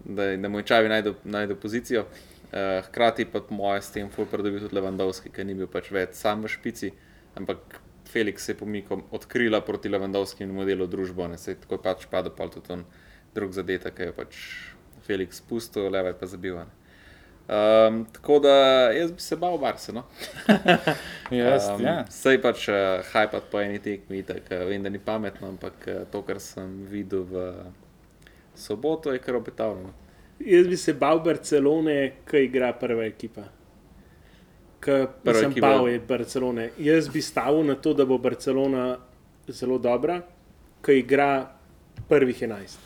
da, 0.00 0.22
je- 0.24 0.38
da 0.38 0.48
mu 0.48 0.58
je 0.58 0.64
čavi 0.64 0.88
najdu, 0.88 1.14
najdu 1.24 1.56
pozicijo. 1.56 2.06
Uh, 2.48 2.80
hkrati 2.86 3.26
pa 3.26 3.40
po 3.40 3.52
mojem 3.54 3.82
s 3.82 3.90
tem 3.90 4.06
ful 4.08 4.24
pridobil 4.24 4.60
tudi 4.60 4.72
Levandovski, 4.74 5.28
ki 5.28 5.44
ni 5.44 5.52
bil 5.54 5.66
pač 5.66 5.90
več 5.92 6.14
sam 6.16 6.40
v 6.40 6.48
špici, 6.48 6.88
ampak 7.36 7.58
Felix 8.08 8.44
se 8.44 8.52
je 8.52 8.58
pomikal 8.58 9.02
od 9.10 9.26
krila 9.26 9.60
proti 9.60 9.88
Levandovskemu 9.88 10.52
modelu 10.52 10.86
družbo, 10.86 11.28
ne 11.28 11.38
se 11.38 11.50
je 11.50 11.60
tako 11.60 11.78
je 11.78 11.84
pač 11.84 12.06
padel 12.10 12.32
pa 12.36 12.48
tudi 12.48 12.72
on 12.72 12.84
drug 13.34 13.52
zadetek, 13.52 13.94
ki 13.94 14.08
je 14.08 14.16
pač 14.16 14.42
Felix 15.06 15.42
spustil, 15.42 15.90
leve 15.92 16.14
pa 16.18 16.26
zabil. 16.26 16.56
ne. 16.56 16.78
Um, 17.48 18.04
tako 18.12 18.38
da 18.44 18.48
jaz 18.92 19.12
bi 19.12 19.20
se 19.20 19.36
bal 19.36 19.58
Barse. 19.58 19.92
No? 19.92 20.02
Jaz, 21.30 21.68
Um, 21.68 21.84
ja. 21.84 22.04
Sej 22.12 22.42
pač 22.44 22.66
uh, 22.68 23.00
hajpat 23.12 23.48
po 23.50 23.60
eni 23.60 23.78
tekmi, 23.80 24.20
tako 24.22 24.54
uh, 24.54 24.66
vem, 24.68 24.82
da 24.82 24.92
ni 24.92 25.00
pametno, 25.00 25.48
ampak 25.48 25.86
uh, 25.88 26.02
to, 26.12 26.20
kar 26.28 26.40
sem 26.44 26.84
videl 26.90 27.24
v 27.24 27.46
soboto, 28.52 29.12
je 29.12 29.22
kar 29.24 29.36
obetavno. 29.40 29.94
Jaz 30.44 30.68
bi 30.68 30.76
se 30.76 30.92
bal 30.92 31.22
Barcelone, 31.24 32.20
ki 32.28 32.44
igra 32.50 32.72
prva 32.76 33.08
ekipa. 33.08 33.48
K 34.80 35.06
Prva 35.24 35.40
sem 35.40 35.50
ekipa. 35.50 35.78
pa 35.78 35.88
je 35.88 36.00
Barcelona. 36.00 36.68
Jaz 36.78 37.08
bi 37.08 37.22
stavil 37.22 37.64
na 37.66 37.74
to, 37.74 37.94
da 37.94 38.04
bo 38.04 38.18
Barcelona 38.18 38.98
zelo 39.48 39.78
dobra, 39.78 40.20
ki 40.84 40.98
igra 40.98 41.50
prvih 42.08 42.42
11. 42.42 42.76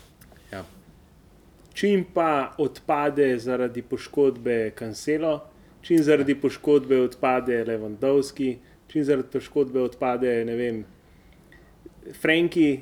Ja. 0.51 0.63
Čim 1.73 2.05
pa 2.13 2.53
odpade 2.57 3.37
zaradi 3.37 3.81
poškodbe 3.81 4.71
Cancelo, 4.79 5.41
čim 5.81 6.03
zaradi 6.03 6.35
poškodbe 6.35 7.01
odpade 7.01 7.65
Lewandowski, 7.67 8.55
čim 8.87 9.03
zaradi 9.03 9.27
poškodbe 9.33 9.81
odpade 9.81 10.45
ne 10.45 10.55
vem, 10.55 10.83
Franki, 12.21 12.79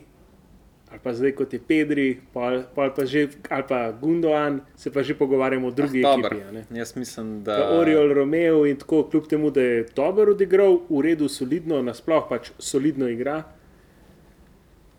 ali 0.91 0.99
pa 1.03 1.13
zdaj 1.13 1.31
kot 1.31 1.53
je 1.53 1.59
Pedri, 1.67 2.19
pol, 2.33 2.63
pol 2.75 2.91
pa 2.95 3.05
že, 3.07 3.27
ali 3.49 3.63
pa 3.67 3.91
Gundogan, 3.91 4.59
se 4.75 4.91
pa 4.91 5.03
že 5.03 5.15
pogovarjamo 5.15 5.67
o 5.67 5.71
drugi 5.71 6.03
Ah, 6.05 6.17
ekipi. 6.19 6.75
Jaz 6.77 6.95
mislim, 6.95 7.43
Pa 7.45 7.51
da. 7.55 7.79
Oriol 7.79 8.13
Romeo 8.13 8.65
in 8.65 8.77
tako, 8.77 9.03
kljub 9.03 9.27
temu, 9.27 9.51
da 9.51 9.61
je 9.61 9.85
dobro 9.95 10.31
odigral, 10.31 10.81
v 10.89 11.01
redu, 11.01 11.29
solidno, 11.29 11.81
nasploh 11.81 12.27
pač 12.29 12.51
solidno 12.59 13.07
igra. 13.07 13.43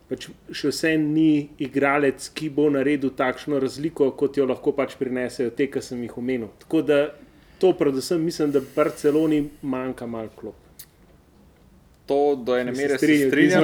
Pač 0.09 0.29
še 0.53 0.73
vse 0.73 0.97
ni 0.97 1.51
igralec, 1.61 2.25
ki 2.35 2.49
bo 2.49 2.71
naredil 2.73 3.13
takšno 3.17 3.61
razliko, 3.61 4.11
kot 4.17 4.37
jo 4.37 4.49
lahko 4.49 4.73
pač 4.77 4.97
prinesejo 4.97 5.53
te, 5.57 5.69
ki 5.69 5.81
sem 5.85 6.01
jih 6.05 6.17
omenil. 6.19 6.49
Tako 6.65 6.83
da 6.89 7.03
to, 7.61 7.73
predvsem, 7.77 8.21
mislim, 8.25 8.51
da 8.53 8.65
Barceloni 8.77 9.45
manjka 9.63 10.07
malo 10.07 10.33
klop. 10.37 10.62
To 12.07 12.35
do 12.37 12.57
ene 12.59 12.73
mere 12.73 12.99
se 12.99 13.29
strinjam. 13.29 13.63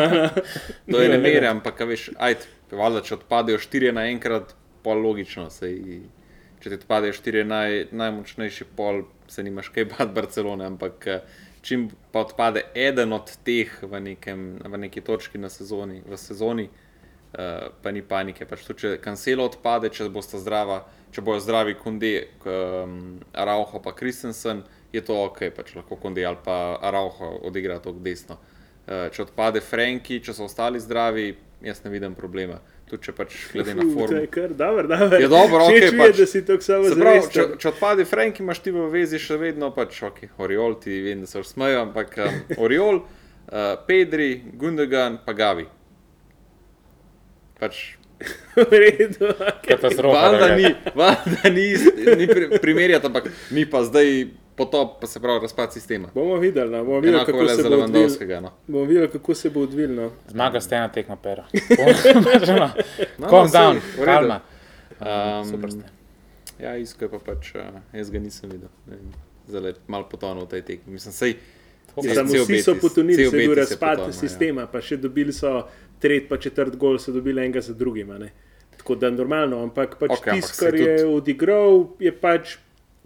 Do 0.87 1.03
ene 1.03 1.15
Ja, 1.15 1.21
mere, 1.21 1.47
ja. 1.47 1.51
ampak 1.51 1.81
a 1.81 1.89
veš, 1.91 2.11
ajde, 2.17 2.47
valjda, 2.71 3.03
če 3.07 3.17
odpadejo 3.19 3.59
štiri 3.59 3.93
naenkrat, 3.93 4.55
pol 4.87 5.03
logično. 5.03 5.49
Sej, 5.51 6.01
če 6.63 6.71
ti 6.71 6.79
odpadejo 6.81 7.17
štiri 7.17 7.45
naj, 7.49 7.89
najmočnejši 7.91 8.69
pol, 8.79 9.05
se 9.29 9.43
nimaš 9.43 9.73
kaj 9.75 9.89
bati 9.93 10.15
Barcelone, 10.15 10.67
ampak 10.71 11.07
eh, 11.07 11.41
čim 11.63 11.89
pa 12.13 12.23
odpade 12.27 12.63
eden 12.75 13.13
od 13.13 13.33
teh 13.45 13.73
v, 13.83 14.01
nekem, 14.01 14.45
v 14.65 14.85
neki 14.87 15.03
točki 15.05 15.39
na 15.39 15.51
sezoni, 15.53 16.01
v 16.07 16.17
sezoni, 16.17 16.69
uh, 16.71 17.69
pa 17.83 17.93
ni 17.93 18.03
panike. 18.03 18.47
Pač 18.49 18.65
tudi, 18.65 18.81
če 18.85 18.93
kancelo 19.03 19.49
odpade, 19.51 19.91
če 19.93 20.09
bosta 20.15 20.41
zdrava, 20.41 20.85
če 21.13 21.25
bojo 21.27 21.43
zdravi 21.45 21.77
Kunde, 21.81 22.13
um, 22.47 23.19
Araujo 23.35 23.83
pa 23.85 23.93
Kristensen, 23.93 24.63
je 24.93 25.05
to 25.05 25.25
ok, 25.25 25.51
pač 25.57 25.75
lahko 25.77 25.97
Kunde 25.97 26.25
ali 26.27 26.39
pa 26.45 26.79
Araujo 26.83 27.39
odigra 27.49 27.79
to 27.79 27.93
desno. 27.93 28.39
Uh, 28.89 29.09
če 29.13 29.27
odpade 29.27 29.61
Franki, 29.61 30.21
če 30.25 30.33
so 30.33 30.47
ostali 30.49 30.81
zdravi, 30.81 31.35
jaz 31.65 31.83
ne 31.85 31.93
vidim 31.93 32.15
problema. 32.17 32.61
Tudi 32.89 33.05
če 33.05 33.13
pač 33.13 33.35
glede 33.53 33.75
na 33.77 33.85
formo. 33.85 34.23
je 34.23 34.31
kar 34.33 34.55
dobro, 34.57 34.89
dobro. 34.89 35.19
Je 35.21 35.29
dobro, 35.29 35.67
Všeč 35.67 35.77
okej, 35.77 35.93
mi 35.93 36.05
je, 36.05 36.13
pač. 36.13 36.21
da 36.23 36.27
si 36.31 36.41
tako 36.49 36.65
samo 36.65 36.95
pravi, 36.97 37.21
če, 37.35 37.45
če 37.61 37.69
odpade 37.69 38.07
Frank, 38.09 38.41
imaš 38.41 38.63
ti 38.65 38.73
v 38.73 38.87
vezi 38.95 39.21
še 39.21 39.37
vedno, 39.37 39.69
pač, 39.77 40.01
ok, 40.09 40.23
Oriol, 40.41 40.79
ti 40.81 41.03
vem, 41.05 41.21
da 41.21 41.29
se 41.29 41.45
smejo, 41.45 41.83
ampak 41.85 42.17
um, 42.25 42.39
Oriol, 42.65 43.03
uh, 43.05 43.75
Pedri, 43.85 44.31
Gundogan, 44.57 45.21
pa 45.27 45.37
Gavi. 45.37 45.69
Pač, 47.61 47.98
redu, 48.71 49.31
okej. 49.31 49.77
Katastrofa. 49.77 50.21
valjda 50.21 50.39
da 50.39 50.47
je. 50.47 50.57
ni, 50.57 50.75
valjda 50.95 51.51
ni, 51.51 51.67
ni 52.17 52.27
pri, 52.27 52.59
primerjati, 52.61 53.07
ampak 53.07 53.31
mi 53.51 53.71
pa 53.71 53.83
zdaj 53.85 54.27
potop, 54.57 55.01
pa 55.01 55.07
se 55.07 55.21
pravi 55.21 55.41
razpad 55.41 55.73
sistema. 55.73 56.09
Bomo 56.15 56.37
videli, 56.37 56.71
no. 56.71 56.85
bomo 56.85 57.01
videli, 57.01 57.25
kako 57.25 57.49
se 57.49 57.63
bo 57.63 57.77
odvil. 57.77 58.41
No. 58.43 58.51
Bomo 58.67 58.85
videli, 58.85 59.09
kako 59.09 59.35
se 59.35 59.51
bo 59.51 59.61
odvil. 59.61 59.95
No. 59.95 60.11
Zmaga 60.29 60.61
ste 60.61 60.77
ena 60.77 60.89
tekma 60.89 61.17
pera. 61.17 61.45
No, 63.19 63.29
Calm 63.29 63.51
down, 63.51 63.81
v 63.97 63.99
redu. 63.99 64.05
kalma. 64.05 64.41
Um, 65.01 65.51
Super 65.51 65.71
ste. 65.71 65.85
Ja, 66.59 66.77
isko 66.77 67.05
je 67.05 67.11
pa 67.11 67.19
pač, 67.23 67.53
uh, 67.55 67.79
jaz 67.93 68.11
ga 68.11 68.19
nisem 68.19 68.51
videl. 68.51 68.71
Ne 68.87 68.97
vem, 68.97 69.13
Zdaj 69.49 69.79
malo 69.87 70.09
potonil 70.11 70.45
v 70.45 70.51
tej 70.51 70.63
tekmi. 70.63 70.99
Mislim, 70.99 71.15
sej, 71.15 71.37
Samo 71.95 72.29
cel 72.31 72.45
vsi 72.45 72.63
so 72.63 72.75
potonili, 72.81 73.17
se 73.17 73.23
je 73.23 73.31
bil 73.31 73.55
razpad 73.55 73.97
potonil, 73.99 74.15
ja. 74.15 74.21
sistema, 74.21 74.67
pa 74.67 74.81
še 74.81 74.97
dobili 74.97 75.33
so 75.33 75.65
tretji, 75.99 76.29
pa 76.29 76.37
četrt 76.39 76.77
gol, 76.77 76.99
so 76.99 77.13
dobili 77.13 77.41
enega 77.43 77.61
za 77.61 77.75
drugim. 77.75 78.11
a 78.11 78.19
ne. 78.19 78.33
Tako 78.77 78.95
da 78.95 79.11
normalno, 79.11 79.63
ampak 79.63 79.97
pač 79.99 80.11
ampak 80.11 80.35
tisto, 80.35 80.65
kar 80.65 80.75
je 80.75 80.97
tudi- 80.99 81.15
odigral, 81.17 81.87
je 81.99 82.13
pač 82.13 82.57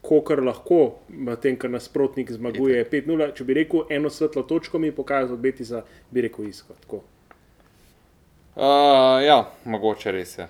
kokar 0.02 0.42
lahko, 0.42 0.98
medtem 1.08 1.56
ko 1.56 1.68
nasprotnik 1.68 2.30
zmaguje 2.32 2.84
5-0. 2.90 3.32
Če 3.34 3.44
bi 3.44 3.54
rekel 3.54 3.86
eno 3.90 4.10
svetlo 4.10 4.42
točko, 4.42 4.78
mi 4.78 4.86
je 4.90 4.92
pokazal 4.92 5.36
biti 5.36 5.64
za, 5.64 5.82
bi 6.10 6.20
rekel, 6.20 6.48
isko. 6.48 6.74
Tako. 6.80 7.02
Uh, 8.56 8.62
ja, 9.24 9.38
mogoče 9.64 10.12
res 10.12 10.38
je. 10.38 10.48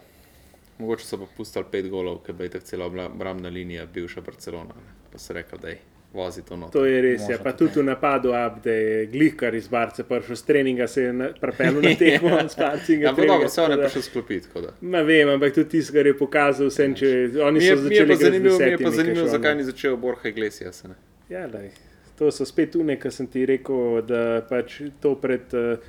Mogoče 0.79 1.05
so 1.07 1.19
pa 1.19 1.27
pustili 1.37 1.65
pet 1.71 1.87
golov, 1.91 2.19
ker 2.27 2.35
bi 2.35 2.49
tako 2.49 2.65
cela 2.67 2.87
obla- 2.87 3.07
obrambna 3.07 3.49
linija 3.49 3.87
bivša 3.87 4.21
Barcelona. 4.21 4.75
Ne. 4.75 4.93
Pa 5.13 5.19
se 5.19 5.33
rekel, 5.33 5.59
da 5.59 5.69
je 5.69 5.79
vozi 6.13 6.43
to 6.43 6.57
noč. 6.57 6.73
To 6.73 6.85
je 6.85 7.03
res, 7.03 7.23
ja. 7.23 7.37
Možno 7.37 7.45
pa 7.45 7.53
tudi 7.53 7.73
tudi 7.73 7.83
v 7.83 7.87
napadu, 7.89 8.33
ab, 8.37 8.59
da 8.65 8.73
je 8.73 9.07
glihkar 9.07 9.55
iz 9.55 9.69
Barca 9.69 10.05
prišel 10.05 10.37
s 10.37 10.43
treninga, 10.43 10.87
se 10.87 11.03
je 11.03 11.31
pripeljal 11.41 11.83
na 11.83 11.95
tekmo 12.03 12.41
s 12.49 12.59
Barci. 12.59 12.99
Ja, 13.01 13.15
pa 13.17 13.25
dobro, 13.27 13.49
vse 13.49 13.63
on 13.63 13.71
je 13.71 13.79
prišel 13.79 14.03
sklopiti. 14.03 14.49
Ma 14.81 15.01
vem, 15.07 15.29
ampak 15.29 15.55
tudi 15.55 15.69
tisto, 15.77 15.97
kar 15.97 16.07
je 16.07 16.17
pokazal, 16.19 16.69
vsem, 16.69 16.95
če 16.99 17.09
oni 17.41 17.65
je, 17.65 17.77
so 17.77 17.89
mi 17.89 17.97
je 17.97 18.05
začeli 18.05 18.13
pa 18.13 18.21
zanimivo, 18.25 18.59
mi 18.59 18.71
je 18.71 18.79
pa 18.79 18.91
z 18.91 19.01
zanimivo 19.01 19.27
zakaj 19.29 19.57
ni 19.57 19.65
začel 19.65 19.97
Borja 19.97 20.31
Iglesias. 20.31 20.85
Ne? 20.85 20.99
Ja, 21.33 21.47
lej. 21.47 21.73
To 22.21 22.29
so 22.31 22.45
spet 22.47 22.77
une, 22.77 22.99
ki 23.01 23.11
sem 23.11 23.27
ti 23.27 23.47
rekel, 23.49 24.03
da 24.07 24.43
pač 24.47 24.83
to 25.01 25.15
pred 25.19 25.57
uh, 25.57 25.81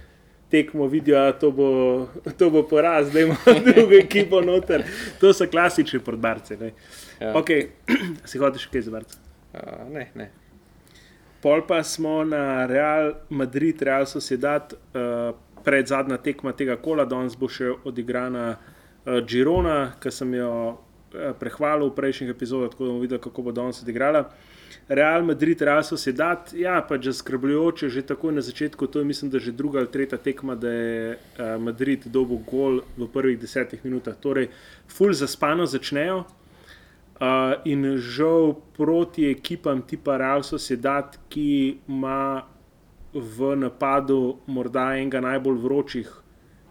tekmo 0.54 0.88
vidijo, 0.88 1.20
da 1.20 1.34
to 1.36 1.52
bo, 1.52 1.68
to 2.40 2.50
bo 2.50 2.64
poraz, 2.64 3.12
da 3.12 3.28
ima 3.28 3.36
drugo 3.68 4.00
ekipo 4.00 4.42
noter. 4.42 4.88
To 5.20 5.34
so 5.34 5.50
klasični 5.52 6.00
podbarci. 6.00 6.56
Ja. 6.62 6.72
Ja. 7.20 7.34
Okay. 7.36 7.68
si 8.30 8.40
hočeš 8.40 8.72
kaj 8.72 8.88
zvrti? 8.88 9.23
Uh, 9.54 9.86
ne, 9.94 10.08
ne. 10.16 10.30
Pol 11.44 11.62
pa 11.68 11.84
smo 11.84 12.24
na 12.24 12.66
Real 12.66 13.14
Madrid, 13.30 13.82
Real 13.82 14.06
Sociedad, 14.06 14.74
uh, 14.74 15.36
pred 15.64 15.88
zadnja 15.88 16.18
tekma 16.18 16.54
tega 16.56 16.78
kola, 16.80 17.06
danes 17.06 17.36
bo 17.40 17.50
še 17.52 17.70
odigrana 17.86 18.46
uh, 18.56 19.20
Girona, 19.28 19.94
ki 20.02 20.12
sem 20.12 20.34
jo 20.40 20.52
uh, 20.72 21.32
prehvalil 21.40 21.92
v 21.92 21.98
prejšnjih 22.00 22.32
epizodah, 22.34 22.72
tako 22.72 22.88
da 22.88 22.92
bomo 22.94 23.04
videli, 23.04 23.22
kako 23.24 23.46
bo 23.46 23.56
danes 23.56 23.84
odigrala. 23.84 24.26
Real 24.88 25.24
Madrid, 25.24 25.62
Real 25.62 25.84
Sociedad, 25.84 26.50
ja, 26.58 26.80
pač 26.88 27.08
zaskrbljujoče, 27.12 27.90
že 27.94 28.04
tako 28.08 28.34
na 28.36 28.42
začetku, 28.44 28.88
to 28.88 29.00
je 29.00 29.06
mislim, 29.06 29.32
da 29.32 29.40
že 29.40 29.54
druga 29.56 29.84
ali 29.84 29.92
tretja 29.92 30.18
tekma, 30.18 30.56
da 30.56 30.72
je 30.72 31.12
uh, 31.16 31.58
Madrid 31.62 32.08
dobil 32.08 32.42
gol 32.48 32.82
v 32.98 33.08
prvih 33.08 33.38
desetih 33.40 33.84
minutah. 33.86 34.16
Torej, 34.16 34.50
full 34.88 35.14
zaspano 35.14 35.68
začnejo. 35.70 36.24
Uh, 37.14 37.62
in 37.70 37.86
žal 38.02 38.56
proti 38.74 39.30
ekipam 39.30 39.84
tipa 39.86 40.18
Real 40.18 40.44
Sociedad, 40.44 41.14
ki 41.30 41.78
ima 41.88 42.42
v 43.14 43.56
napadu 43.56 44.40
morda 44.50 44.96
enega 44.98 45.22
najbolj 45.22 45.60
vročih 45.62 46.10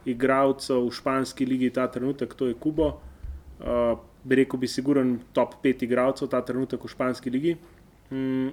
igralcev 0.05 0.82
v 0.88 0.90
španski 0.90 1.47
ligi 1.47 1.70
ta 1.70 1.86
trenutek, 1.86 2.34
to 2.34 2.51
je 2.51 2.59
Kubo. 2.59 2.99
Uh, 3.62 3.95
bi 4.24 4.43
rekel, 4.43 4.59
bi 4.59 4.68
siguren 4.68 5.20
top 5.32 5.55
5 5.62 5.86
igralcev 5.86 6.28
ta 6.28 6.43
trenutek 6.43 6.82
v 6.82 6.90
španski 6.90 7.30
ligi. 7.30 7.57
Mm, 8.11 8.51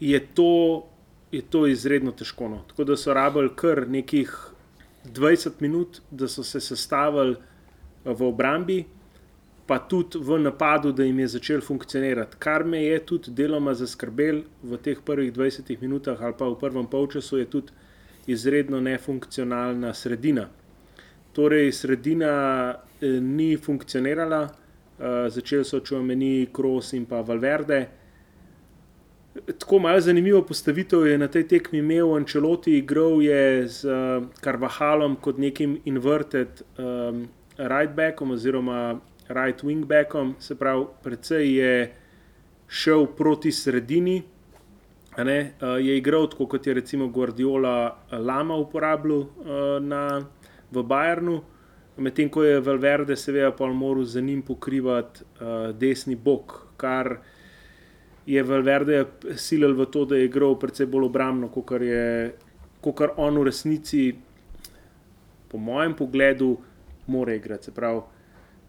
je, 0.00 0.20
to, 0.34 0.84
je 1.32 1.42
to 1.42 1.66
izredno 1.66 2.12
težko. 2.12 2.48
No. 2.48 2.64
Tako 2.68 2.84
da 2.88 2.96
so 2.96 3.14
rabili 3.14 3.52
kar 3.56 3.84
nekih 3.88 4.32
20 5.04 5.60
minut, 5.60 6.00
da 6.10 6.28
so 6.28 6.42
se 6.42 6.60
sestavili 6.60 7.36
v 8.04 8.22
obrambi, 8.24 8.84
pa 9.68 9.78
tudi 9.78 10.18
v 10.18 10.38
napadu, 10.40 10.92
da 10.92 11.04
jim 11.04 11.18
je 11.18 11.26
začel 11.28 11.60
funkcionirati. 11.60 12.36
Kar 12.38 12.64
me 12.64 12.80
je 12.82 12.98
tudi 13.06 13.30
deloma 13.36 13.74
zaskrbel 13.76 14.40
v 14.62 14.78
teh 14.80 15.02
prvih 15.04 15.32
20 15.32 15.76
minutah 15.80 16.22
ali 16.22 16.34
pa 16.38 16.48
v 16.48 16.56
prvem 16.56 16.86
polčasu, 16.86 17.36
je 17.38 17.50
tudi 17.50 17.72
izredno 18.26 18.80
nefunkcionalna 18.80 19.92
sredina. 19.94 20.48
Torej, 21.32 21.72
sredina 21.72 22.32
eh, 23.00 23.20
ni 23.20 23.56
funkcionirala, 23.56 24.42
eh, 24.48 25.28
začeli 25.30 25.64
so 25.64 25.80
čuveni 25.80 26.48
Kros 26.52 26.92
in 26.92 27.04
pa 27.04 27.20
Valverde. 27.20 27.86
Tako 29.58 29.78
malo 29.78 30.00
zanimivo 30.00 30.42
postavitev 30.42 31.06
je 31.06 31.18
na 31.18 31.28
tej 31.28 31.44
tekmi 31.48 31.78
imel 31.78 32.16
Ančeloti, 32.16 32.78
igral 32.78 33.22
je 33.22 33.68
z 33.68 33.84
uh, 33.84 34.24
Carvahalom 34.40 35.16
kot 35.16 35.38
nekim 35.38 35.76
inverted 35.84 36.48
um, 36.78 37.28
right 37.58 37.94
backom 37.94 38.30
oziroma 38.30 38.98
right 39.28 39.62
wing 39.62 39.84
backom, 39.86 40.34
se 40.38 40.54
pravi, 40.58 40.86
predvsej 41.02 41.54
je 41.56 41.72
šel 42.68 43.06
proti 43.06 43.52
sredini. 43.52 44.22
Ne, 45.18 45.38
uh, 45.60 45.80
je 45.82 45.96
igral 45.98 46.28
tako, 46.30 46.46
kot 46.46 46.66
je 46.66 46.74
recimo 46.74 47.08
Guardiola 47.08 47.90
uh, 47.90 48.18
Lama 48.18 48.54
uporabljal 48.54 49.18
uh, 49.18 49.30
na, 49.82 50.20
v 50.70 50.82
Bayernu, 50.82 51.40
medtem 51.96 52.28
ko 52.30 52.44
je 52.44 52.60
Valverde 52.60 53.16
seveda 53.16 53.50
pa 53.56 53.66
moral 53.66 54.04
za 54.04 54.20
njim 54.20 54.42
pokrivati 54.42 55.24
desni 55.74 56.14
bok, 56.14 56.52
kar 56.76 57.16
je 58.26 58.42
Valverde 58.42 59.04
silil 59.34 59.74
v 59.74 59.86
to, 59.90 60.04
da 60.04 60.16
je 60.16 60.28
igral 60.28 60.54
precej 60.60 60.86
bolj 60.86 61.08
obrambno, 61.08 61.48
kot 61.48 61.72
je 61.82 62.36
kot 62.80 63.00
on 63.16 63.38
v 63.40 63.48
resnici, 63.48 64.12
po 65.48 65.58
mojem 65.58 65.96
pogledu, 65.96 66.58
more 67.06 67.36
igrati. 67.36 67.64
Se 67.64 67.74
pravi, 67.74 68.00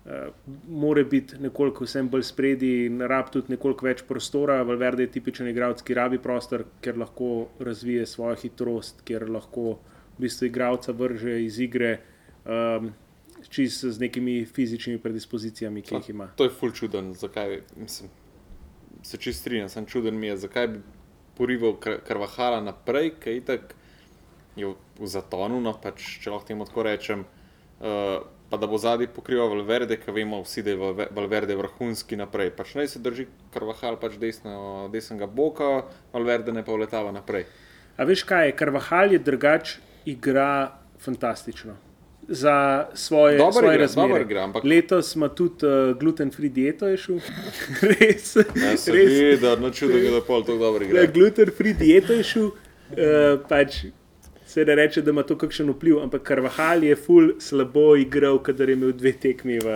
Uh, 0.06 0.32
more 0.68 1.04
biti 1.04 1.38
nekoliko 1.43 1.84
vsem 1.84 2.08
bolj 2.10 2.24
spredi 2.24 2.70
in 2.86 3.02
rab 3.02 3.28
tudi 3.34 3.52
nekoliko 3.54 3.86
več 3.86 4.06
prostora. 4.08 4.62
Valverde 4.64 5.04
je 5.06 5.12
tipičen 5.18 5.50
igralec, 5.52 5.84
ki 5.86 5.97
rabi 5.97 6.22
prostor, 6.24 6.64
ker 6.82 6.97
lahko 6.97 7.50
razvije 7.60 8.06
svojo 8.08 8.38
hitrost, 8.39 9.04
ker 9.06 9.28
lahko 9.30 9.76
v 10.16 10.24
bistvu 10.24 10.47
igralca 10.47 10.95
vrže 10.95 11.36
iz 11.43 11.60
igre 11.60 11.91
um, 12.45 12.93
čist 13.50 13.86
z 13.86 14.00
nekimi 14.00 14.45
fizičnimi 14.45 15.00
predispozicijami, 15.04 15.82
ki 15.82 15.95
jih 15.95 16.10
ima. 16.16 16.32
To 16.36 16.47
je 16.47 16.56
ful 16.56 16.72
čuden, 16.72 17.14
zakaj 17.14 17.62
mislim, 17.76 18.10
se 19.04 19.18
čist 19.18 19.39
strinjam, 19.39 19.70
sem 19.70 19.86
čuden 19.86 20.20
mi 20.20 20.28
je, 20.28 20.38
zakaj 20.38 20.68
bi 20.68 20.82
porival 21.38 21.78
Kar- 21.80 22.02
Karvahala 22.08 22.60
naprej, 22.62 23.14
ker 23.20 23.38
itak 23.39 23.76
je 24.56 24.68
v, 24.68 24.76
v 25.00 25.08
zatonu, 25.08 25.62
no, 25.64 25.76
pač, 25.80 26.20
če 26.24 26.34
lahko 26.34 26.47
temu 26.47 26.68
tako 26.68 26.84
rečem. 26.84 27.24
Uh, 27.80 28.28
pa 28.50 28.58
da 28.58 28.68
bo 28.68 28.78
zadnji 28.78 29.08
pokrival 29.08 29.50
Valverde, 29.50 29.95
ki 29.95 30.12
vemo 30.12 30.41
vsi, 30.41 30.64
da 30.64 30.70
je 30.70 30.78
Valve- 30.78 31.08
Valverde 31.12 31.56
vrhunski 31.56 32.16
naprej. 32.16 32.50
Pač 32.52 32.74
naj 32.74 32.88
se 32.88 33.00
drži 33.00 33.26
Karvahal 33.54 33.97
pač 33.97 34.16
desno, 34.16 34.56
desnega 34.89 35.28
boka, 35.28 35.84
Valverde 36.12 36.52
ne 36.52 36.64
pa 36.64 36.72
vletava 36.72 37.12
naprej. 37.12 37.45
A 37.95 38.04
veš 38.04 38.24
kaj, 38.24 38.52
Karvahal 38.54 39.12
je 39.12 39.20
drugač, 39.22 39.76
igra 40.06 40.72
fantastično. 41.00 41.76
Za 42.32 42.56
svoje, 42.93 43.36
igra, 43.36 43.78
razmere. 43.78 44.22
igra, 44.22 44.43
ampak- 44.43 44.64
Letos 44.64 45.16
ima 45.16 45.30
tudi 45.30 45.66
uh, 45.66 45.97
gluten-free 45.97 46.50
dieto, 46.50 46.88
je 46.88 46.97
šel. 46.97 47.20
res. 47.91 48.36
Ja, 48.36 48.43
res. 48.70 48.86
vidi, 48.88 49.38
da 49.38 49.56
no 49.56 49.70
čudo, 49.72 49.93
da 49.95 50.16
je 50.16 50.22
pol 50.22 50.43
tako 50.43 50.58
dobro 50.60 50.84
Ja, 50.84 50.89
igra. 50.89 51.06
gluten-free 51.08 51.74
dieto 51.74 52.14
je 52.14 52.24
šel. 52.24 52.45
Uh, 52.89 52.97
pač, 53.50 53.84
se 54.50 54.66
ne 54.66 54.76
reče, 54.76 55.02
da 55.06 55.12
ima 55.14 55.22
to 55.24 55.36
kakšen 55.38 55.70
vpliv, 55.70 56.00
ampak 56.02 56.24
Karvahal 56.26 56.84
je 56.84 56.95
ful 56.97 57.36
slabo 57.38 57.93
igral, 58.02 58.39
kadar 58.41 58.70
je 58.70 58.76
imel 58.80 58.95
dve 58.97 59.12
tekmi 59.14 59.60
v, 59.62 59.76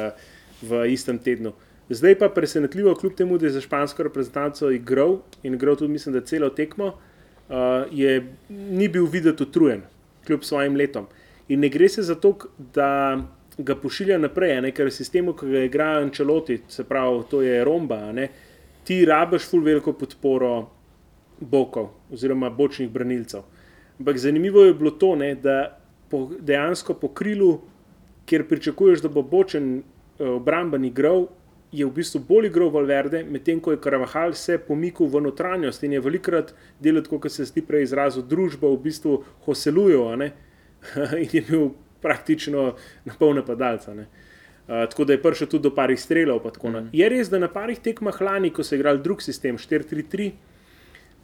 v 0.65 0.79
istem 0.89 1.19
tednu. 1.21 1.51
Zdaj 1.93 2.15
pa 2.17 2.31
presenetljivo, 2.33 2.95
kljub 2.97 3.13
temu, 3.13 3.37
da 3.37 3.45
je 3.45 3.51
za 3.53 3.61
špansko 3.61 4.07
reprezentanco 4.07 4.71
igral 4.73 5.19
in 5.43 5.53
igral 5.53 5.77
tudi, 5.77 5.93
mislim, 5.93 6.17
da 6.17 6.23
celo 6.25 6.49
tekmo, 6.49 6.87
uh, 6.87 7.85
je, 7.91 8.15
ni 8.49 8.89
bil 8.89 9.05
videti 9.05 9.45
utrujen, 9.45 9.85
kljub 10.25 10.41
svojim 10.41 10.75
letom. 10.75 11.05
In 11.53 11.61
ne 11.61 11.69
gre 11.69 11.89
se 11.89 12.01
za 12.01 12.15
to, 12.15 12.33
da 12.73 13.21
ga 13.57 13.75
pošilja 13.77 14.17
naprej, 14.17 14.55
ne, 14.65 14.73
ker 14.73 14.89
sistemu, 14.89 15.37
ki 15.37 15.53
ga 15.53 15.67
igra 15.67 15.91
Ančeloti, 16.01 16.63
se 16.67 16.83
pravi, 16.89 17.21
to 17.29 17.45
je 17.45 17.61
romba, 17.63 18.07
ne, 18.11 18.31
ti 18.89 19.03
rabiš 19.05 19.51
ful 19.51 19.61
veliko 19.61 19.93
podporo 19.93 20.55
bokov 21.39 21.91
oziroma 22.09 22.49
bočnih 22.49 22.89
branilcev. 22.89 23.52
Ampak 24.03 24.17
zanimivo 24.19 24.65
je 24.65 24.73
bilo 24.73 24.91
to, 24.91 25.15
ne, 25.15 25.35
da 25.35 25.77
po, 26.11 26.25
dejansko 26.39 26.93
po 26.99 27.07
krilu, 27.07 27.61
kjer 28.27 28.43
pričakuješ, 28.47 28.99
da 29.01 29.09
bo 29.09 29.21
bočen 29.23 29.77
eh, 29.79 30.27
obramben 30.27 30.83
igral, 30.85 31.29
je 31.71 31.85
v 31.85 31.91
bistvu 31.95 32.19
bolj 32.27 32.49
igral 32.51 32.67
Valverde, 32.69 33.23
medtem 33.23 33.61
ko 33.63 33.71
je 33.71 33.79
Karavahal 33.81 34.35
se 34.35 34.57
pomikal 34.59 35.07
v 35.07 35.21
notranjost 35.23 35.87
in 35.87 35.95
je 35.95 36.01
velikrat 36.03 36.51
delal, 36.83 37.07
kot 37.07 37.31
se 37.31 37.47
zdi 37.47 37.63
prej 37.63 37.87
izrazil, 37.87 38.27
družba 38.27 38.67
v 38.75 38.81
bistvu 38.83 39.15
hoselujo 39.47 40.11
in 41.23 41.31
je 41.31 41.45
bil 41.47 41.71
praktično 42.03 42.73
na 43.07 43.15
pol 43.19 43.33
napadalca. 43.39 43.95
Ne. 43.95 44.09
Uh, 44.67 44.83
tako 44.91 45.07
da 45.07 45.15
je 45.15 45.21
prišel 45.23 45.47
tudi 45.47 45.63
do 45.63 45.71
parih 45.75 45.99
strelov. 45.99 46.43
Mm. 46.43 46.91
Je 46.93 47.09
res, 47.09 47.31
da 47.31 47.39
na 47.39 47.47
parih 47.47 47.79
tekmah 47.79 48.21
lani, 48.21 48.51
ko 48.51 48.63
so 48.63 48.75
igrali 48.75 48.99
drug 48.99 49.23
sistem 49.23 49.57
4-3-3, 49.57 50.31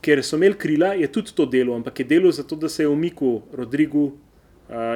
ker 0.01 0.23
so 0.23 0.35
imeli 0.35 0.55
krila, 0.55 0.93
je 0.93 1.07
tudi 1.07 1.33
to 1.35 1.45
delo, 1.45 1.75
ampak 1.75 1.99
je 1.99 2.05
delo 2.05 2.31
zato, 2.31 2.55
da 2.55 2.69
se 2.69 2.83
je 2.83 2.87
umikal 2.87 3.41
Rodrigu 3.53 4.05
uh, 4.05 4.13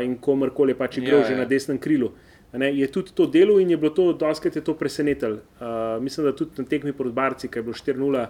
in 0.01 0.17
komorkoli 0.17 0.71
je 0.71 0.77
pač 0.77 0.97
igral 0.97 1.19
Ja, 1.19 1.19
ja, 1.19 1.27
že 1.27 1.33
ja. 1.33 1.37
na 1.37 1.45
desnem 1.45 1.77
krilu. 1.77 2.11
Ne, 2.53 2.69
je 2.69 2.87
tudi 2.87 3.11
to 3.11 3.25
delo 3.25 3.59
in 3.59 3.69
je 3.69 3.77
bilo 3.77 3.89
to, 3.89 4.13
doskrat 4.13 4.55
je 4.55 4.61
to 4.61 4.73
presenetilo. 4.73 5.39
Uh, 5.57 5.97
mislim, 5.99 6.25
da 6.25 6.35
tudi 6.35 6.51
na 6.57 6.65
tekmi 6.65 6.93
proti 6.93 7.11
Barci, 7.11 7.47
ki 7.47 7.59
je 7.59 7.63
bilo 7.63 7.73
4-0, 7.73 8.25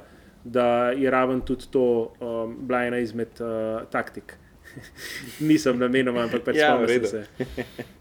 da 0.46 0.68
je 0.92 1.10
raven 1.10 1.42
tudi 1.42 1.68
to 1.70 1.84
um, 2.20 2.56
bila 2.62 2.86
ena 2.86 2.98
izmed 2.98 3.28
uh, 3.40 3.48
taktik. 3.90 4.38
Nisem 5.40 5.78
namenoma, 5.78 6.24
ampak 6.24 6.44
pač 6.44 6.56
Ja, 6.56 6.72
spomnim 6.72 6.88
redu. 6.88 7.08
se. 7.08 7.26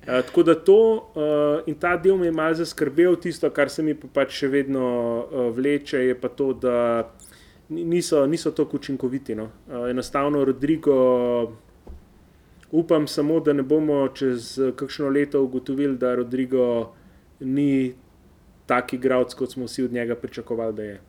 Uh, 0.07 0.23
tako 0.23 0.43
da 0.43 0.55
to 0.55 0.79
uh, 1.15 1.67
in 1.67 1.75
ta 1.75 1.97
del 1.97 2.17
me 2.17 2.27
je 2.27 2.33
malce 2.33 2.63
zaskrbel, 2.63 3.17
tisto, 3.17 3.51
kar 3.51 3.69
se 3.69 3.83
mi 3.83 3.95
pa 3.95 4.09
pač 4.15 4.39
še 4.39 4.49
vedno 4.49 4.87
uh, 5.21 5.51
vleče, 5.51 5.99
je 6.07 6.15
pa 6.15 6.29
to, 6.29 6.53
da 6.55 6.77
ni- 7.03 7.32
niso, 7.73 8.27
niso 8.27 8.51
tako 8.51 8.77
učinkoviti. 8.77 9.35
No. 9.35 9.45
Uh, 9.45 9.91
enostavno, 9.91 10.45
Rodrigo, 10.45 10.95
upam 12.71 13.07
samo, 13.07 13.41
da 13.41 13.53
ne 13.53 13.63
bomo 13.63 14.09
čez 14.09 14.59
eh, 14.59 14.73
kakšno 14.77 15.09
leto 15.09 15.43
ugotovili, 15.43 15.97
da 15.97 16.15
Rodrigo 16.15 16.93
ni 17.41 17.95
tak 18.67 18.93
igralec, 18.93 19.35
kot 19.35 19.53
smo 19.53 19.65
vsi 19.65 19.85
od 19.85 19.93
njega 19.93 20.15
pričakovali, 20.17 20.75
da 20.75 20.83
je. 20.83 21.01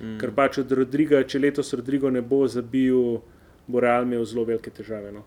Mm. 0.00 0.18
Ker 0.20 0.32
pač 0.34 0.58
od 0.58 0.72
Rodriga, 0.72 1.22
če 1.22 1.38
letos 1.38 1.72
Rodrigo 1.74 2.10
ne 2.10 2.22
bo 2.22 2.46
zabil, 2.48 3.18
bo 3.66 3.80
Real 3.80 4.08
imel 4.08 4.24
zelo 4.24 4.44
velike 4.48 4.70
težave. 4.70 5.12
No. 5.12 5.24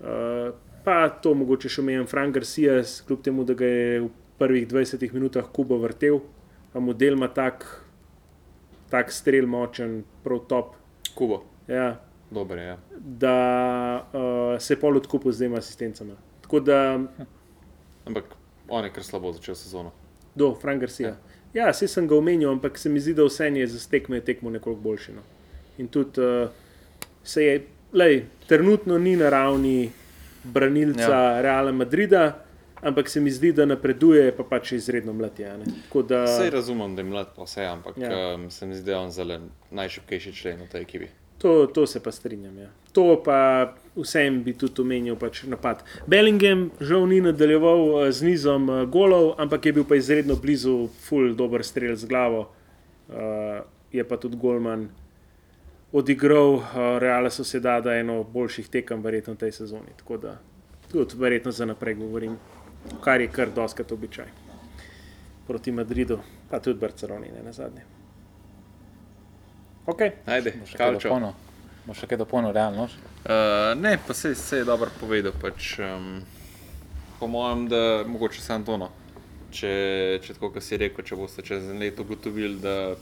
Uh, 0.00 0.54
pa 0.84 1.08
to 1.22 1.34
mogoče 1.34 1.68
še 1.68 1.82
omejem 1.82 2.06
Frank 2.08 2.34
Garcia, 2.34 2.80
kljub 3.06 3.22
temu, 3.22 3.44
da 3.44 3.54
ga 3.54 3.68
je 3.68 4.00
v 4.06 4.10
prvih 4.38 4.66
20 4.68 5.12
minutah 5.12 5.44
Kubo 5.52 5.78
vrtel, 5.82 6.20
pa 6.72 6.80
model 6.80 7.16
ima 7.16 7.28
tak, 7.28 7.66
tak 8.90 9.12
strel 9.12 9.46
močen, 9.46 10.04
prav 10.24 10.38
top. 10.48 10.74
Kubo, 11.14 11.42
Ja, 11.68 12.00
dober 12.30 12.58
je. 12.58 12.64
Ja. 12.66 12.76
da 13.00 13.36
uh, 14.12 14.60
se 14.60 14.74
je 14.74 14.80
pol 14.80 14.96
odkupil 14.96 15.32
z 15.32 15.38
dvema 15.38 15.58
asistencama. 15.58 16.14
Tako 16.42 16.60
da, 16.60 16.98
Ampak 18.04 18.24
on 18.68 18.84
je 18.84 18.92
kar 18.92 19.04
slabo 19.04 19.32
začel 19.32 19.54
sezono. 19.54 19.92
do 20.34 20.54
Frank 20.54 20.80
Garcia. 20.80 21.16
Ja, 21.54 21.70
vse 21.70 21.88
sem 21.88 22.06
ga 22.08 22.14
omenil, 22.16 22.50
ampak 22.50 22.78
se 22.78 22.88
mi 22.88 23.00
zdi, 23.00 23.14
da 23.14 23.24
vse 23.24 23.46
je 23.48 23.66
za 23.66 23.88
tekme 23.90 24.20
tekmo 24.20 24.50
nekoliko 24.50 24.80
boljši. 24.82 25.12
No. 25.12 25.22
In 25.78 25.88
tudi 25.88 26.20
uh, 26.20 26.48
se 27.24 27.44
je, 27.44 27.62
lej, 27.92 28.24
trenutno 28.46 28.98
ni 28.98 29.16
na 29.16 29.30
ravni 29.30 29.90
branilca 30.44 31.00
ja. 31.12 31.40
Reala 31.42 31.72
Madrida, 31.72 32.44
ampak 32.82 33.08
se 33.08 33.20
mi 33.20 33.30
zdi, 33.30 33.52
da 33.52 33.66
napreduje, 33.66 34.32
pa 34.36 34.44
pač 34.44 34.72
je 34.72 34.76
izredno 34.76 35.12
mlad. 35.12 35.38
je, 35.38 35.50
a 35.50 35.56
ne. 35.56 35.64
Tako 35.84 36.02
da, 36.02 36.24
Vse 36.24 36.50
razumem, 36.50 36.96
da 36.96 37.02
je 37.02 37.08
mlad, 37.08 37.26
pa 37.36 37.42
vse, 37.42 37.64
ampak 37.64 37.96
Ja. 37.98 38.34
um, 38.34 38.50
se 38.50 38.66
mi 38.66 38.74
zdi, 38.74 38.84
da 38.84 38.92
je 38.92 38.98
on 38.98 39.10
zelo 39.10 39.40
najšipkejši 39.70 40.32
člen 40.32 40.60
v 40.62 40.68
tej 40.68 40.80
ekipi. 40.82 41.06
To, 41.38 41.66
to 41.66 41.86
se 41.86 42.00
pa 42.02 42.12
strinjam. 42.12 42.58
Ja. 42.58 42.68
To 42.92 43.22
pa 43.24 43.74
vsem 43.96 44.42
bi 44.42 44.54
tudi 44.54 44.80
omenil 44.80 45.16
pač 45.16 45.42
napad. 45.44 45.84
Bellingham 46.06 46.70
žal 46.80 47.04
ni 47.06 47.20
nadaljeval 47.20 48.06
eh, 48.06 48.12
z 48.12 48.22
nizom 48.24 48.70
eh, 48.70 48.86
golov, 48.86 49.34
ampak 49.38 49.66
je 49.66 49.72
bil 49.72 49.84
pa 49.84 49.96
izredno 49.96 50.36
blizu, 50.36 50.88
full 51.00 51.34
dober 51.34 51.64
strel 51.64 51.96
z 51.96 52.08
glavo. 52.08 52.48
Uh, 53.08 53.62
je 53.92 54.02
pa 54.04 54.16
tudi 54.16 54.34
Golman 54.36 54.88
odigral 55.92 56.54
uh, 56.54 56.64
Real 56.98 57.30
Sociedad 57.30 57.86
eno 57.86 58.24
boljših 58.24 58.68
tekem, 58.68 59.02
verjetno 59.02 59.34
v 59.34 59.36
tej 59.36 59.52
sezoni. 59.52 59.94
Tako 59.96 60.16
da 60.16 60.32
tudi 60.90 61.14
verjetno 61.16 61.52
za 61.52 61.64
naprej 61.66 61.94
govorim, 61.94 62.34
kar 63.00 63.20
je 63.20 63.28
kar 63.28 63.50
doskrat 63.50 63.92
običaj. 63.92 64.28
Proti 65.46 65.72
Madridu, 65.72 66.18
pa 66.50 66.58
tudi 66.60 66.80
Barceloni, 66.80 67.30
ne 67.36 67.42
na 67.42 67.52
zadnje. 67.52 67.82
Okay. 69.86 70.16
Ajde, 70.26 70.56
še 70.66 70.78
dopolnil? 70.96 71.34
Bo 71.86 71.94
še 71.94 72.08
kaj 72.10 72.18
dopolnil, 72.18 72.50
realno? 72.56 72.88
Uh, 73.22 73.74
ne, 73.78 73.92
pa 74.02 74.14
se, 74.14 74.32
se 74.34 74.58
je 74.58 74.66
dobro 74.66 74.90
povedal. 75.00 75.30
Pač, 75.38 75.76
um, 75.78 76.16
po 77.20 77.28
mojem, 77.30 77.68
da 77.70 77.82
mogoče 78.10 78.42
samo 78.42 78.66
to. 78.66 78.78
No. 78.82 78.88
Če, 79.54 79.70
če 80.24 80.34
tako, 80.34 80.50
kot 80.56 80.66
si 80.66 80.78
rekel, 80.82 81.06
če 81.06 81.16
boste 81.16 81.44
čez 81.46 81.70
en 81.70 81.78
leto 81.78 82.02
ugotovili, 82.02 82.58
da 82.58 82.96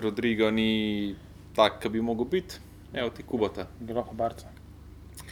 Rodrigo 0.00 0.52
ni 0.54 1.16
tak, 1.58 1.80
ki 1.82 1.90
bi 1.90 2.00
mogel 2.06 2.30
biti, 2.30 2.62
evo 2.94 3.10
ti 3.10 3.26
kubata. 3.26 3.66
Bi 3.82 3.96
lahko 3.96 4.14
Barca. 4.14 4.46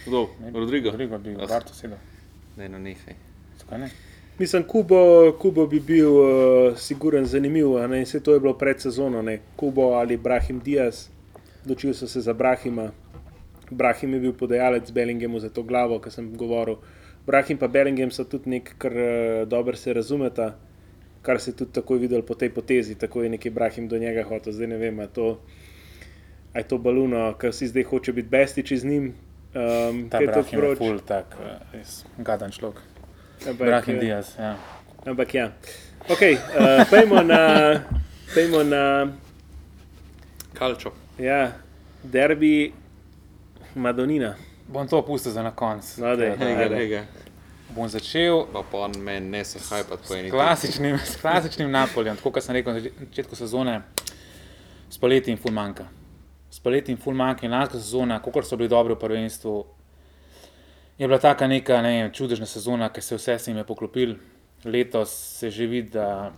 Kdo? 0.03 0.27
Rodrigo. 0.51 0.91
Rodrigo 0.91 1.23
bi 1.23 1.39
v 1.39 1.47
Ah. 1.47 1.55
Barca 1.55 1.75
sedel. 1.75 2.03
Ne, 2.59 2.67
no, 2.69 2.83
nehaj. 2.83 3.15
Zakaj 3.69 3.79
ne? 3.79 3.91
Mislim, 4.39 4.63
Kubo, 4.63 5.33
Kubo 5.39 5.67
bi 5.67 5.81
bil 5.81 6.13
uh, 6.13 6.77
siguren 6.79 7.27
zanimiv, 7.27 7.77
a 7.77 7.87
ne, 7.87 7.99
in 8.01 8.07
se 8.07 8.21
to 8.21 8.35
je 8.35 8.41
bilo 8.41 8.55
pred 8.55 8.81
sezono, 8.81 9.23
ne, 9.23 9.41
Kubo 9.57 9.93
ali 9.95 10.17
Brahim 10.17 10.61
Diaz, 10.61 11.09
odločili 11.65 11.95
so 11.95 12.07
se 12.07 12.21
za 12.21 12.33
Brahima. 12.33 12.91
Brahim 13.71 14.15
je 14.15 14.21
bil 14.21 14.33
podajalec 14.33 14.91
Bellinghamu 14.91 15.41
za 15.41 15.49
to 15.49 15.63
glavo, 15.63 15.99
ki 15.99 16.11
sem 16.11 16.37
govoril. 16.37 16.77
Brahim 17.27 17.59
in 17.61 17.71
Bellingham 17.71 18.11
sta 18.11 18.25
tudi 18.25 18.51
nek, 18.51 18.75
kar 18.79 18.93
uh, 18.93 19.49
dobro 19.49 19.77
se 19.77 19.93
razumeta, 19.93 20.55
kar 21.23 21.41
se 21.41 21.51
je 21.51 21.57
tudi 21.57 21.73
takoj 21.73 21.99
videl 21.99 22.23
po 22.23 22.35
tej 22.35 22.51
potezi, 22.51 22.95
tako 22.95 23.23
je 23.23 23.29
neki 23.29 23.51
Brahim 23.51 23.89
do 23.89 23.99
njega 23.99 24.23
hotel. 24.23 24.53
Zdaj 24.53 24.67
ne 24.67 24.77
vem, 24.77 24.99
ali 24.99 25.09
je 25.09 25.13
to, 25.13 25.41
je 26.55 26.63
to 26.63 26.79
baluno, 26.79 27.35
ker 27.39 27.53
si 27.53 27.67
zdaj 27.67 27.83
hoče 27.83 28.13
biti 28.13 28.29
bestič 28.29 28.73
z 28.73 28.85
njim. 28.85 29.15
Um, 29.55 30.09
Ta 30.11 30.19
je 30.19 30.27
to 30.27 30.33
Brahim 30.33 30.59
je 30.59 30.59
proč? 30.59 30.79
ful, 30.79 31.01
tak, 31.01 31.37
eh, 31.41 31.59
res 31.73 32.05
gadan 32.19 32.51
človek. 32.51 32.81
Ampak, 33.47 33.67
Brahim 33.67 33.97
eh, 33.97 34.01
Diaz, 34.01 34.35
ja. 34.39 34.57
Ampak 35.07 35.35
ja. 35.35 35.53
Okay, 36.09 36.35
uh, 36.35 36.83
pejmo 36.91 37.23
na, 37.23 37.81
pejmo 38.35 38.63
na 38.65 39.13
Kalčo. 40.55 40.93
ja, 41.19 41.53
derbi 42.03 42.73
Madonina. 43.75 44.35
Bom 44.69 44.89
to 44.89 45.03
pustil 45.03 45.33
za 45.33 45.43
na 45.43 45.51
konec. 45.51 45.97
No, 45.97 46.17
daj. 46.17 46.37
Ker, 46.37 46.47
Ajde. 46.47 46.77
Hega. 46.77 47.03
bom 47.75 47.89
začel 47.89 48.47
Pa 48.53 48.63
pa 48.63 48.79
on 48.79 48.93
meni 48.99 49.31
ne 49.31 49.45
se 49.45 49.59
hajpat 49.59 50.01
po 50.09 50.15
eni 50.15 50.29
s 50.29 50.33
klasičnim, 50.33 50.99
s 50.99 51.17
klasičnim 51.21 51.71
Napolijem, 51.71 52.17
tako 52.17 52.31
kot 52.31 52.43
sem 52.43 52.57
rekel 52.57 52.75
na 52.75 52.81
začetku 52.81 53.37
sezone, 53.37 53.83
s 54.91 54.99
poletjem 54.99 55.37
in 55.37 55.43
fulmanka. 55.43 55.87
S 56.51 56.61
poletjem 56.61 56.97
in 56.97 57.03
fulmanka 57.03 57.47
in 57.47 57.53
lanska 57.53 57.79
sezona, 57.79 58.21
kot 58.21 58.45
so 58.45 58.57
bili 58.57 58.69
dobri 58.69 58.97
v 58.97 58.99
prvenstvu, 58.99 59.65
je 60.99 61.07
bila 61.07 61.19
taka 61.19 61.47
neka 61.47 61.83
ne 61.83 62.03
vem, 62.03 62.13
čudežna 62.13 62.47
sezona, 62.47 62.89
ki 62.91 63.01
se 63.01 63.17
vse 63.17 63.39
s 63.39 63.47
njim 63.47 63.57
je 63.57 63.65
poklopil. 63.65 64.17
Letos 64.65 65.13
se 65.39 65.51
že 65.51 65.67
vidi, 65.67 65.91
da 65.95 66.33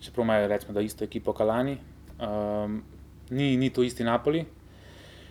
čeprav 0.00 0.24
imajo 0.24 0.48
recimo, 0.48 0.72
da 0.72 0.80
isto 0.80 1.04
ekipo 1.04 1.32
Kalani, 1.32 1.78
um, 2.20 2.82
ni, 3.30 3.56
ni 3.56 3.70
to 3.70 3.82
isti 3.82 4.04
Napoli. 4.04 4.44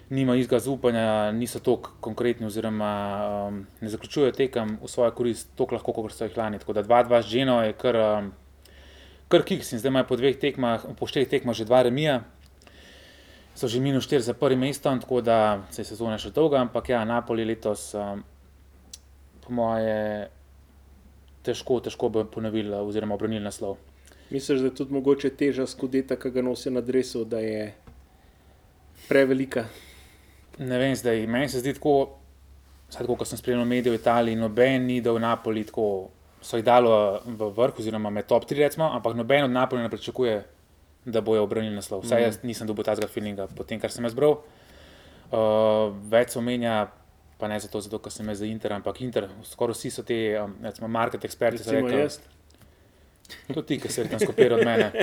Nima 0.10 0.36
istega 0.36 0.60
zaupanja, 0.60 1.32
niso 1.32 1.60
tako 1.60 1.92
konkretni, 2.02 2.48
oziroma 2.48 2.92
um, 3.48 3.66
ne 3.82 3.90
zaključujejo 3.90 4.32
tekem 4.32 4.78
v 4.82 4.88
svojo 4.88 5.12
korist 5.12 5.52
tako 5.56 5.76
lahko, 5.76 5.94
kot 5.94 6.12
so 6.16 6.26
jih 6.26 6.38
lani. 6.38 6.60
Tako 6.60 6.74
da 6.74 6.84
2-2 6.84 7.22
z 7.22 7.28
Ženo 7.28 7.62
je 7.64 7.74
kar, 7.74 7.96
um, 7.96 8.32
kar 9.28 9.44
kiks 9.44 9.72
in 9.72 9.80
zdaj 9.80 9.92
imajo 9.92 10.08
po 10.08 10.16
dveh 10.16 10.40
tekmah, 10.40 10.88
po 10.98 11.08
štirih 11.08 11.30
tekmah 11.30 11.56
že 11.56 11.68
dva 11.68 11.84
remija. 11.84 12.24
So 13.58 13.66
že 13.66 13.82
minus 13.82 14.06
4 14.06 14.20
za 14.22 14.34
prvim 14.38 14.60
mestom, 14.60 15.00
tako 15.02 15.22
da 15.22 15.66
se 15.74 15.82
je 15.82 15.86
sezona 15.90 16.20
še 16.22 16.30
dolga, 16.30 16.60
ampak 16.62 16.92
ja, 16.94 17.02
Napoli 17.10 17.42
letos, 17.42 17.90
um, 17.98 18.20
po 19.42 19.54
moje, 19.58 20.28
težko, 21.42 21.80
težko 21.82 22.10
bo 22.14 22.22
ponovili 22.30 22.70
oziroma 22.78 23.16
obranili 23.18 23.42
naslov. 23.42 23.80
Misliš, 24.30 24.62
da 24.62 24.70
je 24.70 24.76
tudi 24.78 24.94
mogoče 24.94 25.32
teža 25.40 25.66
skodeta, 25.66 26.20
ki 26.22 26.30
ga 26.36 26.44
nosijo 26.46 26.76
na 26.76 26.84
drevesu, 26.86 27.24
da 27.26 27.42
je 27.42 27.72
prevelika? 29.08 29.66
Ne 30.62 30.78
vem, 30.78 30.94
zdaj 30.94 31.26
meni 31.26 31.50
se 31.50 31.64
zdi 31.64 31.74
tako, 31.80 31.96
vsaj 32.92 33.08
tako, 33.08 33.16
kot 33.24 33.32
sem 33.32 33.42
spremljal 33.42 33.66
medije 33.66 33.96
v 33.96 33.98
Italiji, 33.98 34.38
noben 34.38 34.86
ni 34.86 35.00
dal 35.02 35.18
Napoli 35.24 35.66
tako, 35.66 36.12
so 36.46 36.62
jih 36.62 36.68
dalo 36.68 37.24
v 37.26 37.50
vrh, 37.58 37.82
oziroma 37.82 38.14
med 38.14 38.30
top 38.30 38.46
3, 38.46 38.68
recimo, 38.68 38.92
ampak 38.94 39.18
noben 39.18 39.50
od 39.50 39.58
Napoli 39.58 39.82
ne 39.82 39.90
pričakuje, 39.90 40.38
da 41.08 41.22
bojo 41.22 41.44
obranili 41.44 41.76
naslov. 41.76 42.04
Vsaj 42.04 42.24
jaz 42.24 42.40
nisem 42.44 42.68
dobil 42.68 42.86
tazga 42.86 43.08
feelinga, 43.08 43.48
potem 43.56 43.80
kar 43.80 43.92
sem 43.94 44.04
jaz 44.04 44.16
bral. 44.18 44.42
Uh, 45.28 45.96
več 46.12 46.36
se 46.36 46.40
omenja, 46.40 46.88
pa 47.40 47.48
ne 47.52 47.60
zato, 47.64 47.80
zato 47.84 48.00
ker 48.04 48.12
sem 48.12 48.28
jaz 48.28 48.44
za 48.44 48.48
Inter, 48.48 48.76
ampak 48.76 49.00
Inter, 49.04 49.30
skoraj 49.48 49.76
vsi 49.78 49.92
so 49.92 50.04
ti, 50.08 50.18
um, 50.40 50.56
recimo, 50.64 50.88
market 50.92 51.26
eksperti, 51.28 51.64
Recimo 51.64 51.88
rekli, 51.88 52.04
jaz, 52.04 52.20
to 53.54 53.64
ti, 53.68 53.80
ki 53.80 53.92
se 53.92 54.06
tam 54.08 54.20
skopiral 54.20 54.60
od 54.60 54.68
mene. 54.68 54.92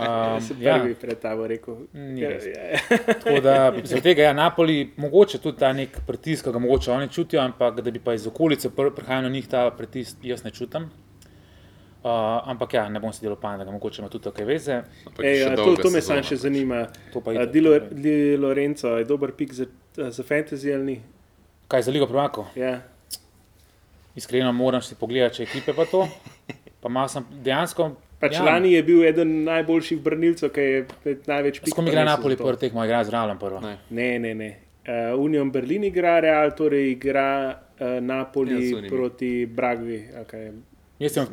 Um, 0.00 0.40
sem 0.40 0.62
ja, 0.62 0.78
prvi 0.78 0.94
pred 0.96 1.18
tabo 1.20 1.44
rekel. 1.48 1.82
Ja, 2.16 2.30
ja, 2.30 2.78
Tako 3.06 3.40
da 3.44 3.54
zaradi 3.84 4.00
tega 4.00 4.22
ja, 4.30 4.32
Napoli 4.32 4.92
mogoče 4.96 5.40
tudi 5.42 5.60
ta 5.60 5.72
nek 5.76 5.98
pritisk, 6.06 6.46
ki 6.46 6.54
ga 6.56 6.62
mogoče 6.62 6.92
oni 6.92 7.08
čutijo, 7.12 7.42
ampak 7.42 7.82
da 7.84 7.90
bi 7.90 8.00
pa 8.00 8.14
iz 8.16 8.26
okolice 8.26 8.70
pr- 8.72 8.94
prihajal 8.96 9.28
na 9.28 9.28
njih 9.28 9.48
ta 9.48 9.66
pritisk, 9.76 10.24
jaz 10.24 10.44
ne 10.44 10.50
čutim. 10.56 10.88
Uh, 12.00 12.48
ampak 12.48 12.74
ja, 12.74 12.88
ne 12.88 13.00
bom 13.00 13.12
se 13.12 13.20
delal 13.20 13.36
pan, 13.36 13.58
da 13.60 13.64
ga 13.64 13.70
mogoče 13.70 14.00
ima 14.00 14.08
tudi 14.08 14.24
tukaj 14.24 14.46
veze. 14.48 14.78
Ej, 15.20 15.42
še 15.42 15.48
a, 15.50 15.56
to, 15.56 15.74
to 15.76 15.90
me 15.92 16.00
samo 16.00 16.22
še 16.24 16.38
zanima. 16.40 16.86
To 17.12 17.20
pa 17.20 17.34
A, 17.34 17.42
itak. 17.42 17.52
Di 17.52 17.60
Lo- 17.60 17.88
Di 17.92 18.14
Lorenzo 18.40 18.94
je 18.96 19.04
dober 19.04 19.34
pik 19.36 19.52
za, 19.52 19.66
za 19.96 20.24
fantasy 20.24 20.72
ali 20.72 20.84
ni? 20.84 20.96
Kaj 21.68 21.82
za 21.82 21.92
Ligo 21.92 22.08
prvakov? 22.08 22.48
Ja. 22.56 22.78
Iskreno 24.16 24.52
moram 24.52 24.80
si 24.82 24.96
pogledati, 24.96 25.42
če 25.42 25.42
ekipe 25.50 25.76
pa 25.76 25.84
to. 25.84 26.06
Pa 26.80 26.88
malo 26.88 27.12
sem 27.12 27.26
dejansko. 27.44 27.90
Pač 28.20 28.34
ja, 28.36 28.40
ja. 28.40 28.46
lani 28.48 28.72
je 28.72 28.80
bil 28.84 29.04
eden 29.04 29.44
najboljših 29.44 30.00
branilcev, 30.04 30.50
ki 30.52 30.64
je 30.64 31.12
največ 31.28 31.60
pikov. 31.60 31.76
kom 31.76 31.86
igra 31.88 32.00
prinesel 32.02 32.16
Napoli 32.16 32.36
prvo 32.40 32.56
tekmo, 32.60 32.84
igra 32.84 33.04
z 33.04 33.12
Realom 33.12 33.38
prvo. 33.40 33.60
Ne. 33.64 33.76
Ne, 33.90 34.08
ne, 34.20 34.32
ne. 34.34 34.50
Uh, 34.80 35.20
Union 35.20 35.52
Berlin 35.52 35.84
igra, 35.84 36.16
Real, 36.24 36.52
torej 36.56 36.94
igra 36.96 37.28
uh, 37.52 38.00
Napoli 38.00 38.56
Ja, 38.72 38.80
ja, 38.80 38.88
proti 38.88 39.46
Bragvi. 39.46 40.00
Okay, 40.24 40.50
Jaz 41.00 41.12
sem. 41.12 41.26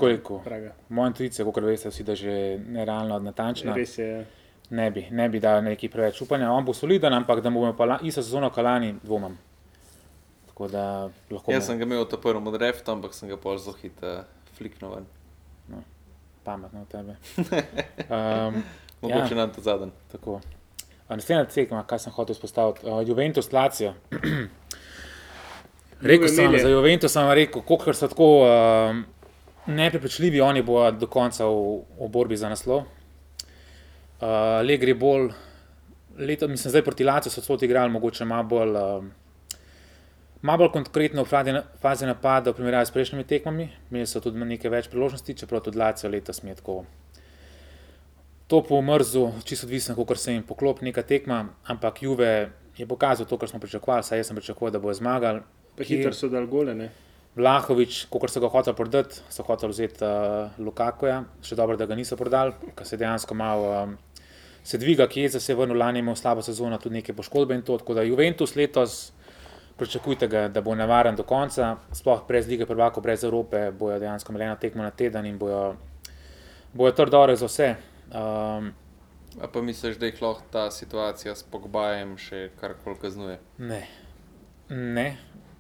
Praga. 0.43 0.71
Moja 0.89 1.07
intuicija, 1.07 1.45
kot 1.45 1.63
veste, 1.63 1.89
vsi, 1.89 2.03
da 2.03 2.11
je 2.11 2.15
že 2.15 2.35
nerealno 2.67 3.19
natančna. 3.19 3.73
Res 3.75 3.97
je. 3.97 4.25
Ne 4.69 4.91
bi, 4.91 5.05
ne 5.11 5.29
bi 5.29 5.39
dal 5.39 5.61
neki 5.63 5.89
preveč 5.89 6.21
upanja. 6.21 6.51
On 6.51 6.65
bo 6.65 6.73
soliden, 6.73 7.13
ampak 7.13 7.41
da 7.41 7.49
bomo 7.49 7.73
pa 7.73 7.99
isto 8.01 8.21
sezono 8.21 8.49
kalani, 8.49 8.95
dvomam. 9.03 9.37
Tako 10.47 10.67
da 10.67 10.83
lahko. 11.31 11.51
Jaz 11.51 11.63
mu- 11.63 11.67
sem 11.67 11.77
ga 11.77 11.85
imel 11.85 12.05
ta 12.05 12.17
prvi 12.17 12.39
mod 12.39 12.55
refta, 12.55 12.91
ampak 12.91 13.13
sem 13.13 13.29
ga 13.29 13.37
pol 13.37 13.57
zelo 13.57 13.75
hitro 13.81 14.23
fliknil 14.53 14.91
ven. 14.91 15.05
pametno 16.43 16.81
od 16.81 16.87
tebe. 16.87 17.15
Um, 18.07 18.63
Mogoče 19.01 19.33
Ja. 19.33 19.35
nam 19.35 19.51
to 19.51 19.61
zadnji. 19.61 19.91
tako. 20.11 20.39
Naslednja 21.09 21.45
tekma, 21.45 21.83
kaj 21.83 21.99
sem 21.99 22.13
hotel 22.13 22.33
izpostaviti, 22.33 22.85
uh, 22.85 23.07
Juventus 23.07 23.51
Lacijo. 23.51 23.93
rekel 26.01 26.27
sem 26.27 26.59
za 26.59 26.69
Juventus, 26.69 27.11
sem 27.11 27.31
rekel, 27.31 27.61
koliko 27.61 27.93
so 27.93 28.07
tako 28.07 28.27
um, 28.43 29.05
neprepričljivi, 29.67 30.41
oni 30.41 30.61
bodo 30.61 30.91
do 30.91 31.07
konca 31.07 31.45
v, 31.45 31.83
v 31.99 32.09
borbi 32.09 32.37
za 32.37 32.49
naslov. 32.49 32.85
Uh, 34.17 34.61
Le 34.65 34.77
gre 34.77 34.93
bolj, 34.97 35.29
leto, 36.17 36.47
mislim, 36.47 36.71
zdaj 36.71 36.83
proti 36.83 37.03
Laciju 37.03 37.31
so 37.31 37.41
celo 37.41 37.59
igrali, 37.61 37.91
mogoče 37.91 38.25
malo 38.25 38.43
bolj. 38.43 38.75
Um, 38.75 39.11
Malo 40.41 40.57
bolj 40.57 40.69
konkretno 40.71 41.23
v 41.23 41.27
fazi, 41.27 41.53
fazi 41.81 42.05
napada 42.05 42.51
v 42.51 42.59
primerjavi 42.59 42.85
s 42.85 42.93
prejšnjimi 42.93 43.23
tekmami, 43.25 43.65
imeli 43.89 44.05
so 44.05 44.21
tudi 44.21 44.37
nekaj 44.37 44.71
več 44.71 44.89
priložnosti, 44.91 45.33
čeprav 45.33 45.63
tudi 45.65 45.81
Lacijo 45.81 46.11
letos 46.13 46.43
mi 46.43 46.53
je 46.53 46.59
tako 46.61 46.83
to 48.47 48.63
po 48.63 48.81
mrzu, 48.81 49.31
čisto 49.43 49.65
odvisno, 49.65 49.95
kako 49.95 50.15
se 50.15 50.33
jim 50.33 50.43
poklop 50.43 50.81
neka 50.81 51.01
tekma, 51.01 51.47
ampak 51.65 52.01
Juve 52.03 52.49
je 52.77 52.87
pokazal 52.87 53.25
to, 53.25 53.37
kar 53.37 53.49
smo 53.49 53.59
pričakovali, 53.59 54.03
saj 54.03 54.19
jaz 54.19 54.27
sem 54.27 54.35
pričakoval, 54.35 54.71
da 54.71 54.79
bo 54.79 54.93
zmagal. 54.93 55.39
Pa 55.75 55.83
hitro 55.83 56.13
so 56.13 56.29
dal 56.29 56.47
gole. 56.47 56.75
Ne? 56.75 56.89
Vlahovič, 57.37 58.07
kot 58.09 58.31
so 58.33 58.41
ga 58.41 58.49
hoteli 58.49 58.75
prodati, 58.75 59.21
so 59.29 59.45
hoteli 59.45 59.75
vzeti 59.75 60.05
uh, 60.05 60.55
Lukakuja, 60.57 61.21
še 61.45 61.57
dobro, 61.59 61.77
da 61.77 61.85
ga 61.85 61.97
niso 61.97 62.17
prodali, 62.17 62.55
ker 62.75 62.87
se 62.87 62.97
dejansko 62.97 63.37
malo 63.37 63.67
um, 63.83 63.97
se 64.67 64.79
dviga, 64.81 65.05
ki 65.07 65.27
je 65.27 65.35
za 65.35 65.39
se 65.39 65.55
vrnil 65.55 65.77
lani, 65.77 66.01
imel 66.03 66.17
slabo 66.17 66.41
sezono, 66.41 66.79
tudi 66.81 66.97
neke 66.97 67.13
poškodbe 67.13 67.55
in 67.55 67.61
to. 67.61 67.77
Tako 67.77 67.93
da 67.93 68.03
Juventus 68.03 68.55
letos 68.55 68.97
pričakujte, 69.77 70.27
ga, 70.27 70.47
da 70.49 70.61
bo 70.65 70.73
nevaren 70.75 71.15
do 71.15 71.23
konca, 71.23 71.75
sploh 71.93 72.25
brez 72.27 72.49
lige 72.49 72.65
prvako, 72.65 73.01
brez 73.05 73.23
Evrope, 73.23 73.69
bojo 73.71 73.99
dejansko 74.01 74.33
imeli 74.33 74.49
eno 74.49 74.57
tekmo 74.59 74.83
na 74.83 74.91
teden 74.91 75.29
in 75.29 75.37
bojo, 75.37 75.75
bojo 76.73 76.97
trdore 76.97 77.37
za 77.37 77.45
vse. 77.45 77.69
Um, 78.09 78.73
A 79.37 79.47
pa 79.53 79.61
misliš, 79.61 79.99
da 80.01 80.09
jih 80.09 80.21
lahko 80.21 80.41
ta 80.51 80.71
situacija 80.73 81.35
s 81.35 81.45
Pogbajem 81.45 82.15
še 82.17 82.47
karkoli 82.57 82.97
kaznuje? 83.01 83.37
ne, 83.61 83.83
ne. 84.69 85.09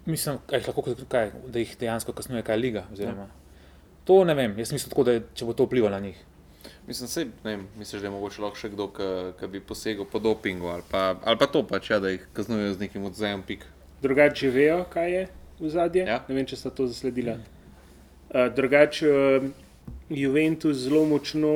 Mislim, 0.07 0.39
kaj, 0.47 0.63
lahko, 0.67 0.85
kaj, 1.11 1.31
da 1.51 1.59
jih 1.59 1.75
dejansko 1.79 2.15
kasnuje, 2.15 2.43
kaj 2.47 2.57
liga. 2.57 2.85
Oziroma. 2.93 3.27
To 4.07 4.23
ne 4.23 4.33
vem, 4.33 4.55
jaz 4.59 4.71
mislim 4.71 4.89
tako, 4.89 5.03
da 5.03 5.17
je, 5.17 5.23
če 5.35 5.45
bo 5.45 5.53
to 5.53 5.65
vplivalo 5.67 5.91
na 5.91 5.99
njih. 5.99 6.19
Mislim, 6.87 7.09
sej, 7.11 7.25
vem, 7.43 7.65
misliš, 7.75 8.01
da 8.01 8.07
je 8.07 8.11
mogoče 8.13 8.41
lahko 8.41 8.59
še 8.59 8.69
kdo, 8.71 8.87
ki 9.39 9.49
bi 9.51 9.59
posegel 9.59 10.07
po 10.07 10.21
dopingu 10.23 10.69
ali 10.71 10.85
pa, 10.87 11.09
ali 11.27 11.39
pa 11.39 11.47
to 11.51 11.65
pač, 11.67 11.89
ja, 11.91 11.99
da 11.99 12.13
jih 12.13 12.23
kaznujejo 12.33 12.77
z 12.77 12.85
nekim 12.85 13.03
odzemom 13.09 13.43
pik. 13.47 13.65
Drugače 14.01 14.51
vejo, 14.55 14.85
kaj 14.93 15.11
je 15.11 15.23
v 15.59 15.71
zadnje. 15.73 16.05
Ja. 16.07 16.21
Ne 16.29 16.37
vem, 16.37 16.47
če 16.47 16.59
sta 16.61 16.71
to 16.71 16.87
zasledila. 16.87 17.35
Uh, 18.31 18.47
drugače 18.55 19.11
uh, 19.11 19.49
Juventus 20.09 20.85
zelo 20.85 21.03
močno 21.05 21.51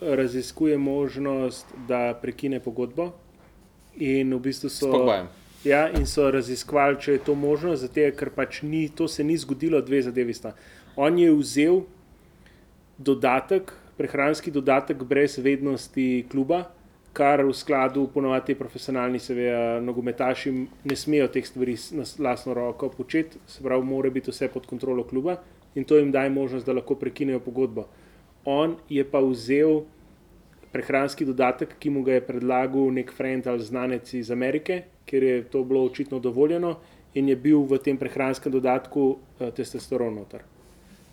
raziskuje 0.00 0.78
možnost, 0.78 1.70
da 1.86 2.18
prekine 2.18 2.58
pogodbo. 2.58 3.12
In 3.94 4.34
v 4.34 4.40
bistvu 4.48 4.72
so. 4.72 4.88
S 4.88 4.90
Pogbajem. 4.90 5.30
Ja, 5.64 5.84
in 5.94 6.08
so 6.10 6.24
raziskovali, 6.30 6.98
če 6.98 7.12
je 7.12 7.18
to 7.22 7.34
možno, 7.38 7.76
zato 7.78 8.02
ker 8.18 8.32
pač 8.34 8.64
ni, 8.66 8.88
to 8.90 9.06
se 9.08 9.22
ni 9.22 9.36
zgodilo, 9.38 9.78
dve 9.80 10.00
zadevi 10.02 10.34
sta. 10.34 10.56
On 10.98 11.18
je 11.18 11.30
vzel 11.30 11.84
dodatek, 12.98 13.70
prehranski 13.96 14.50
dodatek 14.50 15.04
brez 15.06 15.38
vednosti 15.38 16.24
kluba, 16.32 16.64
kar 17.14 17.44
v 17.46 17.54
skladu 17.54 18.08
ponovadi 18.10 18.56
profesionalni, 18.58 19.20
seveda, 19.22 19.78
nogometaši 19.84 20.52
ne 20.88 20.96
smejo 20.96 21.28
teh 21.30 21.46
stvari 21.46 21.76
na 21.94 22.08
lastno 22.26 22.58
roko 22.58 22.88
početi, 22.90 23.38
se 23.46 23.62
pravi, 23.62 23.86
mora 23.86 24.10
biti 24.10 24.32
vse 24.32 24.48
pod 24.50 24.66
kontrolo 24.66 25.04
kluba 25.04 25.38
in 25.74 25.84
to 25.84 25.96
jim 25.96 26.10
daje 26.12 26.30
možnost, 26.30 26.66
da 26.66 26.74
lahko 26.74 26.98
prekinejo 26.98 27.40
pogodbo. 27.40 27.86
On 28.44 28.74
je 28.88 29.04
pa 29.04 29.20
vzel 29.22 29.84
prehranski 30.72 31.24
dodatek, 31.24 31.76
ki 31.78 31.90
mu 31.90 32.02
ga 32.02 32.16
je 32.16 32.24
predlagal 32.26 32.92
nek 32.94 33.12
friend 33.12 33.46
ali 33.46 33.62
znanec 33.62 34.14
iz 34.14 34.30
Amerike, 34.30 34.82
ker 35.06 35.22
je 35.22 35.42
to 35.44 35.64
bilo 35.64 35.84
očitno 35.84 36.18
dovoljeno 36.18 36.76
in 37.14 37.28
je 37.28 37.36
bil 37.36 37.66
v 37.68 37.78
tem 37.78 37.98
prehranskem 38.00 38.52
dodatku 38.52 39.02
uh, 39.10 39.50
testosteron 39.52 40.14
noter. 40.14 40.42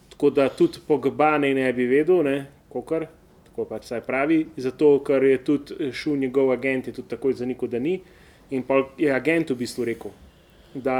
Tako 0.10 0.30
da 0.30 0.50
tudi 0.50 0.80
Pogba 0.88 1.38
naj 1.38 1.54
ne 1.54 1.74
bi 1.74 1.86
vedel, 1.88 2.24
ne, 2.24 2.46
kokar, 2.70 3.08
tako 3.50 3.66
pač 3.66 3.90
saj 3.92 4.02
pravi, 4.08 4.46
zato 4.58 4.98
ker 5.04 5.24
je 5.24 5.44
tudi 5.44 5.92
šel 5.92 6.18
njegov 6.18 6.52
agent, 6.52 6.88
je 6.88 6.94
tudi 6.94 7.12
takoj 7.12 7.34
zanikal, 7.34 7.70
da 7.70 7.80
ni. 7.80 8.00
In 8.50 8.64
pa 8.64 8.82
je 8.98 9.12
agent 9.14 9.52
v 9.52 9.60
bistvu 9.60 9.86
rekel, 9.86 10.12
da 10.74 10.96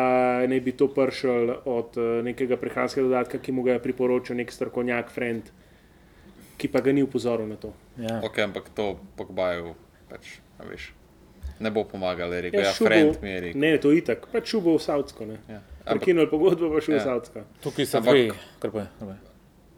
naj 0.48 0.60
bi 0.62 0.72
to 0.78 0.90
pršel 0.94 1.56
od 1.66 1.98
eh, 1.98 2.22
nekega 2.28 2.58
prehranskega 2.58 3.08
dodatka, 3.08 3.40
ki 3.40 3.52
mu 3.52 3.64
ga 3.64 3.78
je 3.78 3.84
priporočil 3.84 4.38
nek 4.38 4.52
strokovnjak, 4.52 5.12
friend, 5.14 5.50
ki 6.60 6.68
pa 6.68 6.82
ga 6.82 6.92
ni 6.92 7.02
upozoril 7.02 7.48
na 7.48 7.56
to. 7.56 7.72
Ja. 7.98 8.20
Ok, 8.22 8.38
ampak 8.40 8.68
to 8.70 8.86
Pogbaju, 9.16 9.72
pač, 10.06 10.38
a 10.60 10.68
veš. 10.68 10.92
Ne 11.60 11.72
bo 11.72 11.84
pomagal, 11.84 12.32
je 12.32 12.42
rekel. 12.42 12.62
Ja, 12.62 12.72
bo- 12.72 12.86
friend 12.86 13.18
mi 13.22 13.30
je 13.30 13.40
rekel. 13.42 13.60
Ne, 13.60 13.78
to 13.78 13.90
je 13.90 13.98
itak, 13.98 14.28
pač 14.28 14.48
šel 14.48 14.62
bo 14.62 14.76
v 14.76 14.82
Saudsko. 14.82 15.26
ne. 15.26 15.40
Ja. 15.48 15.60
Prekinil 15.86 16.28
pogodbo, 16.28 16.70
pa 16.70 16.80
šel 16.80 16.94
Ja. 16.94 17.00
v 17.00 17.06
Saudsko. 17.06 17.40
Tukaj 17.60 17.86
so 17.86 17.98
Ampak- 17.98 18.36
kar 18.60 18.70
pa 18.70 18.80
je. 18.80 19.18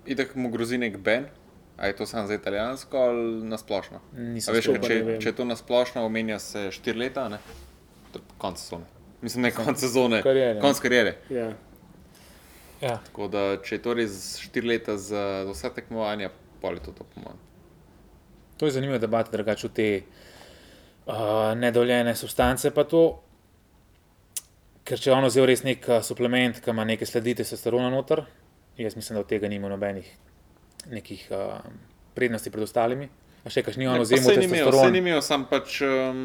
itak 0.07 0.35
mu 0.35 0.49
grozi 0.49 0.77
nek 0.77 0.97
ben. 0.97 1.29
A 1.77 1.87
je 1.87 1.95
to 1.95 2.05
samo 2.05 2.27
za 2.27 2.33
italijansko 2.35 2.93
ali 2.93 3.41
nasplošno? 3.43 4.01
Nisem 4.13 4.53
A 4.53 4.57
veš, 4.57 4.65
to 4.65 4.71
ker 4.71 4.81
pa 4.81 4.87
če, 4.87 4.95
ne 5.01 5.13
če 5.17 5.29
je 5.29 5.33
to 5.33 5.45
nasplošno, 5.45 6.03
omenja 6.03 6.37
se 6.37 6.69
štiri 6.71 6.99
leta, 6.99 7.25
ne? 7.29 7.39
Konc 8.37 8.57
sezone. 8.59 8.85
Mislim, 9.21 9.41
ne 9.41 9.51
konc 9.51 9.79
sezone, 9.79 10.21
Kariere. 10.21 10.59
konc 10.59 10.77
karijere. 10.79 11.15
Ja. 11.29 11.53
Ja. 12.81 12.97
Tako 12.99 13.27
da, 13.27 13.57
če 13.57 13.75
je 13.75 13.81
to 13.81 13.93
res 13.93 14.13
štiri 14.37 14.67
leta 14.67 14.97
za, 14.97 15.43
za 15.45 15.51
vse 15.51 15.69
tekmovanja, 15.69 16.29
pol 16.61 16.77
je 16.77 16.85
to, 16.85 16.91
to 16.91 17.03
po 17.03 17.23
mojem. 17.23 17.39
To 18.57 18.69
je 18.69 18.75
zanimiva 18.75 18.99
debata, 19.01 19.31
drugače 19.33 19.69
te 19.73 19.87
uh, 20.01 21.15
nedovoljene 21.57 22.15
substance. 22.15 22.71
Pa 22.71 22.85
to, 22.85 23.05
ker 24.85 25.01
če 25.01 25.13
on 25.15 25.25
vzel 25.25 25.47
res 25.49 25.65
nek 25.65 25.87
uh, 25.89 26.01
suplement, 26.05 26.61
ki 26.61 26.73
ima 26.73 26.85
neke 26.85 27.07
sledi 27.09 27.33
testosterona 27.41 27.89
noter, 27.89 28.23
jaz 28.77 28.95
mislim, 28.95 29.17
da 29.17 29.25
od 29.25 29.31
tega 29.31 29.49
nima 29.49 29.69
nobenih 29.71 30.11
nekih 30.91 31.27
uh, 31.33 31.57
prednosti 32.15 32.53
pred 32.53 32.63
ostalimi. 32.63 33.09
A 33.41 33.49
še 33.49 33.63
kaj 33.63 33.73
ni 33.73 33.87
on 33.87 33.93
Ne, 33.93 33.99
pa 33.99 34.05
vzel 34.05 34.19
saj 34.19 34.37
ni 34.37 34.45
imel, 34.45 34.51
saj 34.53 34.65
testosteron? 34.65 34.91
ni 34.91 34.99
imel, 34.99 35.21
sam 35.21 35.45
pač, 35.45 35.79
um, 35.81 36.19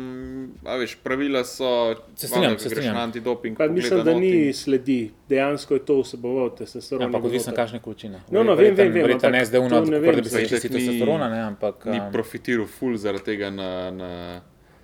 a 0.63 0.77
veš, 0.77 0.97
pravila 1.01 1.41
so, 1.43 1.71
Se 2.15 2.29
strinjam, 2.29 2.59
se 2.59 2.69
strinjam. 2.69 2.97
antidoping. 2.99 3.57
Pa 3.57 3.69
mislim, 3.69 4.03
da 4.03 4.13
not 4.13 4.21
ni 4.21 4.53
sledi, 4.53 4.99
dejansko 5.27 5.75
je 5.75 5.83
to 5.83 5.97
vseboval 6.03 6.51
testosteron. 6.53 7.05
Ampak 7.05 7.25
odvisno, 7.25 7.55
kakšne 7.55 7.81
količine. 7.81 8.21
No, 8.29 8.43
no, 8.43 8.53
vem, 8.55 8.75
vem, 8.75 8.93
vem, 8.93 9.03
Verjetno 9.03 9.31
ne 9.31 9.45
zdaj 9.45 9.61
uno, 9.61 9.81
to 9.81 9.85
ne 9.87 9.97
da 9.97 10.07
vem, 10.07 10.17
bi 10.17 10.25
se 10.25 10.31
saj 10.31 10.45
čisti 10.45 10.67
itak 10.67 10.71
ni- 10.73 10.79
testosterona, 10.83 11.29
ne, 11.31 11.41
ampak 11.47 11.85
Ni 11.87 11.99
um, 11.99 12.13
profitiral 12.13 12.67
ful 12.69 12.97
zaradi 12.97 13.25
tega 13.25 13.51
na, 13.51 13.71
na 13.91 14.11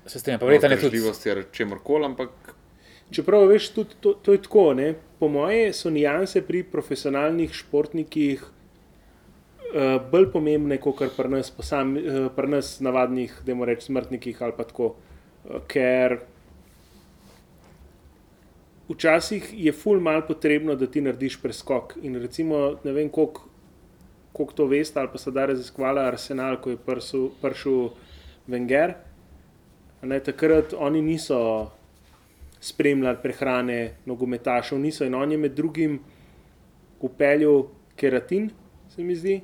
se 0.07 0.19
strinjam. 0.19 0.41
Pa 0.41 0.47
verjetno 0.47 0.69
je 0.69 0.77
tudi 0.79 0.87
vzdržljivosti 0.89 1.31
ali 1.31 1.45
čemorkoli, 1.53 2.05
ampak 2.07 2.31
Čeprav 3.13 3.45
veš, 3.45 3.69
tudi 3.71 3.95
to, 4.01 4.15
to 4.15 4.33
je 4.33 4.41
tako. 4.41 4.73
Ne? 4.73 4.87
Po 5.19 5.29
moje 5.29 5.73
so 5.73 5.91
nijanse 5.91 6.41
pri 6.41 6.63
profesionalnih 6.65 7.53
športnikih 7.53 8.41
uh, 9.73 9.97
bolj 10.11 10.31
pomembne, 10.33 10.79
kot 10.81 11.03
pri 11.17 11.29
nas, 11.29 11.51
posam, 11.51 11.97
uh, 11.97 12.27
pri 12.37 12.49
nas 12.49 12.75
navadnih, 12.81 13.41
da 13.47 13.55
moramo 13.55 13.73
reči, 13.73 13.89
smrtnikih 13.89 14.43
ali 14.43 14.57
pa 14.57 14.65
tako. 14.69 14.95
Uh, 15.45 15.63
ker 15.67 16.19
včasih 18.89 19.55
je 19.57 19.73
ful 19.73 20.01
mal 20.01 20.27
potrebno, 20.27 20.77
da 20.77 20.87
ti 20.87 21.01
narediš 21.01 21.41
preskok. 21.43 21.97
In 22.03 22.21
recimo, 22.21 22.79
ne 22.85 22.93
vem, 22.93 23.09
koliko 23.09 23.53
koliko 24.33 24.53
to 24.53 24.67
veste, 24.67 25.01
ali 25.01 25.09
pa 25.13 25.19
se 25.19 25.31
da 25.31 25.47
raziskovala 25.47 26.07
Arsenal, 26.09 26.61
ko 26.61 26.71
je 26.71 26.77
prsu- 26.77 27.31
prišel 27.43 27.91
Wenger. 28.49 28.95
Ne, 30.03 30.21
takrat 30.21 30.75
oni 30.79 31.03
niso 31.03 31.71
spremljali 32.61 33.19
prehrane 33.23 33.95
nogometašev, 34.07 34.79
niso 34.79 35.05
in 35.05 35.15
on 35.15 35.33
je 35.33 35.39
med 35.39 35.53
drugim 35.53 36.01
upeljal 37.01 37.67
keratin, 37.97 38.51
se 38.89 39.03
mi 39.05 39.15
zdi, 39.15 39.41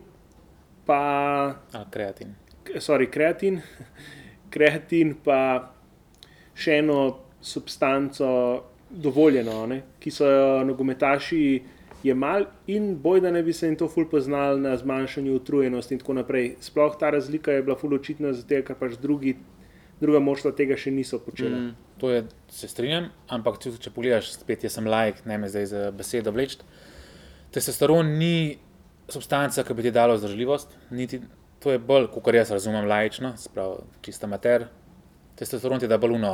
pa 0.89 1.55
ali 1.73 1.91
kreatin. 1.91 2.35
sorry, 2.81 3.11
kreatin, 3.11 3.61
kreatin, 4.55 5.15
pa 5.25 5.41
še 6.57 6.81
eno 6.81 7.01
substanco, 7.45 8.29
dovoljeno, 8.91 9.67
ne, 9.69 9.83
ki 10.01 10.11
so 10.11 10.29
jo 10.33 10.47
nogometaši 10.65 11.43
jemali, 12.03 12.47
in 12.73 12.95
boj, 13.03 13.21
da 13.21 13.31
ne 13.35 13.43
bi 13.45 13.53
se 13.53 13.69
jim 13.69 13.77
to 13.77 13.89
ful 13.89 14.07
poznali 14.09 14.61
na 14.61 14.77
zmanjšanju 14.77 15.35
utrujenosti 15.37 15.95
in 15.95 16.01
tako 16.01 16.17
naprej. 16.23 16.55
Sploh 16.65 16.97
ta 16.99 17.11
razlika 17.11 17.53
je 17.53 17.63
bila 17.63 17.77
ful 17.77 17.95
očitna, 17.95 18.33
zato 18.33 18.63
ker 18.65 18.79
pač 18.79 18.97
drugi, 19.03 19.35
druga 20.01 20.23
moštva 20.25 20.55
tega 20.57 20.79
še 20.79 20.95
niso 20.95 21.21
počela. 21.21 21.59
Mm. 21.59 21.75
To 22.01 22.15
je, 22.15 22.23
se 22.55 22.71
strinjam, 22.71 23.11
ampak 23.29 23.59
če, 23.61 23.75
če 23.83 23.93
pogledaš, 23.93 24.33
spet 24.39 24.65
jaz 24.65 24.79
sem 24.79 24.89
lajk, 24.89 25.25
ne 25.29 25.39
me 25.43 25.51
zdaj 25.53 25.69
za 25.69 25.85
besedo 25.93 26.33
vleč. 26.33 26.57
Testosteron 27.53 28.17
ni 28.21 28.57
substanca, 29.09 29.65
ki 29.65 29.75
bi 29.75 29.83
ti 29.83 29.91
dala 29.95 30.15
vzdržljivost, 30.15 30.75
niti, 30.91 31.21
to 31.63 31.73
je 31.73 31.79
bolj, 31.79 32.07
kot 32.15 32.35
jaz 32.35 32.51
razumem, 32.51 32.87
lajično, 32.89 33.33
spravo 33.37 33.83
čista 34.05 34.27
mater. 34.27 34.67
Testosteron 35.39 35.81
ti 35.81 35.89
da 35.89 35.99
bolj 35.99 36.17
uno, 36.19 36.33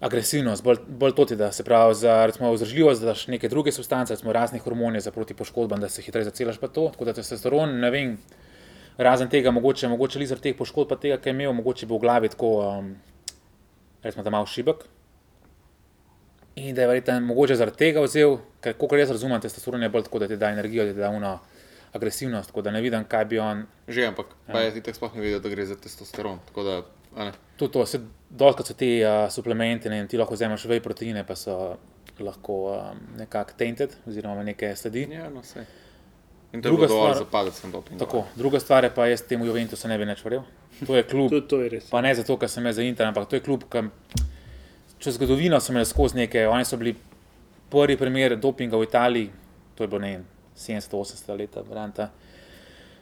agresivnost, 0.00 0.64
bolj, 0.64 0.82
bolj 0.88 1.14
to 1.14 1.24
ti 1.30 1.36
da, 1.36 1.52
se 1.52 1.64
pravi, 1.64 1.94
za 1.94 2.26
recimo, 2.26 2.52
vzdržljivost, 2.52 3.00
da 3.00 3.12
daš 3.12 3.26
neke 3.30 3.48
druge 3.48 3.72
substance, 3.72 4.14
recimo 4.14 4.32
raznih 4.32 4.62
hormonij 4.62 5.00
za 5.00 5.10
proti 5.10 5.34
poškodbam, 5.34 5.80
da 5.80 5.88
se 5.88 6.02
hitreje 6.02 6.24
zacelaš 6.24 6.58
pa 6.58 6.68
to. 6.68 6.88
Tako 6.92 7.04
da 7.04 7.12
testosteron, 7.12 7.78
ne 7.80 7.90
vem, 7.90 8.18
razen 8.98 9.30
tega, 9.30 9.50
mogoče, 9.50 9.88
mogoče 9.88 10.18
li 10.18 10.26
zaradi 10.26 10.50
teh 10.50 10.58
poškodb, 10.58 10.90
pa 10.90 10.98
tega, 10.98 11.20
kaj 11.22 11.30
je 11.30 11.38
imel, 11.38 11.52
mogoče 11.52 11.86
bi 11.86 11.94
v 11.94 12.02
glavi 12.02 12.32
tako. 12.34 12.52
Um, 12.66 12.94
recimo, 14.02 14.22
da 14.22 14.30
ima 14.30 14.46
šibek. 14.46 14.84
In 16.54 16.74
da 16.74 16.82
je 16.82 16.88
verjetno 16.88 17.20
mogoče 17.20 17.56
zaradi 17.56 17.78
tega 17.80 18.02
vzel, 18.04 18.36
ker 18.60 18.74
kot 18.76 18.92
jaz 18.98 19.10
razumem, 19.10 19.40
testosteron 19.40 19.82
je 19.82 19.88
bolj 19.88 20.08
tako, 20.08 20.18
da 20.18 20.28
ti 20.28 20.36
da 20.36 20.50
energijo, 20.52 20.84
da 20.84 20.92
ti 20.92 20.98
da 20.98 21.10
uno 21.10 21.38
agresivnost, 21.92 22.48
tako 22.50 22.62
da 22.62 22.70
ne 22.70 22.80
vidim, 22.80 23.04
kaj 23.04 23.24
bi 23.24 23.38
on. 23.38 23.66
že, 23.88 24.06
ampak 24.06 24.26
ja. 24.48 24.52
pa 24.52 24.60
je 24.60 24.74
ti 24.74 24.82
tako 24.82 24.96
sploh 24.96 25.14
ne 25.14 25.20
vedel, 25.20 25.40
da 25.40 25.48
gre 25.48 25.66
za 25.66 25.76
testosteron. 25.76 26.38
Tako 26.46 26.62
da. 26.62 26.82
Tudi 27.56 27.72
to, 27.72 27.84
dolžkrat 28.30 28.66
so 28.66 28.74
ti 28.74 29.02
uh, 29.04 29.28
suplementi, 29.32 29.88
ne, 29.88 30.06
ti 30.08 30.20
lahko 30.20 30.34
vzameš 30.34 30.64
vej 30.64 30.80
proteine, 30.80 31.24
pa 31.28 31.36
so 31.36 31.76
lahko 32.20 32.58
um, 32.72 33.00
nekako 33.18 33.56
tainted, 33.58 33.96
oziroma 34.08 34.34
ima 34.34 34.44
neke 34.44 34.76
sledi. 34.76 35.06
Ja, 35.12 35.30
no, 35.30 35.42
sej. 35.42 35.64
In 36.52 36.62
to 36.62 36.68
je 36.68 36.72
Druga 36.72 36.86
dovolj 36.86 37.08
stvar- 37.08 37.18
za 37.18 37.24
padec 37.24 37.62
na 37.64 37.70
doping. 37.70 37.98
Tako, 38.00 38.24
druga 38.36 38.60
stvar 38.60 38.84
je 38.84 38.94
pa, 38.94 39.06
jaz 39.06 39.22
temu 39.22 39.46
Juventusu 39.46 39.88
ne 39.88 39.98
bi 39.98 40.04
več 40.04 40.24
verjel. 40.24 40.42
To 40.86 40.96
je 40.96 41.02
klub, 41.02 41.30
Tudi 41.34 41.48
to 41.48 41.60
je 41.60 41.68
res. 41.68 41.88
Pa 41.90 42.00
ne 42.00 42.14
zato, 42.14 42.36
ker 42.36 42.48
sem 42.48 42.66
jaz 42.66 42.76
za 42.76 42.84
Inter, 42.84 43.06
ampak 43.08 43.28
to 43.28 43.36
je 43.36 43.44
klub, 43.44 43.64
ki 43.72 43.88
čez 45.02 45.14
zgodovino 45.14 45.60
so 45.60 45.72
imeli 45.72 45.86
skozi 45.86 46.16
neke, 46.16 46.46
oni 46.48 46.64
so 46.64 46.76
bili 46.76 46.94
prvi 47.70 47.96
primer 47.96 48.36
dopinga 48.36 48.78
v 48.78 48.86
Italiji, 48.86 49.30
to 49.74 49.84
je 49.84 49.88
bilo 49.88 50.00
ne 50.00 50.10
vem, 50.10 50.26
70-80 50.56 51.38
leta, 51.38 51.62
varianta. 51.68 52.10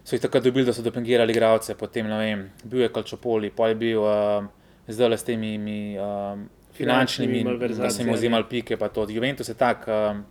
So 0.04 0.16
jih 0.16 0.22
takrat 0.22 0.44
dobili, 0.44 0.64
da 0.64 0.72
so 0.72 0.82
dopingirali 0.82 1.32
igralce, 1.34 1.74
potem 1.76 2.08
ne 2.08 2.18
vem, 2.18 2.46
bil 2.64 2.86
je 2.86 2.88
Kalčopoli, 2.88 3.50
pa 3.52 3.68
je 3.68 3.76
bil 3.76 4.00
uh, 4.00 4.48
zdaj 4.88 5.12
le 5.12 5.18
s 5.18 5.28
temi 5.28 5.58
mi, 5.58 5.80
um, 5.98 6.46
finančnimi, 6.72 7.42
Finančnimi 7.44 7.82
da 7.82 7.90
se 7.90 8.02
jim 8.02 8.14
vzemali 8.14 8.48
pike, 8.48 8.78
pa 8.80 8.88
to. 8.88 9.04
Juventus 9.10 9.48
je 9.48 9.54
tak, 9.54 9.84
um, 9.88 10.24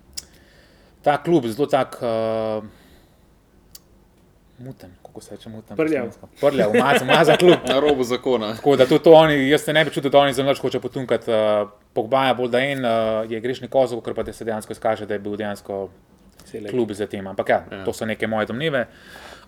ta 1.05 1.20
klub, 1.24 1.45
zelo 1.45 1.67
tak. 1.70 1.99
Uh, 2.01 2.65
Muten, 4.59 4.91
kako 5.20 5.26
se 5.26 5.36
reče, 5.36 5.49
muten. 5.49 5.78
po 5.78 5.84
Prljav. 5.84 6.07
Prljav, 6.39 6.72
umazan 7.03 7.38
klub. 7.38 7.57
Na 7.67 7.80
robu 7.80 8.03
zakona. 8.03 8.55
Tako 8.55 8.76
da 8.76 8.86
tudi 8.86 9.03
to 9.03 9.13
oni, 9.13 9.49
jaz 9.49 9.61
se 9.61 9.74
ne 9.74 9.86
bi 9.86 9.91
čutil, 9.91 10.11
da 10.11 10.20
oni 10.20 10.34
zelo 10.34 10.53
hoče 10.55 10.80
potunkati. 10.80 11.32
Uh, 11.32 11.70
Pogbaja 11.93 12.34
bolj 12.34 12.49
da 12.49 12.59
en 12.59 12.86
uh, 12.86 12.91
je 13.32 13.39
grešni 13.39 13.67
kozov, 13.67 14.01
ker 14.01 14.13
pa 14.13 14.24
da 14.24 14.34
se 14.34 14.45
dejansko 14.45 14.72
izkaže, 14.72 15.05
da 15.05 15.13
je 15.13 15.20
bil 15.20 15.36
dejansko 15.36 15.89
Cele. 16.45 16.70
klub 16.70 16.91
za 16.91 17.07
tem. 17.07 17.28
Ampak 17.28 17.49
ja, 17.49 17.65
Ja. 17.72 17.84
to 17.86 17.93
so 17.93 18.05
neke 18.05 18.28
moje 18.28 18.45
domneve. 18.45 18.88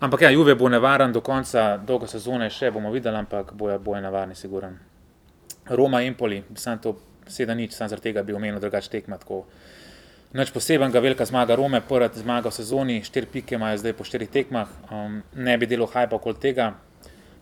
Ampak 0.00 0.22
ja, 0.22 0.30
Juve 0.30 0.54
bo 0.54 0.68
nevaren 0.68 1.12
do 1.12 1.20
konca 1.20 1.76
dolge 1.76 2.06
sezone, 2.06 2.50
še 2.50 2.70
bomo 2.70 2.90
videli, 2.90 3.16
ampak 3.16 3.52
boje, 3.52 3.78
boje 3.78 4.00
nevarni, 4.02 4.34
siguren. 4.34 4.78
Roma 5.66 6.02
Empoli, 6.02 6.42
sam 6.54 6.78
to 6.78 6.96
sedem 7.26 7.56
nič, 7.58 7.72
sam 7.72 7.88
zaradi 7.88 8.02
tega 8.02 8.22
bi 8.22 8.32
omenil 8.32 8.60
drugače 8.60 8.90
tekma. 8.90 9.16
Tako. 9.18 9.44
Nič 10.32 10.48
posebenega, 10.48 10.96
velika 11.00 11.24
zmaga 11.28 11.52
Rome, 11.52 11.82
prva 11.84 12.08
zmaga 12.08 12.48
v 12.48 12.56
sezoni, 12.56 12.94
štiri 13.04 13.28
pike 13.28 13.58
imajo 13.58 13.76
zdaj 13.82 13.92
po 13.92 14.04
štirih 14.04 14.30
tekmah. 14.32 14.70
Um, 14.88 15.20
ne 15.36 15.58
bi 15.60 15.68
delal 15.68 15.90
hajpa 15.92 16.16
okoli 16.16 16.40
tega, 16.40 16.70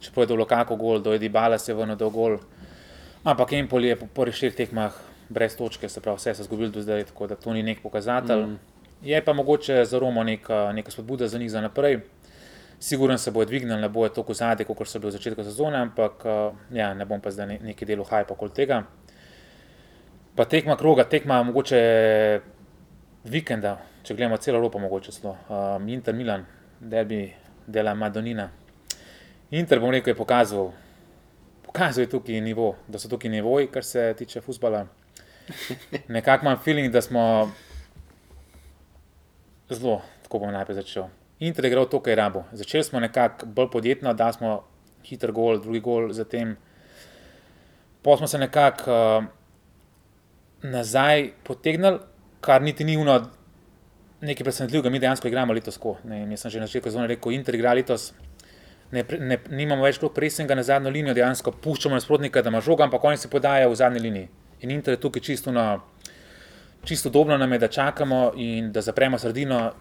čeprav 0.03 0.27
je 0.27 0.31
do 0.33 0.39
Lokako 0.41 0.75
gol, 0.75 0.99
do 0.99 1.15
Edibala 1.15 1.59
se 1.59 1.71
vrnil 1.71 1.95
do 1.95 2.11
gol. 2.11 2.41
Ampak 3.23 3.55
Empoli 3.55 3.95
je 3.95 4.01
po 4.01 4.11
prvih 4.11 4.35
štirih 4.35 4.59
tekmah 4.59 4.99
brez 5.31 5.55
točke, 5.55 5.87
se 5.89 6.03
pravi, 6.03 6.19
vse 6.19 6.35
so 6.35 6.43
izgubili 6.43 6.75
do 6.75 6.83
zdaj, 6.83 7.07
tako 7.15 7.31
da 7.31 7.39
to 7.39 7.55
ni 7.55 7.63
nek 7.63 7.79
pokazatelj. 7.79 8.43
Mm. 8.43 8.59
Je 9.07 9.25
pa 9.25 9.33
mogoče 9.33 9.85
za 9.85 9.99
Romo 9.99 10.27
neka, 10.27 10.73
neka 10.75 10.91
spodbuda 10.91 11.29
za 11.29 11.39
njih 11.39 11.51
za 11.51 11.61
naprej. 11.61 12.01
Siguren 12.81 13.19
se 13.19 13.31
bo 13.31 13.45
dvignil, 13.45 13.79
ne 13.79 13.89
bo 13.89 14.03
je 14.05 14.15
tako 14.19 14.35
zadnji, 14.35 14.67
kot 14.67 14.89
so 14.89 14.99
bili 14.99 15.15
v 15.15 15.21
začetku 15.21 15.45
sezone, 15.47 15.79
ampak 15.79 16.25
uh, 16.27 16.59
ja, 16.75 16.91
ne 16.95 17.07
bom 17.07 17.21
pa 17.23 17.31
zdaj 17.31 17.47
ne, 17.47 17.59
neki 17.71 17.87
delo 17.87 18.03
hajpa 18.05 18.35
okoli 18.35 18.51
tega. 18.51 18.83
Pa 20.35 20.45
tekma 20.45 20.75
kroga, 20.77 21.05
tekma 21.05 21.43
mogoče 21.43 21.79
vikenda, 23.25 23.77
če 24.03 24.15
gledamo 24.15 24.39
celo 24.41 24.59
Evropo, 24.59 24.79
mogoče 24.79 25.13
celo. 25.13 25.37
Um, 25.49 25.89
Inter 25.89 26.15
Milan, 26.15 26.47
derbi 26.81 27.27
dela 27.67 27.95
Madonina. 27.95 28.49
Inter, 29.51 29.81
bom 29.81 29.91
rekel, 29.91 30.13
je 30.13 30.19
pokazal, 30.19 30.71
pokazal 31.67 32.05
je 32.05 32.11
tukaj 32.11 32.41
nivo, 32.41 32.75
da 32.89 32.99
so 32.99 33.11
tukaj 33.11 33.31
nivoji, 33.31 33.69
kar 33.73 33.85
se 33.85 34.15
tiče 34.19 34.41
futbola. 34.41 34.87
Nekako 36.09 36.47
imam 36.47 36.59
feeling, 36.65 36.93
da 36.93 37.03
smo 37.03 37.51
zelo, 39.71 40.01
tako 40.23 40.39
bom 40.39 40.53
najprej 40.55 40.83
začel. 40.83 41.09
Inter 41.41 41.65
je 41.65 41.71
igral 41.71 41.89
to, 41.89 42.01
kar 42.01 42.13
je 42.13 42.17
rabo. 42.17 42.45
Začeli 42.53 42.85
smo 42.85 43.01
nekako 43.01 43.47
bolj 43.47 43.71
podjetno, 43.73 44.15
da 44.15 44.33
smo 44.33 44.63
hiter 45.05 45.33
gol, 45.33 45.59
drugi 45.61 45.81
gol, 45.81 46.13
zatem 46.13 46.57
pa 48.03 48.17
smo 48.17 48.27
se 48.27 48.39
nekako 48.39 48.91
uh, 48.91 49.25
nazaj 50.63 51.31
potegnili, 51.45 51.99
kar 52.41 52.63
niti 52.63 52.85
ni 52.85 52.97
uno 52.97 53.21
nekaj 54.21 54.45
presenetljivega, 54.45 54.91
mi 54.91 54.99
dejansko 54.99 55.29
igramo 55.29 55.53
letos 55.53 55.79
jaz 56.31 56.41
sem 56.41 56.51
že 56.51 56.61
na 56.61 56.67
začetku 56.67 56.89
sezone 56.91 57.07
rekel, 57.07 57.33
Inter 57.33 57.55
igra 57.55 57.73
letos 57.75 58.13
ne, 58.93 59.05
ne, 59.19 59.39
nimamo 59.51 59.85
več 59.85 59.99
toliko 59.99 60.15
presinga 60.15 60.55
na 60.55 60.63
zadnjo 60.63 60.91
linijo, 60.91 61.15
dejansko 61.15 61.53
puščamo 61.53 61.95
nasprotnika, 61.95 62.43
da 62.43 62.51
ima 62.51 62.61
žogo, 62.61 62.83
ampak 62.83 63.05
oni 63.05 63.17
se 63.17 63.31
podajajo 63.31 63.71
v 63.71 63.77
zadnji 63.79 64.01
liniji. 64.01 64.29
In 64.61 64.71
Inter 64.71 64.95
je 64.95 65.01
tukaj 65.01 65.23
čisto, 65.23 65.53
na, 65.53 65.79
čisto 66.85 67.09
udobno 67.09 67.39
nam 67.39 67.53
je, 67.53 67.59
da 67.59 67.69
čakamo 67.69 68.33
in 68.37 68.73
da 68.73 68.81
zapremo 68.81 69.19
sredino, 69.19 69.73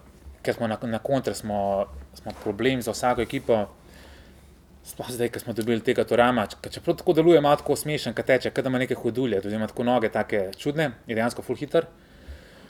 ker 0.42 0.54
smo 0.54 0.66
na, 0.66 0.78
na 0.82 0.98
kontra, 0.98 1.34
smo, 1.34 1.86
smo 2.14 2.32
problem 2.42 2.82
za 2.82 2.94
vsako 2.94 3.22
ekipo. 3.26 3.66
Sploh 4.84 5.10
zdaj, 5.12 5.28
ko 5.28 5.38
smo 5.42 5.52
dobili 5.52 5.82
tega 5.84 6.04
Torama, 6.08 6.46
če- 6.48 6.70
čeprav 6.78 6.96
tako 6.96 7.12
deluje, 7.12 7.40
malo 7.40 7.58
tako 7.60 7.76
smešen, 7.76 8.14
kaj 8.16 8.24
teče, 8.24 8.50
kaj 8.50 8.64
da 8.64 8.70
ima 8.72 8.78
neke 8.80 8.94
hudulje, 8.96 9.42
tudi 9.44 9.54
ima 9.54 9.66
tako 9.68 9.84
noge, 9.84 10.08
take 10.08 10.50
čudne, 10.56 10.90
je 11.06 11.14
dejansko 11.18 11.42
full 11.42 11.58
hitter. 11.60 11.84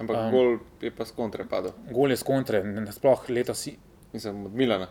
Ampak 0.00 0.16
um, 0.16 0.32
gol 0.32 0.58
je 0.80 0.90
pa 0.96 1.04
s 1.04 1.12
kontre 1.12 1.44
padel, 1.44 1.76
Gol 1.92 2.10
je 2.10 2.16
z 2.16 2.24
kontre, 2.24 2.62
nasploh 2.64 3.28
letos 3.28 3.68
mislim 4.12 4.46
od 4.46 4.54
Milana. 4.54 4.88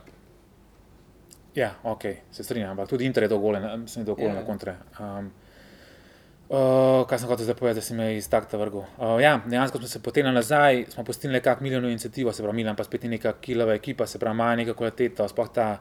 Ja, 1.55 1.73
ok, 1.83 2.03
se 2.31 2.43
strinjam, 2.43 2.71
ampak 2.71 2.89
tudi 2.89 3.05
Inter 3.05 3.23
je 3.23 3.29
dolgole, 3.29 3.61
sem 3.87 4.05
dolgole 4.05 4.29
Ja, 4.29 4.33
na 4.33 4.39
ja. 4.39 4.45
kontre. 4.45 4.75
Um, 4.99 5.31
uh, 6.49 7.07
kaj 7.09 7.19
sem 7.19 7.31
hotel 7.31 7.49
zdaj 7.49 7.57
povedati, 7.57 7.81
da 7.81 7.85
si 7.87 7.97
me 7.97 8.11
iz 8.17 8.29
takta 8.29 8.57
vrgel? 8.61 8.85
Uh, 8.97 9.17
ja, 9.21 9.39
dejansko 9.45 9.81
smo 9.81 9.87
se 9.87 10.01
potem 10.03 10.29
nazaj, 10.33 10.85
smo 10.93 11.03
postili 11.03 11.33
nekako 11.33 11.63
Milano 11.63 11.89
inicijativo, 11.89 12.33
se 12.33 12.43
pravi 12.43 12.61
Milan, 12.61 12.75
pa 12.75 12.83
spet 12.83 13.03
ni 13.03 13.17
neka 13.17 13.33
kilava 13.41 13.73
ekipa, 13.73 14.07
se 14.07 14.19
pravi 14.19 14.37
ima 14.37 14.55
neka 14.55 14.73
kvaliteta, 14.73 15.27
sploh 15.27 15.49
ta 15.53 15.79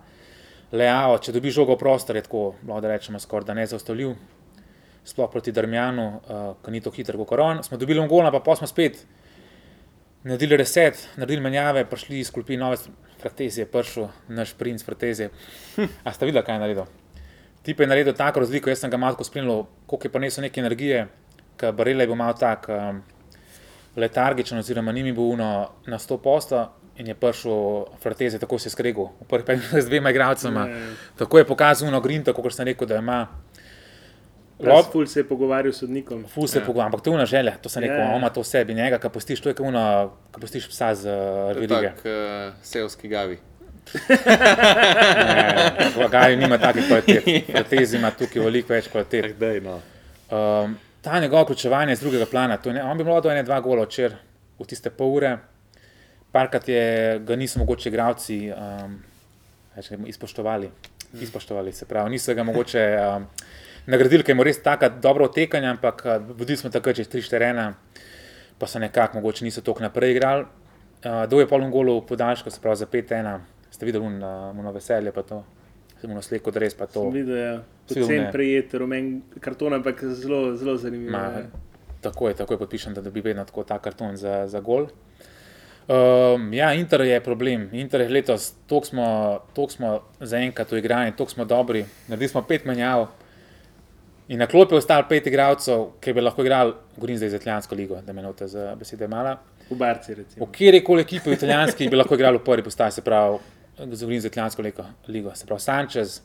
Leao, 0.73 1.19
če 1.19 1.33
dobi 1.33 1.51
žogo 1.51 1.77
prostor, 1.81 2.17
je 2.17 2.23
tako, 2.27 2.55
da 2.63 2.89
rečemo, 2.89 3.21
skoraj 3.21 3.47
da 3.49 3.55
nezaustavljiv. 3.55 4.17
Sploh 5.09 5.31
proti 5.33 5.53
Darmjanu, 5.57 6.07
uh, 6.09 6.51
ki 6.61 6.75
ni 6.75 6.83
tako 6.85 7.01
hiter 7.01 7.17
kot 7.17 7.41
on. 7.41 7.63
Smo 7.65 7.81
dobili 7.81 8.05
gola, 8.09 8.33
pa, 8.35 8.43
pa 8.45 8.57
smo 8.59 8.69
spet 8.69 9.01
naredili 10.25 10.57
reset, 10.57 11.09
naredili 11.17 11.41
menjave, 11.41 11.85
prišli 11.89 12.21
iz 12.21 12.31
klopi 12.31 12.57
nove 12.57 12.77
fratezije, 13.21 13.67
prišel 13.67 14.09
naš 14.29 14.55
princ 14.55 14.85
fratezije. 14.85 15.31
A 16.05 16.13
ste 16.13 16.27
videli, 16.27 16.45
kaj 16.45 16.55
je 16.55 16.61
naredil? 16.61 16.85
Tip 17.63 17.81
je 17.81 17.87
naredil 17.87 18.15
tako 18.15 18.41
razliko, 18.41 18.71
jaz 18.71 18.81
sem 18.81 18.91
ga 18.91 18.97
malo 18.97 19.25
spremljal, 19.25 19.65
koliko 19.87 20.07
je 20.07 20.13
prinesel 20.13 20.43
neke 20.43 20.61
energije, 20.61 21.07
ker 21.57 21.73
Barela 21.73 22.03
je 22.03 22.07
bil 22.07 22.17
malo 22.17 22.33
tak 22.33 22.69
um, 22.69 23.03
letargičen, 23.97 24.59
oziroma 24.59 24.93
ni 24.93 25.03
mi 25.03 25.13
bil 25.13 25.35
uno 25.35 25.71
na 25.87 25.99
100 25.99 26.19
posto 26.23 26.67
in 26.99 27.07
je 27.07 27.15
prišel 27.15 27.85
fratezije, 28.03 28.41
tako 28.41 28.59
se 28.59 28.67
je 28.67 28.71
skregal, 28.75 29.11
v 29.21 29.27
prvih 29.29 29.47
pet 29.47 29.59
minutah 29.59 29.81
z 29.81 29.89
dvema 29.89 30.11
igralcema. 30.11 30.69
Tako 31.19 31.39
je 31.39 31.47
pokazal 31.47 31.89
uno 31.89 32.01
grinta, 32.01 32.33
kot 32.33 32.53
sem 32.53 32.67
rekel, 32.67 32.89
da 32.89 32.99
ima. 32.99 33.27
Plus, 34.59 34.87
ful 34.93 35.07
se 35.07 35.21
je 35.21 35.25
pogovarjal 35.29 35.73
s 35.73 35.85
sodnikom. 35.85 36.25
Ful 36.27 36.49
se 36.51 36.59
ja. 36.59 36.65
pogovarjam, 36.67 36.93
ampak 36.93 37.05
to 37.05 37.11
je 37.11 37.15
una 37.15 37.27
želja, 37.27 37.55
to 37.63 37.69
sem 37.69 37.83
rekel, 37.83 37.97
Ja, 37.97 38.11
ja. 38.11 38.17
ima 38.19 38.31
to 38.31 38.43
v 38.43 38.47
sebi, 38.47 38.75
njega, 38.75 38.99
ki 38.99 39.11
postiš, 39.15 39.41
to 39.41 39.53
je 39.53 39.55
kot 39.55 39.67
uno, 39.67 39.85
ki 40.35 40.41
postiš 40.41 40.67
psa 40.73 40.95
z 40.95 41.07
uh, 41.07 41.53
verige. 41.55 41.93
Tak 41.95 42.03
uh, 42.05 42.59
sevski 42.63 43.09
gavi. 43.09 43.39
Gaj 46.11 46.37
nima 46.37 46.59
takih 46.59 46.89
kvalitet, 46.89 47.47
Fratezi 47.53 47.97
ima 47.97 48.11
tukaj 48.11 48.43
veliko 48.45 48.75
več 48.75 48.91
kvalitet. 48.91 49.39
Dej, 49.39 49.61
no. 49.65 49.79
Um, 50.29 50.75
ta 51.03 51.21
njegovo 51.21 51.43
vključevanje 51.47 51.97
z 51.97 52.01
drugega 52.01 52.27
plana, 52.27 52.57
to 52.57 52.69
je 52.69 52.75
ne, 52.75 52.83
on 52.83 52.99
bi 52.99 53.05
moral 53.05 53.23
do 53.23 53.31
ene 53.31 53.43
dva 53.47 53.61
gola 53.65 53.87
včeraj 53.87 54.19
v 54.59 54.67
tiste 54.67 54.91
pol 54.91 55.15
ure. 55.15 55.37
Parkrat 56.35 56.69
je, 56.69 57.19
ga 57.25 57.37
niso 57.37 57.59
mogoče 57.63 57.89
igravci 57.89 58.51
um, 58.51 58.99
rečemo, 59.77 60.07
izpoštovali, 60.07 60.71
izpoštovali, 61.15 61.73
se 61.73 61.87
pravi, 61.87 62.11
niso 62.11 62.35
ga 62.35 62.43
mogoče 62.43 62.85
um, 63.17 63.27
nagradili, 63.87 64.25
ker 64.25 64.37
je 64.37 64.45
res 64.45 64.63
tako 64.63 64.91
dobro 65.03 65.25
otekanje, 65.25 65.69
ampak 65.69 66.03
uh, 66.05 66.17
vodili 66.37 66.57
smo 66.57 66.71
takrat 66.71 66.97
čez 66.97 67.09
3-4-1, 67.09 67.73
pa 68.59 68.67
so 68.67 68.79
nekako 68.79 69.21
mogoče 69.21 69.45
niso 69.45 69.61
toliko 69.61 69.83
naprej 69.83 70.17
igrali. 70.17 70.45
Uh, 71.05 71.25
Dol 71.31 71.41
je 71.41 71.49
poln 71.49 71.71
golo 71.71 72.01
v 72.01 72.07
podaljšku, 72.07 72.51
se 72.51 72.61
pravi 72.61 72.77
za 72.77 72.87
5-1, 72.87 73.39
ste 73.71 73.87
videli 73.87 74.05
un, 74.05 74.23
uh, 74.23 74.51
uno 74.59 74.73
veselje, 74.73 75.13
pa 75.13 75.23
to, 75.23 75.45
uno 76.03 76.23
sleko, 76.23 76.51
da 76.51 76.61
res 76.63 76.75
pa 76.75 76.87
to. 76.87 77.09
Sem 77.09 77.21
videl, 77.23 77.37
ja. 77.37 77.57
Predvsem 77.89 78.23
ne. 78.23 78.31
prejet 78.33 78.75
rumen 78.75 79.13
karton, 79.41 79.75
ampak 79.79 80.05
zelo, 80.15 80.57
zelo 80.57 80.77
zanimivo. 80.77 81.13
Ma, 81.13 81.25
ja. 81.39 81.45
tako 82.05 82.29
je, 82.29 82.35
tako 82.35 82.55
je 82.55 82.59
podpišem, 82.59 82.95
da 82.95 83.03
dobi 83.03 83.21
vedno 83.25 83.45
tako 83.49 83.65
ta 83.65 83.79
karton 83.79 84.17
za, 84.17 84.47
za 84.47 84.61
gol. 84.61 84.91
Um, 85.89 86.53
ja, 86.53 86.75
Inter 86.75 87.01
je 87.01 87.21
problem. 87.25 87.69
Inter 87.73 88.01
je 88.01 88.09
letos, 88.09 88.53
toliko 88.67 88.87
smo, 88.87 89.41
smo 89.69 90.01
zaenkrat 90.21 90.73
uigrani, 90.73 91.17
toliko 91.17 91.33
smo 91.33 91.45
dobri. 91.45 91.85
Naredili 92.09 92.29
smo 92.29 92.43
pet 92.43 92.65
menjav 92.65 93.07
in 94.29 94.39
na 94.39 94.47
klopi 94.47 94.75
je 94.75 94.79
ostalo 94.79 95.07
pet 95.09 95.27
igralcev, 95.27 95.87
ki 96.01 96.13
bi 96.13 96.21
lahko 96.21 96.45
igrali, 96.45 96.75
govorim 96.97 97.17
zdaj 97.17 97.31
za 97.31 97.37
italijansko 97.37 97.75
ligo, 97.75 98.01
da 98.05 98.13
me 98.13 98.23
note 98.23 98.47
za 98.47 98.75
besede 98.77 99.09
mala. 99.09 99.39
V 99.71 99.77
Barci, 99.77 100.15
recimo. 100.15 100.47
V 100.47 100.53
kjeri 100.53 100.83
koli 100.85 101.03
ekipi 101.03 101.31
v 101.31 101.39
italijanski 101.39 101.89
bi 101.89 101.97
lahko 101.97 102.15
igrali 102.15 102.39
v 102.39 102.45
prvi 102.45 102.63
postaji, 102.63 102.93
se 102.93 103.03
pravi, 103.05 103.39
govorim 103.79 104.21
za 104.21 104.29
italijansko 104.29 104.63
ligo, 104.63 104.85
ligo. 105.09 105.35
Se 105.35 105.47
pravi, 105.47 105.61
Sanchez, 105.61 106.21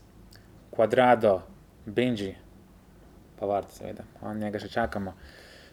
Quadrado, 0.72 1.39
Benji, 1.86 2.36
Pavard, 3.39 3.72
seveda, 3.72 4.03
on 4.22 4.43
njega 4.43 4.59
še 4.59 4.68
čakamo. 4.68 5.16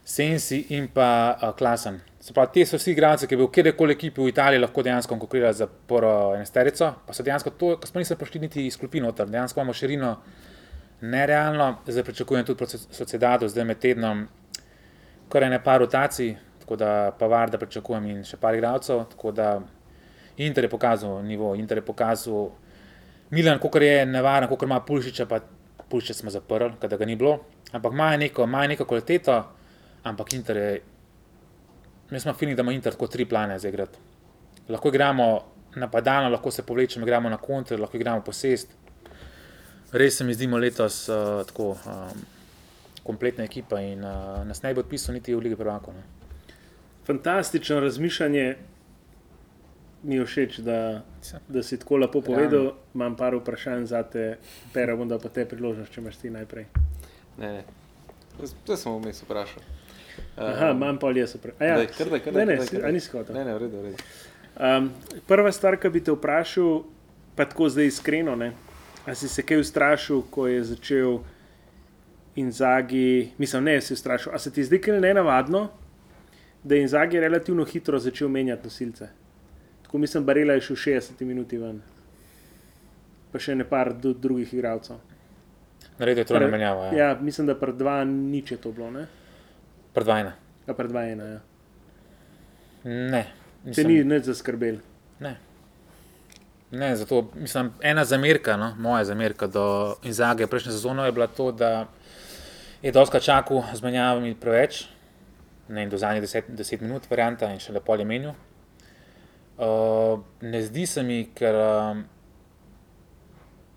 Sensi 0.03 0.65
in 0.69 0.87
pa 0.93 1.37
uh, 1.41 1.53
Klasen. 1.57 2.01
Se 2.21 2.33
pravi, 2.33 2.51
te 2.53 2.65
so 2.65 2.77
vsi 2.77 2.91
igralci, 2.93 3.27
ki 3.27 3.37
bi 3.37 3.45
v 3.45 3.49
kjerkoli 3.53 3.95
ekipi 3.95 4.21
v 4.21 4.29
Italiji 4.29 4.61
lahko 4.61 4.83
dejansko 4.85 5.15
konkurirali 5.17 5.57
za 5.57 5.65
prvo 5.67 6.35
enesterico, 6.35 6.91
pa 7.07 7.13
so 7.13 7.25
dejansko 7.25 7.53
to, 7.57 7.71
ko 7.81 7.89
smo 7.89 8.01
nismo 8.01 8.17
prišli 8.19 8.41
niti 8.43 8.65
iz 8.67 8.77
klopi 8.77 9.01
noter, 9.01 9.29
dejansko 9.29 9.59
imamo 9.59 9.73
širino 9.73 10.11
nerealno, 11.01 11.71
zdaj 11.87 12.03
pričakujem 12.03 12.45
tudi 12.45 12.57
proti 12.57 12.77
Sociedadu, 12.77 13.49
zdaj 13.49 13.65
med 13.65 13.79
tednom 13.81 14.27
kar 15.31 15.43
ene 15.43 15.63
par 15.63 15.79
rotacij, 15.79 16.35
tako 16.59 16.75
da 16.75 17.11
Pavarda 17.19 17.57
pričakujem 17.57 18.05
in 18.11 18.19
še 18.27 18.37
par 18.37 18.55
igralcev, 18.55 19.05
tako 19.13 19.31
da 19.31 19.53
Inter 20.37 20.65
je 20.65 20.69
pokazal 20.69 21.23
nivo, 21.23 21.55
Inter 21.55 21.79
je 21.81 21.85
pokazal 21.85 22.51
Milan, 23.31 23.59
kot 23.59 23.81
je 23.81 24.05
nevaren, 24.05 24.49
kot 24.49 24.63
ima 24.67 24.81
Pulšiča, 24.83 25.25
pa 25.25 25.39
Pulšiča 25.89 26.19
smo 26.19 26.31
zaprli, 26.31 26.75
ker 26.81 26.91
da 26.91 26.99
ga 26.99 27.07
ni 27.07 27.15
bilo, 27.15 27.39
ampak 27.71 27.93
ima 27.93 28.11
neko, 28.17 28.43
ima 28.43 28.67
neko 28.67 28.85
kvaliteto, 28.85 29.39
ampak 30.03 30.33
Inter 30.33 30.57
je, 30.57 30.81
jaz 32.11 32.25
imam 32.25 32.35
feeling, 32.35 32.57
da 32.57 32.61
ima 32.61 32.71
Inter 32.71 32.93
tako 32.93 33.07
tri 33.07 33.25
plane 33.25 33.59
za 33.59 33.69
igrati. 33.69 33.99
Lahko 34.69 34.89
igramo 34.89 35.43
napadalno, 35.75 36.29
lahko 36.29 36.51
se 36.51 36.63
povlečemo, 36.63 37.05
igramo 37.05 37.29
na 37.29 37.37
kontra, 37.37 37.77
lahko 37.77 37.97
igramo 37.97 38.23
posest. 38.23 38.69
Res 39.91 40.17
se 40.17 40.23
mi 40.23 40.33
zdimo 40.33 40.57
letos 40.57 41.09
uh, 41.09 41.45
tako 41.47 41.69
um, 41.69 42.25
kompletna 43.03 43.43
ekipa 43.43 43.81
in 43.81 44.03
uh, 44.03 44.43
nas 44.47 44.63
ne 44.63 44.73
bi 44.73 44.79
odpisal 44.79 45.15
niti 45.15 45.35
v 45.35 45.39
Ligi 45.39 45.55
prvakov. 45.55 45.93
ne. 45.93 46.03
Fantastično 47.05 47.79
razmišljanje. 47.79 48.55
Mi 50.03 50.15
je 50.15 50.25
všeč, 50.25 50.57
da, 50.65 51.01
da 51.47 51.63
si 51.63 51.77
tako 51.79 51.97
lepo 51.97 52.21
povedal. 52.21 52.71
Imam 52.95 53.15
par 53.15 53.35
vprašanj 53.35 53.85
za 53.85 54.03
te, 54.03 54.37
pera 54.73 54.95
bom 54.95 55.09
da 55.09 55.19
pa 55.19 55.29
te 55.29 55.45
priložnost, 55.45 55.91
če 55.93 56.01
imaš 56.01 56.17
ti 56.17 56.29
najprej. 56.29 56.65
Ne, 57.37 57.51
ne. 57.53 57.63
To 58.65 58.77
sem 58.77 58.95
vmes 58.95 59.21
vprašal. 59.21 59.61
Aha, 60.37 60.71
imam 60.71 60.97
pol 60.97 61.17
jaz. 61.17 61.35
Ja, 61.59 61.75
Daj, 61.77 61.87
kar 61.97 62.09
daj, 62.09 62.23
kar 62.23 62.33
ne, 62.33 62.45
ne, 62.45 62.57
kar 62.57 62.85
kar 62.85 62.93
nisi 62.93 63.11
hotel. 63.11 63.35
Ne, 63.35 63.45
ne, 63.45 63.55
v 63.55 63.63
redu, 63.65 63.81
v 63.81 63.89
redu. 63.89 64.09
Um, 64.61 64.89
prva 65.27 65.51
stvar, 65.51 65.77
ki 65.79 65.89
bi 65.91 66.01
te 66.03 66.13
vprašal, 66.15 66.81
pa 67.35 67.45
tako 67.49 67.69
zdaj 67.71 67.91
iskreno, 67.91 68.35
ne, 68.39 68.51
a 69.05 69.15
si 69.15 69.29
se 69.31 69.43
kaj 69.43 69.63
ustrašil, 69.63 70.23
ko 70.31 70.47
je 70.47 70.63
začel 70.73 71.21
Inzagi, 72.35 73.31
mislim, 73.37 73.63
ne, 73.67 73.77
si 73.81 73.93
ustrašil, 73.93 74.31
a 74.35 74.39
se 74.39 74.51
ti 74.53 74.63
zdi 74.63 74.79
kaj 74.81 74.99
nenavadno, 75.03 75.67
da 76.63 76.75
je 76.75 76.81
Inzagi 76.87 77.19
relativno 77.19 77.65
hitro 77.65 77.99
začel 77.99 78.29
menjati 78.29 78.69
nosilce. 78.69 79.07
Tako 79.83 79.97
mislim, 79.97 80.25
Barela 80.25 80.53
je 80.53 80.61
šel 80.61 80.75
60 80.75 81.23
minut 81.27 81.51
ven, 81.51 81.81
pa 83.31 83.39
še 83.39 83.55
ne 83.55 83.67
par 83.67 83.91
do, 83.93 84.13
drugih 84.13 84.53
igralcev. 84.53 85.01
Naredil 85.99 86.23
je 86.23 86.27
to 86.27 86.39
namenjavo, 86.39 86.85
ja. 86.85 86.93
ja, 86.97 87.17
mislim, 87.21 87.47
da 87.47 87.55
pred 87.59 87.75
dva 87.75 88.03
nič 88.07 88.51
je 88.51 88.57
to 88.61 88.71
bilo, 88.71 88.91
ne? 88.91 89.07
Predvajna. 89.93 90.35
A 90.67 90.73
pred 90.73 90.91
dva 90.91 91.05
ena, 91.09 91.23
ja. 91.23 91.39
Ne. 92.83 93.23
Te 93.75 93.83
ni 93.85 94.01
nič 94.03 94.29
zaskrbel. 94.29 94.79
Ne. 95.21 95.35
Ne, 96.71 96.95
zato 96.95 97.25
mislim, 97.35 97.73
ena 97.83 98.05
zamerka, 98.05 98.55
no, 98.57 98.71
moja 98.79 99.03
zamerka 99.05 99.47
do 99.47 99.95
Inzage 100.07 100.47
prejšnje 100.47 100.71
sezone 100.71 101.05
je 101.05 101.11
bila 101.11 101.27
to, 101.27 101.51
da 101.51 101.87
je 102.81 102.91
doska 102.91 103.19
čakal 103.19 103.63
z 103.73 103.83
menjavami 103.83 104.35
preveč, 104.35 104.85
ne 105.67 105.85
do 105.87 105.97
zadnjih 105.97 106.23
10, 106.23 106.55
10 106.55 106.81
minut, 106.81 107.09
varianta 107.11 107.51
in 107.51 107.59
še 107.59 107.75
lepo 107.75 107.99
je 107.99 108.05
menil. 108.07 108.31
Uh, 109.61 110.23
ne 110.41 110.61
zdi 110.63 110.87
se 110.87 111.03
mi, 111.03 111.25
ker 111.35 111.59
um, 111.59 112.05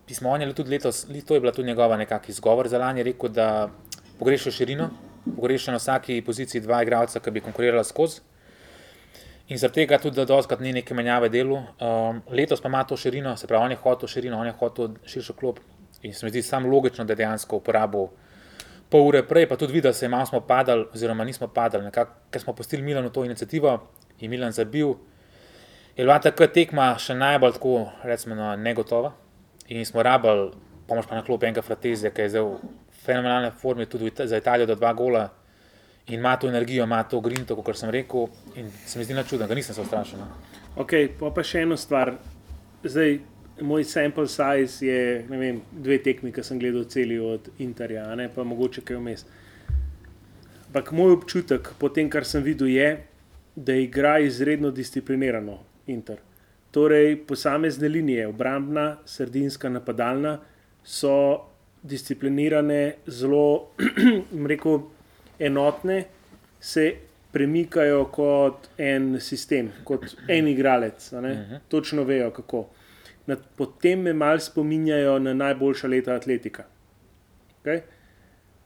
pismo 0.06 0.30
on 0.30 0.40
je 0.40 0.54
tudi 0.54 0.70
letos, 0.70 1.02
to 1.26 1.34
je 1.34 1.40
bila 1.40 1.52
tudi 1.52 1.68
njegova 1.68 1.98
nekakšen 1.98 2.30
izgovor 2.30 2.68
za 2.68 2.78
lani, 2.78 3.02
rekel, 3.02 3.28
da 3.28 3.68
pogreša 4.18 4.54
širino, 4.54 4.88
pogreša 5.37 5.72
na 5.72 5.81
vsaki 5.81 6.22
poziciji 6.22 6.62
dva 6.62 6.83
igralca, 6.83 7.20
ki 7.20 7.31
bi 7.31 7.43
konkurirala 7.45 7.85
skozi. 7.85 8.20
In 9.49 9.59
zaradi 9.61 9.83
tega 9.83 9.99
tudi, 10.01 10.16
da 10.16 10.25
doskrat 10.25 10.61
ni 10.61 10.72
neke 10.72 10.95
menjave 10.95 11.29
delu. 11.29 11.59
Um, 11.81 12.22
letos 12.33 12.62
pa 12.64 12.68
ima 12.68 12.85
to 12.85 12.97
širino, 12.97 13.37
se 13.37 13.47
pravi, 13.47 13.64
on 13.64 13.75
je 13.75 13.81
hotel 13.83 14.09
širino, 14.09 14.39
on 14.41 14.47
je 14.47 14.53
hotel 14.61 14.95
širšo 15.07 15.37
klop. 15.37 15.61
In 16.03 16.14
se 16.14 16.27
mi 16.27 16.31
zdi 16.31 16.43
samo 16.43 16.68
logično, 16.68 17.05
da 17.05 17.14
dejansko 17.14 17.57
uporabil 17.57 18.09
pol 18.95 19.09
ure 19.09 19.25
prej, 19.27 19.49
pa 19.51 19.57
tudi 19.59 19.75
videl, 19.75 19.91
da 19.91 19.99
se 19.99 20.09
malo 20.09 20.27
smo 20.27 20.41
padali, 20.47 20.87
oziroma 20.95 21.25
nismo 21.25 21.49
padali, 21.49 21.85
nekako, 21.85 22.12
ker 22.31 22.43
smo 22.43 22.55
postili 22.55 22.83
Milanu 22.83 23.11
to 23.11 23.25
inicijativo 23.25 23.79
in 24.20 24.31
Milan 24.31 24.53
zabil. 24.53 24.95
Je 25.97 26.05
bila 26.05 26.18
takrat 26.22 26.53
tekma 26.55 26.93
še 26.99 27.14
najbolj 27.18 27.57
tako, 27.57 27.75
recimo, 28.03 28.55
negotova. 28.57 29.12
In 29.68 29.85
smo 29.87 30.03
rabili, 30.03 30.53
pomoč 30.87 31.09
pa 31.11 31.18
na 31.18 31.25
klop 31.27 31.43
enega 31.43 31.62
Fratezija, 31.62 32.12
ki 32.14 32.22
je 32.22 32.33
zdaj 32.35 32.49
v 33.05 33.07
fenomenalni 33.07 33.50
formi, 33.61 33.86
tudi 33.86 34.12
za 34.24 34.36
Italijo 34.36 34.66
do 34.66 34.74
dva 34.74 34.92
gola. 34.92 35.28
In 36.07 36.14
ima 36.14 36.36
to 36.36 36.48
energijo, 36.48 36.84
ima 36.84 37.02
to 37.02 37.20
grinto, 37.20 37.57
kot 37.57 37.76
sem 37.76 37.90
rekel. 37.90 38.26
In 38.57 38.70
se 38.86 38.98
mi 38.98 39.05
zdi 39.05 39.14
načudno, 39.14 39.46
ga 39.46 39.55
nisem 39.55 39.74
se 39.74 39.80
ustrašil. 39.80 40.18
No. 40.18 40.26
Ok, 40.76 40.92
pa, 41.20 41.30
pa 41.30 41.42
še 41.42 41.62
eno 41.64 41.76
stvar. 41.76 42.14
Zdaj, 42.84 43.18
moj 43.61 43.84
sample 43.84 44.26
size 44.28 44.86
je 44.86 45.24
vem, 45.28 45.62
dve 45.72 45.98
tekmi, 46.02 46.32
ki 46.32 46.44
sem 46.44 46.59
gledal 46.59 46.84
celi 46.84 47.18
od 47.20 47.48
Interja, 47.59 48.09
ne 48.16 48.28
pa 48.28 48.44
mogoče 48.44 48.84
kaj 48.84 49.00
vmes. 49.00 49.24
Ampak 50.66 50.92
moj 50.92 51.20
občutek, 51.20 51.70
po 51.78 51.88
tem, 51.88 52.11
kar 52.11 52.26
sem 52.26 52.42
videl, 52.42 52.68
je, 52.74 52.88
da 53.55 53.76
igra 53.78 54.18
izredno 54.18 54.72
disciplinirano 54.74 55.61
Inter. 55.86 56.18
Torej, 56.74 57.20
posamezne 57.28 57.88
linije, 57.88 58.26
obrambna, 58.26 58.96
sredinska, 59.07 59.70
napadalna, 59.70 60.40
so 60.82 61.53
disciplinirane, 61.85 62.95
zelo, 63.07 63.70
rekel, 64.53 64.80
enotne, 65.39 66.05
se 66.61 66.95
premikajo 67.32 68.05
kot 68.14 68.68
en 68.78 69.18
sistem, 69.20 69.68
kot 69.85 70.07
en 70.28 70.49
igralec. 70.49 71.12
a 71.12 71.20
ne. 71.20 71.61
Točno 71.68 72.05
vejo, 72.05 72.30
kako. 72.30 72.66
Na, 73.26 73.37
potem 73.57 74.01
me 74.01 74.12
malo 74.12 74.41
spominjajo 74.41 75.18
na 75.18 75.35
najboljša 75.35 75.89
leta 75.89 76.14
atletika. 76.14 76.64
Okay? 77.61 77.80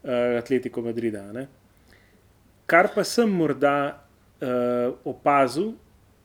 Uh, 0.03 0.37
Atletiko 0.39 0.81
Madrida. 0.81 1.23
Ne? 1.33 1.47
Kar 2.65 2.91
pa 2.95 3.03
sem 3.03 3.31
morda 3.31 3.75
uh, 4.41 4.93
opazil, 5.03 5.73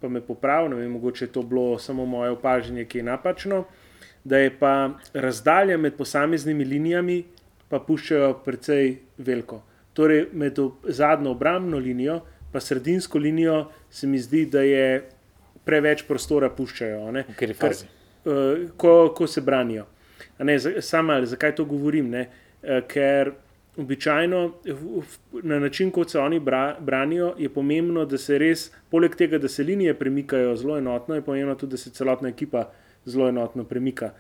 pa 0.01 0.09
me 0.09 0.21
popravil, 0.21 0.71
ne 0.71 0.83
vem, 0.83 0.91
mogoče 0.93 1.25
je 1.25 1.33
to 1.33 1.43
bilo 1.43 1.79
samo 1.79 2.07
moje 2.07 2.31
opažanje, 2.31 2.85
ki 2.85 2.99
je 2.99 3.05
napačno, 3.09 3.65
da 4.25 4.39
je 4.39 4.51
pa 4.51 4.73
razdalja 5.15 5.77
med 5.79 5.95
posameznimi 5.95 6.65
linijami 6.65 7.25
pa 7.69 7.79
puščajo 7.79 8.35
precej 8.45 8.87
veliko. 9.19 9.63
Torej, 9.93 10.27
med 10.33 10.59
zadnjo 10.85 11.31
obrambno 11.31 11.79
linijo 11.79 12.21
pa 12.53 12.61
sredinsko 12.61 13.19
linijo 13.19 13.59
se 13.91 14.07
mi 14.07 14.19
zdi, 14.19 14.47
da 14.47 14.61
je 14.61 15.03
preveč 15.65 16.03
prostora 16.03 16.51
puščajo. 16.51 17.13
ne. 17.13 17.23
V 17.23 17.27
kateri 17.29 17.53
Ker- 17.53 17.69
fazi? 17.69 17.87
eh, 18.27 18.69
ko, 18.77 19.15
ko 19.17 19.27
se 19.27 19.41
branijo. 19.41 19.87
A 20.39 20.45
Ne, 20.45 20.59
sama, 20.81 21.25
zakaj 21.27 21.55
to 21.55 21.65
govorim? 21.65 22.11
Ne? 22.11 22.29
Eh, 22.63 22.83
Ker 22.83 23.33
običajno 23.77 24.53
na 25.43 25.59
način, 25.59 25.91
kot 25.91 26.11
se 26.11 26.19
oni 26.19 26.41
bra, 26.41 26.77
branijo, 26.81 27.35
je 27.39 27.49
pomembno, 27.49 28.05
da 28.05 28.19
se 28.19 28.39
res, 28.39 28.61
poleg 28.89 29.17
tega, 29.17 29.39
da 29.39 29.49
se 29.49 29.63
linije 29.63 29.95
premikajo 29.95 30.57
zelo 30.57 30.79
enotno, 30.79 31.15
je 31.15 31.23
pomembno 31.23 31.55
tudi, 31.55 31.71
da 31.71 31.77
se 31.77 31.91
celotna 31.91 32.29
ekipa 32.29 32.71
zelo 33.07 33.29
enotno 33.29 33.65
premika. 33.65 34.13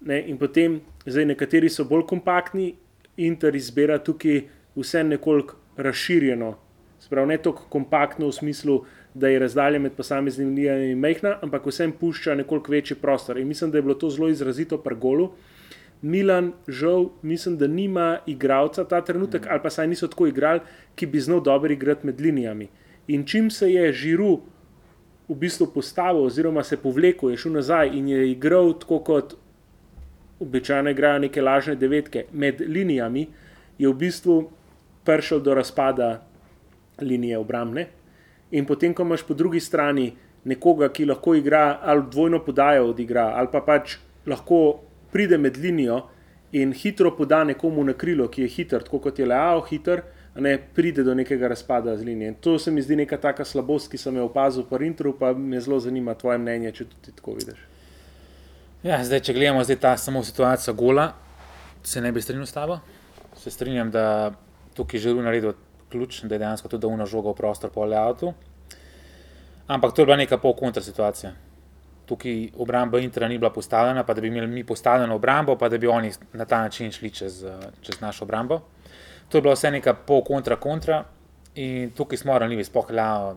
Ne? 0.00 0.20
In 0.28 0.38
potem, 0.38 0.80
zdaj 1.06 1.24
nekateri 1.32 1.68
so 1.68 1.84
bolj 1.84 2.06
kompaktni, 2.06 2.74
Inter 3.16 3.54
izbira 3.56 3.96
tukaj 3.98 4.42
vse 4.76 5.04
nekoliko 5.04 5.56
razširjeno. 5.76 6.50
Sprav 7.00 7.26
ne 7.26 7.38
tako 7.40 7.64
kompaktno 7.72 8.28
v 8.28 8.32
smislu, 8.32 8.80
da 9.14 9.28
je 9.28 9.38
razdalja 9.38 9.78
med 9.80 9.94
posameznimi 9.96 10.50
linijami 10.50 10.94
majhna, 10.94 11.38
ampak 11.42 11.66
vsem 11.66 11.92
pušča 11.92 12.34
nekoliko 12.34 12.72
večji 12.72 12.96
prostor. 13.00 13.38
In 13.38 13.48
mislim, 13.48 13.70
da 13.70 13.78
je 13.78 13.82
bilo 13.82 13.94
to 13.94 14.10
zelo 14.10 14.28
izrazito 14.28 14.78
pri 14.78 14.96
golu. 15.00 15.30
Milan, 16.02 16.52
žal, 16.68 17.08
mislim, 17.22 17.56
da 17.56 17.66
nima 17.66 18.18
igralca 18.26 18.84
ta 18.84 19.00
trenutek, 19.00 19.46
ali 19.48 19.62
pa 19.62 19.70
saj 19.70 19.88
niso 19.88 20.08
tako 20.12 20.26
igrali, 20.26 20.60
ki 20.94 21.06
bi 21.06 21.20
znal 21.20 21.40
dobro 21.40 21.72
igrati 21.72 22.06
med 22.06 22.20
linijami. 22.20 22.68
In 23.08 23.24
čim 23.24 23.50
se 23.50 23.72
je 23.72 23.92
žiru 23.92 24.40
v 25.28 25.34
bistvu 25.34 25.66
postavil, 25.74 26.22
oziroma 26.24 26.62
se 26.62 26.76
povlekel, 26.76 27.30
je 27.30 27.36
šel 27.36 27.52
nazaj 27.58 27.90
in 27.98 28.08
je 28.08 28.30
igral 28.30 28.72
tako 28.78 28.98
kot 28.98 29.34
običajno 30.40 30.90
igrajo 30.90 31.18
neke 31.18 31.42
lažne 31.42 31.74
devetke 31.74 32.26
med 32.32 32.60
linijami, 32.60 33.26
je 33.78 33.88
v 33.88 33.94
bistvu 33.94 34.50
prišel 35.04 35.40
do 35.40 35.54
razpada 35.54 36.22
linije 37.00 37.38
obrambne. 37.38 37.86
In 38.50 38.66
potem, 38.66 38.94
ko 38.94 39.02
imaš 39.02 39.22
po 39.26 39.34
drugi 39.34 39.60
strani 39.60 40.12
nekoga, 40.44 40.88
ki 40.88 41.04
lahko 41.04 41.34
igra 41.34 41.78
ali 41.82 42.04
dvojno 42.10 42.44
podajo 42.44 42.90
odigra, 42.90 43.32
ali 43.34 43.48
pa 43.52 43.60
pač 43.60 43.96
lahko 44.26 44.80
pride 45.12 45.38
med 45.38 45.56
linijo 45.56 46.02
in 46.52 46.72
hitro 46.72 47.10
poda 47.16 47.44
nekomu 47.44 47.84
na 47.84 47.92
krilo, 47.92 48.28
ki 48.28 48.42
je 48.42 48.48
hiter, 48.48 48.82
tako 48.82 48.98
kot 48.98 49.18
je 49.18 49.26
Leao 49.26 49.60
hiter, 49.66 50.02
a 50.02 50.06
ne 50.38 50.58
pride 50.74 51.04
do 51.04 51.14
nekega 51.14 51.48
razpada 51.48 51.96
z 51.96 52.04
linije. 52.04 52.28
In 52.28 52.34
to 52.34 52.58
se 52.58 52.70
mi 52.70 52.82
zdi 52.82 52.96
neka 52.96 53.16
taka 53.16 53.44
slabost, 53.44 53.90
ki 53.90 53.98
sem 53.98 54.16
jo 54.16 54.26
opazil 54.28 54.64
pri 54.68 54.86
Intru, 54.86 55.14
pa 55.18 55.32
me 55.32 55.60
zelo 55.60 55.80
zanima 55.80 56.14
tvoje 56.14 56.38
mnenje, 56.38 56.72
če 56.72 56.84
tudi 56.84 57.14
tako 57.16 57.36
vidiš. 57.38 57.62
Ja, 58.82 59.00
zdaj, 59.04 59.20
če 59.26 59.34
gledamo 59.34 59.64
zdaj 59.64 59.80
ta 59.82 59.96
samo 59.96 60.22
situacijo 60.24 60.74
gola, 60.74 61.08
se 61.82 62.00
ne 62.00 62.12
bi 62.12 62.22
strinjal 62.22 62.46
s 62.46 62.52
tabo. 62.52 62.78
Se 63.36 63.50
strinjam, 63.50 63.90
da 63.90 64.32
tukaj 64.76 65.00
že 65.00 65.14
naredil 65.14 65.56
ključ, 65.90 66.22
da 66.22 66.34
je 66.34 66.38
dejansko 66.38 66.68
tudi 66.68 66.86
uno 66.86 67.06
žogo 67.06 67.32
v 67.32 67.40
prostor 67.40 67.70
po 67.70 67.84
leautu. 67.84 68.34
Ampak 69.66 69.94
to 69.94 70.02
je 70.02 70.06
bila 70.06 70.16
neka 70.16 70.38
pol-kontra 70.38 70.82
situacija. 70.82 71.32
Tukaj 72.06 72.50
obramba 72.54 73.00
Intera 73.02 73.28
ni 73.28 73.38
bila 73.38 73.50
postavljena, 73.50 74.04
pa 74.04 74.14
da 74.14 74.20
bi 74.20 74.28
imeli 74.28 74.46
mi 74.46 74.64
postavljeno 74.64 75.14
obrambo, 75.14 75.56
pa 75.58 75.68
da 75.68 75.78
bi 75.78 75.86
oni 75.86 76.12
na 76.32 76.44
ta 76.44 76.60
način 76.62 76.92
šli 76.92 77.10
čez, 77.10 77.42
eh, 77.44 77.70
čez 77.82 78.00
našo 78.00 78.24
obrambo. 78.24 78.60
To 79.28 79.38
je 79.38 79.42
bila 79.42 79.54
vse 79.54 79.70
neka 79.70 79.94
pol-kontra-kontra 80.06 81.04
in 81.54 81.90
tukaj 81.96 82.18
smo 82.18 82.38
ranljivi, 82.38 82.64
sploh 82.64 82.90
Leao. 82.90 83.36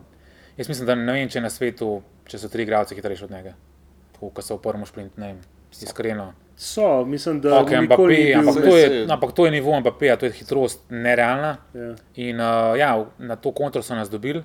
Jaz 0.56 0.68
mislim, 0.68 0.86
da 0.86 0.94
ne 0.94 1.12
vem, 1.12 1.28
če 1.28 1.40
na 1.40 1.50
svetu, 1.50 2.02
če 2.28 2.38
so 2.38 2.50
tri 2.52 2.66
igralce 2.66 2.94
hitrejši 2.94 3.24
od 3.24 3.34
njega. 3.34 3.54
Tako, 4.12 4.30
ko 4.36 4.44
so 4.44 4.58
v 4.58 4.62
prvem 4.66 4.86
šprintu, 4.86 5.20
ne 5.20 5.32
vem, 5.32 5.42
iskreno. 5.72 6.32
So, 6.60 7.04
mislim, 7.08 7.40
da 7.40 7.62
Okay, 7.62 7.80
Mbappé, 7.80 8.34
ampak, 8.36 8.54
to 8.60 8.76
je, 8.76 9.06
ampak 9.08 9.32
to 9.32 9.46
je 9.46 9.50
nivo 9.50 9.80
Mbappéja, 9.80 10.18
to 10.20 10.28
je 10.28 10.32
hitrost 10.32 10.82
nerealna. 10.90 11.56
Ja. 11.74 11.94
In 12.20 12.40
uh, 12.40 12.76
ja, 12.76 12.90
na 13.18 13.36
to 13.36 13.52
kontro 13.56 13.82
so 13.82 13.96
nas 13.96 14.10
dobili. 14.12 14.44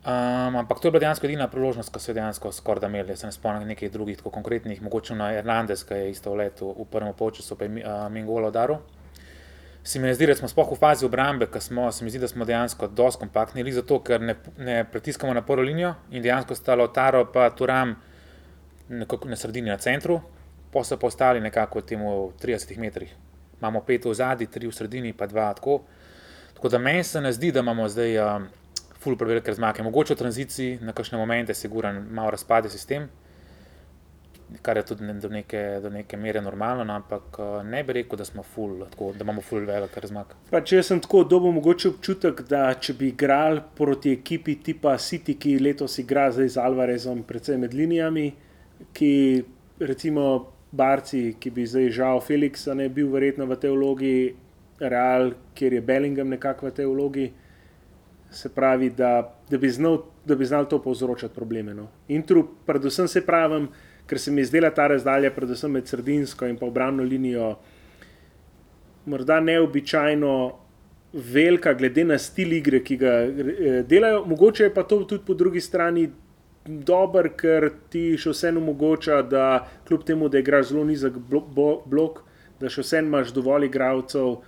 Um, 0.00 0.56
ampak 0.56 0.80
to 0.80 0.88
je 0.88 0.90
bila 0.90 1.00
dejansko 1.00 1.26
edina 1.28 1.46
priložnost, 1.48 1.92
ko 1.92 2.00
so 2.00 2.10
jo 2.10 2.16
dejansko 2.18 2.50
skoraj 2.52 2.80
da 2.80 2.90
imeli. 2.90 3.12
Jaz 3.12 3.22
se 3.22 3.30
ne 3.30 3.32
spomnim 3.32 3.68
nekih 3.68 3.92
drugih 3.92 4.18
tako 4.18 4.30
konkretnih, 4.34 4.82
mogoče 4.82 5.14
na 5.14 5.30
Hernandez, 5.30 5.84
ki 5.86 5.94
je 5.94 6.10
isto 6.10 6.32
v 6.32 6.42
letu 6.42 6.74
v 6.74 6.86
prvem 6.90 7.14
polčasu, 7.14 7.54
pa 7.54 7.68
je 7.68 7.84
uh, 7.84 8.08
Mingola 8.10 8.48
udaril. 8.48 8.82
Se 9.82 9.98
mi 9.98 10.14
zdi, 10.14 10.26
da 10.26 10.34
smo 10.36 10.48
sploh 10.48 10.72
v 10.72 10.76
fazi 10.76 11.06
obrambe, 11.06 11.46
ker 11.48 11.62
smo, 11.64 11.86
se 11.92 12.04
mi 12.04 12.10
zdi, 12.12 12.20
da 12.20 12.28
smo 12.28 12.44
dejansko 12.44 12.88
dosti 12.88 13.20
kompaktni, 13.22 13.62
ali 13.62 13.72
zato, 13.72 13.98
ker 14.04 14.20
ne, 14.20 14.34
ne 14.58 14.84
pritiskamo 14.84 15.32
na 15.34 15.42
prvo 15.42 15.64
linijo 15.64 15.94
in 16.10 16.22
dejansko 16.22 16.54
sta 16.54 16.76
Lautaro 16.76 17.24
pa 17.32 17.48
Turam 17.50 17.94
nekako 18.88 19.28
na 19.28 19.36
sredini, 19.36 19.70
na 19.70 19.78
centru, 19.78 20.20
pa 20.72 20.84
so 20.84 20.98
pa 20.98 21.06
ostali 21.06 21.40
nekako 21.40 21.80
temu 21.80 22.12
v 22.28 22.32
30 22.42 22.78
metrih. 22.78 23.14
Imamo 23.60 23.80
pet 23.80 24.04
v 24.04 24.14
zadnji, 24.14 24.46
tri 24.46 24.66
v 24.66 24.72
sredini, 24.72 25.12
pa 25.12 25.26
dva 25.26 25.52
tako. 25.54 25.80
Tako 26.54 26.68
da 26.68 26.78
meni 26.78 27.04
se 27.04 27.20
ne 27.20 27.32
zdi, 27.32 27.52
da 27.52 27.60
imamo 27.60 27.88
zdaj 27.88 28.18
um, 28.18 28.46
ful 29.00 29.16
prevelike 29.16 29.50
razmake. 29.50 29.82
Mogoče 29.82 30.14
v 30.14 30.18
tranziciji 30.18 30.78
na 30.82 30.92
kakšne 30.92 31.18
momente, 31.18 31.54
siguran, 31.54 32.02
malo 32.10 32.30
razpade 32.30 32.68
sistem, 32.68 33.08
kar 34.62 34.76
je 34.76 34.82
tudi 34.82 35.12
do, 35.20 35.28
neke, 35.28 35.80
do 35.82 35.90
neke 35.90 36.16
mere 36.16 36.40
normalno, 36.40 36.84
no, 36.84 36.94
ampak 36.94 37.38
uh, 37.38 37.62
ne 37.64 37.82
bi 37.84 37.92
rekel, 37.92 38.18
da, 38.18 38.24
smo 38.24 38.42
ful, 38.42 38.84
tako, 38.90 39.12
da 39.16 39.24
imamo 39.24 39.42
ful 39.42 39.64
velike 39.66 40.00
razmake. 40.00 40.38
Pa 40.50 40.60
če 40.66 40.82
sem 40.82 41.00
tako 41.00 41.22
dobil 41.24 41.54
mogoče 41.56 41.88
občutek, 41.94 42.42
da 42.50 42.62
če 42.74 42.94
bi 42.98 43.10
igrali 43.14 43.62
proti 43.76 44.14
ekipi 44.18 44.58
tipa 44.64 44.96
City, 44.98 45.36
ki 45.40 45.58
letos 45.62 45.98
igra 46.02 46.28
zdaj 46.34 46.54
z 46.56 46.62
Alvarezom, 46.62 47.22
predvsem 47.28 47.62
med 47.64 47.76
linijami, 47.76 48.30
ki 48.96 49.12
recimo 49.80 50.26
Barci, 50.72 51.34
ki 51.40 51.50
bi 51.50 51.66
zdaj 51.66 51.90
žal 51.94 52.20
Felixa 52.22 52.76
ne 52.78 52.88
bil 52.88 53.10
verjetno 53.10 53.46
v 53.50 53.58
tej 53.58 53.74
vlogi, 53.74 54.14
Real, 54.80 55.34
kjer 55.54 55.74
je 55.76 55.80
Bellingham 55.84 56.30
nekako 56.32 56.70
v 56.70 56.72
tej 56.72 56.86
vlogi, 56.88 57.26
se 58.30 58.48
pravi, 58.48 58.88
da, 58.96 59.34
da, 59.50 59.58
bi, 59.58 59.68
znal, 59.68 59.98
da 60.24 60.34
bi 60.34 60.46
znal 60.48 60.68
to 60.70 60.78
povzročati 60.82 61.34
probleme. 61.34 61.74
No. 61.74 61.88
Intru, 62.08 62.46
predvsem 62.66 63.08
se 63.08 63.20
pravim, 63.26 63.68
ker 64.10 64.18
se 64.18 64.32
mi 64.34 64.42
je 64.42 64.50
zdela 64.50 64.72
ta 64.74 64.88
razdalja, 64.90 65.30
predvsem 65.30 65.70
med 65.70 65.86
sredinsko 65.86 66.48
in 66.50 66.56
pa 66.58 66.66
obrambno 66.66 67.04
linijo, 67.06 67.52
morda 69.06 69.38
neobičajno 69.40 70.32
velika, 71.12 71.74
glede 71.78 72.04
na 72.04 72.18
stil 72.18 72.56
igre, 72.58 72.82
ki 72.82 72.96
ga 72.98 73.12
eh, 73.22 73.82
delajo. 73.86 74.24
Mogoče 74.26 74.66
je 74.66 74.74
pa 74.74 74.82
to 74.82 75.04
tudi 75.04 75.22
po 75.26 75.34
drugi 75.34 75.62
strani 75.62 76.08
dober, 76.66 77.30
ker 77.38 77.70
ti 77.90 78.16
še 78.18 78.34
vseeno 78.34 78.60
omogoča, 78.60 79.22
da 79.22 79.44
kljub 79.86 80.02
temu, 80.06 80.28
da 80.28 80.42
igraš 80.42 80.72
zelo 80.72 80.84
nizek 80.84 81.16
blok, 81.30 82.24
da 82.60 82.68
še 82.68 82.82
vseeno 82.82 83.12
imaš 83.12 83.30
dovolj 83.34 83.68
igralcev, 83.70 84.40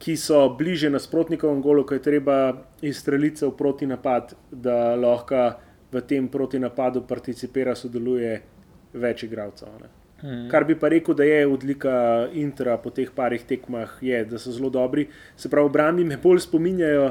ki 0.00 0.16
so 0.20 0.40
bliže 0.58 0.90
nasprotnikovem 0.90 1.60
golu, 1.64 1.84
ko 1.84 1.96
je 1.96 2.02
treba 2.08 2.38
izstreliti 2.82 3.44
v 3.44 3.52
proti 3.56 3.86
napad, 3.86 4.34
da 4.50 4.96
lahko 4.96 5.46
v 5.92 6.02
tem 6.02 6.26
proti 6.28 6.58
napadu 6.58 7.04
participira, 7.06 7.76
sodeluje 7.78 8.53
več 8.94 9.22
igralcev. 9.26 9.68
Mm. 10.22 10.48
Kar 10.50 10.64
bi 10.64 10.76
pa 10.78 10.88
rekel, 10.88 11.14
da 11.14 11.26
je 11.26 11.46
odlika 11.46 11.94
Intra 12.32 12.78
po 12.80 12.90
teh 12.94 13.10
parih 13.14 13.42
tekmah, 13.44 13.98
je, 14.00 14.24
da 14.24 14.38
so 14.38 14.52
zelo 14.54 14.70
dobri. 14.70 15.08
Se 15.36 15.50
pravi, 15.52 15.68
obrambi 15.68 16.04
me 16.04 16.16
bolj 16.16 16.44
spominjajo 16.46 17.10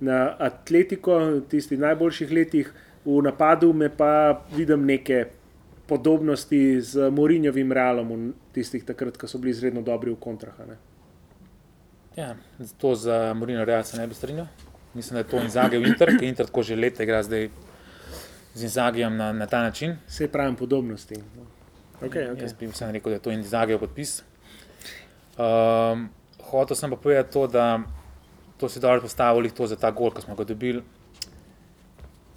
na 0.00 0.36
Atletiko 0.38 1.18
v 1.18 1.40
tistih 1.50 1.80
najboljših 1.80 2.32
letih, 2.32 2.72
v 3.06 3.22
napadu 3.24 3.72
me 3.72 3.88
pa 3.88 4.42
vidim 4.54 4.84
neke 4.86 5.24
podobnosti 5.86 6.80
z 6.82 7.10
Morinjovim 7.10 7.72
realom, 7.72 8.12
v 8.12 8.52
tistih 8.54 8.84
takrat, 8.84 9.16
ko 9.16 9.30
so 9.30 9.38
bili 9.38 9.54
izredno 9.54 9.82
dobri 9.82 10.12
v 10.12 10.20
kontrah. 10.20 10.58
ne. 10.66 10.76
Ja, 12.16 12.34
to 12.78 12.94
za 12.94 13.34
Morino 13.34 13.64
Real 13.64 13.84
se 13.84 13.96
ne 13.96 14.06
bi 14.06 14.14
strinjal. 14.14 14.46
Mislim, 14.94 15.14
da 15.14 15.18
je 15.18 15.30
to 15.30 15.40
Inzaghi 15.42 15.78
v 15.78 15.86
Inter, 15.86 16.16
ki 16.18 16.26
Inter 16.26 16.46
tako 16.46 16.62
že 16.62 16.76
leta 16.76 17.04
igra 17.04 17.22
zdaj 17.22 17.50
z 18.56 18.62
Inzagijem 18.62 19.16
na, 19.16 19.32
na 19.32 19.46
ta 19.46 19.62
način. 19.62 19.96
Vse 20.08 20.28
pravim 20.32 20.56
podobnosti. 20.56 21.14
no. 21.36 21.44
Okay, 22.00 22.32
okay. 22.32 22.42
Jaz 22.42 22.52
bi 22.52 22.66
vseeno 22.66 22.92
rekel, 22.92 23.10
da 23.10 23.16
je 23.16 23.22
to 23.22 23.30
Inzagijev 23.30 23.78
podpis. 23.78 24.22
Um, 25.36 26.08
hotel 26.50 26.76
sem 26.76 26.90
pa 26.90 26.96
povedati 26.96 27.32
to, 27.32 27.46
da 27.46 27.80
to 28.56 28.68
si 28.68 28.80
dobro 28.80 29.00
postavili 29.00 29.50
to 29.50 29.66
za 29.66 29.76
ta 29.76 29.90
gol, 29.90 30.10
ki 30.10 30.22
smo 30.22 30.34
ga 30.34 30.44
dobili. 30.44 30.82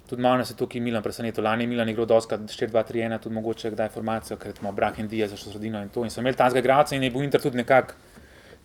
Tudi 0.08 0.22
malo 0.22 0.36
nas 0.36 0.50
je 0.50 0.56
tukaj 0.56 0.80
Milan 0.80 1.02
presenetil. 1.02 1.44
Lani 1.44 1.64
je 1.64 1.68
Milan 1.68 1.88
igral 1.88 2.06
doska 2.06 2.38
4-2-3-1, 2.38 3.18
tudi 3.22 3.34
mogoče 3.34 3.70
kdaj 3.70 3.88
formacijo, 3.88 4.36
ker 4.36 4.52
ima 4.60 4.72
Brak 4.72 4.98
in 4.98 5.08
Diaz 5.08 5.30
za 5.30 5.36
sredino 5.36 5.82
in 5.82 5.88
to. 5.88 6.04
In 6.04 6.10
so 6.10 6.20
imeli 6.20 6.36
tanskega 6.36 6.64
igralca 6.64 6.96
in 6.96 7.02
je 7.02 7.10
bil 7.10 7.24
Inter 7.24 7.40
tudi 7.40 7.56
nekako 7.56 7.94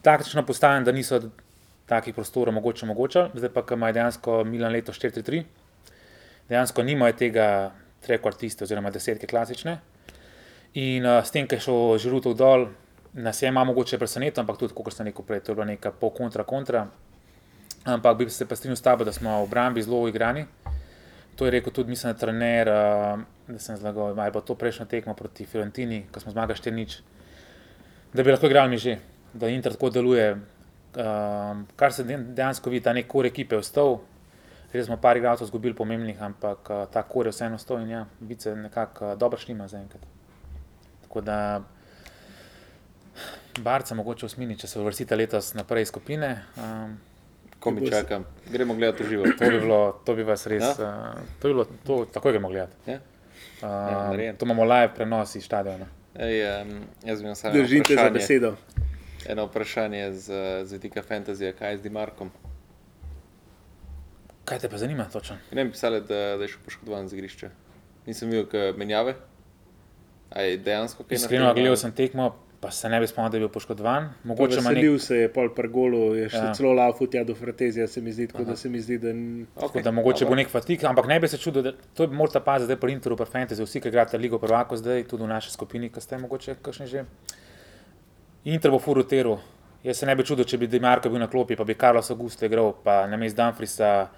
taktično 0.01 0.45
postavljen, 0.45 0.83
da 0.83 0.91
niso 0.91 1.21
takih 1.85 2.15
prostorov 2.15 2.53
mogoče 2.53 2.85
omogočali. 2.85 3.29
Zdaj 3.33 3.53
pa, 3.53 3.61
ko 3.61 3.73
ima 3.73 3.91
dejansko 3.91 4.43
Milan 4.43 4.73
leto 4.73 4.91
4-3-3, 4.91 5.43
dejansko 6.49 6.83
nimajo 6.83 7.13
tega 7.17 7.47
trekvartiste 8.05 8.63
oziroma 8.63 8.91
desetke 8.93 9.27
klasične. 9.27 9.79
In 10.75 11.05
uh, 11.05 11.21
s 11.23 11.31
tem, 11.31 11.47
ker 11.47 11.59
je 11.59 11.65
šel 11.67 11.97
žirutov 12.03 12.35
dol, 12.37 12.67
nas 13.15 13.41
je 13.41 13.51
malo 13.51 13.71
mogoče 13.71 13.97
presenetil, 13.97 14.43
ampak 14.43 14.59
tudi, 14.59 14.75
kot 14.75 14.93
sem 14.93 15.07
rekel 15.07 15.23
prej, 15.25 15.41
to 15.45 15.53
je 15.53 15.55
bila 15.55 15.67
neka 15.69 15.93
pol 15.95 16.11
kontra 16.11 16.43
kontra. 16.43 16.85
Ampak 17.85 18.17
bi 18.17 18.29
se 18.29 18.47
pa 18.49 18.57
strinjal 18.57 18.75
s 18.75 18.83
tabo, 18.83 19.05
da 19.07 19.13
smo 19.15 19.39
v 19.39 19.47
obrambi 19.47 19.83
zelo 19.85 20.07
igrani. 20.09 20.45
To 21.35 21.45
je 21.45 21.51
rekel 21.51 21.73
tudi, 21.73 21.93
mislim, 21.93 22.13
da 22.13 22.19
trener, 22.19 22.71
uh, 22.71 23.23
da 23.47 23.59
sem 23.59 23.77
zlagal, 23.77 24.11
ali 24.19 24.33
pa 24.33 24.41
to 24.41 24.55
prejšnjo 24.55 24.85
tekmo 24.91 25.15
proti 25.15 25.45
Fiorentini, 25.45 26.05
ko 26.11 26.19
smo 26.19 26.33
zmagali 26.35 26.59
4-0, 26.59 26.99
da 28.13 28.23
bi 28.23 28.31
lahko 28.31 28.47
igrali 28.51 28.69
mi 28.69 28.77
že, 28.77 28.97
da 29.33 29.47
Inter 29.47 29.75
tako 29.75 29.89
deluje. 29.89 30.35
Um, 30.95 31.65
kar 31.75 31.91
se 31.93 32.03
de- 32.03 32.17
dejansko 32.17 32.69
vidi, 32.69 32.83
ta 32.83 32.93
nek 32.93 33.07
kor 33.07 33.27
ekipe 33.27 33.55
je 33.55 33.63
vstal. 33.63 33.97
Res 34.73 34.85
smo 34.85 34.97
par 34.97 35.17
igralcev 35.17 35.45
izgubili 35.45 35.75
pomembnih, 35.75 36.21
ampak 36.21 36.69
uh, 36.69 36.85
ta 36.91 37.03
kor 37.03 37.25
je 37.25 37.31
vseeno 37.31 37.57
stal 37.57 37.79
in 37.81 37.89
ja, 37.89 38.05
vice 38.19 38.55
nekako 38.55 39.11
uh, 39.13 39.17
dobro 39.17 39.39
šlima 39.39 39.67
zaenkrat. 39.67 40.01
Tako 41.01 41.21
da 41.21 41.61
Barca 43.59 43.95
mogoče 43.95 44.25
osmini, 44.25 44.57
če 44.59 44.67
se 44.67 44.79
uvrstite 44.79 45.15
letos 45.15 45.53
naprej 45.53 45.81
iz 45.81 45.87
skupine. 45.87 46.43
Um, 46.57 46.97
Ko 47.59 47.71
mi 47.71 47.89
čakam, 47.89 48.25
gremo 48.51 48.75
gledati 48.75 49.03
v 49.03 49.09
živo. 49.09 49.25
to, 49.39 49.49
bi 49.49 49.59
bilo, 49.59 50.01
to 50.05 50.15
bi 50.15 50.23
vas 50.23 50.47
res, 50.47 50.63
Ja? 50.63 50.71
uh, 50.71 51.21
to 51.39 51.47
bi 51.47 51.53
bilo, 51.53 51.65
to, 51.87 52.05
takoj 52.13 52.31
gremo 52.31 52.49
gledati. 52.49 52.91
Ja? 52.91 52.99
Uh, 53.61 53.69
narejeno. 53.69 54.37
to 54.37 54.45
imamo 54.45 54.63
live 54.63 54.91
prenos 54.95 55.35
iz 55.35 55.45
stadiona. 55.45 55.85
Ej, 56.15 56.61
um, 56.61 56.81
jaz 57.03 57.19
bi 57.19 57.25
imel 57.25 57.35
samo 57.35 57.53
Držite 57.53 57.95
za 57.95 58.09
besedo. 58.09 58.55
Eno 59.27 59.45
vprašanje 59.45 60.13
z, 60.13 60.33
z 60.63 60.71
vidika 60.71 61.01
fantazije, 61.01 61.53
kaj 61.53 61.71
je 61.71 61.77
z 61.77 61.81
Dimarkom. 61.81 62.31
Kaj 64.45 64.59
te 64.59 64.69
pa 64.69 64.77
zanima 64.77 65.05
točno? 65.05 65.37
Ne 65.51 65.65
bi 65.65 65.71
pisali, 65.71 66.01
da, 66.01 66.07
da 66.37 66.43
je 66.43 66.47
šel 66.47 66.59
poškodovan 66.61 67.07
z 67.07 67.13
igrišča. 67.13 67.49
Nisem 68.05 68.29
videl 68.29 68.45
kaj 68.45 68.73
menjave. 68.73 69.15
A 70.31 70.41
je 70.41 70.57
dejansko 70.59 71.03
kaj 71.03 71.15
Iskreno 71.15 71.53
gledal 71.53 71.75
sem 71.75 71.91
tekmo, 71.91 72.27
pa 72.59 72.71
se 72.71 72.89
ne 72.89 72.99
bi 72.99 73.07
spomnil, 73.07 73.31
da 73.31 73.37
je 73.37 73.41
bil 73.41 73.49
poškodovan. 73.49 74.09
Mogoče 74.23 74.59
ima 74.59 74.69
nek 74.69 74.77
Veselil 74.77 74.99
se 74.99 75.17
je 75.17 75.29
pol 75.29 75.49
per 75.51 75.67
golu, 75.69 76.15
je 76.15 76.29
še 76.29 76.37
Ja. 76.37 76.43
ja. 76.43 76.53
celo 76.53 76.73
laufal 76.73 77.07
tja 77.07 77.23
do 77.23 77.35
Fratezija, 77.35 77.87
se 77.87 78.01
mi 78.01 78.11
zdi, 78.11 78.27
tako 78.27 78.43
da 78.43 78.55
se 78.55 78.69
mi 78.69 78.79
zdi, 78.79 78.97
da 78.99 79.09
n- 79.09 79.45
Tako 79.55 79.81
da 79.81 79.91
mogoče 79.91 80.25
bo 80.25 80.35
nek 80.35 80.49
fatik, 80.49 80.83
ampak 80.83 81.07
ne 81.07 81.19
bi 81.19 81.27
se 81.27 81.37
čudil, 81.39 81.61
da 81.61 81.71
to 81.93 82.07
bi 82.07 82.15
morate 82.15 82.39
paziti 82.41 82.65
zdaj 82.65 82.77
pri 82.77 82.91
Interu, 82.93 83.15
pri 83.15 83.25
Fantasy, 83.27 83.63
vsi, 83.63 83.81
ki 83.81 83.87
igrate 83.87 84.17
Ligo 84.17 84.39
prvako 84.39 84.77
zdaj, 84.77 85.03
tudi 85.05 85.23
v 85.23 85.29
naši 85.29 85.51
skupini, 85.51 85.89
ki 85.89 86.01
ste 86.01 86.17
mogoče 86.17 86.55
kakšni 86.59 86.87
že. 86.87 87.05
Inter 88.45 88.71
bo 88.71 88.79
furoteru. 88.79 89.39
Jaz 89.83 89.97
se 89.97 90.05
ne 90.05 90.15
bi 90.15 90.23
čudil, 90.23 90.45
če 90.45 90.57
bi 90.57 90.67
Demarko 90.67 91.09
bil 91.09 91.19
na 91.19 91.27
klopi, 91.27 91.55
pa 91.55 91.63
bi 91.63 91.75
Carlos 91.75 92.09
Augusto 92.09 92.45
igral, 92.45 92.73
pa 92.75 93.05
na 93.05 93.17
mestu 93.17 93.37
Dumfrisa, 93.37 94.09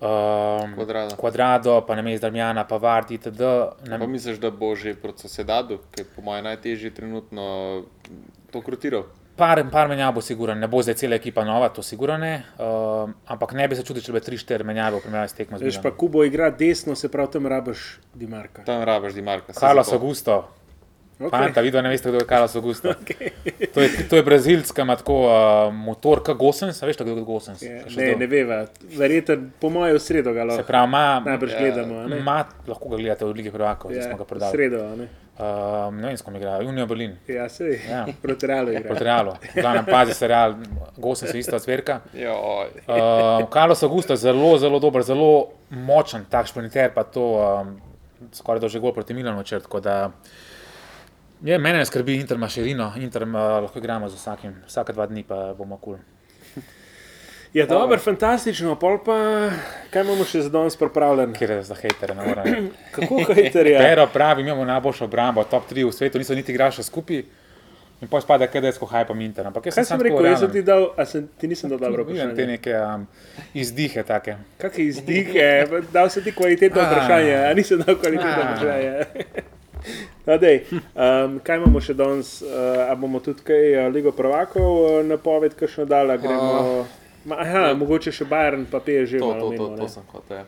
um, 0.00 0.74
Quadrado. 0.76 1.16
Quadrado, 1.16 1.80
pa 1.86 1.94
na 1.94 2.02
mestu 2.02 2.26
Darmjana, 2.26 2.64
pa 2.64 2.76
Vardi, 2.76 3.14
itd. 3.14 3.40
Na, 3.88 3.98
Pa 3.98 4.06
misliš, 4.06 4.38
da 4.38 4.50
bo 4.50 4.74
že 4.76 4.94
proti 4.94 5.28
sosedadu, 5.28 5.78
ki 5.92 6.02
je 6.02 6.08
po 6.16 6.22
mojem 6.22 6.44
najtežji 6.44 6.90
trenutno 6.90 7.84
to 8.50 8.62
krutiral? 8.62 9.06
par, 9.36 9.70
par 9.70 9.88
menjav 9.88 10.14
bo 10.14 10.20
siguran, 10.24 10.58
ne 10.58 10.68
bo 10.68 10.80
zdaj 10.82 10.96
cela 11.02 11.16
ekipa 11.20 11.44
nova, 11.44 11.68
to 11.68 11.82
sigurno 11.82 12.16
ne, 12.18 12.42
um, 12.58 13.14
ampak 13.26 13.52
ne 13.52 13.68
bi 13.68 13.76
se 13.76 13.84
čudil, 13.84 14.02
če 14.02 14.14
bi 14.16 14.22
3-4 14.24 14.64
menjave 14.66 14.98
v 14.98 15.04
primerjavi 15.04 15.32
s 15.32 15.36
tekmo 15.36 15.60
veš 15.60 15.80
pa. 15.84 15.92
Kubo 15.92 16.24
igra 16.24 16.50
desno, 16.50 16.96
se 16.96 17.10
pravi, 17.12 17.32
tam 17.36 17.48
rabaš 17.50 17.86
Dimarka. 18.14 18.64
Tam 18.64 18.84
rabaš 18.88 19.16
Dimarka. 19.16 19.52
Carlos. 19.56 19.92
Augusto, 19.92 20.38
Okay. 21.18 21.30
Fanta, 21.30 21.60
vidno 21.60 21.80
ne 21.80 21.88
veste, 21.88 22.08
kdo 22.08 22.18
je 22.18 22.26
Carlos 22.26 22.56
Augusto. 22.56 22.92
To 23.74 23.80
je, 23.80 24.08
to 24.08 24.16
je 24.16 24.22
brazilc, 24.22 24.68
ki 24.72 24.80
ima 24.80 24.96
tako 24.96 25.14
uh, 25.22 25.32
motor, 25.74 26.22
kot 26.22 26.36
Gosens, 26.36 26.78
veš, 26.82 26.96
kdo 26.96 27.12
je 27.12 27.24
Gosens? 27.24 27.62
Je, 27.62 27.70
Ja, 27.70 27.84
ne, 27.96 28.14
ne 28.16 28.26
veva, 28.26 28.58
verjetno 28.92 29.36
po 29.60 29.68
mojem 29.70 29.96
v 29.96 30.00
sredo 30.00 30.32
ga 30.32 30.40
Se 30.40 30.46
lahko 30.46 30.66
pravi, 30.66 30.88
ima, 30.88 31.02
najbrž 31.20 31.52
gledamo. 31.58 31.98
a 31.98 32.06
ne? 32.06 32.18
ima, 32.18 32.36
lahko 32.66 32.88
ga 32.88 32.96
gledate 32.96 33.24
v 33.24 33.32
Ligi 33.32 33.50
prvakov, 33.50 33.90
zdaj 33.90 34.02
Ja, 34.02 34.08
smo 34.08 34.18
ga 34.18 34.24
prodali. 34.24 34.52
sredo, 34.52 34.80
a 34.82 34.96
ne. 34.96 35.08
Um, 35.36 35.96
ne 35.96 36.06
vem, 36.06 36.16
s 36.16 36.22
kom 36.22 36.36
igra, 36.36 36.58
Unijo 36.58 36.86
Berlin. 36.86 37.16
Ja, 37.28 37.48
sej, 37.48 37.80
Ja. 37.86 38.06
proti 38.22 38.46
Realu 38.46 38.72
igra. 38.72 38.88
Proti 38.88 39.04
Realu. 39.04 39.34
Glavno, 39.54 39.84
pazi 39.84 40.14
se 40.14 40.28
Real, 40.28 40.54
Gosens 40.96 41.34
je 41.34 41.40
ista 41.40 41.58
zverka. 41.58 42.00
Uh, 42.14 43.44
Carlos 43.48 43.82
Augusto 43.82 44.12
je 44.12 44.16
zelo, 44.18 44.58
zelo 44.58 44.78
dober, 44.78 45.02
zelo 45.02 45.48
močen, 45.70 46.24
tak 46.24 46.46
šprinter, 46.46 46.92
pa 46.94 47.04
to 47.04 47.24
um, 47.36 47.76
skoraj 48.32 48.60
da 48.60 48.68
že 48.68 48.80
gol 48.80 48.92
proti 48.92 49.14
Milanu 49.14 49.42
črt. 49.42 49.62
tako 49.62 49.80
da, 49.80 50.10
Je, 51.42 51.58
mene 51.58 51.78
ne 51.78 51.84
skrbi, 51.84 52.14
Inter 52.14 52.36
ima 52.36 52.48
širino, 52.48 52.92
Inter 52.96 53.22
uh, 53.22 53.32
lahko 53.62 53.78
igramo 53.78 54.08
z 54.08 54.14
vsakim, 54.14 54.54
vsake 54.66 54.92
dva 54.92 55.06
dni 55.06 55.22
pa 55.22 55.54
bomo 55.54 55.76
kul. 55.76 55.96
Cool. 55.96 56.62
Ja, 57.52 57.66
dobro, 57.66 57.96
fantastično, 57.98 58.74
pol 58.76 58.98
pa 59.00 59.14
kaj 59.90 60.02
imamo 60.02 60.24
še 60.24 60.42
za 60.42 60.50
danes 60.50 60.76
pripravljen? 60.76 61.32
Ker 61.32 61.50
je 61.50 61.62
za 61.62 61.74
hejtere, 61.74 62.14
ne 62.14 62.26
morem. 62.26 62.66
Kako 62.94 63.20
hejter 63.30 63.66
je? 63.66 63.78
Pero 63.78 64.06
pravi, 64.06 64.42
imamo 64.42 64.64
najboljšo 64.64 65.04
obrambo, 65.04 65.44
top 65.44 65.64
3 65.70 65.86
v 65.86 65.92
svetu, 65.92 66.18
niso 66.18 66.34
niti 66.34 66.52
igrali 66.52 66.72
še 66.72 66.84
skupaj. 66.84 67.22
In 67.96 68.10
pa 68.12 68.20
spada, 68.20 68.44
kaj 68.44 68.60
da 68.60 68.68
je 68.68 68.76
skohaj 68.76 69.06
pa 69.08 69.14
Inter. 69.16 69.46
Ampak 69.48 69.64
jaz 69.66 69.72
Kaj 69.72 69.84
sem 69.84 69.88
samo 69.88 70.04
rekel, 70.04 70.26
jaz 70.26 70.42
sem 70.42 70.52
ti 70.52 70.60
dal, 70.62 70.90
a 70.94 71.06
sem, 71.06 71.28
ti 71.32 71.48
nisem 71.48 71.70
dal 71.70 71.80
dobro 71.80 72.04
Vidim 72.04 72.18
te 72.18 72.26
vprašanje. 72.26 72.46
neke 72.46 72.74
um, 72.76 73.06
izdihe 73.56 74.02
take. 74.04 74.36
Kakšne 74.60 74.84
izdihe, 74.84 75.48
dal 75.90 76.10
sem 76.12 76.20
ti 76.22 76.32
kvalitetno 76.32 76.76
Ah. 76.78 76.90
vprašanje, 76.90 77.36
a 77.40 77.54
nisem 77.54 77.80
dal 77.80 77.96
kvalitetno 77.96 78.36
Ah. 78.36 78.52
vprašanje. 78.52 79.46
No, 80.26 80.36
dej, 80.38 80.64
um, 80.72 81.38
kaj 81.44 81.60
imamo 81.60 81.80
še 81.80 81.94
danes? 81.94 82.40
Uh, 82.42 82.86
a 82.90 82.94
bomo 82.98 83.20
tudi 83.22 83.44
kaj 83.46 83.64
uh, 83.76 83.88
Ligo 83.94 84.10
prvakov 84.16 84.70
uh, 84.82 85.00
napoved, 85.06 85.54
kakšno 85.58 85.86
dala 85.86 86.16
gremo? 86.18 86.86
Ma, 87.26 87.40
aha, 87.42 87.62
mogoče 87.78 88.12
še 88.14 88.26
Bayern, 88.30 88.66
pa 88.70 88.80
pije 88.82 89.06
že 89.06 89.22
To, 89.22 89.34
to, 89.34 89.50
to, 89.54 89.68
to 89.76 89.82
ne. 89.82 89.88
sem 89.90 90.06
hotel. 90.12 90.42
ja. 90.42 90.46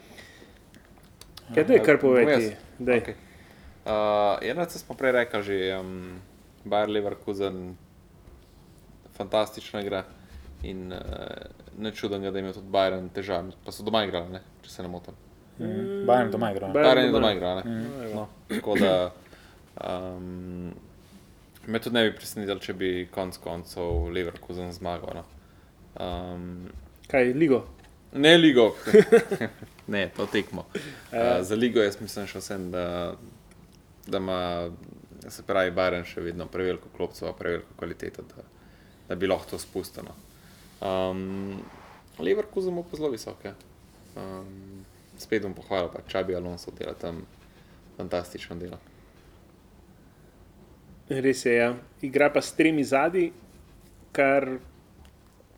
Kaj 1.55 1.65
dej, 1.65 1.81
kar 1.83 1.97
Bom 1.99 2.13
povedi? 2.13 2.53
Okay. 2.79 3.17
Uh, 3.89 4.37
Eno 4.45 4.67
smo 4.69 4.95
prej 4.99 5.17
rekli, 5.17 5.43
že 5.43 5.57
um, 5.79 6.21
Bayer 6.69 6.91
Leverkusen, 6.93 7.73
fantastična 9.17 9.81
igra. 9.81 10.05
In 10.63 10.93
uh, 10.93 11.01
ne 11.79 11.95
čudem, 11.95 12.23
da 12.23 12.35
je 12.35 12.43
imel 12.43 12.53
tudi 12.53 12.71
Bayern 12.71 13.09
težave, 13.15 13.55
pa 13.65 13.73
so 13.73 13.87
doma 13.87 14.05
igrali, 14.05 14.39
ne? 14.39 14.43
če 14.63 14.71
se 14.75 14.85
ne 14.85 14.93
motim. 14.93 15.28
Bayern 15.59 16.31
doma 16.31 16.51
igra. 16.53 16.69
Bayern 16.73 16.87
Bayern 16.87 17.07
je 17.07 17.13
doma. 17.13 17.33
igral. 17.33 17.63
ne. 17.65 18.15
No, 18.15 18.29
tako 18.49 18.77
da 18.79 19.11
um, 19.85 20.75
me 21.67 21.79
tudi 21.79 21.95
ne 21.95 22.05
bi 22.11 22.15
presenetilo, 22.17 22.59
če 22.59 22.75
bi 22.75 22.93
konec 23.15 23.41
koncev 23.43 24.13
Leverkusen 24.15 24.73
zmagal. 24.73 25.21
No. 25.21 25.25
Um, 26.05 26.69
Kaj, 27.09 27.33
Ligo? 27.35 27.65
Ne 28.13 28.37
ligo, 28.39 28.75
ne, 29.95 30.09
to 30.17 30.27
tekmo. 30.27 30.65
Uh, 31.13 31.43
za 31.43 31.55
ligo 31.55 31.83
jaz 31.83 31.99
mislim 32.01 32.27
še 32.27 32.41
vsem, 32.41 32.71
da, 32.73 32.85
da 34.07 34.17
ima, 34.17 34.71
se 35.29 35.45
pravi, 35.45 35.75
Baren 35.77 36.07
še 36.09 36.25
vedno 36.25 36.47
preveliko 36.49 36.89
klopcev, 36.97 37.35
preveliko 37.37 37.77
kvaliteto, 37.77 38.25
da, 38.31 38.47
da 39.11 39.19
bi 39.19 39.29
lahko 39.29 39.51
to 39.51 39.61
spustil. 39.61 40.09
no. 40.09 40.17
Um, 40.81 41.61
Leverkusen 42.19 42.73
ima 42.73 42.83
pa 42.83 42.97
zelo 42.97 43.11
visoke. 43.13 43.53
Um, 44.17 44.78
spet 45.19 45.43
bom 45.43 45.55
pohvalil, 45.55 45.91
pa 45.93 46.03
Čabi 46.07 46.35
Alonso 46.35 46.71
dela 46.71 46.95
tam 46.95 47.25
fantastično 47.97 48.57
delo. 48.57 48.79
Res 51.09 51.45
je, 51.47 51.55
ja. 51.55 51.75
igra 52.03 52.29
pa 52.33 52.43
s 52.45 52.53
tremi 52.53 52.85
zadnji, 52.85 53.33
kar 54.13 54.59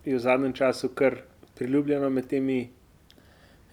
je 0.05 0.15
v 0.15 0.19
zadnjem 0.19 0.53
času 0.53 0.89
kar 0.95 1.21
priljubljeno 1.55 2.09
med 2.09 2.27
temi 2.27 2.69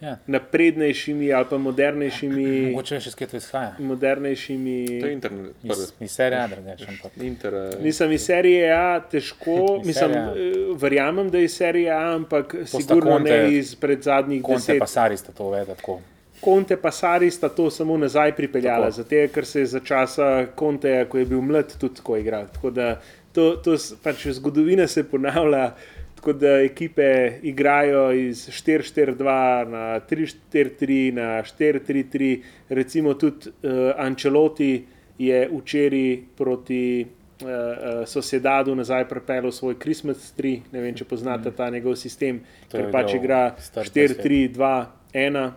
Ja. 0.01 0.17
naprednejšimi 0.27 1.33
ali 1.33 1.45
pa 1.49 1.57
modernejšimi. 1.59 2.61
Mogoče 2.61 2.95
veš, 2.95 3.07
iz 3.07 3.15
kje 3.15 3.27
to 3.27 3.37
izhaja. 3.37 3.75
modernejšimi. 3.79 4.99
To 5.01 5.07
je 5.07 5.13
internet, 5.13 5.51
Iz, 5.63 5.69
prvi. 5.69 5.85
iz 5.99 6.11
serije 6.11 6.39
A, 6.39 6.47
drugače. 6.47 6.85
Inter, 7.17 7.53
eh, 7.53 7.69
Mislim, 7.81 8.11
iz 8.11 8.21
serije 8.21 8.71
A 8.71 8.99
težko, 9.01 9.81
mislim, 9.85 10.11
eh, 10.11 10.31
verjamem, 10.75 11.29
da 11.29 11.37
je 11.37 11.43
iz 11.43 11.53
serije 11.53 11.91
A, 11.91 12.15
ampak 12.15 12.55
sta 12.65 12.77
sigurno 12.79 13.11
Conte- 13.11 13.43
ne 13.43 13.53
izpred 13.53 14.01
zadnjih 14.01 14.41
Konte 14.43 14.57
deset. 14.57 14.79
pa 14.79 14.87
Sari 14.87 15.17
sta 15.17 15.31
to 15.31 15.43
uvedli 15.45 15.75
tako. 15.75 15.99
Konte 16.41 16.77
pa 16.77 16.91
Sari 16.91 17.31
sta 17.31 17.49
to 17.49 17.69
samo 17.69 17.97
nazaj 17.97 18.31
pripeljala, 18.33 18.85
Tako. 18.85 18.91
zato 18.93 19.33
ker 19.33 19.45
se 19.45 19.59
je 19.59 19.65
za 19.65 19.79
časa 19.81 20.45
Konteja, 20.47 21.05
ko 21.05 21.17
je 21.17 21.25
bil 21.25 21.41
mlad, 21.41 21.77
tudi 21.77 21.95
tako 21.95 22.17
igral. 22.17 22.45
Tako 22.47 22.69
da 22.71 23.01
to, 23.33 23.51
to 23.55 23.75
pač 24.03 24.27
zgodovina 24.29 24.87
se 24.87 25.03
ponavlja. 25.05 25.71
Tako 26.19 26.33
da 26.33 26.47
ekipe 26.47 27.39
igrajo 27.43 28.11
iz 28.11 28.49
4-4-2 28.49 29.67
na 29.67 29.99
3-4-3, 29.99 31.13
na 31.13 31.43
4-3-3. 31.43 32.41
Recimo 32.69 33.13
tudi 33.13 33.47
uh, 33.49 33.71
Ancelotti 33.97 34.85
je 35.17 35.49
včeraj 35.51 36.17
proti 36.37 37.05
uh, 37.05 37.47
uh, 37.47 38.07
Sosedadu 38.07 38.75
nazaj 38.75 39.07
pripeljal 39.07 39.51
svoj 39.51 39.79
Christmas 39.79 40.33
3. 40.37 40.59
Ne 40.71 40.81
vem, 40.81 40.95
če 40.95 41.07
poznate 41.07 41.55
ta 41.55 41.69
njegov 41.69 41.95
sistem, 41.95 42.43
To 42.67 42.77
ker 42.77 42.91
pač 42.91 43.15
igra 43.15 43.55
star 43.59 43.87
4-3-2-1. 43.87 45.51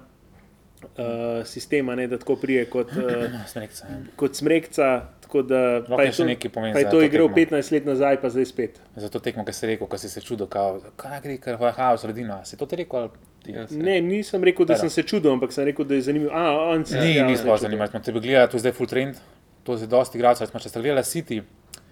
Uh, 0.82 1.42
sistema, 1.46 1.94
ne, 1.94 2.06
da 2.06 2.18
tako 2.18 2.36
prije 2.36 2.68
kot, 2.70 2.94
uh, 2.94 3.34
Smrekca, 3.52 3.90
ja. 3.90 3.98
kot 4.16 4.38
smrekca. 4.38 4.92
Tako 5.32 5.42
da 5.42 5.58
Lahko 5.78 5.96
pa 5.96 6.02
je 6.02 6.12
to, 6.12 6.24
nekaj 6.24 6.50
pomeni 6.50 6.72
pa 6.72 6.78
je 6.78 6.84
to 6.84 6.90
to 6.90 7.02
igral 7.02 7.28
tekmo. 7.28 7.56
15 7.56 7.72
let 7.72 7.84
nazaj, 7.86 8.20
pa 8.20 8.28
zdaj 8.28 8.44
spet. 8.44 8.80
Zato 8.96 9.18
tekmo, 9.18 9.44
ki 9.44 9.52
si 9.52 9.66
rekel, 9.66 9.86
ko 9.86 9.96
si 9.96 10.08
se 10.08 10.20
čudil, 10.20 10.44
kaj 10.46 11.20
gre, 11.20 11.38
ker 11.38 11.56
haha 11.56 11.92
v 11.92 11.98
sredino. 11.98 12.36
Si 12.44 12.56
to 12.56 12.66
ti 12.66 12.76
rekel? 12.76 13.08
ti? 13.42 13.52
Ja, 13.52 13.64
Ne, 13.70 14.00
nisem 14.02 14.44
rekel, 14.44 14.66
da 14.66 14.74
Tera. 14.74 14.80
sem 14.82 14.90
se 14.90 15.02
čudil, 15.02 15.32
ampak 15.32 15.48
sem 15.50 15.64
rekel, 15.64 15.84
da 15.84 15.94
je 15.94 16.02
zanimivo. 16.02 16.30
A, 16.30 16.42
on 16.68 16.84
se 16.84 17.00
Ni, 17.00 17.14
ja, 17.14 17.24
ni 17.24 17.32
čudi. 17.32 17.64
zanimivo. 17.64 17.86
Smo 17.86 18.00
te 18.00 18.12
gledali, 18.12 18.50
tu 18.50 18.56
je 18.56 18.60
zdaj 18.60 18.72
full 18.72 18.86
trend, 18.86 19.16
to 19.62 19.72
je 19.74 19.86
dosti 19.86 20.18
igralcev. 20.18 20.46
Smo 20.46 20.60
če 20.60 20.68
ste 20.68 20.80
gledali 20.80 21.02
City, 21.02 21.40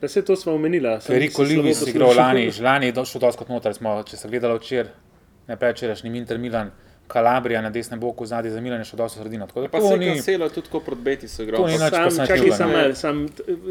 Da 0.00 0.08
se 0.08 0.22
to 0.22 0.36
smo 0.36 0.52
sem 1.32 1.46
slabo 1.46 1.62
Lewis 1.62 1.80
poslušal. 1.80 1.88
igral 1.90 2.12
lani, 2.14 2.52
lani 2.60 2.86
je 2.86 2.92
došel 2.92 3.20
dosti 3.20 3.38
kot 3.38 3.48
noter. 3.48 3.74
Smo, 3.74 4.02
če 4.02 4.16
ste 4.16 4.28
gledali 4.28 4.58
včeraj, 4.58 4.92
ne 5.48 5.56
prečerajšnji 5.56 6.12
Inter 6.14 6.38
Milan, 6.38 6.70
Kalabrija 7.10 7.60
na 7.60 7.70
desnem 7.70 7.98
boku, 7.98 8.22
zadnji 8.24 8.50
za 8.50 8.60
Milan 8.60 8.78
je 8.78 8.86
šel 8.86 8.96
dosti 8.96 9.18
v 9.18 9.22
sredino. 9.22 9.46
Tako 9.46 9.68
Pa 9.68 9.80
se 9.80 9.96
ni, 9.96 10.06
kancelo 10.08 10.48
tudi 10.48 10.66
tako 10.66 10.80
proti 10.80 11.02
Beti 11.02 11.28
so 11.28 11.36
To 11.36 11.42
igrali. 11.42 11.72
ni 11.72 11.78
Pa 11.80 11.84
nič 12.00 12.14
Sam, 12.14 12.26
čakaj, 12.26 12.40
ne. 12.40 12.52
sam, 12.52 12.70
sam, 12.94 13.26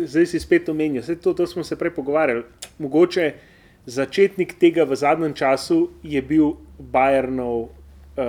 zdaj 0.06 0.26
si 0.28 0.40
spet 0.40 0.70
omenil, 0.70 1.02
Saj 1.02 1.16
to, 1.18 1.34
to 1.34 1.48
smo 1.48 1.64
se 1.64 1.76
prej 1.76 1.92
pogovarjali. 1.92 2.44
Mogoče 2.80 3.34
začetnik 3.88 4.54
tega 4.56 4.84
v 4.84 4.96
zadnjem 4.96 5.34
času 5.34 5.78
je 6.04 6.22
bil 6.22 6.52
Bayernov, 6.78 7.60
uh, 7.60 7.70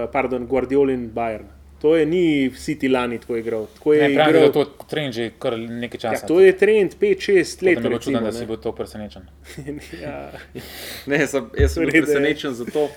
pardon, 0.09 0.47
Guardiolin 0.47 1.11
Bayern. 1.11 1.51
To 1.78 1.97
je 1.97 2.05
ni 2.05 2.23
City 2.51 2.87
lani 2.87 3.19
tako 3.19 3.37
igral. 3.37 3.66
Tako 3.69 3.93
je 3.95 4.03
ne 4.03 4.15
pravi, 4.15 4.32
da 4.32 4.39
je 4.39 4.45
igral. 4.45 4.65
to 4.66 4.85
trend 4.85 5.12
že 5.12 5.31
kar 5.32 5.59
nekaj 5.59 5.99
Ja, 5.99 6.12
časa. 6.12 6.27
to 6.27 6.41
je 6.41 6.53
trend 6.55 6.95
5-6 6.95 7.62
let. 7.62 7.81
Me 7.81 7.89
bo 7.89 7.99
čudno, 7.99 8.20
da 8.20 8.27
ne. 8.27 8.32
si 8.32 8.47
bil 8.47 8.57
to 8.59 8.73
presenečen. 8.73 9.23
ja. 10.03 10.31
Ne, 11.07 11.27
sem, 11.27 11.51
jaz 11.57 11.73
sem 11.73 11.81
bil 11.81 11.91
je- 11.91 12.03
presenečen 12.03 12.53
zato, 12.53 12.89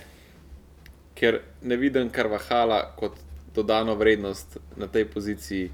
ker 1.16 1.40
ne 1.62 1.78
vidim 1.78 2.10
Karvahala 2.10 2.82
kot 3.00 3.18
dodano 3.56 3.96
vrednost 3.96 4.58
na 4.78 4.88
tej 4.88 5.06
poziciji. 5.06 5.70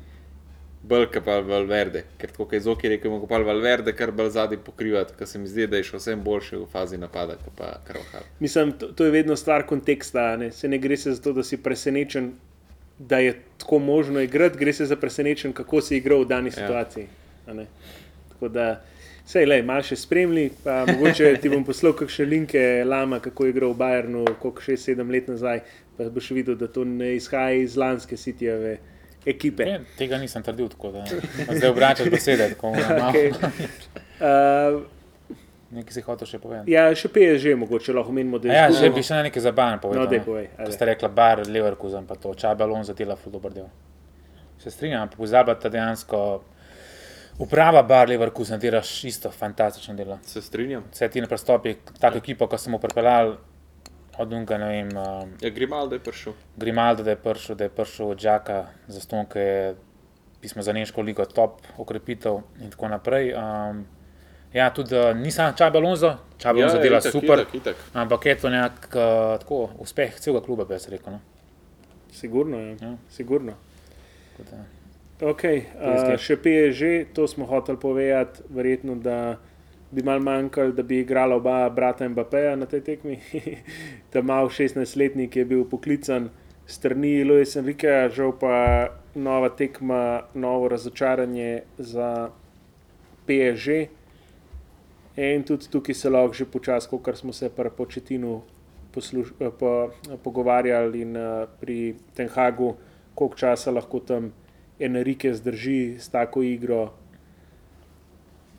Bolj 0.84 1.10
kot 1.12 1.26
pa 1.26 1.40
Valverde, 1.44 2.06
ker 2.18 2.32
tako 2.32 2.48
je 2.56 2.62
Zoki 2.64 2.88
rekel, 2.90 3.12
ima 3.12 3.28
pa 3.28 3.38
Valverde 3.44 3.92
kar 3.92 4.14
bolj 4.16 4.30
zadnji 4.32 4.58
pokrivati, 4.64 5.14
ker 5.18 5.28
se 5.28 5.40
mi 5.40 5.48
zdi, 5.48 5.68
da 5.68 5.80
je 5.80 5.90
še 5.90 6.00
vsem 6.00 6.22
boljše 6.24 6.56
v 6.56 6.68
fazi 6.72 6.98
napada, 6.98 7.36
kot 7.36 7.56
pa 7.58 7.74
Karvahal. 7.88 8.24
Mislim, 8.40 8.72
to, 8.80 8.94
to 8.96 9.08
je 9.08 9.12
vedno 9.12 9.36
stvar 9.36 9.66
konteksta. 9.68 10.38
Ne, 10.40 10.52
se 10.56 10.72
ne 10.72 10.80
gre 10.80 10.98
se 10.98 11.14
za 11.18 11.22
to, 11.22 11.34
da 11.36 11.44
si 11.44 11.60
presenečen, 11.60 12.32
da 13.00 13.20
je 13.20 13.36
tako 13.58 13.80
možno 13.80 14.24
igrati, 14.24 14.58
gre 14.58 14.74
se 14.74 14.88
za 14.88 14.96
presenečen, 14.96 15.54
kako 15.54 15.82
si 15.82 15.98
igral 16.00 16.24
v 16.24 16.32
dani 16.32 16.52
situaciji. 16.52 17.08
a 17.48 17.54
ne. 17.54 17.68
Tako 18.30 18.48
da, 18.48 18.82
sej, 19.30 19.46
le, 19.46 19.60
malo 19.62 19.86
še 19.86 19.96
spremlji, 19.96 20.48
pa 20.64 20.80
mogoče 20.88 21.36
ti 21.38 21.50
bom 21.50 21.62
poslal 21.64 21.94
kakšne 21.94 22.26
linke 22.26 22.62
Lama, 22.84 23.20
kako 23.20 23.46
je 23.46 23.52
igral 23.52 23.74
v 23.74 23.78
Bayernu, 23.78 24.24
koliko 24.40 24.62
6-7 24.64 25.06
let 25.08 25.28
nazaj, 25.30 25.62
pa 25.96 26.10
boš 26.10 26.32
videl, 26.32 26.56
da 26.56 26.68
to 26.68 26.82
ne 26.84 27.12
izhaja 27.16 27.60
iz 27.60 27.78
lanske 27.78 28.18
sitijeve 28.18 28.78
ekipe. 29.26 29.66
Ne, 29.66 29.82
tega 29.98 30.18
nisem 30.18 30.42
trdil, 30.42 30.70
tako 30.70 30.92
da 30.92 31.04
zdaj 31.50 31.70
obračaš 31.70 32.10
besede. 32.10 32.50
Tako. 32.50 32.74
Okay. 32.74 33.30
Uh, 34.20 34.82
Nekaj 35.72 35.94
si 35.94 36.02
hotel 36.02 36.28
še 36.28 36.40
povedati. 36.40 36.72
ja, 36.74 36.90
še 36.92 37.08
PSG 37.08 37.54
mogoče 37.56 37.94
lahko 37.94 38.12
menimo, 38.12 38.36
da 38.36 38.50
je 38.50 38.56
Ja, 38.56 38.64
izgubil. 38.68 38.82
že 38.82 38.96
bi 38.96 39.04
še 39.04 39.14
na 39.14 39.22
nekaj 39.24 39.42
zabavno 39.42 39.78
povedal. 39.80 40.04
No, 40.04 40.10
daj 40.10 40.20
ne. 40.20 40.26
povej, 40.26 40.48
Ko 40.58 40.72
ste 40.74 40.86
rekla 40.86 41.10
bar, 41.10 41.42
Leverkusen, 41.48 42.04
pa 42.04 42.18
to, 42.18 42.34
Čabe 42.34 42.66
Alonso 42.66 42.92
dela 42.94 43.16
ful 43.16 43.32
dober 43.32 43.54
del. 43.54 43.70
Se 44.60 44.72
strinjam, 44.72 45.08
pozabljate 45.14 45.70
dejansko, 45.70 46.20
uprava 47.40 47.84
bar 47.84 48.10
Leverkusen 48.10 48.60
delaš 48.60 49.04
isto 49.04 49.32
fantastično 49.32 49.96
delo. 49.96 50.20
Se 50.24 50.42
strinjam. 50.42 50.84
Vse 50.92 51.10
ti 51.10 51.22
na 51.22 51.28
prestopi, 51.28 51.76
tako 52.00 52.18
ekipo, 52.18 52.48
ko 52.48 52.58
sem 52.58 52.72
mu 52.72 52.80
pripeljal 52.80 53.38
od 54.20 54.28
Dunga, 54.28 54.58
ne 54.58 54.68
vem, 54.68 54.90
um, 54.98 55.30
Ja, 55.42 55.50
Grimaldo 55.50 55.96
je 55.96 56.00
prišel. 56.04 56.34
Grimaldo, 56.58 57.06
je 57.10 57.16
prišel, 57.16 57.56
da 57.56 57.64
je 57.64 57.70
prišel 57.70 58.10
od 58.10 58.20
Džaka, 58.20 58.66
za 58.88 59.00
stonke 59.00 59.40
je 59.40 59.76
pismo 60.42 60.62
za 60.62 60.74
Nemško 60.74 61.02
ligo 61.02 61.26
top 61.26 61.62
okrepitev 61.78 62.42
in 62.62 62.70
tako 62.70 62.88
naprej. 62.88 63.34
Um, 63.34 63.86
ja, 64.54 64.70
tudi 64.74 64.96
uh, 64.96 65.16
nisem 65.18 65.54
Čabe 65.56 65.78
Alonso, 65.80 66.18
Čabe 66.38 66.60
Alonso 66.62 66.78
dela 66.78 66.96
Ja, 66.96 67.00
itak, 67.00 67.12
super. 67.12 67.40
Itak, 67.40 67.56
itak. 67.56 67.76
Ampak 67.94 68.26
je 68.26 68.36
to 68.40 68.50
nek 68.50 68.74
uh, 68.92 69.40
tako, 69.40 69.70
uspeh 69.80 70.20
celega 70.20 70.46
kluba, 70.46 70.66
bi 70.66 70.74
jaz 70.76 70.90
rekel. 70.90 71.14
No? 71.14 71.20
Sigurno, 72.12 72.60
ja. 72.60 72.76
Ja. 72.82 72.94
Sigurno. 73.10 73.54
Tako 74.38 74.50
da- 74.52 74.79
Okay, 75.20 75.66
uh, 75.76 76.16
še 76.16 76.38
PSG, 76.40 77.12
to 77.12 77.26
smo 77.28 77.44
hoteli 77.44 77.76
povedati, 77.76 78.40
verjetno, 78.56 78.96
da 78.96 79.36
bi 79.92 80.00
mal 80.00 80.24
manjkalo, 80.24 80.72
da 80.72 80.84
bi 80.84 81.02
igrala 81.04 81.36
oba 81.36 81.68
brata 81.76 82.08
Mbappéja 82.08 82.56
na 82.56 82.64
tej 82.66 82.86
tekmi. 82.88 83.18
Ta 84.16 84.24
mal 84.24 84.48
16-letnik 84.48 85.36
je 85.36 85.44
bil 85.44 85.66
poklican 85.68 86.30
strani 86.64 87.26
Luis 87.28 87.58
Enrique, 87.60 88.08
žal 88.16 88.32
pa 88.40 88.96
nova 89.20 89.52
tekma, 89.52 90.24
novo 90.40 90.72
razočaranje 90.72 91.68
za 91.76 92.32
PSG. 93.28 93.90
In 95.20 95.44
tudi 95.44 95.68
tukaj 95.68 96.00
se 96.00 96.10
lahko 96.10 96.32
že 96.32 96.48
počasi, 96.48 96.88
kot 96.88 97.18
smo 97.20 97.36
se 97.36 97.52
pri 97.52 97.76
početinu 97.76 98.40
posluš, 98.96 99.36
eh, 99.42 99.52
po, 99.52 99.92
pogovarjali 100.24 101.02
in 101.02 101.18
pri 101.60 101.98
Tenhagu, 102.16 102.78
koliko 103.16 103.36
časa 103.36 103.76
lahko 103.76 104.00
tam 104.00 104.32
Enrique 104.80 105.34
zdrži 105.34 105.96
s 106.00 106.10
tako 106.10 106.44
igro. 106.44 106.94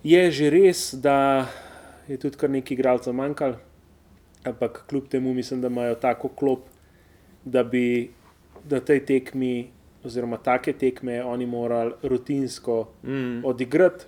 Je 0.05 0.31
že 0.31 0.51
res, 0.51 0.95
da 0.95 1.47
je 2.09 2.17
tudi 2.17 2.37
kar 2.37 2.51
nekaj 2.51 2.75
igralcev 2.75 3.15
manjkalo, 3.15 3.57
ampak 4.45 4.85
kljub 4.89 5.09
temu 5.09 5.35
mislim, 5.35 5.61
da 5.61 5.69
imajo 5.69 5.95
tako 5.95 6.29
klop, 6.29 6.61
da 7.45 7.65
bi 7.65 8.11
na 8.71 8.81
tej 8.81 9.05
tekmi, 9.05 9.71
oziroma 10.05 10.37
take 10.37 10.73
tekme, 10.73 11.25
oni 11.25 11.47
morali 11.47 11.93
rutinsko 12.03 12.89
Mm. 13.03 13.45
odigrati. 13.45 14.05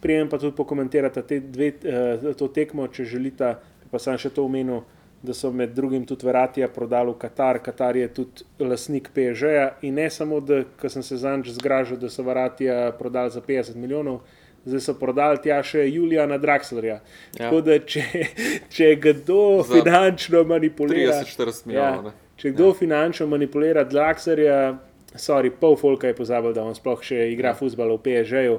Prijem 0.00 0.28
pa 0.28 0.38
tudi 0.38 0.56
pokomentirati 0.56 1.22
te 1.22 1.40
dve, 1.40 1.66
eh, 1.66 2.34
to 2.38 2.48
tekmo, 2.48 2.88
če 2.88 3.04
želite. 3.04 3.54
Pa 3.90 3.98
sem 3.98 4.18
še 4.18 4.30
to 4.30 4.44
omenil, 4.44 4.82
da 5.22 5.34
so 5.34 5.50
med 5.52 5.70
drugim 5.74 6.06
tudi 6.06 6.26
Veratija 6.26 6.68
prodali 6.68 7.10
v 7.10 7.18
Katar. 7.18 7.58
Katar 7.62 7.96
je 7.96 8.08
tudi 8.14 8.44
lasnik 8.58 9.10
PSG-ja 9.14 9.70
in 9.82 9.94
ne 9.94 10.10
samo, 10.10 10.40
da 10.40 10.62
sem 10.88 11.02
se 11.02 11.16
zanj 11.16 11.50
zgražal, 11.58 11.98
da 11.98 12.10
so 12.10 12.22
Veratija 12.22 12.92
prodali 12.98 13.30
za 13.30 13.40
50 13.40 13.74
milijonov. 13.74 14.20
Zdaj 14.64 14.80
so 14.80 14.94
prodali 14.98 15.38
tja 15.42 15.62
še 15.62 15.86
Julijana 15.88 16.38
Draxlerja. 16.38 16.98
Ja. 16.98 17.38
Tako 17.38 17.60
da, 17.64 17.78
če, 17.78 18.02
če 18.74 18.94
kdo 19.00 19.62
Za 19.62 19.78
finančno 19.78 20.42
manipulira, 20.44 21.22
30-40 21.22 21.66
milijonov. 21.70 22.10
Ja, 22.10 22.34
če 22.36 22.52
kdo 22.52 22.72
ja. 22.72 22.78
finančno 22.80 23.26
manipulira 23.30 23.84
Draxlerja, 23.88 24.58
sorry, 25.14 25.50
pol 25.50 25.78
folka 25.80 26.10
je 26.10 26.18
pozabil, 26.18 26.52
da 26.54 26.66
on 26.66 26.76
sploh 26.76 27.00
še 27.02 27.30
igra 27.32 27.54
futbol 27.58 27.96
v 27.96 28.02
PSG-ju 28.04 28.58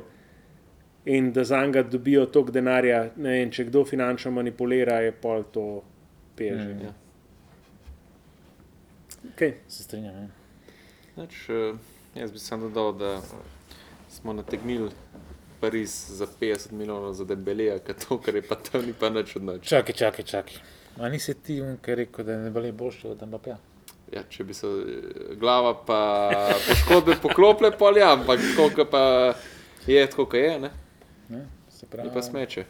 in 1.09 1.29
da 1.35 1.43
za 1.43 1.61
njega 1.65 1.83
dobijo 1.83 2.25
toliko 2.25 2.51
denarja. 2.51 3.03
Ne 3.17 3.37
vem, 3.37 3.51
če 3.51 3.67
kdo 3.69 3.85
finančno 3.87 4.31
manipulira, 4.35 4.99
je 5.05 5.13
pol 5.15 5.45
to 5.53 5.67
PSG. 6.39 6.73
Mm. 6.79 6.87
Ja. 6.87 6.93
Okay. 9.33 9.53
Se 9.67 9.83
strinjam. 9.83 10.15
Ja. 10.15 10.27
Nač, 11.19 11.35
uh, 11.51 11.75
jaz 12.15 12.31
bi 12.31 12.39
samo 12.39 12.69
dodal, 12.69 12.93
da 12.97 13.21
smo 14.09 14.33
nategnili 14.33 14.91
Pariz 15.59 15.91
za 16.07 16.27
50 16.41 16.71
milijonov 16.71 17.13
za 17.13 17.25
debelija, 17.25 17.79
ker 17.83 17.95
to, 17.99 18.17
kar 18.23 18.35
je 18.35 18.41
pa 18.41 18.55
tam, 18.55 18.85
ni 18.85 18.93
pa 18.95 19.09
nič 19.09 19.35
od 19.35 19.43
nič. 19.43 19.67
Čakaj, 19.67 19.95
čakaj, 19.95 20.25
čakaj. 20.25 20.61
A 20.99 21.09
nisi 21.09 21.33
ti, 21.33 21.59
un, 21.61 21.75
ki 21.83 21.91
je 21.91 21.95
rekel, 21.95 22.25
da 22.25 22.37
ne 22.39 22.49
le 22.49 22.71
boljši 22.71 23.07
od 23.11 23.27
Mbappéja? 23.27 23.57
Ja, 24.11 24.23
če 24.29 24.43
bi 24.47 24.55
se 24.55 24.67
eh, 24.67 25.35
glava 25.39 25.75
pa 25.85 25.99
poškodbe 26.67 27.19
poklopile, 27.21 27.73
pol 27.77 27.99
ja, 27.99 28.13
ampak 28.15 28.41
koliko 28.55 28.85
pa 28.89 29.03
je, 29.87 30.05
tako 30.07 30.25
kot 30.25 30.39
je, 30.39 30.59
ne? 30.59 30.71
Ne? 31.29 31.45
Se 31.69 31.85
pravi, 31.85 32.09
pa 32.13 32.23
smeče. 32.23 32.65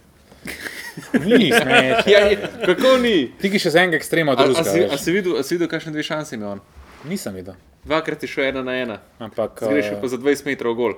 Ni 1.24 1.50
smeč. 1.60 2.06
Ja, 2.06 2.20
je, 2.26 2.36
kako 2.66 2.98
ni? 2.98 3.30
Ti 3.40 3.50
ki 3.50 3.58
še 3.58 3.70
z 3.70 3.82
enega 3.82 3.96
ekstrema 3.96 4.34
A, 4.34 4.38
a, 4.38 4.44
drugega. 4.44 4.64
si, 4.66 4.80
a 4.84 4.96
si 4.98 5.10
videl, 5.12 5.36
a 5.38 5.42
si 5.42 5.54
videl 5.54 5.68
kakšne 5.68 5.92
dve 5.92 6.02
šanse 6.02 6.34
ima 6.34 6.56
on? 6.56 6.60
Nisem 7.04 7.34
videl. 7.34 7.54
Dvakrat 7.84 8.22
je 8.22 8.28
šel 8.28 8.50
ena 8.50 8.62
na 8.62 8.74
ena, 8.76 8.96
Ampak, 9.18 9.62
zgrešil 9.62 9.96
uh, 9.96 10.00
pa 10.02 10.08
za 10.08 10.18
20 10.20 10.44
metrov 10.46 10.74
gol. 10.76 10.94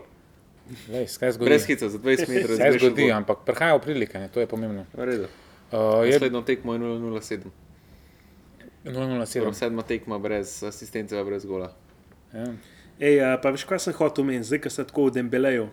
lej? 0.90 1.06
Brez 1.39 1.66
hica, 1.66 1.86
za 1.89 1.98
20 1.98 2.27
metrov 2.27 2.56
Se 2.59 2.70
zgodi, 2.74 3.06
gol. 3.06 3.14
ampak 3.14 3.44
prihaja 3.47 3.77
v 3.78 3.82
prilike, 3.85 4.19
ne? 4.19 4.27
to 4.27 4.43
je 4.43 4.47
pomembno. 4.51 4.82
V 4.90 5.06
redu. 5.06 5.27
Uh, 5.70 6.02
je 6.02 6.19
Naslednjo 6.19 6.43
tekmo 6.43 6.74
je 6.74 6.78
0-0-7. 6.82 7.52
007. 8.85 9.52
Sedma 9.55 9.82
tekma 9.82 10.19
brez 10.19 10.62
asistence, 10.62 11.14
brez 11.24 11.47
gola. 11.47 11.70
Ja. 12.35 12.51
Ej, 12.98 13.20
a, 13.23 13.28
pa 13.39 13.51
veš, 13.55 13.62
kaj 13.64 13.78
sem 13.78 13.94
hotel 13.94 14.24
omeniti, 14.27 14.51
zdaj, 14.51 14.60
ko 14.66 14.70
sem 14.70 14.86
tako 14.86 15.06
v 15.06 15.14
Dembeleju, 15.16 15.69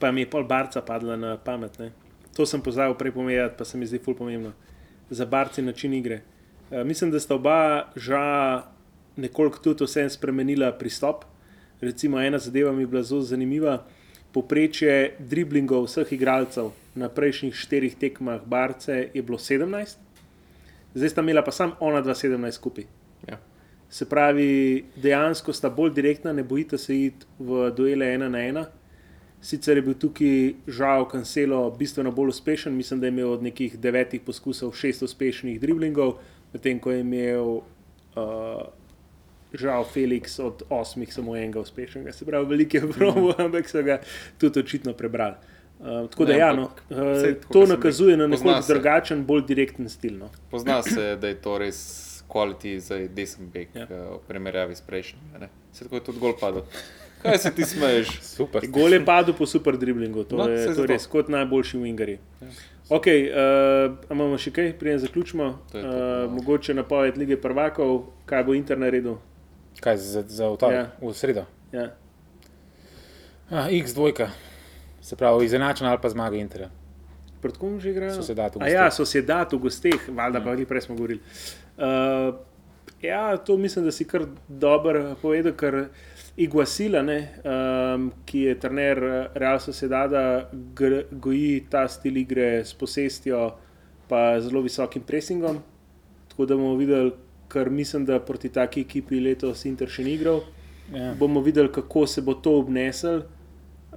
pa 0.00 0.08
mi 0.08 0.24
je 0.24 0.30
pol 0.32 0.44
barca 0.48 0.80
padla 0.80 1.16
na 1.16 1.36
pamet. 1.36 1.76
Ne? 1.78 1.92
To 2.34 2.46
sem 2.46 2.62
pozabil 2.62 2.94
prej 2.98 3.12
povedati, 3.12 3.54
pa 3.58 3.64
se 3.64 3.78
mi 3.78 3.86
zdi 3.86 3.98
ful 3.98 4.14
pomembno. 4.14 4.52
Za 5.10 5.26
barci 5.26 5.62
način 5.62 5.94
igre. 5.94 6.22
A, 6.70 6.84
mislim, 6.84 7.10
da 7.10 7.20
sta 7.20 7.34
oba 7.34 7.92
ža 7.96 8.62
nekoliko 9.16 9.58
tudi 9.58 9.84
vsem 9.84 10.10
spremenila 10.10 10.72
pristop. 10.72 11.24
Recimo, 11.80 12.20
ena 12.20 12.38
zadeva 12.38 12.72
mi 12.72 12.82
je 12.82 12.86
bila 12.86 13.02
zelo 13.02 13.22
zanimiva. 13.22 13.84
Poprečje 14.32 15.14
driblingov 15.18 15.84
vseh 15.86 16.12
igralcev 16.12 16.72
na 16.94 17.08
prejšnjih 17.08 17.54
štirih 17.54 17.94
tekmah 17.98 18.40
Barce 18.46 19.10
je 19.14 19.22
bilo 19.22 19.38
17, 19.38 19.96
zdaj 20.94 21.08
sta 21.08 21.22
imela 21.22 21.42
pa 21.42 21.52
samo 21.52 21.76
ona 21.80 22.02
2-17 22.02 22.50
skupaj. 22.50 22.84
Ja. 23.28 23.38
Se 23.90 24.08
pravi, 24.08 24.84
dejansko 24.96 25.52
sta 25.52 25.70
bolj 25.70 25.92
direktna, 25.94 26.32
ne 26.32 26.42
bojite 26.42 26.78
se 26.78 26.96
iti 26.98 27.26
v 27.38 27.70
duele 27.76 28.14
ena 28.14 28.28
na 28.28 28.42
ena. 28.42 28.66
Sicer 29.44 29.76
je 29.76 29.82
bil 29.84 29.94
tukaj 30.00 30.54
žal 30.72 31.04
Cancelo 31.10 31.70
bistveno 31.70 32.10
bolj 32.10 32.28
uspešen, 32.32 32.76
mislim, 32.76 33.00
da 33.00 33.06
je 33.06 33.12
imel 33.12 33.32
od 33.32 33.42
nekih 33.42 33.78
devetih 33.78 34.20
poskusov 34.24 34.72
šest 34.72 35.02
uspešnih 35.02 35.60
driblingov, 35.60 36.14
medtem 36.52 36.80
ko 36.80 36.92
je 36.92 37.00
imel 37.00 37.50
uh, 37.50 37.62
žal 39.52 39.84
Felix 39.84 40.40
od 40.40 40.62
osmih 40.70 41.12
samo 41.14 41.36
enega 41.36 41.60
uspešnega. 41.60 42.12
Se 42.12 42.24
pravi, 42.24 42.46
veliko 42.46 42.76
je 42.76 42.92
probo, 42.92 43.28
mm. 43.28 43.42
ampak 43.44 43.68
so 43.68 43.82
ga 43.82 44.00
tudi 44.38 44.60
očitno 44.60 44.92
prebrali. 44.92 45.36
Uh, 45.80 46.08
tako 46.10 46.24
da, 46.24 46.32
Ne, 46.32 46.38
ja, 46.38 46.50
ampak 46.50 46.82
no, 46.88 46.96
uh, 46.96 47.22
to 47.52 47.66
nakazuje 47.66 48.16
na 48.16 48.26
nekoliko 48.26 48.64
drugačen, 48.68 49.26
bolj 49.26 49.44
direkten 49.46 49.88
stil. 49.88 50.18
No. 50.18 50.30
Pozna 50.50 50.82
se, 50.82 51.16
da 51.20 51.28
je 51.28 51.34
to 51.34 51.58
res 51.58 51.80
kvaliteti 52.28 52.80
za 52.80 52.98
desen 53.08 53.50
beg 53.52 53.68
Ja. 53.74 53.86
ja. 53.90 54.04
v 54.16 54.20
primerjavi 54.28 54.74
s 54.76 54.80
prejšnjim. 54.80 55.48
Se 55.72 55.84
tako 55.84 56.00
je 56.00 56.04
tudi 56.04 56.18
gol 56.18 56.32
padel. 56.40 56.64
Kaj 57.24 57.38
se 57.38 57.50
ti 57.50 57.64
smeješ? 57.64 58.08
Super. 58.22 58.66
Gol 58.68 58.92
je 58.92 59.00
padel 59.00 59.34
po 59.34 59.46
super 59.46 59.76
driblingu, 59.76 60.24
to 60.24 60.36
No, 60.36 60.44
je, 60.46 60.68
to 60.68 60.84
res 60.84 61.06
kot 61.06 61.28
najboljši 61.28 61.78
wingerji. 61.78 62.18
Ja. 62.38 62.48
Ok, 62.90 63.06
uh, 63.08 63.16
imamo 64.08 64.36
še 64.36 64.50
kaj, 64.50 64.74
preden 64.74 64.98
zaključimo. 64.98 65.46
To 65.66 65.78
je 65.78 65.82
to, 65.82 65.88
Uh, 65.88 65.96
no. 66.22 66.28
mogoče 66.30 66.74
napoved 66.74 67.16
lige 67.16 67.36
prvakov, 67.38 67.94
kaj 68.24 68.44
bo 68.44 68.52
Inter 68.52 68.76
naredil. 68.76 69.16
Kaj 69.80 69.96
za, 69.98 70.22
za 70.22 70.50
torek, 70.54 70.76
Ja. 70.76 70.84
v 71.00 71.14
sredo? 71.14 71.46
Ja. 71.72 71.90
Ah, 73.50 73.68
X2, 73.68 74.28
se 75.00 75.16
pravi, 75.16 75.44
izenačen 75.44 75.86
ali 75.86 75.98
pa 75.98 76.08
zmaga 76.08 76.36
Interja. 76.36 76.68
Pred 77.40 77.56
kom 77.56 77.80
že 77.80 77.90
igrajo? 77.90 78.14
Sociedad 78.14 78.54
v 78.54 78.62
A 78.62 78.68
Ja, 78.68 78.84
gosteh. 78.84 78.96
so 78.96 79.04
se 79.06 79.22
dati 79.22 79.52
v 79.52 79.60
gosteh, 79.60 80.00
valjda 80.08 80.40
pa 80.40 80.50
ali 80.50 80.64
prej 80.64 80.80
smo 80.82 80.94
govorili. 80.94 81.20
Uh, 81.76 82.36
ja, 83.04 83.36
to 83.36 83.56
mislim, 83.56 83.84
da 83.84 83.92
si 83.92 84.06
kar 84.08 84.26
dobro 84.48 85.14
povedal, 85.22 85.52
ker 85.52 85.86
Iguasila, 86.36 87.02
ne, 87.02 87.18
um, 87.46 88.08
ki 88.26 88.40
je 88.48 88.54
trener 88.58 88.98
eh, 89.06 89.26
Real 89.38 89.60
Sociedada, 89.62 90.50
goji 91.10 91.60
ta 91.70 91.84
stil 91.88 92.16
igre 92.18 92.64
s 92.64 92.74
posestjo, 92.74 93.52
pa 94.10 94.40
zelo 94.42 94.64
visokim 94.64 95.02
presingom. 95.06 95.60
Tako 96.32 96.46
da 96.46 96.56
bomo 96.56 96.74
videli, 96.74 97.12
kar 97.48 97.70
mislim, 97.70 98.04
da 98.04 98.18
proti 98.18 98.48
taki 98.48 98.82
ekipi 98.82 99.20
letos 99.22 99.62
Inter 99.64 99.88
še 99.88 100.02
ni 100.04 100.16
igral. 100.18 100.42
Ja. 100.92 101.14
bomo 101.16 101.40
videli, 101.40 101.70
kako 101.72 102.06
se 102.06 102.20
bo 102.22 102.34
to 102.34 102.58
obnesel. 102.58 103.22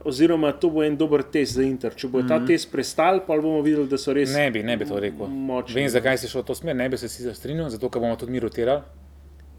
Oziroma, 0.05 0.51
to 0.51 0.69
bo 0.69 0.83
en 0.83 0.97
dober 0.97 1.23
test 1.23 1.53
za 1.53 1.63
Inter. 1.63 1.95
Če 1.95 2.07
bo 2.07 2.19
mm 2.19 2.25
-hmm. 2.25 2.27
ta 2.27 2.45
test 2.45 2.71
prestal, 2.71 3.19
pa 3.27 3.37
bomo 3.37 3.61
videli, 3.61 3.87
da 3.87 3.97
so 3.97 4.13
res 4.13 4.33
Ne 4.33 4.51
bi, 4.51 4.63
ne 4.63 4.77
bi 4.77 4.85
to 4.85 4.99
rekel. 4.99 5.27
močni. 5.27 5.75
Vem, 5.75 5.89
zakaj 5.89 6.17
si 6.17 6.27
šel 6.27 6.41
v 6.41 6.45
to 6.45 6.55
smer, 6.55 6.75
ne 6.75 6.89
bi 6.89 6.97
se 6.97 7.09
sicer 7.09 7.35
strinjal, 7.35 7.69
zato 7.69 7.89
ker 7.89 8.01
bomo 8.01 8.15
tudi 8.15 8.31
mi 8.31 8.39
rotirali. 8.39 8.81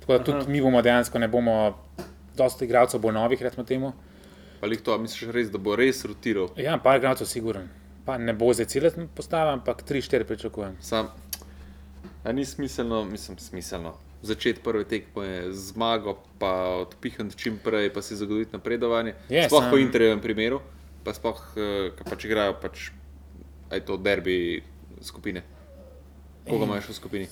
Tako 0.01 0.19
da 0.19 0.25
tudi 0.25 0.39
Aha. 0.39 0.49
mi 0.49 0.61
bomo 0.61 0.83
dejansko 0.83 1.19
ne 1.19 1.29
bomo, 1.29 1.79
dosta 2.37 2.65
igralcev 2.65 3.01
bo 3.01 3.11
novih, 3.13 3.43
recimo 3.43 3.65
temu. 3.65 3.93
Pa 4.61 4.67
jih 4.67 4.81
to, 4.81 4.99
misliš 4.99 5.31
res, 5.31 5.51
da 5.51 5.59
bo 5.59 5.77
res 5.77 6.05
rotiral? 6.05 6.49
Ja, 6.57 6.79
par 6.79 6.97
igralcev 6.97 7.27
siguren. 7.27 7.69
Pa 8.05 8.19
ne 8.19 8.33
bo 8.33 8.53
zdaj 8.53 8.67
celet 8.67 8.95
postava, 9.15 9.53
ampak 9.53 9.83
3-4 9.83 10.25
pričakujem. 10.25 10.77
Sam, 10.81 11.09
a 12.25 12.33
ni 12.33 12.45
smiselno, 12.45 13.05
mislim, 13.05 13.39
smiselno. 13.39 13.95
Začeti 14.21 14.59
prve 14.59 14.85
tekme 14.85 15.27
z 15.49 15.71
zmago, 15.71 16.19
pa 16.39 16.51
odpihniti 16.81 17.37
čim 17.37 17.59
prej, 17.59 17.87
pa 17.89 18.03
si 18.03 18.17
zagotoviti 18.17 18.51
napredovanje. 18.53 19.15
Je, 19.29 19.45
sploh 19.45 19.63
sam- 19.63 19.71
po 19.71 19.79
intervjujem 19.79 20.21
primeru, 20.21 20.59
pa 21.05 21.13
sploh, 21.13 21.39
eh, 21.55 21.91
ko 21.93 22.03
pač 22.05 22.25
igrajo, 22.25 22.55
pač, 22.55 22.91
aj 23.71 23.81
to 23.81 23.97
derbi 23.97 24.63
skupine. 25.01 25.43
Koga 26.45 26.65
imaš 26.65 26.89
v 26.89 26.95
skupini? 26.95 27.27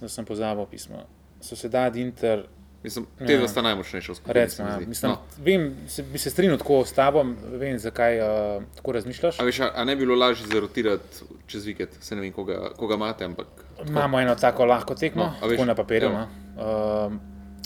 Da 0.00 0.08
sem 0.08 0.24
pozabil 0.24 0.64
pismo. 0.66 1.04
Sociedad 1.38 1.96
Inter, 1.96 2.48
Mislim, 2.82 3.06
te 3.16 3.28
Ja. 3.28 3.38
dva 3.38 3.46
sta 3.46 3.62
najmočnejša 3.62 4.14
se 4.14 4.20
recimo, 4.26 4.68
ja, 4.68 4.80
mislim, 4.80 5.12
No. 5.12 5.18
vem, 5.38 5.76
se, 5.86 6.02
bi 6.02 6.18
se 6.18 6.30
strinjal 6.30 6.58
tako 6.58 6.82
s 6.82 6.92
tabo, 6.92 7.22
vem, 7.52 7.78
zakaj 7.78 8.18
uh, 8.18 8.26
tako 8.74 8.92
razmišljaš. 8.92 9.38
A, 9.38 9.44
veš, 9.44 9.60
a, 9.60 9.70
a 9.72 9.84
ne 9.84 9.94
bi 9.94 10.02
bilo 10.02 10.16
lažje 10.16 10.46
zarotirati 10.48 11.06
čez 11.46 11.64
vikend, 11.64 11.90
se 12.00 12.14
ne 12.16 12.20
vem, 12.20 12.32
koga, 12.32 12.72
koga 12.74 12.94
imate, 12.96 13.24
ampak 13.24 13.46
Imamo 13.86 14.20
eno 14.20 14.34
tako 14.34 14.64
lahko 14.64 14.94
tekmo, 14.94 15.24
No, 15.24 15.48
tako 15.48 15.64
na 15.64 15.74
papirju. 15.74 16.10
No. 16.10 16.26
Uh, 16.54 17.12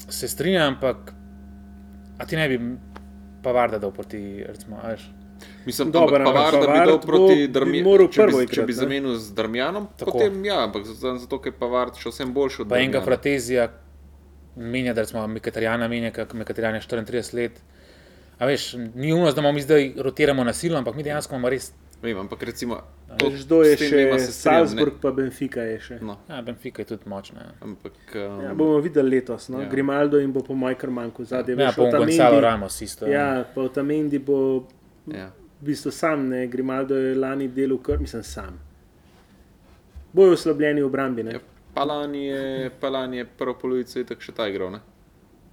se 0.09 0.27
strinjam, 0.27 0.73
ampak 0.73 1.13
a 2.17 2.25
ti 2.25 2.35
ne 2.35 2.49
bi 2.49 2.59
pavarda 3.43 3.77
dal 3.77 3.91
proti, 3.91 4.43
recimo, 4.47 4.79
a 4.83 4.87
veš. 4.87 5.11
Mislim, 5.65 5.91
Dobar, 5.91 6.21
ampak 6.21 6.33
Pavar, 6.35 6.53
da 6.53 6.71
bi 6.73 6.79
dal 6.81 6.99
proti 7.01 7.47
Darmijanu. 7.47 8.07
Če, 8.09 8.25
bi- 8.25 8.47
če 8.47 8.63
bi 8.63 8.73
zamenil 8.73 9.15
z 9.15 9.33
Darmijanom, 9.33 9.87
Tako. 9.97 10.11
potem 10.11 10.45
ja, 10.45 10.63
ampak 10.63 10.85
zato, 10.85 11.39
ker 11.39 11.53
je 11.53 11.59
Pavard 11.59 11.95
še 11.95 12.09
vsem 12.09 12.33
boljši 12.33 12.61
od 12.61 12.69
Pa 12.69 12.77
enega 12.77 12.91
Darmijana. 12.93 13.05
fratezija 13.05 13.67
menja, 14.55 14.93
da 14.93 15.05
smo 15.05 15.27
Mikatarjana 15.27 15.87
menja, 15.87 16.11
kot 16.11 16.33
Mikatarjan 16.33 16.75
je 16.75 16.81
34 16.81 17.33
let. 17.33 17.61
A 18.39 18.45
veš, 18.45 18.73
ni 18.95 19.13
umno, 19.13 19.31
da 19.31 19.51
mi 19.51 19.61
zdaj 19.61 19.93
rotiramo 19.97 20.43
na 20.43 20.53
silo, 20.53 20.77
ampak 20.77 20.95
mi 20.95 21.03
dejansko 21.03 21.35
imamo 21.35 21.49
res. 21.49 21.71
Vem, 22.01 22.17
ampak 22.17 22.43
recimo, 22.43 22.77
Veš, 23.09 23.45
Kdo 23.45 23.63
je 23.63 23.71
še 23.71 23.85
strinjam, 23.87 24.11
ne. 24.11 24.25
Salzburg, 24.31 24.97
pa 25.01 25.11
Benfica 25.11 25.63
je 25.63 25.79
še. 25.79 25.95
No, 26.01 26.17
Ja, 26.27 26.41
Benfica 26.41 26.81
je 26.81 26.85
tudi 26.85 27.07
močna. 27.09 27.39
Ja. 27.41 27.53
ampak 27.61 27.95
um, 28.13 28.41
Ja, 28.43 28.51
bomo 28.53 28.79
videli 28.79 29.09
letos. 29.11 29.47
No? 29.49 29.57
Ja. 29.57 29.63
Ja. 29.63 29.71
Grimaldo 29.71 30.19
jim 30.19 30.33
bo 30.33 30.43
po 30.43 30.53
majkar 30.53 30.89
manjku 30.89 31.23
zadnje. 31.25 31.55
Ja, 31.55 31.71
pa 31.71 31.87
Gonzalo 31.89 32.41
Ramos 32.41 32.81
isto. 32.81 33.07
Ja, 33.07 33.45
pa 33.45 33.61
v 33.61 33.69
Tamendi 33.69 34.19
bo 34.19 34.67
ja. 35.07 35.31
v 35.57 35.63
bistvu 35.63 35.91
sam, 35.91 36.27
ne? 36.29 36.47
Grimaldo 36.47 36.95
je 36.95 37.15
lani 37.15 37.47
delal, 37.47 37.79
kar 37.79 37.97
mislim 37.97 38.23
sam. 38.23 38.59
Bojo 40.13 40.33
oslabljeni 40.33 40.81
v 40.81 40.85
obrambi. 40.85 41.23
Ne? 41.23 41.31
Ja, 41.31 41.39
Palani 41.73 42.25
je, 42.25 42.69
Palani 42.71 43.17
je 43.17 43.25
prvo 43.27 43.55
polovico 43.55 43.99
itak 43.99 44.21
še 44.21 44.33
ta 44.33 44.47
igral, 44.47 44.69
ne? 44.69 44.83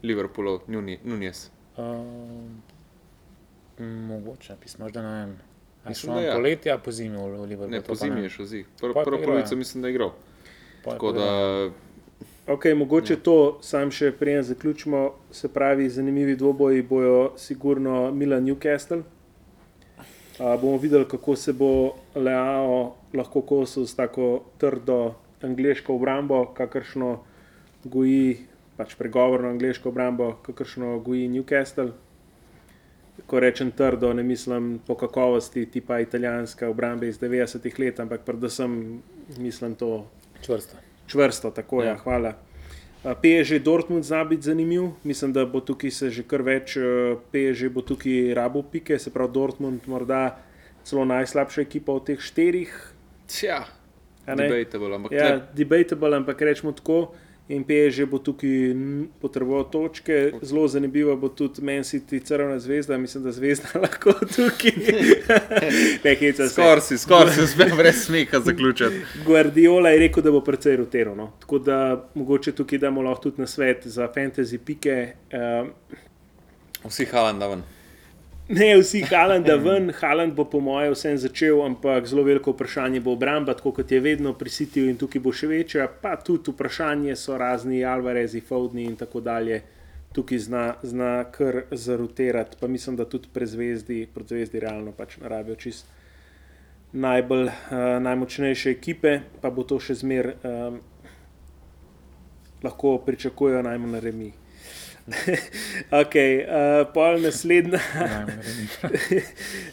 Liverpoolov, 0.02 0.66
Nuni- 0.66 0.98
Nunez. 1.04 1.46
Uh, 1.76 2.50
mogoče, 3.78 4.56
pismo, 4.60 4.84
možda 4.84 5.02
ne 5.02 5.10
vem. 5.16 5.32
A 5.84 5.88
Mislim, 5.88 6.14
da 6.14 6.20
ja. 6.20 6.34
poletja, 6.34 6.78
po 6.78 6.92
zimi 6.92 7.16
v 7.16 7.44
Liverpoolu. 7.44 7.70
Ne, 7.70 7.80
po 7.80 7.94
zimi 7.94 8.22
je 8.22 8.28
šel 8.28 8.46
zig. 8.46 8.66
Prvo, 8.80 8.90
je 8.90 8.94
pa 8.94 9.02
igral, 9.02 9.24
polovico 9.24 9.54
ja. 9.54 9.58
mislim, 9.58 9.82
da 9.82 9.88
je 9.88 9.94
igral. 9.94 10.08
Je 10.08 10.84
Tako 10.84 11.12
da, 11.12 11.26
Ok, 12.46 12.64
mogoče 12.76 13.16
to, 13.24 13.58
sam 13.64 13.88
še 13.88 14.10
preden 14.12 14.42
zaključimo, 14.44 15.14
se 15.32 15.48
pravi, 15.48 15.86
zanimivi 15.88 16.34
dvoboji 16.36 16.82
bojo 16.84 17.30
sigurno 17.40 18.10
Milan 18.12 18.44
Newcastle. 18.44 19.00
Uh, 19.00 20.60
bomo 20.60 20.76
videli, 20.82 21.08
kako 21.08 21.36
se 21.40 21.54
bo 21.56 21.94
Leao 22.14 22.96
lahko 23.14 23.40
kosil 23.40 23.86
s 23.86 23.96
tako 23.96 24.42
trdo 24.60 25.14
angliško 25.40 25.96
obrambo, 25.96 26.42
kakršno 26.52 27.14
goji, 27.84 28.44
pač 28.76 28.92
pregovorno 29.00 29.48
angliško 29.48 29.88
obrambo, 29.88 30.34
kakršno 30.44 30.98
goji 31.00 31.30
Newcastle. 31.32 31.94
Ko 33.26 33.40
rečem 33.40 33.70
trdo, 33.70 34.12
ne 34.12 34.22
mislim 34.22 34.80
po 34.86 34.94
kakovosti 34.94 35.66
tipa 35.70 36.00
italijanska 36.00 36.68
obramba 36.68 37.06
iz 37.06 37.18
90-ih 37.20 37.78
let, 37.78 38.00
ampak 38.00 38.20
predvsem 38.26 39.02
mislim 39.38 39.74
to 39.74 40.10
čvrsto. 40.42 40.76
Čvrsto, 41.06 41.50
tako 41.50 41.82
je, 41.82 41.86
ja. 41.86 41.92
Ja. 41.92 41.98
hvala. 41.98 42.34
A, 43.04 43.14
PSG 43.14 43.58
Dortmund 43.62 44.04
zna 44.04 44.24
biti 44.24 44.42
zanimiv, 44.42 44.82
mislim, 45.04 45.32
da 45.32 45.46
bo 45.46 45.60
tukaj 45.60 45.90
se 45.90 46.10
že 46.10 46.22
kar 46.22 46.42
več, 46.42 46.76
eh, 46.76 47.16
PSG 47.32 47.68
bo 47.68 47.80
tukaj 47.82 48.34
rabo 48.34 48.62
pike, 48.62 48.98
se 48.98 49.10
pravi 49.10 49.32
Dortmund 49.32 49.80
morda 49.86 50.38
celo 50.84 51.04
najslabša 51.04 51.60
ekipa 51.60 51.92
od 51.92 52.06
teh 52.06 52.20
štirih. 52.20 52.92
tja, 53.26 53.64
A 54.26 54.34
ne? 54.34 54.48
debatable, 54.48 54.94
ampak 54.94 55.12
Ja, 55.12 55.26
ja. 55.26 55.40
debatable, 55.54 56.16
ampak 56.16 56.40
rečemo 56.40 56.72
tako. 56.72 57.14
In 57.48 57.64
PSG 57.64 58.06
bo 58.08 58.18
tukaj 58.24 58.50
potreboval 59.20 59.66
točke, 59.70 60.32
zelo 60.42 60.68
zanimivo 60.68 61.16
bo 61.16 61.28
tudi 61.28 61.62
Man 61.62 61.84
City, 61.84 62.20
Crvena 62.24 62.58
zvezda, 62.58 62.98
mislim, 62.98 63.24
da 63.24 63.32
zvezda 63.32 63.68
lahko 63.82 64.12
tukaj. 64.12 64.72
Skoraj 66.48 66.80
si, 66.80 66.98
skoraj 66.98 67.34
si 67.34 67.42
uspel 67.42 67.76
brez 67.76 68.04
smeha 68.06 68.40
zaključiti. 68.40 69.04
Guardiola 69.26 69.90
je 69.90 69.98
rekel, 69.98 70.22
da 70.22 70.30
bo 70.30 70.40
precej 70.40 70.76
rotiral. 70.76 71.16
No. 71.16 71.32
Tako 71.40 71.58
da 71.58 72.08
mogoče 72.14 72.52
tukaj 72.52 72.78
damo 72.78 73.02
lahko 73.02 73.22
tudi 73.28 73.40
na 73.40 73.46
svet 73.46 73.86
za 73.86 74.08
fantasy 74.16 74.58
pike. 74.58 75.12
Um, 75.32 75.70
Vsi 76.84 77.04
Halanda 77.04 77.48
ven. 77.48 77.62
Ne 78.48 78.70
vsi 78.78 79.00
Haaland, 79.08 79.46
da 79.46 79.56
ven, 79.56 79.92
Haaland 80.00 80.34
bo 80.34 80.44
po 80.44 80.60
mojem 80.60 80.92
vsem 80.92 81.16
začel, 81.18 81.62
ampak 81.64 82.06
zelo 82.06 82.22
veliko 82.22 82.52
vprašanje 82.52 83.00
bo 83.00 83.12
obramba, 83.12 83.54
tako 83.54 83.72
kot 83.80 83.92
je 83.92 84.00
vedno 84.00 84.34
pri 84.34 84.50
Cityju 84.50 84.90
in 84.90 84.98
tukaj 85.00 85.22
bo 85.22 85.32
še 85.32 85.48
večja. 85.48 85.88
Pa 85.88 86.16
tudi 86.16 86.52
vprašanje 86.52 87.16
so 87.16 87.38
razni 87.38 87.84
Alvarezi, 87.84 88.40
Foudni 88.40 88.84
in 88.84 88.96
tako 89.00 89.20
dalje. 89.20 89.62
tukaj 90.14 90.38
zna, 90.38 90.74
zna 90.82 91.24
kar 91.24 91.62
zarotirati. 91.70 92.56
Pa 92.60 92.66
mislim, 92.66 92.96
da 92.96 93.04
tudi 93.04 93.28
prezvezdi, 93.32 94.08
zvezdi 94.28 94.60
realno 94.60 94.92
pač 94.92 95.16
ne 95.18 95.28
rabijo 95.28 95.56
čist 95.56 95.86
najbolj, 96.92 97.46
uh, 97.46 97.52
najmočnejše 98.00 98.70
ekipe, 98.70 99.18
pa 99.42 99.50
bo 99.50 99.64
to 99.66 99.80
še 99.82 99.96
zmer, 99.98 100.30
um, 100.46 100.78
lahko 102.62 102.98
pričakujejo 103.06 103.64
najmanj 103.66 104.00
remi. 104.00 104.30
ok, 106.02 106.14
uh, 106.16 106.92
pol 106.94 107.20
naslednja, 107.20 107.80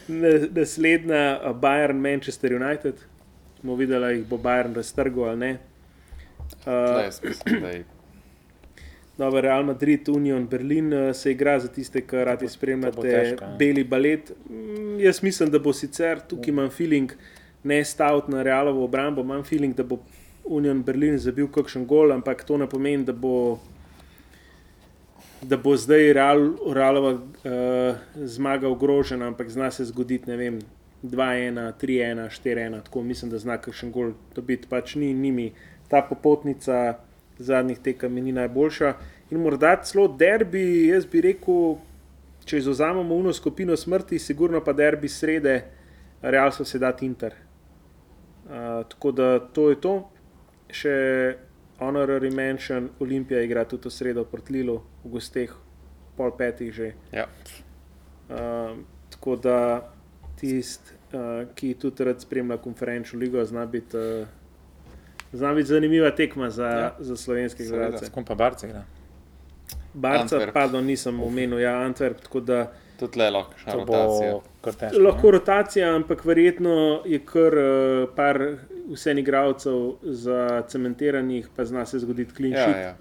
naslednja 0.59 1.39
uh, 1.39 1.55
Bayern, 1.55 2.01
Manchester 2.03 2.55
United. 2.55 2.99
Smo 3.59 3.75
videli, 3.75 4.01
da 4.01 4.09
jih 4.09 4.25
bo 4.27 4.37
Bayern 4.37 4.75
raztrgal 4.75 5.29
ali 5.29 5.39
ne. 5.39 5.51
Uh, 6.65 7.03
jaz 7.03 7.21
mislim, 7.23 7.61
da 7.61 7.69
je 7.69 7.83
Dobar, 9.17 9.43
Real 9.43 9.63
Madrid, 9.63 10.09
Union, 10.09 10.47
Berlin 10.47 10.93
uh, 10.93 11.15
se 11.15 11.31
igra 11.31 11.59
za 11.59 11.67
tiste, 11.67 12.01
ki 12.01 12.23
radi 12.25 12.49
spremljate 12.49 13.01
težko, 13.01 13.43
ja. 13.43 13.55
beli 13.59 13.83
balet. 13.83 14.31
Mm, 14.49 14.99
jaz 14.99 15.23
mislim, 15.23 15.51
da 15.51 15.59
bo 15.59 15.73
sicer 15.73 16.19
tukaj 16.27 16.49
imam 16.49 16.69
feeling, 16.69 17.11
ne 17.63 17.83
stavt 17.85 18.27
na 18.27 18.43
Realovo 18.43 18.83
obrambo, 18.83 19.21
imam 19.21 19.43
feeling, 19.43 19.75
da 19.75 19.83
bo 19.83 19.99
Union 20.43 20.83
Berlin 20.83 21.19
zabil 21.19 21.47
kakšen 21.47 21.85
gol, 21.85 22.11
ampak 22.11 22.43
to 22.43 22.57
ne 22.57 22.67
pomeni, 22.69 23.05
da 23.05 23.13
bo, 23.13 23.59
da 25.41 25.57
bo 25.57 25.75
zdaj 25.77 26.13
Real, 26.13 26.53
Realova 26.73 27.11
uh, 27.13 27.21
zmaga 28.15 28.69
ogrožena, 28.69 29.27
ampak 29.27 29.49
zna 29.49 29.71
se 29.71 29.85
zgoditi, 29.85 30.29
ne 30.29 30.37
vem. 30.37 30.59
2-1, 31.03 31.71
3-1, 31.81 32.29
4-1, 32.43 32.83
tako 32.83 33.01
mislim, 33.03 33.31
da 33.31 33.37
zna 33.37 33.57
kakšen 33.57 33.91
gol 33.91 34.11
dobiti, 34.35 34.67
pač 34.69 34.95
ni 34.95 35.13
njimi. 35.13 35.51
Ta 35.89 36.01
popotnica 36.01 36.99
zadnjih 37.39 37.79
tekem 37.79 38.13
ni 38.13 38.31
najboljša. 38.31 38.93
In 39.31 39.41
morda 39.41 39.75
celo 39.83 40.07
derbi, 40.07 40.87
jaz 40.87 41.05
bi 41.09 41.21
rekel, 41.25 41.75
če 42.45 42.57
izuzamemo 42.57 43.15
uno 43.15 43.33
skupino 43.33 43.77
smrti, 43.77 44.19
sigurno 44.19 44.61
pa 44.63 44.73
derbi 44.73 45.09
srede, 45.09 45.61
Real 46.21 46.51
so 46.51 46.65
se 46.65 46.79
dati 46.79 47.05
Inter. 47.05 47.33
Uh, 48.45 48.85
tako 48.89 49.11
da 49.11 49.39
to 49.39 49.69
je 49.69 49.81
to. 49.81 49.95
Še 50.69 50.93
honorary 51.81 52.31
mention, 52.33 52.89
Olimpija 52.99 53.41
igra 53.41 53.65
tudi 53.65 53.89
v 53.89 53.91
sredo 53.91 54.25
proti 54.25 54.53
Lilu, 54.53 54.79
v 55.03 55.11
gosteh, 55.17 55.53
pol 56.17 56.31
petih 56.37 56.73
že. 56.73 56.93
Ja. 57.11 57.25
Uh, 58.29 58.77
tako 59.09 59.35
da 59.35 59.57
tisti, 60.39 60.93
uh, 61.13 61.49
ki 61.55 61.73
tudi 61.81 62.05
rad 62.07 62.21
spremlja 62.21 62.57
konferenčno 62.61 63.19
ligo, 63.19 63.43
zna 63.45 63.65
biti. 63.65 63.97
Uh, 63.97 64.37
Zna 65.31 65.53
biti 65.55 65.71
zanimiva 65.71 66.09
tekma 66.11 66.49
za, 66.51 66.67
ja. 66.67 66.95
Za 66.99 67.15
slovenske 67.17 67.63
gledalce. 67.63 68.05
Skom 68.05 68.25
pa 68.27 68.35
Barce 68.35 68.67
igra. 68.67 68.81
Barca, 69.93 70.35
Antwerp. 70.35 70.53
pardon, 70.53 70.85
nisem 70.85 71.21
omenil, 71.23 71.59
ja, 71.59 71.71
Antwerp. 71.71 72.19
tako 72.21 72.39
Da, 72.39 72.71
Tudi 73.01 73.17
le 73.17 73.29
lahko 73.31 73.53
še 73.57 73.73
rotacija. 73.73 74.33
težko. 74.63 75.01
lahko 75.01 75.31
rotacija, 75.31 75.91
ampak 75.91 76.21
verjetno 76.23 76.73
je 77.05 77.19
kar 77.21 77.53
uh, 77.55 77.69
par 78.13 78.37
vseh 78.89 79.17
igralcev 79.17 79.79
za 80.03 80.39
cementiranih, 80.67 81.47
pa 81.49 81.65
zna 81.65 81.85
se 81.85 81.99
zgoditi 81.99 82.29
Ja, 82.29 82.35
klinčit. 82.35 82.77
ja. 82.79 82.93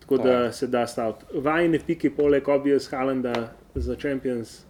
Tako 0.00 0.18
to 0.18 0.24
da 0.24 0.32
je. 0.38 0.52
se 0.54 0.66
da 0.68 0.86
staviti. 0.86 1.24
Vajne 1.36 1.78
piki, 1.80 2.10
poleg 2.10 2.48
obvious 2.48 2.88
Halanda 2.88 3.32
za 3.74 3.96
Champions. 3.96 4.62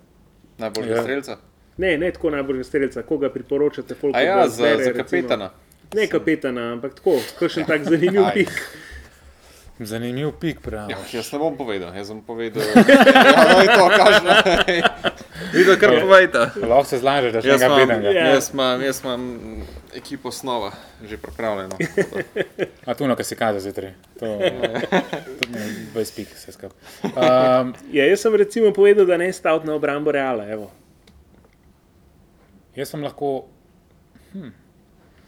Najboljša 0.59 0.91
Ja. 0.91 1.03
strelca. 1.03 1.37
Ne, 1.77 1.99
ne 1.99 2.11
tako 2.11 2.31
najbolj 2.31 2.65
streljca, 2.65 3.03
koga 3.03 3.31
priporočate, 3.31 3.95
folk 3.97 4.15
A 4.15 4.21
ja, 4.21 4.45
za, 4.45 4.51
zbere, 4.53 4.77
za 4.77 4.91
recimo. 4.93 5.05
kapetana. 5.23 5.51
Ne 5.93 6.07
kapetana, 6.09 6.73
ampak 6.73 6.95
tako, 6.95 7.11
kakšen 7.39 7.65
tak 7.65 7.83
zanimiv 7.91 8.23
pik. 8.35 8.51
Zanimiv 9.81 10.33
pik, 10.41 10.61
pravi. 10.63 10.93
Ja, 10.93 10.99
jaz 11.13 11.33
ne 11.33 11.39
bom 11.43 11.57
povedal, 11.59 11.91
jaz 11.99 12.09
bom 12.13 12.21
povedal. 12.23 12.63
ja, 12.79 13.33
no, 13.43 13.57
je 13.59 13.69
to, 13.75 13.87
kažno. 13.91 14.31
Vidite, 15.53 15.75
kar 15.83 15.91
povejte. 16.01 16.39
Lahko 16.63 16.85
se 16.87 16.99
zlažeš, 17.03 17.33
da 17.35 17.43
še 17.43 17.57
nekaj 17.57 17.67
imam, 17.67 17.81
pedenga. 17.81 18.13
Ja. 18.15 18.27
jaz, 18.37 18.51
imam, 18.55 18.85
jaz 18.87 19.01
imam 19.03 19.25
ekipo 19.95 20.31
snova 20.31 20.71
že 21.03 21.19
pripravljeno. 21.19 21.75
A 22.87 22.95
tu, 22.95 23.07
no, 23.11 23.17
kaj 23.19 23.27
si 23.27 23.37
kaže 23.37 23.61
zjutraj. 23.67 23.93
To 24.23 24.27
je 24.39 24.53
20 25.95 26.17
pik, 26.17 26.31
vse 26.39 26.55
skupaj. 26.55 26.79
Um, 27.11 27.75
Ja, 27.91 28.07
jaz 28.07 28.23
sem 28.23 28.35
recimo 28.39 28.71
povedal, 28.73 29.11
da 29.11 29.19
ne 29.19 29.33
staviti 29.33 29.67
na 29.67 29.75
obrambo 29.75 30.15
Reala. 30.15 30.47
Evo. 30.47 30.71
jaz 32.79 32.95
sem 32.95 33.03
lahko, 33.03 33.47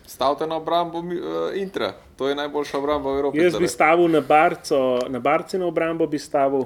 Stavite 0.07 0.47
na 0.47 0.57
obrambo 0.57 0.99
uh, 0.99 1.13
Intra, 1.55 1.93
to 2.17 2.29
je 2.29 2.35
najboljša 2.35 2.79
obramba 2.79 3.11
v 3.11 3.19
Evropi. 3.19 3.39
Jaz 3.39 3.45
bi 3.45 3.51
zdajle. 3.51 3.69
stavil 3.69 4.09
na 4.09 4.21
Barco, 4.21 4.99
na 5.09 5.19
Barcino 5.19 5.69
obrambo 5.69 6.07
bi 6.07 6.19
stavil, 6.19 6.65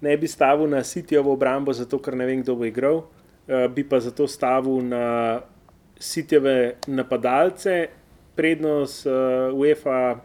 ne 0.00 0.16
bi 0.16 0.28
stavil 0.28 0.68
na 0.68 0.84
Sitijovo 0.84 1.32
obrambo, 1.32 1.72
zato 1.72 1.98
ker 1.98 2.16
ne 2.16 2.26
vem, 2.26 2.42
kdo 2.42 2.54
bo 2.54 2.68
igral. 2.68 3.02
Uh, 3.48 3.66
bi 3.72 3.84
pa 3.88 4.00
zato 4.00 4.26
stavil 4.28 4.84
na 4.84 5.40
Sitijeve 5.98 6.76
napadalce. 6.86 7.88
Prednost 8.36 9.06
uh, 9.06 9.58
UEFA 9.58 10.20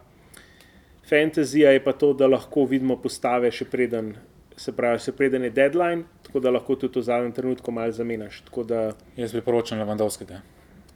Fantasy 1.10 1.60
je 1.60 1.84
pa 1.84 1.94
to, 1.94 2.14
da 2.14 2.28
lahko 2.28 2.66
vidimo 2.66 2.98
postave 3.02 3.52
še 3.52 3.66
preden, 3.66 4.14
se 4.56 4.72
pravi, 4.72 5.00
še 5.00 5.12
preden 5.12 5.44
je 5.44 5.50
deadline, 5.52 6.04
tako 6.24 6.40
da 6.40 6.52
lahko 6.52 6.76
tudi 6.76 7.00
v 7.00 7.04
zadnjem 7.04 7.32
trenutku 7.32 7.72
malo 7.72 7.92
zamenjaš. 7.92 8.42
Tako 8.48 8.64
da 8.64 8.82
jaz 9.16 9.32
priporočam 9.32 9.80
Levandovskega. 9.80 10.42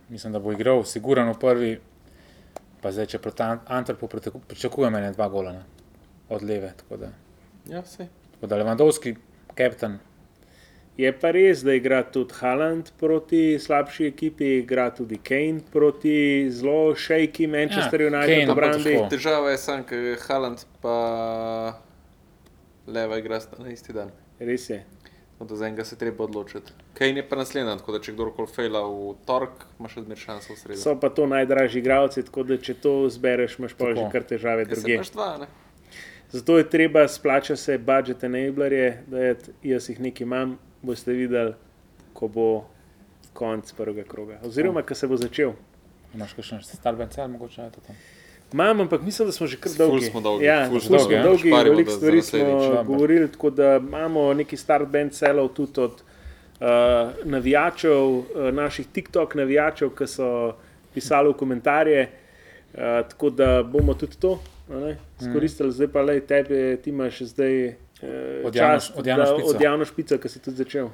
Mislim, 0.09 0.33
da 0.33 0.39
bo 0.39 0.51
igral, 0.51 0.83
siguran 0.85 1.29
v 1.29 1.37
prvi, 1.37 1.71
pa 2.81 2.91
zdaj, 2.91 3.05
če 3.07 3.19
proti 3.19 3.43
An- 3.43 3.59
Antwerpu 3.69 4.07
priteku- 4.07 4.41
pričakujem 4.41 4.95
ene 4.95 5.11
dva 5.11 5.27
gola 5.29 5.51
ne, 5.51 5.63
od 6.29 6.43
leve. 6.43 6.73
Tako 6.77 6.97
da, 6.97 7.09
Ja, 7.67 7.83
sej. 7.83 8.07
tako 8.31 8.47
da 8.47 8.55
Levandovski, 8.55 9.15
kapitan, 9.53 9.99
Je 10.97 11.11
pa 11.13 11.29
res, 11.29 11.61
da 11.61 11.73
igra 11.73 12.03
tudi 12.03 12.33
Haaland 12.33 12.87
proti 12.97 13.59
slabši 13.59 14.07
ekipi, 14.07 14.45
igra 14.57 14.89
tudi 14.89 15.17
Kane 15.19 15.59
proti 15.71 16.13
zelo 16.51 16.95
šejki 16.95 17.45
Manchester 17.47 18.01
Ja, 18.01 18.07
United 18.09 18.49
obrambi. 18.49 18.83
težko. 18.85 19.09
Težava 19.09 19.51
je 19.51 19.57
samo, 19.59 19.83
ker 19.83 20.17
Haaland 20.19 20.57
pa 20.81 21.77
leva 22.87 23.17
igra 23.17 23.39
na 23.59 23.69
isti 23.69 23.93
dan. 23.93 24.09
Res 24.39 24.69
je. 24.69 24.83
Do 25.39 25.55
enega 25.65 25.83
se 25.85 25.95
treba 25.95 26.23
odločiti. 26.23 26.73
Kane 26.97 27.21
je 27.21 27.29
pa 27.29 27.37
naslednja, 27.37 27.75
tako 27.77 27.93
da 27.93 27.99
če 28.01 28.13
kdorkoli 28.15 28.49
fejla 28.49 28.81
v 28.89 29.11
torek, 29.27 29.67
imaš 29.77 29.93
še 29.93 30.01
zmer 30.07 30.17
šanso 30.17 30.55
v 30.55 30.57
sredo. 30.57 30.79
So 30.81 30.95
pa 30.97 31.11
to 31.13 31.27
najdražji 31.29 31.83
igralci, 31.83 32.23
tako 32.25 32.45
da 32.49 32.57
če 32.57 32.73
to 32.81 32.93
zbereš, 33.13 33.59
imaš 33.61 33.75
pa 33.77 33.91
že 33.93 34.07
kar 34.13 34.25
težave 34.25 34.65
imaš 34.65 35.13
dva, 35.13 35.29
ne? 35.43 35.49
Zato 36.33 36.57
je 36.57 36.65
treba 36.69 37.05
splača 37.07 37.55
se 37.55 37.77
budžet 37.77 38.23
enablerje, 38.23 39.03
da 39.07 39.19
je, 39.29 39.35
jaz 39.63 39.89
jih 39.89 39.99
nekaj 39.99 40.25
imam, 40.25 40.57
boste 40.81 41.13
videli, 41.13 41.53
ko 42.17 42.27
bo 42.27 42.47
konc 43.37 43.71
prvega 43.77 44.03
kroga. 44.09 44.41
Oziroma, 44.43 44.81
ko 44.81 44.95
se 44.97 45.07
bo 45.07 45.21
začel. 45.21 45.53
imaš 46.15 46.33
kakšen 46.33 46.63
star 46.65 46.95
vencel, 46.95 47.27
mogoče 47.27 47.61
je 47.61 47.71
to 47.71 47.81
tam. 47.87 47.95
Imam, 48.53 48.81
ampak 48.81 49.01
mislim, 49.01 49.27
da 49.27 49.31
smo 49.31 49.47
že 49.47 49.57
kar 49.57 49.71
Ful 49.71 49.87
dolgi. 49.87 50.05
smo 50.05 50.21
dolgi, 50.21 50.45
Ja, 50.45 50.65
ful 50.69 50.79
ful 50.79 50.81
smo 50.81 50.99
smo 50.99 51.07
dolgi, 51.07 51.15
ja. 51.15 51.23
dolgi, 51.23 51.69
veliko 51.69 51.91
stvari 51.91 52.21
smo 52.21 52.83
govorili, 52.83 53.31
tako 53.31 53.49
da 53.49 53.75
imamo 53.77 54.33
neki 54.33 54.57
start 54.57 54.87
band 54.87 55.11
celov 55.11 55.47
tudi 55.47 55.81
od 55.81 55.91
uh, 55.91 56.67
navijačev, 57.23 58.03
uh, 58.07 58.23
naših 58.53 58.87
TikTok 58.87 59.35
navijačev, 59.35 59.89
ki 59.89 60.07
so 60.07 60.53
pisali 60.93 61.29
v 61.29 61.33
komentarje. 61.33 62.07
Uh, 62.73 62.79
tako 63.09 63.29
da 63.29 63.63
bomo 63.63 63.93
tudi 63.93 64.15
to 64.19 64.39
izkoristili, 65.21 65.71
zdaj 65.71 65.87
pa 65.87 66.01
le 66.01 66.19
tebe, 66.19 66.77
ti 66.77 66.89
imaš 66.89 67.21
zdaj. 67.21 67.67
Uh, 68.47 68.53
čast, 68.53 68.91
od 68.95 69.61
javno 69.61 69.85
špico, 69.85 70.17
ki 70.17 70.29
si 70.29 70.39
tudi 70.39 70.57
začel. 70.57 70.89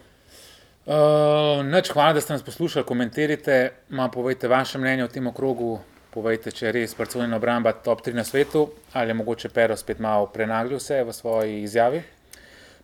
Uh, 0.85 1.63
Noč 1.65 1.91
hvala, 1.93 2.13
da 2.13 2.21
ste 2.21 2.34
nas 2.34 2.43
poslušali, 2.43 2.85
komentirajte, 2.85 3.69
ma 3.89 4.09
povejte 4.11 4.47
vaše 4.47 4.77
mnenje 4.77 5.03
o 5.03 5.07
tem 5.07 5.27
okrogu, 5.27 5.80
povejte, 6.14 6.52
če 6.52 6.68
je 6.68 6.72
res 6.77 6.95
Barcelona 6.98 7.38
obramba 7.40 7.73
top 7.73 8.03
3 8.06 8.14
na 8.14 8.23
svetu 8.23 8.68
ali 8.94 9.10
je 9.10 9.19
mogoče 9.19 9.49
Pero 9.49 9.77
spet 9.77 9.99
malo 9.99 10.27
prenagljal 10.34 10.80
vse 10.80 11.02
v 11.03 11.14
svoji 11.14 11.64
izjavi. 11.64 12.03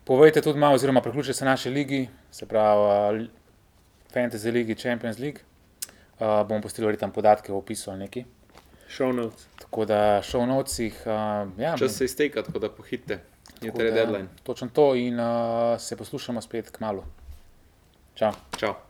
Povejte 0.04 0.42
tudi 0.42 0.58
malo, 0.58 0.74
oziroma 0.74 1.00
priključite 1.00 1.34
se 1.38 1.44
naši 1.44 1.70
ligi, 1.70 2.08
se 2.30 2.46
pravi 2.46 3.22
uh, 3.22 3.28
Fantasy 4.14 4.52
League, 4.52 4.74
Champions 4.74 5.18
League. 5.18 5.40
Uh, 6.20 6.42
bomo 6.48 6.60
postili 6.60 6.96
tam 6.96 7.12
podatke 7.12 7.52
v 7.52 7.56
opisu 7.56 7.90
ali 7.90 7.98
neki. 7.98 8.24
Show 8.90 9.12
notes. 9.14 9.46
Tako 9.60 9.84
da 9.84 10.20
show 10.22 10.46
notesih, 10.46 11.02
uh, 11.06 11.60
ja, 11.60 11.76
Čas 11.78 11.96
se 11.96 12.04
izteka, 12.04 12.42
tako 12.42 12.58
da 12.58 12.70
pohite. 12.70 13.20
Je 13.62 13.72
torej 13.72 13.92
deadline. 13.92 14.28
Točno 14.42 14.68
to 14.72 14.94
in 14.94 15.20
uh, 15.20 15.80
se 15.80 15.96
poslušamo 15.96 16.40
spet 16.40 16.70
k 16.70 16.80
malu. 16.80 17.04
Čau. 18.14 18.32
Čau. 18.56 18.89